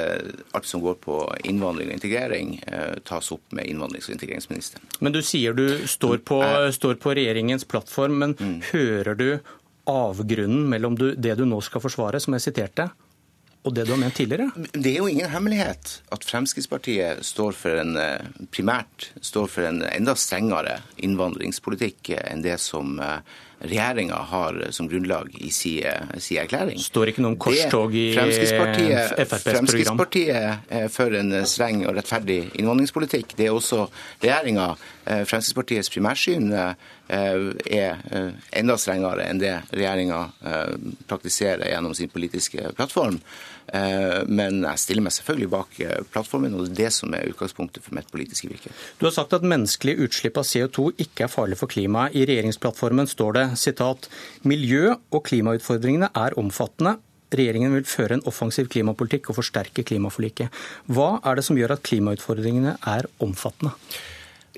alt 0.57 0.69
som 0.69 0.85
går 0.85 1.01
på 1.03 1.19
innvandring 1.49 1.91
og 1.91 1.97
integrering, 1.97 2.55
tas 3.09 3.33
opp 3.35 3.57
med 3.57 3.67
innvandrings- 3.73 4.13
og 4.13 4.17
integreringsministeren. 4.17 4.95
Men 5.01 5.17
du 5.17 5.21
sier 5.27 5.57
du 5.57 5.67
står 5.91 6.23
på, 6.29 6.43
står 6.77 7.01
på 7.03 7.17
regjeringens 7.19 7.67
plattform, 7.69 8.21
men 8.23 8.37
mm. 8.39 8.57
hører 8.71 9.19
du 9.19 9.29
avgrunnen 9.91 10.69
mellom 10.71 10.97
det 10.99 11.37
du 11.39 11.47
nå 11.49 11.61
skal 11.65 11.83
forsvare, 11.83 12.21
som 12.23 12.37
jeg 12.37 12.51
siterte, 12.51 12.91
og 13.63 13.75
det 13.77 13.85
du 13.87 13.93
har 13.93 14.01
ment 14.01 14.17
tidligere? 14.17 14.49
Det 14.73 14.95
er 14.95 15.03
jo 15.03 15.11
ingen 15.11 15.29
hemmelighet 15.31 15.99
at 16.13 16.25
Fremskrittspartiet 16.25 17.25
står 17.27 17.53
for 17.59 17.83
en, 17.83 17.97
eh, 17.97 18.31
primært 18.55 19.11
står 19.21 19.53
for 19.53 19.69
en 19.69 19.83
enda 19.91 20.17
strengere 20.17 20.81
innvandringspolitikk 20.97 22.15
enn 22.23 22.43
det 22.47 22.59
som 22.61 22.99
regjeringa 23.61 24.15
har 24.15 24.57
som 24.71 24.89
grunnlag 24.89 25.35
i 25.35 25.51
sin, 25.51 25.85
si 26.19 26.39
erklæring. 26.41 26.79
Står 26.81 27.13
ikke 27.13 27.25
noen 27.25 27.37
korstog 27.41 27.95
i 27.95 28.07
FrPs 28.17 28.55
program? 28.57 29.29
Fremskrittspartiet 29.45 30.73
er 30.81 30.89
for 30.93 31.17
en 31.17 31.35
streng 31.49 31.85
og 31.85 31.99
rettferdig 31.99 32.41
innvandringspolitikk. 32.55 33.37
Det 33.37 33.51
er 33.51 33.57
også 33.57 33.85
regjeringa. 34.23 34.71
Eh, 35.05 35.25
Fremskrittspartiets 35.29 35.93
primærsyn 35.93 36.53
eh, 36.53 36.73
er 37.11 38.01
eh, 38.15 38.33
enda 38.63 38.79
strengere 38.81 39.29
enn 39.29 39.41
det 39.43 39.57
regjeringa 39.75 40.21
praktiserer 41.11 41.69
gjennom 41.73 41.95
sin 41.97 42.13
politiske 42.13 42.73
plattform. 42.77 43.21
Eh, 43.71 44.23
men 44.27 44.65
jeg 44.65 44.83
stiller 44.83 45.05
meg 45.05 45.15
selvfølgelig 45.15 45.51
bak 45.53 45.77
eh, 45.85 45.99
plattformen, 46.11 46.57
og 46.57 46.67
det 46.67 46.73
er 46.73 46.79
det 46.81 46.95
som 46.97 47.15
er 47.15 47.29
utgangspunktet 47.31 47.85
for 47.85 47.97
mitt 47.99 48.11
politiske 48.11 48.51
virke. 48.51 48.73
Du 48.99 49.07
har 49.07 49.15
sagt 49.15 49.37
at 49.37 49.47
menneskelige 49.47 50.07
utslipp 50.07 50.41
av 50.41 50.49
CO2 50.49 50.91
ikke 51.07 51.27
er 51.27 51.33
farlig 51.33 51.61
for 51.61 51.71
klimaet. 51.71 52.17
I 52.19 52.27
regjeringsplattformen 52.29 53.11
står 53.11 53.39
det 53.39 53.47
sitat, 53.63 54.11
miljø- 54.43 54.99
og 55.15 55.25
klimautfordringene 55.29 56.11
er 56.19 56.37
omfattende. 56.41 56.99
Regjeringen 57.31 57.77
vil 57.77 57.87
føre 57.87 58.17
en 58.19 58.27
offensiv 58.27 58.67
klimapolitikk 58.73 59.31
og 59.31 59.39
forsterke 59.39 59.85
klimaforliket. 59.87 60.51
Hva 60.91 61.21
er 61.23 61.39
det 61.39 61.47
som 61.47 61.59
gjør 61.59 61.77
at 61.77 61.85
klimautfordringene 61.87 62.75
er 62.91 63.07
omfattende? 63.23 63.77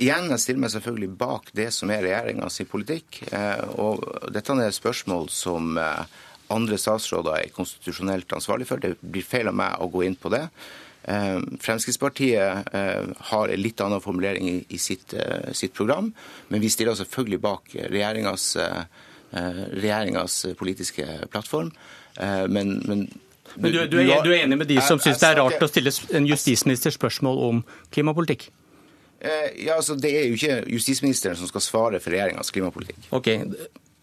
Igjen, 0.01 0.30
jeg 0.32 0.40
stiller 0.40 0.62
meg 0.64 0.72
selvfølgelig 0.72 1.10
bak 1.20 1.51
det 1.52 1.68
som 1.76 1.90
er 1.93 2.01
regjeringas 2.06 2.62
politikk. 2.70 3.26
Eh, 3.28 3.64
og 3.76 4.06
dette 4.32 4.56
er 4.56 4.70
et 4.70 4.80
spørsmål 4.80 5.28
som 5.28 5.76
andre 6.52 6.78
statsråder 6.80 7.38
er 7.38 7.56
konstitusjonelt 7.56 8.32
ansvarlig 8.36 8.68
for. 8.68 8.82
Det 8.82 8.96
blir 9.00 9.26
feil 9.26 9.50
av 9.50 9.58
meg 9.58 9.80
å 9.80 9.90
gå 9.92 10.04
inn 10.06 10.18
på 10.18 10.32
det. 10.32 10.44
Eh, 11.04 11.40
Fremskrittspartiet 11.60 12.74
eh, 12.74 13.04
har 13.32 13.48
en 13.48 13.62
litt 13.62 13.80
annen 13.82 14.00
formulering 14.00 14.64
i 14.68 14.78
sitt, 14.78 15.14
eh, 15.14 15.52
sitt 15.52 15.74
program, 15.74 16.12
men 16.48 16.60
vi 16.62 16.70
stiller 16.70 16.94
selvfølgelig 16.94 17.40
bak 17.42 17.74
regjeringas 17.90 18.56
politiske 20.60 21.06
plattform. 21.32 21.72
Men, 22.20 22.82
men 22.84 23.06
men 23.56 23.72
du, 23.72 23.78
du, 23.88 23.98
er, 24.00 24.22
du, 24.24 24.30
er, 24.32 24.44
enig 24.44 24.58
med 24.60 24.68
de 24.68 24.78
som 24.84 25.00
syns 25.00 25.20
det 25.20 25.28
er 25.28 25.38
rart 25.40 25.60
å 25.60 25.68
stille 25.68 25.92
en 26.16 26.26
justisminister 26.28 26.90
spørsmål 26.94 27.40
om 27.48 27.62
klimapolitikk? 27.92 28.50
Ja, 29.20 29.76
altså 29.76 29.96
Det 29.96 30.12
er 30.12 30.28
jo 30.28 30.36
ikke 30.36 30.62
justisministeren 30.72 31.36
som 31.36 31.48
skal 31.48 31.64
svare 31.64 32.00
for 32.00 32.12
regjeringas 32.12 32.52
klimapolitikk. 32.54 32.98
Ok, 33.12 33.28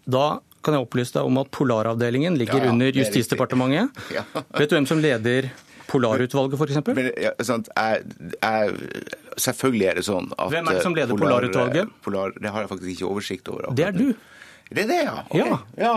Da 0.05 0.39
kan 0.65 0.75
jeg 0.75 0.85
opplyse 0.85 1.15
deg 1.15 1.27
om 1.29 1.39
at 1.41 1.51
Polaravdelingen 1.55 2.37
ligger 2.39 2.65
ja, 2.65 2.71
under 2.73 3.01
Justisdepartementet. 3.01 4.03
Ja. 4.15 4.23
Vet 4.55 4.71
du 4.71 4.75
hvem 4.77 4.87
som 4.89 5.01
leder 5.01 5.49
Polarutvalget, 5.89 6.59
f.eks.? 6.59 6.77
Ja, 7.17 7.31
selvfølgelig 9.39 9.87
er 9.89 9.99
det 9.99 10.05
sånn 10.05 10.29
at 10.35 10.51
Hvem 10.53 10.69
er 10.69 10.77
det 10.77 10.83
som 10.85 10.97
leder 10.97 11.15
Polar, 11.15 11.39
Polarutvalget? 11.39 11.95
Polar, 12.05 12.35
det 12.37 12.51
har 12.53 12.65
jeg 12.65 12.71
faktisk 12.73 12.91
ikke 12.95 13.07
oversikt 13.09 13.49
over. 13.53 13.71
Det 13.77 13.87
er 13.89 13.95
du. 13.95 14.11
Det 14.69 14.83
er 14.83 14.89
det, 14.91 14.99
ja. 15.01 15.15
Okay. 15.25 15.55
ja. 15.81 15.93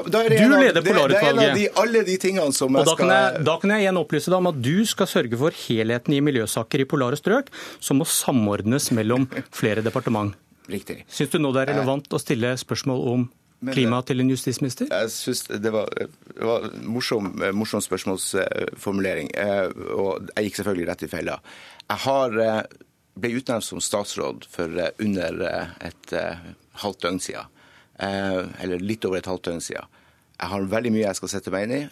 du 0.00 0.54
leder 0.56 0.80
Polarutvalget. 0.80 1.42
Er 1.42 1.50
av 1.50 1.58
de, 1.58 1.66
alle 1.82 2.04
de 2.06 2.16
tingene 2.20 2.54
som 2.56 2.78
jeg 2.78 2.88
skal... 2.88 3.00
Kan 3.02 3.12
jeg, 3.12 3.44
da 3.44 3.56
kan 3.60 3.74
jeg 3.74 3.84
igjen 3.84 4.00
opplyse 4.00 4.32
deg 4.32 4.40
om 4.40 4.50
at 4.52 4.60
du 4.64 4.76
skal 4.88 5.10
sørge 5.10 5.40
for 5.40 5.58
helheten 5.66 6.16
i 6.16 6.22
miljøsaker 6.24 6.84
i 6.84 6.88
polare 6.88 7.18
strøk, 7.20 7.52
som 7.76 8.00
må 8.00 8.08
samordnes 8.08 8.88
mellom 8.96 9.28
flere 9.52 9.84
departement. 9.84 10.32
Riktig. 10.72 11.02
Syns 11.12 11.34
du 11.34 11.42
nå 11.42 11.52
det 11.54 11.66
er 11.66 11.74
relevant 11.74 12.08
å 12.08 12.22
stille 12.22 12.56
spørsmål 12.58 13.04
om 13.12 13.28
klima 13.64 14.00
til 14.06 14.20
en 14.22 14.30
justisminister? 14.30 14.88
Jeg 14.90 15.10
synes 15.10 15.44
Det 15.46 15.72
var, 15.72 15.88
en 15.96 16.86
morsom, 16.86 17.30
morsom, 17.54 17.80
spørsmålsformulering, 17.80 19.30
eh, 19.34 19.68
og 19.96 20.28
jeg 20.36 20.48
gikk 20.48 20.60
selvfølgelig 20.60 20.88
rett 20.90 21.02
i 21.02 21.08
fella. 21.08 21.40
Jeg 21.88 21.98
har, 22.04 22.38
eh, 22.38 22.62
ble 23.16 23.34
utnevnt 23.38 23.64
som 23.64 23.80
statsråd 23.80 24.46
for 24.50 24.68
eh, 24.78 24.90
under 25.00 25.70
et 25.80 26.16
halvt 26.82 27.02
døgn 27.02 27.20
siden. 27.20 27.52
Eller 27.98 28.78
litt 28.78 29.04
over 29.04 29.18
et 29.18 29.26
halvt 29.26 29.48
døgn 29.48 29.60
siden. 29.60 29.86
Jeg 30.36 30.48
har 30.52 30.60
veldig 30.60 30.92
mye 30.92 31.06
jeg 31.06 31.16
skal 31.16 31.28
sette 31.32 31.50
meg 31.50 31.64
inn 31.64 31.72
i, 31.72 31.88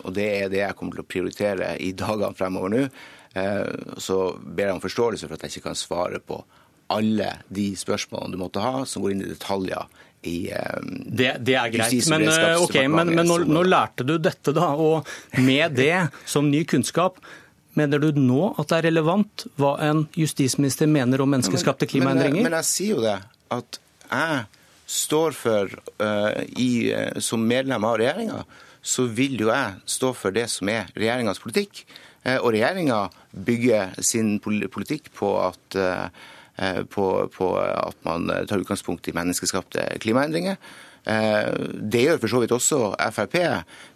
og 0.00 0.14
det 0.16 0.24
er 0.24 0.48
det 0.48 0.62
jeg 0.62 0.76
kommer 0.78 0.96
til 0.96 1.04
å 1.04 1.10
prioritere 1.12 1.74
i 1.84 1.92
dagene 1.92 2.32
fremover 2.32 2.72
nå. 2.72 2.86
Så 4.00 4.38
ber 4.40 4.70
jeg 4.70 4.76
om 4.78 4.80
forståelse 4.80 5.28
for 5.28 5.36
at 5.36 5.44
jeg 5.44 5.52
ikke 5.52 5.66
kan 5.68 5.76
svare 5.76 6.16
på 6.24 6.38
alle 6.88 7.28
de 7.52 7.66
spørsmålene 7.76 8.32
du 8.32 8.40
måtte 8.40 8.64
ha, 8.64 8.86
som 8.88 9.04
går 9.04 9.12
inn 9.12 9.26
i 9.26 9.28
detaljer 9.34 9.84
i 10.24 10.52
um, 10.52 10.90
det, 11.06 11.36
det, 11.40 11.54
er 11.58 11.70
greit, 11.72 12.08
men, 12.10 12.26
eh, 12.28 12.62
okay, 12.62 12.88
men, 12.88 13.12
men 13.14 13.26
nå, 13.28 13.38
nå, 13.44 13.62
lærte 13.68 14.06
du 14.06 14.16
dette, 14.22 14.54
da. 14.56 14.72
Og 14.80 15.08
med 15.44 15.76
det 15.78 16.08
som 16.30 16.48
ny 16.50 16.64
kunnskap, 16.68 17.20
mener 17.78 18.00
du 18.00 18.20
nå 18.20 18.52
at 18.54 18.70
det 18.70 18.78
er 18.78 18.88
relevant 18.88 19.46
hva 19.60 19.74
en 19.84 20.04
justisminister 20.18 20.90
mener 20.90 21.24
om 21.24 21.32
menneskeskapte 21.34 21.88
klimaendringer? 21.90 22.40
Men, 22.42 22.50
men, 22.50 22.58
jeg 22.62 22.70
sier 22.70 22.94
jo 22.96 23.02
det, 23.04 23.16
at 23.54 23.80
jeg 24.04 24.44
står 24.94 25.36
for, 25.36 25.74
uh, 26.00 26.40
i, 26.60 26.70
uh, 26.94 27.20
som 27.24 27.44
medlem 27.44 27.84
av 27.88 27.98
regjeringa, 28.00 28.44
så 28.84 29.08
vil 29.08 29.38
jo 29.40 29.48
jeg 29.48 29.78
stå 29.88 30.12
for 30.16 30.34
det 30.36 30.46
som 30.52 30.68
er 30.72 30.90
regjeringas 30.96 31.40
politikk. 31.42 31.84
Uh, 32.24 32.38
og 32.38 32.52
regjeringa 32.54 33.06
bygger 33.46 33.96
sin 34.04 34.38
politikk 34.40 35.10
på 35.16 35.34
at 35.42 35.82
Eh, 35.84 36.06
på, 36.90 37.04
på, 37.34 37.46
at 37.58 37.96
man 38.06 38.28
tar 38.48 38.62
utgangspunkt 38.62 39.08
i 39.10 39.14
menneskeskapte 39.16 39.88
klimaendringer. 40.02 40.60
Eh, 41.04 41.52
det 41.92 42.04
gjør 42.06 42.20
for 42.22 42.32
så 42.32 42.38
vidt 42.40 42.52
også 42.56 42.78
Frp, 43.12 43.34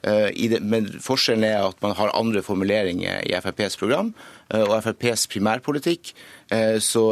eh, 0.04 0.58
men 0.60 0.88
forskjellen 1.00 1.46
er 1.48 1.62
at 1.64 1.78
man 1.84 1.94
har 1.96 2.12
andre 2.16 2.42
formuleringer 2.44 3.22
i 3.24 3.32
FrPs 3.40 3.78
program. 3.80 4.12
Og 4.48 4.70
FrPs 4.80 5.26
primærpolitikk 5.28 6.14
så, 6.80 7.02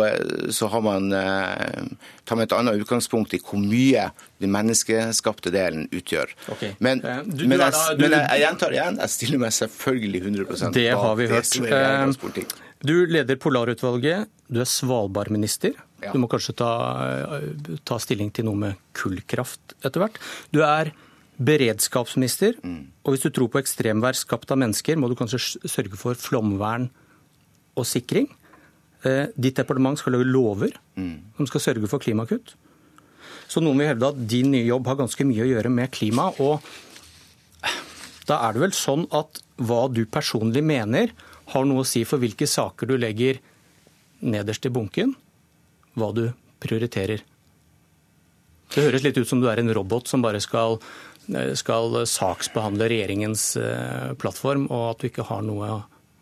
så 0.48 0.68
har 0.73 0.81
man 0.81 1.10
tar 1.12 2.39
man 2.39 2.47
et 2.47 2.55
annet 2.56 2.81
utgangspunkt 2.81 3.35
i 3.36 3.40
hvor 3.44 3.60
mye 3.60 4.06
den 4.40 4.55
menneskeskapte 4.55 5.52
delen 5.52 5.85
utgjør. 5.93 6.32
Okay. 6.55 6.73
Men, 6.81 7.05
du, 7.05 7.44
men, 7.44 7.60
jeg, 7.60 7.74
men 8.01 8.16
jeg, 8.16 8.23
jeg, 8.23 8.40
gjentar 8.47 8.78
igjen, 8.78 8.97
jeg 9.05 9.14
stiller 9.18 9.43
meg 9.44 9.52
selvfølgelig 9.52 10.23
100 10.23 10.48
bak 10.48 10.78
det 10.78 10.89
har 10.97 11.20
vi 11.20 11.28
hørt. 11.35 12.56
Du 12.85 13.07
leder 13.09 13.39
Polarutvalget. 13.40 14.28
Du 14.53 14.61
er 14.61 14.69
Svalbard-minister. 14.69 15.77
Ja. 16.03 16.12
Du 16.12 16.20
må 16.20 16.28
kanskje 16.31 16.55
ta, 16.59 16.70
ta, 17.89 17.98
stilling 18.03 18.31
til 18.35 18.47
noe 18.48 18.59
med 18.61 18.81
kullkraft 18.97 19.77
etter 19.81 20.03
hvert. 20.03 20.20
Du 20.53 20.61
er 20.66 20.93
beredskapsminister. 21.36 22.59
Mm. 22.62 22.93
Og 23.05 23.15
hvis 23.15 23.24
du 23.24 23.31
tror 23.32 23.51
på 23.53 23.61
ekstremvær 23.62 24.16
skapt 24.19 24.53
av 24.53 24.61
mennesker, 24.61 24.98
må 25.01 25.09
du 25.09 25.16
kanskje 25.19 25.40
sørge 25.69 25.98
for 26.01 26.19
flomvern 26.19 26.90
og 27.77 27.89
sikring. 27.89 28.28
eh, 29.05 29.28
ditt 29.36 29.57
departement 29.57 29.98
skal 29.98 30.16
lage 30.16 30.27
lover 30.27 30.73
som 31.36 31.47
skal 31.47 31.61
sørge 31.61 31.89
for 31.89 32.03
klimakutt. 32.03 32.55
Så 33.47 33.62
noen 33.62 33.78
vil 33.78 33.93
hevde 33.93 34.09
at 34.09 34.27
din 34.28 34.51
nye 34.51 34.66
jobb 34.66 34.89
har 34.90 34.98
ganske 34.98 35.24
mye 35.24 35.44
å 35.44 35.51
gjøre 35.51 35.70
med 35.70 35.93
klima. 35.94 36.32
Og 36.43 36.61
da 38.27 38.40
er 38.48 38.57
det 38.57 38.65
vel 38.65 38.74
sånn 38.74 39.07
at 39.15 39.40
hva 39.62 39.86
du 39.93 40.05
personlig 40.11 40.65
mener, 40.66 41.12
har 41.52 41.66
noe 41.68 41.85
å 41.85 41.89
si 41.89 42.02
for 42.09 42.23
hvilke 42.23 42.48
saker 42.51 42.90
du 42.90 42.97
legger 42.98 43.40
nederst 44.27 44.66
i 44.66 44.73
bunken, 44.73 45.14
hva 45.94 46.10
du 46.16 46.28
prioriterer. 46.62 47.23
Det 48.74 48.82
høres 48.82 49.05
litt 49.05 49.18
ut 49.18 49.28
som 49.28 49.40
du 49.43 49.48
er 49.51 49.60
en 49.62 49.74
robot 49.74 50.09
som 50.10 50.24
bare 50.24 50.40
skal, 50.43 50.81
skal 51.59 52.01
saksbehandle 52.10 52.89
regjeringens 52.90 53.52
eh, 53.60 54.14
plattform, 54.18 54.66
og 54.73 54.90
at 54.90 55.02
du 55.02 55.10
ikke 55.10 55.28
har 55.31 55.44
noe 55.47 55.70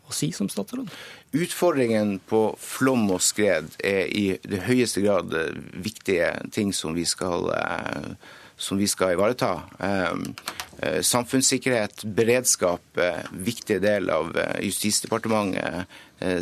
å 0.05 0.13
si 0.13 0.29
som 0.35 0.49
statsråd. 0.51 0.91
Utfordringen 1.35 2.19
på 2.29 2.41
flom 2.61 3.07
og 3.11 3.23
skred 3.25 3.73
er 3.83 4.11
i 4.13 4.25
det 4.45 4.61
høyeste 4.67 5.01
grad 5.03 5.33
viktige 5.73 6.29
ting 6.55 6.71
som 6.75 6.93
vi 6.95 7.07
skal, 7.09 7.49
eh, 7.55 8.11
som 8.57 8.79
vi 8.79 8.87
skal 8.87 9.15
ivareta. 9.15 9.51
Eh, 9.79 11.01
samfunnssikkerhet, 11.01 12.03
beredskap, 12.17 12.99
viktig 13.31 13.79
del 13.83 14.09
av 14.11 14.35
Justisdepartementet 14.59 15.87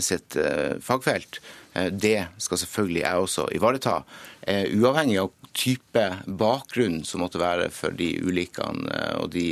sitt 0.02 0.36
fagfelt. 0.82 1.38
Det 1.94 2.18
skal 2.42 2.60
selvfølgelig 2.62 3.04
jeg 3.04 3.28
også 3.28 3.46
ivareta, 3.54 3.94
uavhengig 4.74 5.20
av 5.22 5.32
type 5.54 6.04
bakgrunn 6.28 7.04
som 7.06 7.22
måtte 7.24 7.42
være 7.42 7.70
for 7.74 7.94
de 7.98 8.10
ulykkene 8.26 9.00
og 9.22 9.32
de 9.38 9.48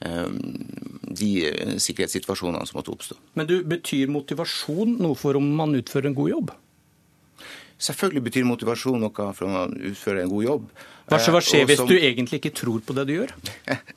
de 0.00 1.30
sikkerhetssituasjonene 1.82 2.64
som 2.68 2.78
måtte 2.78 2.92
oppstå. 2.94 3.18
Men 3.36 3.48
du, 3.50 3.58
Betyr 3.68 4.10
motivasjon 4.12 4.96
noe 5.00 5.18
for 5.18 5.36
om 5.36 5.48
man 5.58 5.76
utfører 5.76 6.10
en 6.10 6.16
god 6.16 6.30
jobb? 6.32 6.52
Selvfølgelig 7.80 8.24
betyr 8.28 8.48
motivasjon 8.48 9.00
noe 9.00 9.30
for 9.36 9.46
om 9.48 9.54
man 9.56 9.76
utfører 9.90 10.24
en 10.24 10.32
god 10.32 10.46
jobb. 10.46 10.66
Hva 11.10 11.42
skjer 11.42 11.66
hvis 11.66 11.80
som... 11.82 11.90
du 11.90 11.96
egentlig 11.98 12.40
ikke 12.40 12.54
tror 12.62 12.80
på 12.86 12.94
det 12.96 13.06
du 13.08 13.16
gjør? 13.16 13.34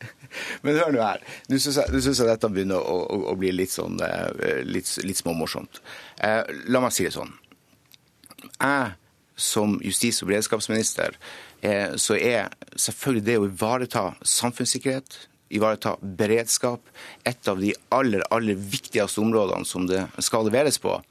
Men 0.66 0.80
hør 0.82 0.96
nå 0.96 1.04
her. 1.04 1.22
Nå 1.52 1.60
syns 1.62 1.78
jeg, 1.78 2.02
jeg, 2.02 2.26
dette 2.26 2.50
begynner 2.50 2.82
å, 2.82 2.98
å, 3.06 3.20
å 3.34 3.38
bli 3.38 3.52
litt, 3.54 3.74
sånn, 3.74 4.02
litt, 4.66 4.90
litt 5.06 5.22
småmorsomt. 5.22 5.84
Eh, 6.26 6.42
la 6.74 6.82
meg 6.82 6.96
si 6.96 7.06
det 7.06 7.14
sånn. 7.14 7.32
Jeg 8.58 8.96
som 9.36 9.80
justis- 9.82 10.22
og 10.24 10.30
beredskapsminister, 10.30 11.16
eh, 11.62 11.96
så 11.96 12.18
er 12.18 12.50
selvfølgelig 12.76 13.26
det 13.26 13.38
å 13.38 13.48
ivareta 13.48 14.04
samfunnssikkerhet, 14.22 15.18
ivareta 15.54 15.98
beredskap, 16.02 16.82
et 17.26 17.48
av 17.48 17.60
de 17.62 17.74
aller, 17.92 18.24
aller 18.32 18.56
viktigste 18.56 19.22
områdene 19.22 19.66
som 19.66 19.88
det 19.88 20.08
skal 20.20 20.46
leveres 20.46 20.78
på. 20.78 21.02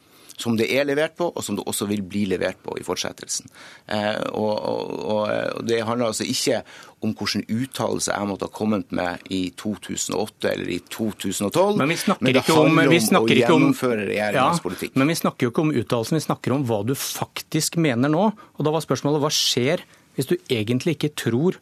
Som 0.41 0.57
det 0.57 0.69
er 0.73 0.87
levert 0.89 1.15
på, 1.19 1.29
og 1.29 1.45
som 1.45 1.59
det 1.59 1.65
også 1.69 1.87
vil 1.91 2.03
bli 2.07 2.25
levert 2.31 2.59
på 2.65 2.75
i 2.81 2.85
fortsettelsen. 2.87 3.51
Eh, 3.87 4.23
og, 4.33 4.53
og, 4.57 4.93
og, 5.03 5.67
Det 5.69 5.83
handler 5.85 6.09
altså 6.09 6.25
ikke 6.25 6.63
om 7.03 7.13
hvilken 7.19 7.45
uttalelse 7.51 8.15
jeg 8.15 8.29
måtte 8.31 8.49
ha 8.49 8.55
kommet 8.55 8.93
med 8.95 9.27
i 9.35 9.43
2008 9.59 10.53
eller 10.53 10.73
i 10.73 10.79
2012. 10.89 11.79
Men, 11.79 11.89
vi 11.93 11.99
snakker 12.01 12.25
men 12.25 12.33
det 12.33 12.45
ikke 12.45 12.59
om, 12.59 12.83
vi 12.91 13.01
snakker 13.03 13.35
om 13.35 13.37
å 13.37 13.41
gjennomføre 13.43 14.07
regjeringens 14.09 14.61
ja, 14.61 14.67
politikk. 14.67 14.95
Men 15.01 15.13
vi 15.13 15.19
snakker 15.19 15.47
jo 15.47 15.55
ikke 15.55 15.67
om 15.67 15.75
uttalelsen, 15.83 16.19
vi 16.21 16.27
snakker 16.29 16.57
om 16.57 16.69
hva 16.69 16.83
du 16.87 16.95
faktisk 16.99 17.81
mener 17.83 18.13
nå. 18.13 18.29
Og 18.33 18.67
Da 18.67 18.75
var 18.75 18.85
spørsmålet 18.85 19.23
hva 19.25 19.33
skjer 19.35 19.85
hvis 20.17 20.29
du 20.29 20.37
egentlig 20.53 20.97
ikke 20.99 21.15
tror 21.17 21.59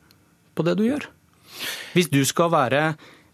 på 0.59 0.67
det 0.67 0.77
du 0.79 0.85
gjør? 0.89 1.07
Hvis 1.95 2.11
du 2.13 2.21
skal 2.29 2.53
være, 2.53 2.83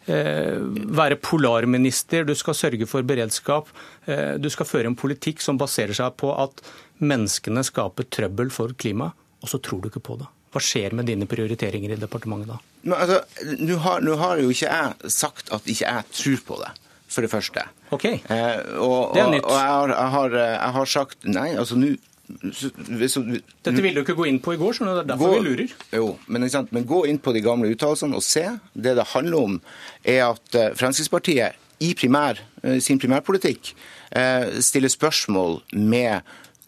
være 0.07 1.19
polarminister, 1.19 2.25
du 2.25 2.35
skal 2.39 2.55
sørge 2.55 2.87
for 2.87 3.07
beredskap, 3.07 3.69
eh, 4.07 4.37
du 4.39 4.49
skal 4.53 4.69
føre 4.69 4.91
en 4.91 4.99
politikk 4.99 5.43
som 5.43 5.59
baserer 5.59 5.97
seg 5.97 6.15
på 6.21 6.31
at 6.39 6.63
menneskene 7.03 7.65
skaper 7.67 8.09
trøbbel 8.09 8.53
for 8.55 8.75
klimaet, 8.79 9.17
og 9.43 9.51
så 9.51 9.59
tror 9.59 9.83
du 9.83 9.91
ikke 9.91 10.05
på 10.07 10.19
det. 10.21 10.29
Hva 10.55 10.63
skjer 10.63 10.95
med 10.97 11.11
dine 11.11 11.27
prioriteringer 11.29 11.93
i 11.93 12.01
departementet 12.01 12.55
da? 12.55 12.61
Altså, 12.97 13.21
Nå 13.61 13.77
har, 13.83 14.05
har, 14.23 14.41
jo 14.41 14.53
ikke 14.55 14.71
jeg 14.71 15.13
sagt 15.13 15.51
at 15.53 15.67
ikke 15.67 15.91
jeg 15.91 16.05
tror 16.21 16.45
på 16.47 16.61
det, 16.63 16.71
for 17.11 17.27
det 17.27 17.33
første. 17.33 17.67
Ok, 17.91 18.07
eh, 18.07 18.61
og, 18.79 19.13
det 19.15 19.23
er 19.25 19.33
nytt. 19.35 19.45
Og, 19.45 19.51
og 19.51 19.59
jeg, 19.59 19.73
har, 19.75 19.95
jeg, 19.95 20.13
har, 20.15 20.39
jeg, 20.41 20.75
har, 20.79 20.93
sagt 20.95 21.27
nei, 21.27 21.49
altså 21.59 21.79
nå 21.81 21.97
dette 22.27 23.83
ville 23.83 23.95
du 23.95 24.03
ikke 24.03 24.17
gå 24.19 24.27
inn 24.27 24.41
på 24.43 24.57
i 24.57 24.59
går, 24.59 24.75
så 24.75 24.87
det 24.89 24.95
er 25.05 25.11
derfor 25.13 25.37
gå, 25.37 25.43
vi 25.43 25.51
lurer. 25.51 25.75
Jo, 25.95 26.09
men, 26.27 26.47
men, 26.75 26.87
gå 26.89 27.05
inn 27.07 27.21
på 27.23 27.35
de 27.37 27.43
gamle 27.45 27.71
uttalelsene 27.71 28.19
og 28.19 28.25
se. 28.27 28.45
Det 28.75 28.97
det 28.99 29.07
handler 29.13 29.39
om, 29.39 29.61
er 30.03 30.25
at 30.33 30.59
eh, 30.59 30.73
Fremskrittspartiet 30.79 31.63
i 31.87 31.93
primær, 31.99 32.41
eh, 32.65 32.81
sin 32.83 32.99
primærpolitikk 32.99 33.71
eh, 34.17 34.59
stiller 34.65 34.91
spørsmål 34.91 35.61
med 35.77 36.27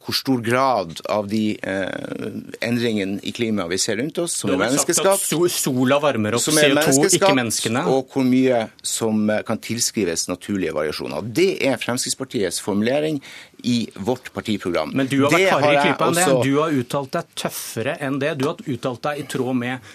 hvor 0.08 0.16
stor 0.16 0.40
grad 0.40 1.00
av 1.12 1.26
de 1.28 1.58
eh, 1.60 2.28
endringene 2.64 3.18
i 3.28 3.32
klimaet 3.36 3.68
vi 3.74 3.78
ser 3.82 3.98
rundt 4.00 4.16
oss, 4.22 4.38
som 4.40 4.54
er 4.54 4.62
menneskeskapt 4.62 5.26
Sola 5.52 5.98
varmer 6.00 6.38
opp 6.38 6.46
CO2, 6.46 7.10
ikke 7.18 7.34
menneskene. 7.36 7.82
Og 7.92 8.08
hvor 8.14 8.24
mye 8.24 8.62
som 8.80 9.28
eh, 9.28 9.42
kan 9.44 9.60
tilskrives 9.60 10.24
naturlige 10.30 10.72
variasjoner. 10.76 11.28
Det 11.28 11.50
er 11.68 11.76
Fremskrittspartiets 11.82 12.62
formulering 12.64 13.20
i 13.68 13.82
vårt 14.00 14.32
partiprogram. 14.32 14.94
Men 14.96 15.10
du 15.12 15.18
har 15.26 15.34
vært 15.34 15.52
hardere 15.58 15.74
i 15.76 15.86
klypa 15.90 16.08
enn 16.08 16.20
det. 16.22 16.28
Du 16.48 16.56
har 16.56 16.78
uttalt 16.80 17.18
deg 17.18 17.34
tøffere 17.44 17.96
enn 18.08 18.20
det. 18.22 18.34
Du 18.40 18.48
har 18.48 18.62
uttalt 18.64 19.04
deg 19.10 19.20
i 19.20 19.26
tråd 19.28 19.60
med 19.60 19.90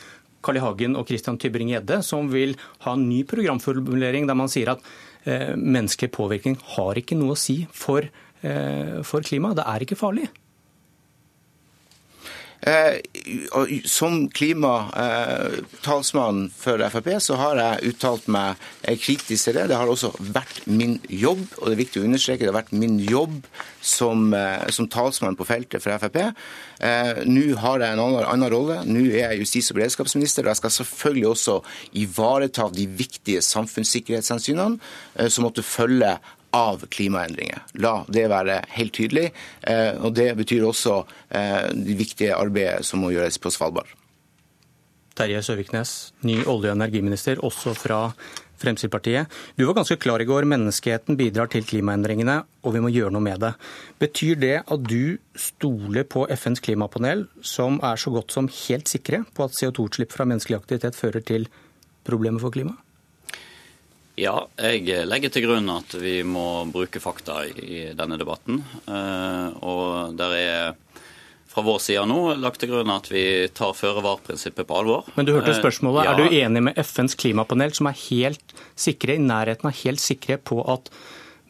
Carl 0.46 0.60
I. 0.60 0.62
Hagen 0.62 1.00
og 1.00 1.10
Christian 1.10 1.40
Tybring-Gjedde, 1.42 2.04
som 2.06 2.30
vil 2.30 2.54
ha 2.86 2.94
en 2.94 3.08
ny 3.10 3.24
programformulering 3.26 4.30
der 4.30 4.38
man 4.38 4.52
sier 4.52 4.76
at 4.76 4.86
eh, 5.26 5.56
menneskelig 5.58 6.14
påvirkning 6.14 6.60
har 6.76 7.02
ikke 7.02 7.18
noe 7.18 7.34
å 7.34 7.40
si 7.40 7.64
for 7.74 8.06
for 9.08 9.26
klimaet. 9.26 9.60
Det 9.60 9.68
er 9.72 9.86
ikke 9.86 10.00
farlig. 10.00 10.30
Eh, 12.64 12.96
som 13.86 14.30
klimatalsmann 14.30 16.52
for 16.56 16.90
Frp 16.94 17.08
så 17.20 17.36
har 17.36 17.58
jeg 17.60 17.90
uttalt 17.92 18.28
meg 18.32 18.56
kritisk 19.04 19.50
til 19.50 19.56
det. 19.58 19.66
Det 19.72 19.76
har 19.76 19.88
også 19.92 20.14
vært 20.32 20.68
min 20.70 21.00
jobb, 21.10 21.42
og 21.58 21.66
det 21.68 21.74
er 21.74 21.82
viktig 21.82 22.00
å 22.00 22.06
understreke, 22.08 22.46
det 22.46 22.54
har 22.54 22.62
vært 22.62 22.72
min 22.72 23.00
jobb 23.04 23.44
som, 23.84 24.34
eh, 24.34 24.70
som 24.72 24.88
talsmann 24.88 25.36
på 25.36 25.46
feltet 25.50 25.82
for 25.84 25.92
Frp. 26.00 26.34
Nå 27.28 27.56
har 27.60 27.80
jeg 27.80 27.94
en 27.94 28.00
annen, 28.00 28.26
annen 28.26 28.52
rolle. 28.52 28.84
Nå 28.88 29.00
er 29.12 29.34
jeg 29.34 29.40
justis- 29.44 29.72
og 29.72 29.78
beredskapsminister, 29.78 30.42
og 30.44 30.48
jeg 30.52 30.62
skal 30.62 30.72
selvfølgelig 30.78 31.28
også 31.28 31.62
ivareta 31.96 32.70
de 32.72 32.88
viktige 32.88 33.42
samfunnssikkerhetshensynene 33.42 34.80
som 35.30 35.44
måtte 35.44 35.64
følge 35.64 36.20
av 36.54 36.86
klimaendringer. 36.94 37.64
La 37.82 37.96
det 38.14 38.28
være 38.32 38.62
helt 38.78 38.94
tydelig. 38.94 39.32
Eh, 39.62 39.98
og 40.00 40.14
Det 40.14 40.30
betyr 40.38 40.66
også 40.68 41.02
eh, 41.30 41.74
det 41.74 41.98
viktige 42.00 42.38
arbeidet 42.38 42.86
som 42.86 43.04
må 43.04 43.12
gjøres 43.14 43.40
på 43.42 43.52
Svalbard. 43.54 43.90
Terje 45.14 45.44
Søviknes, 45.46 46.14
ny 46.26 46.40
olje- 46.50 46.72
og 46.72 46.78
energiminister, 46.80 47.42
også 47.46 47.76
fra 47.78 48.00
Fremskrittspartiet. 48.64 49.28
Du 49.58 49.66
var 49.68 49.76
ganske 49.78 49.98
klar 50.00 50.22
i 50.24 50.26
går. 50.26 50.48
Menneskeheten 50.50 51.18
bidrar 51.20 51.50
til 51.52 51.66
klimaendringene, 51.68 52.40
og 52.64 52.74
vi 52.74 52.82
må 52.82 52.90
gjøre 52.94 53.12
noe 53.14 53.26
med 53.26 53.44
det. 53.44 53.52
Betyr 54.02 54.40
det 54.40 54.56
at 54.64 54.88
du 54.88 55.18
stoler 55.36 56.08
på 56.08 56.26
FNs 56.32 56.64
klimapanel, 56.64 57.28
som 57.42 57.82
er 57.84 58.00
så 58.00 58.14
godt 58.14 58.34
som 58.34 58.48
helt 58.48 58.90
sikre 58.90 59.24
på 59.36 59.46
at 59.46 59.58
CO2-utslipp 59.60 60.16
fra 60.16 60.26
menneskelig 60.30 60.62
aktivitet 60.62 60.98
fører 60.98 61.26
til 61.26 61.50
problemer 62.08 62.42
for 62.42 62.56
klimaet? 62.56 62.80
Ja, 64.20 64.36
jeg 64.62 65.08
legger 65.10 65.32
til 65.34 65.48
grunn 65.48 65.70
at 65.74 65.96
vi 65.98 66.20
må 66.28 66.64
bruke 66.70 67.02
fakta 67.02 67.44
i 67.50 67.88
denne 67.98 68.20
debatten. 68.22 68.60
Eh, 68.86 69.48
og 69.66 70.14
der 70.20 70.36
er 70.38 70.76
fra 71.54 71.64
vår 71.66 71.80
side 71.82 72.04
nå 72.10 72.20
lagt 72.42 72.62
til 72.62 72.72
grunn 72.72 72.92
at 72.94 73.10
vi 73.14 73.24
tar 73.54 73.74
føre-var-prinsippet 73.78 74.70
på 74.70 74.78
alvor. 74.78 75.10
Men 75.18 75.28
du 75.28 75.34
hørte 75.36 75.54
eh, 75.54 75.60
spørsmålet. 75.60 76.06
Ja. 76.06 76.14
Er 76.14 76.22
du 76.22 76.38
enig 76.38 76.64
med 76.70 76.80
FNs 76.82 77.18
klimapanel, 77.18 77.74
som 77.78 77.90
er 77.90 78.00
helt 78.08 78.56
sikre, 78.78 79.18
i 79.18 79.26
nærheten 79.26 79.70
av 79.70 79.78
helt 79.84 80.02
sikre 80.02 80.40
på 80.42 80.62
at 80.74 80.90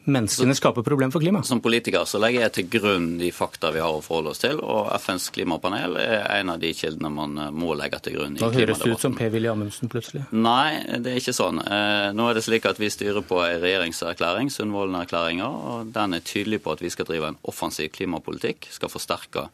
menneskene 0.04 0.54
skaper 0.56 0.84
problem 0.86 1.12
for 1.14 1.22
klimaet? 1.22 1.46
Som 1.48 1.60
politiker 1.64 2.04
så 2.08 2.20
legger 2.22 2.44
jeg 2.44 2.54
til 2.56 2.66
grunn 2.76 3.06
de 3.20 3.30
fakta 3.34 3.70
vi 3.74 3.82
har 3.82 3.94
å 3.94 4.02
forholde 4.04 4.34
oss 4.34 4.42
til, 4.42 4.60
og 4.60 4.90
FNs 4.98 5.30
klimapanel 5.34 5.96
er 6.00 6.26
en 6.38 6.52
av 6.54 6.60
de 6.62 6.72
kildene 6.76 7.12
man 7.12 7.38
eh, 7.40 7.52
må 7.54 7.76
legge 7.78 8.00
til 8.04 8.18
grunn. 8.18 8.36
i 8.36 8.42
Da 8.42 8.50
høres 8.54 8.82
det 8.82 8.92
ut 8.92 9.06
som 9.06 9.16
Per-Willy 9.18 9.50
Amundsen 9.52 9.92
plutselig. 9.92 10.26
Nei, 10.34 10.82
det 10.98 11.14
er 11.14 11.22
ikke 11.22 11.36
sånn. 11.36 11.62
Eh, 11.64 12.10
nå 12.16 12.28
er 12.28 12.38
det 12.38 12.44
slik 12.48 12.68
at 12.70 12.82
vi 12.82 12.92
styrer 12.92 13.24
på 13.26 13.40
en 13.44 13.62
regjeringserklæring, 13.64 14.52
Sundvolden-erklæringa, 14.54 15.48
og 15.48 15.94
den 15.96 16.18
er 16.18 16.26
tydelig 16.26 16.62
på 16.64 16.76
at 16.76 16.84
vi 16.84 16.92
skal 16.92 17.08
drive 17.08 17.32
en 17.32 17.40
offensiv 17.50 17.90
klimapolitikk, 17.96 18.70
skal 18.74 18.92
forsterke 18.92 19.48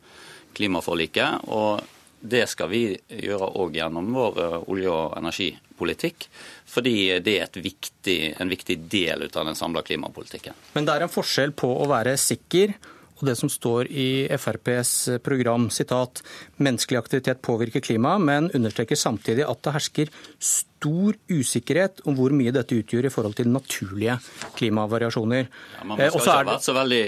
klimaforliket. 0.59 1.49
og 1.49 1.81
det 2.21 2.45
skal 2.53 2.69
vi 2.69 2.83
gjøre 3.09 3.49
òg 3.57 3.79
gjennom 3.79 4.11
vår 4.13 4.41
eh, 4.45 4.57
olje- 4.69 4.93
og 4.93 5.15
energipolitikk. 5.17 6.27
Fordi 6.71 6.95
det 7.25 7.37
er 7.43 7.61
viktig, 7.65 8.19
en 8.39 8.53
viktig 8.53 8.79
del 8.93 9.27
av 9.27 9.45
den 9.49 9.59
samla 9.59 9.83
klimapolitikken. 9.87 10.57
Men 10.77 10.87
det 10.87 10.97
er 10.97 11.07
en 11.07 11.13
forskjell 11.13 11.55
på 11.59 11.73
å 11.83 11.89
være 11.91 12.15
sikker 12.21 12.77
og 13.21 13.29
det 13.29 13.37
som 13.37 13.51
står 13.53 13.91
i 13.93 14.25
FrPs 14.33 15.21
program, 15.25 15.69
sitat, 15.73 16.23
menneskelig 16.57 16.99
aktivitet 17.03 17.43
påvirker 17.45 17.85
klimaet, 17.85 18.25
men 18.25 18.49
understreker 18.57 18.97
samtidig 18.97 19.45
at 19.45 19.61
det 19.61 19.75
hersker 19.75 20.13
stor 20.41 21.19
usikkerhet 21.29 22.01
om 22.09 22.17
hvor 22.17 22.33
mye 22.33 22.55
dette 22.57 22.79
utgjør 22.81 23.11
i 23.11 23.13
forhold 23.13 23.37
til 23.37 23.53
naturlige 23.53 24.17
klimavariasjoner. 24.57 25.51
Ja, 25.77 25.85
man 25.85 26.01
skal 26.01 26.17
ikke 26.17 26.39
ha 26.39 26.49
vært 26.49 26.65
så 26.65 26.77
veldig 26.79 27.05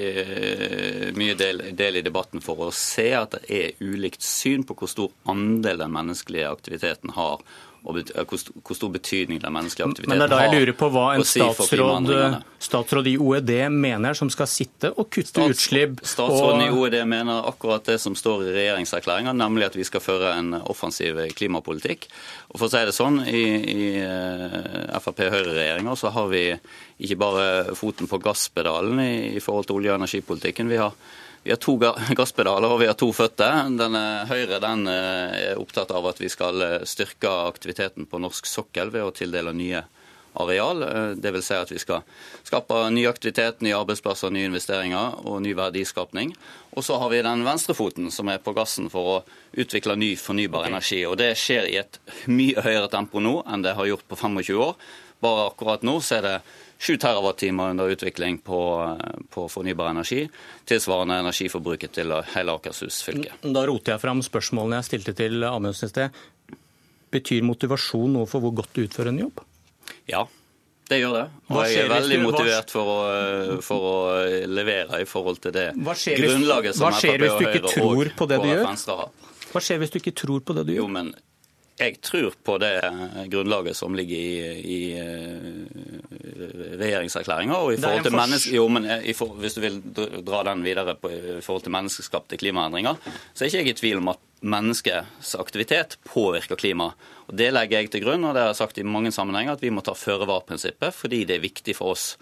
mye 1.17 1.39
del, 1.41 1.67
del, 1.81 2.01
i 2.03 2.05
debatten 2.05 2.45
for 2.45 2.69
å 2.69 2.71
se 2.77 3.09
at 3.17 3.39
det 3.39 3.63
er 3.63 3.81
ulikt 3.81 4.21
syn 4.27 4.69
på 4.69 4.77
hvor 4.77 4.93
stor 4.93 5.13
andel 5.33 5.81
den 5.81 5.97
menneskelige 5.97 6.53
aktiviteten 6.53 7.17
har 7.17 7.41
og 7.83 7.97
hvor 7.99 8.77
stor 8.77 8.91
betydning 8.95 9.41
den 9.43 9.53
menneskelige 9.55 9.89
aktiviteten 9.89 10.13
har. 10.13 10.19
Men 10.19 10.23
det 10.23 10.27
er 10.29 10.33
da 10.33 10.45
jeg 10.47 10.61
lurer 10.63 10.77
på 10.79 10.89
hva 10.95 11.07
en 11.17 11.25
statsråd, 11.27 12.11
statsråd, 12.63 13.09
i 13.11 13.15
OED 13.19 13.51
mener 13.75 14.19
som 14.19 14.31
skal 14.31 14.47
sitte 14.51 14.93
og 14.93 15.09
kutte 15.11 15.33
Stats, 15.33 15.57
utslipp. 15.57 15.99
Statsråden 16.07 16.63
og... 16.63 16.69
i 16.69 16.77
OED 16.79 16.99
mener 17.11 17.49
akkurat 17.51 17.91
det 17.91 17.99
som 18.03 18.15
står 18.19 18.47
i 18.47 18.55
regjeringserklæringa, 18.55 19.35
nemlig 19.35 19.67
at 19.71 19.79
vi 19.79 19.87
skal 19.89 20.05
føre 20.05 20.37
en 20.39 20.55
offensiv 20.61 21.19
klimapolitikk. 21.35 22.07
Og 22.53 22.61
for 22.61 22.69
å 22.69 22.73
si 22.73 22.85
det 22.87 22.95
sånn, 22.95 23.19
i, 23.27 23.43
i 23.75 23.89
eh, 24.05 25.01
Frp-Høyre-regjeringa 25.03 25.97
så 25.99 26.15
har 26.15 26.31
vi 26.31 26.45
ikke 27.03 27.19
bare 27.19 27.75
foten 27.79 28.07
på 28.07 28.23
gasspedalen 28.23 29.03
i, 29.03 29.13
i 29.35 29.43
forhold 29.43 29.67
til 29.67 29.81
olje- 29.81 29.91
og 29.91 29.99
energipolitikken. 30.05 30.71
vi 30.71 30.79
har 30.79 30.95
vi 31.43 31.51
har 31.51 31.59
to 31.59 31.75
gasspedaler 32.15 32.71
og 32.71 32.81
vi 32.81 32.87
har 32.87 32.99
to 32.99 33.09
føtter. 33.15 33.67
Den 33.79 33.97
høyre 34.31 34.61
den 34.63 34.87
eh, 34.91 35.33
er 35.53 35.59
opptatt 35.61 35.91
av 35.91 36.07
at 36.13 36.23
vi 36.23 36.31
skal 36.31 36.63
eh, 36.63 36.85
styrke 36.87 37.31
aktiviteten 37.49 38.07
på 38.07 38.21
norsk 38.23 38.47
sokkel 38.47 38.93
ved 38.95 39.03
å 39.03 39.15
tildele 39.17 39.55
nye 39.57 39.83
areal. 40.39 40.85
Eh, 40.87 41.11
Dvs. 41.19 41.49
Si 41.49 41.59
at 41.59 41.75
vi 41.75 41.83
skal 41.83 42.07
skape 42.47 42.79
ny 42.95 43.09
aktivitet, 43.11 43.61
nye 43.67 43.75
arbeidsplasser, 43.75 44.31
nye 44.31 44.47
investeringer 44.53 45.19
og 45.27 45.43
ny 45.43 45.57
verdiskapning. 45.59 46.35
Og 46.79 46.87
så 46.87 47.01
har 47.03 47.11
vi 47.11 47.25
den 47.27 47.43
venstrefoten 47.47 48.11
som 48.15 48.31
er 48.31 48.43
på 48.43 48.55
gassen 48.57 48.87
for 48.93 49.17
å 49.17 49.21
utvikle 49.53 49.99
ny 49.99 50.15
fornybar 50.17 50.71
energi. 50.71 51.03
Og 51.11 51.19
Det 51.19 51.35
skjer 51.39 51.69
i 51.73 51.79
et 51.83 51.99
mye 52.31 52.63
høyere 52.63 52.91
tempo 52.93 53.21
nå 53.21 53.41
enn 53.51 53.67
det 53.67 53.75
har 53.75 53.91
gjort 53.91 54.07
på 54.09 54.21
25 54.23 54.63
år. 54.63 54.77
Bare 55.23 55.51
akkurat 55.51 55.83
nå 55.87 55.99
så 56.03 56.21
er 56.21 56.29
det 56.29 56.39
7 56.83 56.97
TWh 56.99 57.71
under 57.71 57.89
utvikling 57.89 58.39
på, 58.43 58.61
på, 59.31 59.49
fornybar 59.49 59.93
energi, 59.93 60.25
tilsvarende 60.67 61.21
energiforbruket 61.23 61.93
til 61.95 62.11
hele 62.35 62.57
Akershus 62.59 63.05
fylke. 63.07 63.37
Da 63.45 63.63
roter 63.71 63.95
jeg 63.95 64.03
fram 64.03 64.23
spørsmålene 64.27 64.81
jeg 64.81 64.89
stilte 64.89 65.15
til 65.15 65.47
Amundsen 65.47 65.87
i 65.87 65.93
sted. 65.93 66.23
Betyr 67.15 67.47
motivasjon 67.47 68.17
noe 68.17 68.27
for 68.27 68.43
hvor 68.43 68.57
godt 68.59 68.75
du 68.75 68.83
utfører 68.83 69.13
en 69.13 69.23
jobb? 69.23 69.45
Ja, 70.11 70.25
det 70.91 70.99
gjør 70.99 71.15
det. 71.21 71.25
Og 71.55 71.63
jeg 71.63 71.85
er 71.85 71.93
veldig 71.93 72.21
motivert 72.25 72.75
for 72.75 72.91
å, 72.91 73.01
for 73.63 73.89
å, 73.93 73.97
levere 74.51 75.05
i 75.05 75.07
forhold 75.07 75.39
til 75.45 75.55
det 75.55 75.69
grunnlaget 75.79 76.81
som 76.81 76.91
Frp 76.91 76.99
og 76.99 77.37
Høyre 77.47 78.11
og 78.11 78.17
KrF 78.19 78.89
har. 78.91 79.13
Hva 79.53 79.63
skjer 79.63 79.79
hvis 79.85 79.95
du 79.95 80.03
ikke 80.03 80.17
tror 80.19 80.43
på 80.43 80.59
det 80.59 80.67
du 80.67 80.75
gjør? 80.75 80.83
Jo, 80.83 80.91
men 80.99 81.15
jeg 81.79 82.03
tror 82.03 82.35
på 82.43 82.59
det 82.59 82.75
grunnlaget 83.31 83.79
som 83.79 83.95
ligger 83.95 84.19
i, 84.19 84.51
i 84.67 84.81
eh, 84.99 86.02
regjeringserklæringa. 86.81 87.57
Og 87.59 87.75
i 87.75 87.81
forhold 87.81 88.07
til 88.07 88.17
menneske, 88.17 88.57
jo, 88.57 88.67
men 88.73 88.89
eh, 88.89 89.09
for, 89.17 89.37
hvis 89.41 89.57
du 89.57 89.63
vil 89.65 89.81
dra 90.27 90.43
den 90.51 90.65
videre 90.67 90.97
på, 90.99 91.11
i 91.13 91.41
forhold 91.45 91.67
til 91.67 91.75
menneskeskapte 91.75 92.39
klimaendringer, 92.41 93.01
så 93.33 93.45
er 93.45 93.51
ikke 93.51 93.63
jeg 93.63 93.75
i 93.75 93.81
tvil 93.81 94.03
om 94.03 94.13
at 94.15 94.23
menneskets 94.43 95.37
aktivitet 95.39 95.97
påvirker 96.09 96.59
klimaet. 96.59 96.99
Og 97.29 97.37
Det 97.39 97.53
legger 97.55 97.79
jeg 97.79 97.93
til 97.93 98.05
grunn, 98.05 98.25
og 98.27 98.35
det 98.35 98.43
har 98.43 98.53
jeg 98.53 98.61
sagt 98.61 98.79
i 98.79 98.87
mange 98.87 99.13
sammenhenger, 99.15 99.55
at 99.55 99.63
vi 99.63 99.71
må 99.71 99.85
ta 99.87 99.95
føre-var-prinsippet 99.95 100.95
fordi 100.97 101.25
det 101.29 101.39
er 101.39 101.47
viktig 101.47 101.77
for 101.79 101.95
oss 101.95 102.17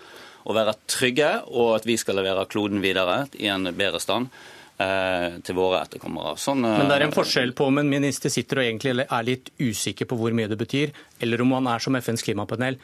å 0.45 0.57
være 0.57 0.77
trygge, 0.89 1.31
og 1.49 1.77
at 1.79 1.89
vi 1.89 1.97
skal 2.01 2.21
levere 2.21 2.49
kloden 2.49 2.81
videre 2.85 3.25
i 3.41 3.49
en 3.53 3.73
bedre 3.77 4.01
stand. 4.01 4.33
Eh, 4.81 5.35
til 5.45 5.59
våre 5.59 5.83
etterkommere. 5.85 6.39
Sånn, 6.41 6.63
Men 6.65 6.87
det 6.89 6.95
er 6.95 7.03
en 7.05 7.13
forskjell 7.13 7.51
på 7.53 7.67
om 7.69 7.83
en 7.83 7.91
minister 7.91 8.33
sitter 8.33 8.63
og 8.63 8.65
egentlig 8.65 9.05
er 9.05 9.27
litt 9.27 9.51
usikker 9.61 10.09
på 10.09 10.17
hvor 10.17 10.33
mye 10.33 10.49
det 10.49 10.57
betyr, 10.57 10.95
eller 11.21 11.43
om 11.45 11.53
han 11.59 11.69
er 11.69 11.85
som 11.85 11.99
FNs 11.99 12.25
klimapanel 12.25 12.79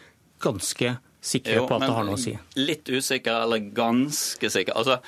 ganske 0.44 0.92
sikre 1.20 1.62
på 1.66 1.76
at 1.76 1.84
det 1.86 1.94
har 1.96 2.06
noe 2.06 2.18
å 2.18 2.20
si? 2.20 2.34
Litt 2.58 2.88
usikker 2.88 3.46
eller 3.46 3.62
ganske 3.76 4.50
sikker. 4.52 4.76
Altså, 4.76 4.98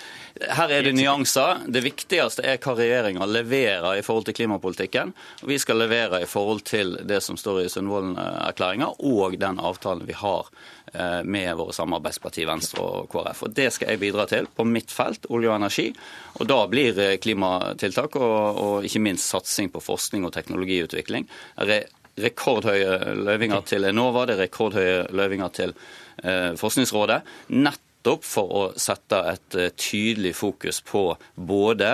her 0.59 0.75
er 0.75 0.87
det 0.87 0.95
nyanser. 0.97 1.65
Det 1.69 1.83
viktigste 1.85 2.47
er 2.47 2.61
hva 2.63 2.75
regjeringa 2.79 3.29
leverer 3.29 3.99
i 3.99 4.05
forhold 4.07 4.29
til 4.29 4.39
klimapolitikken. 4.41 5.15
Og 5.43 5.53
vi 5.53 5.61
skal 5.63 5.81
levere 5.83 6.23
i 6.25 6.31
forhold 6.31 6.65
til 6.69 6.97
det 7.09 7.21
som 7.25 7.39
står 7.41 7.65
i 7.65 7.71
Sundvolden-erklæringa 7.73 8.93
og 8.99 9.39
den 9.41 9.63
avtalen 9.63 10.09
vi 10.09 10.19
har 10.19 10.51
Eh, 10.93 11.23
med 11.25 11.57
våre 11.57 11.73
samarbeidspartier 11.73 12.47
Venstre 12.49 12.83
og 12.83 13.09
KrF. 13.13 13.43
Og 13.45 13.51
Det 13.55 13.69
skal 13.73 13.93
jeg 13.93 14.01
bidra 14.01 14.25
til 14.27 14.47
på 14.47 14.65
mitt 14.65 14.93
felt, 14.93 15.27
olje 15.29 15.51
og 15.51 15.57
energi. 15.57 15.93
Og 16.41 16.49
Da 16.49 16.67
blir 16.67 16.99
eh, 16.99 17.19
klimatiltak 17.19 18.17
og, 18.17 18.59
og 18.59 18.85
ikke 18.85 19.03
minst 19.03 19.29
satsing 19.29 19.71
på 19.71 19.83
forskning 19.85 20.25
og 20.25 20.33
teknologiutvikling 20.33 21.29
rekordhøye 22.23 23.15
løyvinger 23.19 23.65
til 23.69 23.89
Enova, 23.89 24.27
det 24.29 24.37
er 24.37 24.45
rekordhøye 24.47 25.01
løyvinger 25.17 25.55
til 25.57 25.75
eh, 26.23 26.55
Forskningsrådet. 26.59 27.21
nettopp 27.57 28.25
for 28.25 28.55
å 28.55 28.63
sette 28.79 29.19
et 29.33 29.57
tydelig 29.77 30.35
fokus 30.39 30.79
på 30.87 31.03
både 31.35 31.89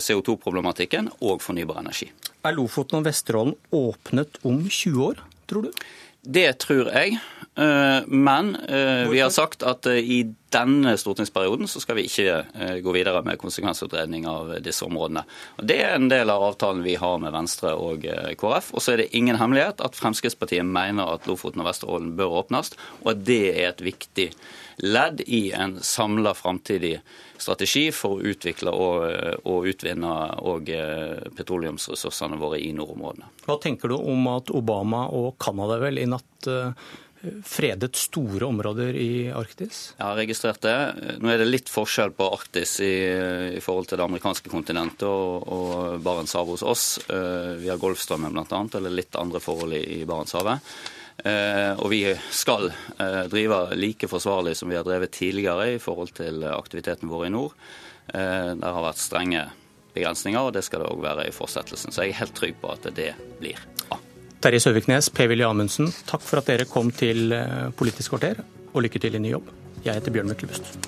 CO2-problematikken 0.00 1.10
og 1.20 1.42
fornybar 1.44 1.82
energi. 1.84 2.08
Er 2.42 2.56
Lofoten 2.56 2.98
og 2.98 3.04
Vesterålen 3.06 3.54
åpnet 3.70 4.40
om 4.48 4.64
20 4.64 5.04
år, 5.04 5.20
tror 5.46 5.68
du? 5.68 5.84
Det 6.22 6.58
tror 6.60 6.90
jeg. 6.92 7.20
Eh, 7.60 8.06
men 8.06 8.56
eh, 8.56 9.08
vi 9.10 9.20
har 9.20 9.30
sagt 9.30 9.62
at 9.66 9.86
eh, 9.90 9.98
i 9.98 10.20
denne 10.50 10.92
stortingsperioden 10.98 11.68
så 11.70 11.80
skal 11.82 11.98
vi 11.98 12.06
ikke 12.08 12.80
gå 12.82 12.92
videre 12.94 13.20
med 13.22 13.38
konsekvensutredning 13.38 14.24
av 14.26 14.56
disse 14.64 14.82
områdene. 14.86 15.22
Og 15.60 15.68
Det 15.70 15.76
er 15.84 15.94
en 15.94 16.08
del 16.10 16.32
av 16.32 16.42
avtalen 16.48 16.82
vi 16.82 16.96
har 16.98 17.20
med 17.22 17.30
Venstre 17.34 17.76
og 17.78 18.02
KrF. 18.40 18.72
Og 18.74 18.82
så 18.82 18.94
er 18.94 19.04
det 19.04 19.12
ingen 19.14 19.38
hemmelighet 19.38 19.82
at 19.84 19.98
Fremskrittspartiet 19.98 20.66
mener 20.66 21.12
at 21.14 21.28
Lofoten 21.30 21.62
og 21.62 21.70
Vesterålen 21.70 22.16
bør 22.18 22.40
åpnes, 22.42 22.74
og 23.04 23.12
at 23.14 23.22
det 23.28 23.44
er 23.52 23.68
et 23.68 23.84
viktig 23.92 24.32
ledd 24.82 25.20
i 25.26 25.50
en 25.52 25.78
samla 25.84 26.34
framtidig 26.34 26.94
strategi 27.40 27.86
for 27.92 28.18
å 28.18 28.32
utvikle 28.32 28.72
og, 28.72 29.04
og 29.48 29.68
utvinne 29.70 30.14
og 30.44 30.72
petroleumsressursene 31.36 32.40
våre 32.40 32.60
i 32.60 32.72
nordområdene. 32.76 33.30
Hva 33.46 33.56
tenker 33.62 33.92
du 33.92 33.96
om 34.00 34.28
at 34.32 34.52
Obama 34.52 35.06
og 35.16 35.38
Canada 35.40 35.80
vel 35.80 36.00
i 36.02 36.08
natt 36.10 36.50
fredet 37.44 37.96
store 37.96 38.46
områder 38.46 38.96
i 38.96 39.28
Arktis? 39.32 39.80
Jeg 39.98 40.04
har 40.04 40.16
registrert 40.16 40.62
det. 40.64 40.76
Nå 41.20 41.32
er 41.32 41.42
det 41.42 41.48
litt 41.48 41.72
forskjell 41.72 42.14
på 42.16 42.28
Arktis 42.32 42.78
i, 42.84 42.94
i 43.56 43.60
forhold 43.64 43.90
til 43.90 44.00
det 44.00 44.06
amerikanske 44.06 44.52
kontinentet 44.52 45.04
og, 45.08 45.44
og 45.44 46.00
Barentshavet 46.04 46.56
hos 46.56 46.64
oss. 46.64 46.86
Eh, 47.08 47.58
vi 47.60 47.68
har 47.70 47.80
Golfstrømmen 47.80 48.36
bl.a., 48.36 48.62
eller 48.78 48.96
litt 48.96 49.20
andre 49.20 49.42
forhold 49.44 49.76
i, 49.76 49.84
i 50.00 50.08
Barentshavet. 50.08 50.72
Eh, 51.20 51.72
og 51.76 51.90
vi 51.92 52.02
skal 52.32 52.70
eh, 52.72 53.22
drive 53.30 53.62
like 53.76 54.08
forsvarlig 54.08 54.56
som 54.56 54.72
vi 54.72 54.78
har 54.78 54.86
drevet 54.86 55.12
tidligere 55.16 55.74
i 55.74 55.80
forhold 55.82 56.14
til 56.16 56.44
aktiviteten 56.48 57.10
vår 57.12 57.28
i 57.28 57.32
nord. 57.34 57.56
Det 58.10 58.66
har 58.66 58.82
vært 58.82 58.98
strenge 58.98 59.44
begrensninger, 59.94 60.40
og 60.40 60.54
det 60.54 60.64
skal 60.66 60.82
det 60.82 60.90
òg 60.90 61.02
være 61.04 61.28
i 61.28 61.34
fortsettelsen. 61.34 61.94
Så 61.94 62.02
jeg 62.02 62.14
er 62.14 62.22
helt 62.24 62.34
trygg 62.34 62.56
på 62.62 62.72
at 62.72 62.88
det 62.96 63.12
blir 63.38 63.60
bra. 63.84 64.00
Terje 64.40 64.62
Søviknes, 64.64 65.10
Per-Willy 65.12 65.44
Amundsen, 65.44 65.90
takk 66.08 66.24
for 66.24 66.40
at 66.40 66.48
dere 66.48 66.68
kom 66.68 66.88
til 66.96 67.34
eh, 67.36 67.68
Politisk 67.76 68.14
kvarter, 68.14 68.40
og 68.72 68.86
lykke 68.86 69.02
til 69.02 69.18
i 69.18 69.20
ny 69.20 69.34
jobb. 69.34 69.52
Jeg 69.84 69.98
heter 69.98 70.14
Bjørn 70.14 70.32
Myklebust. 70.32 70.80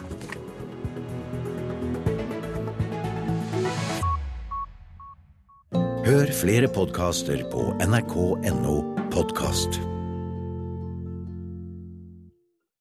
Hør 6.02 6.34
flere 6.34 6.68
podkaster 6.72 7.44
på 7.52 7.70
nrk.no 7.84 8.76
podkast. 9.12 9.82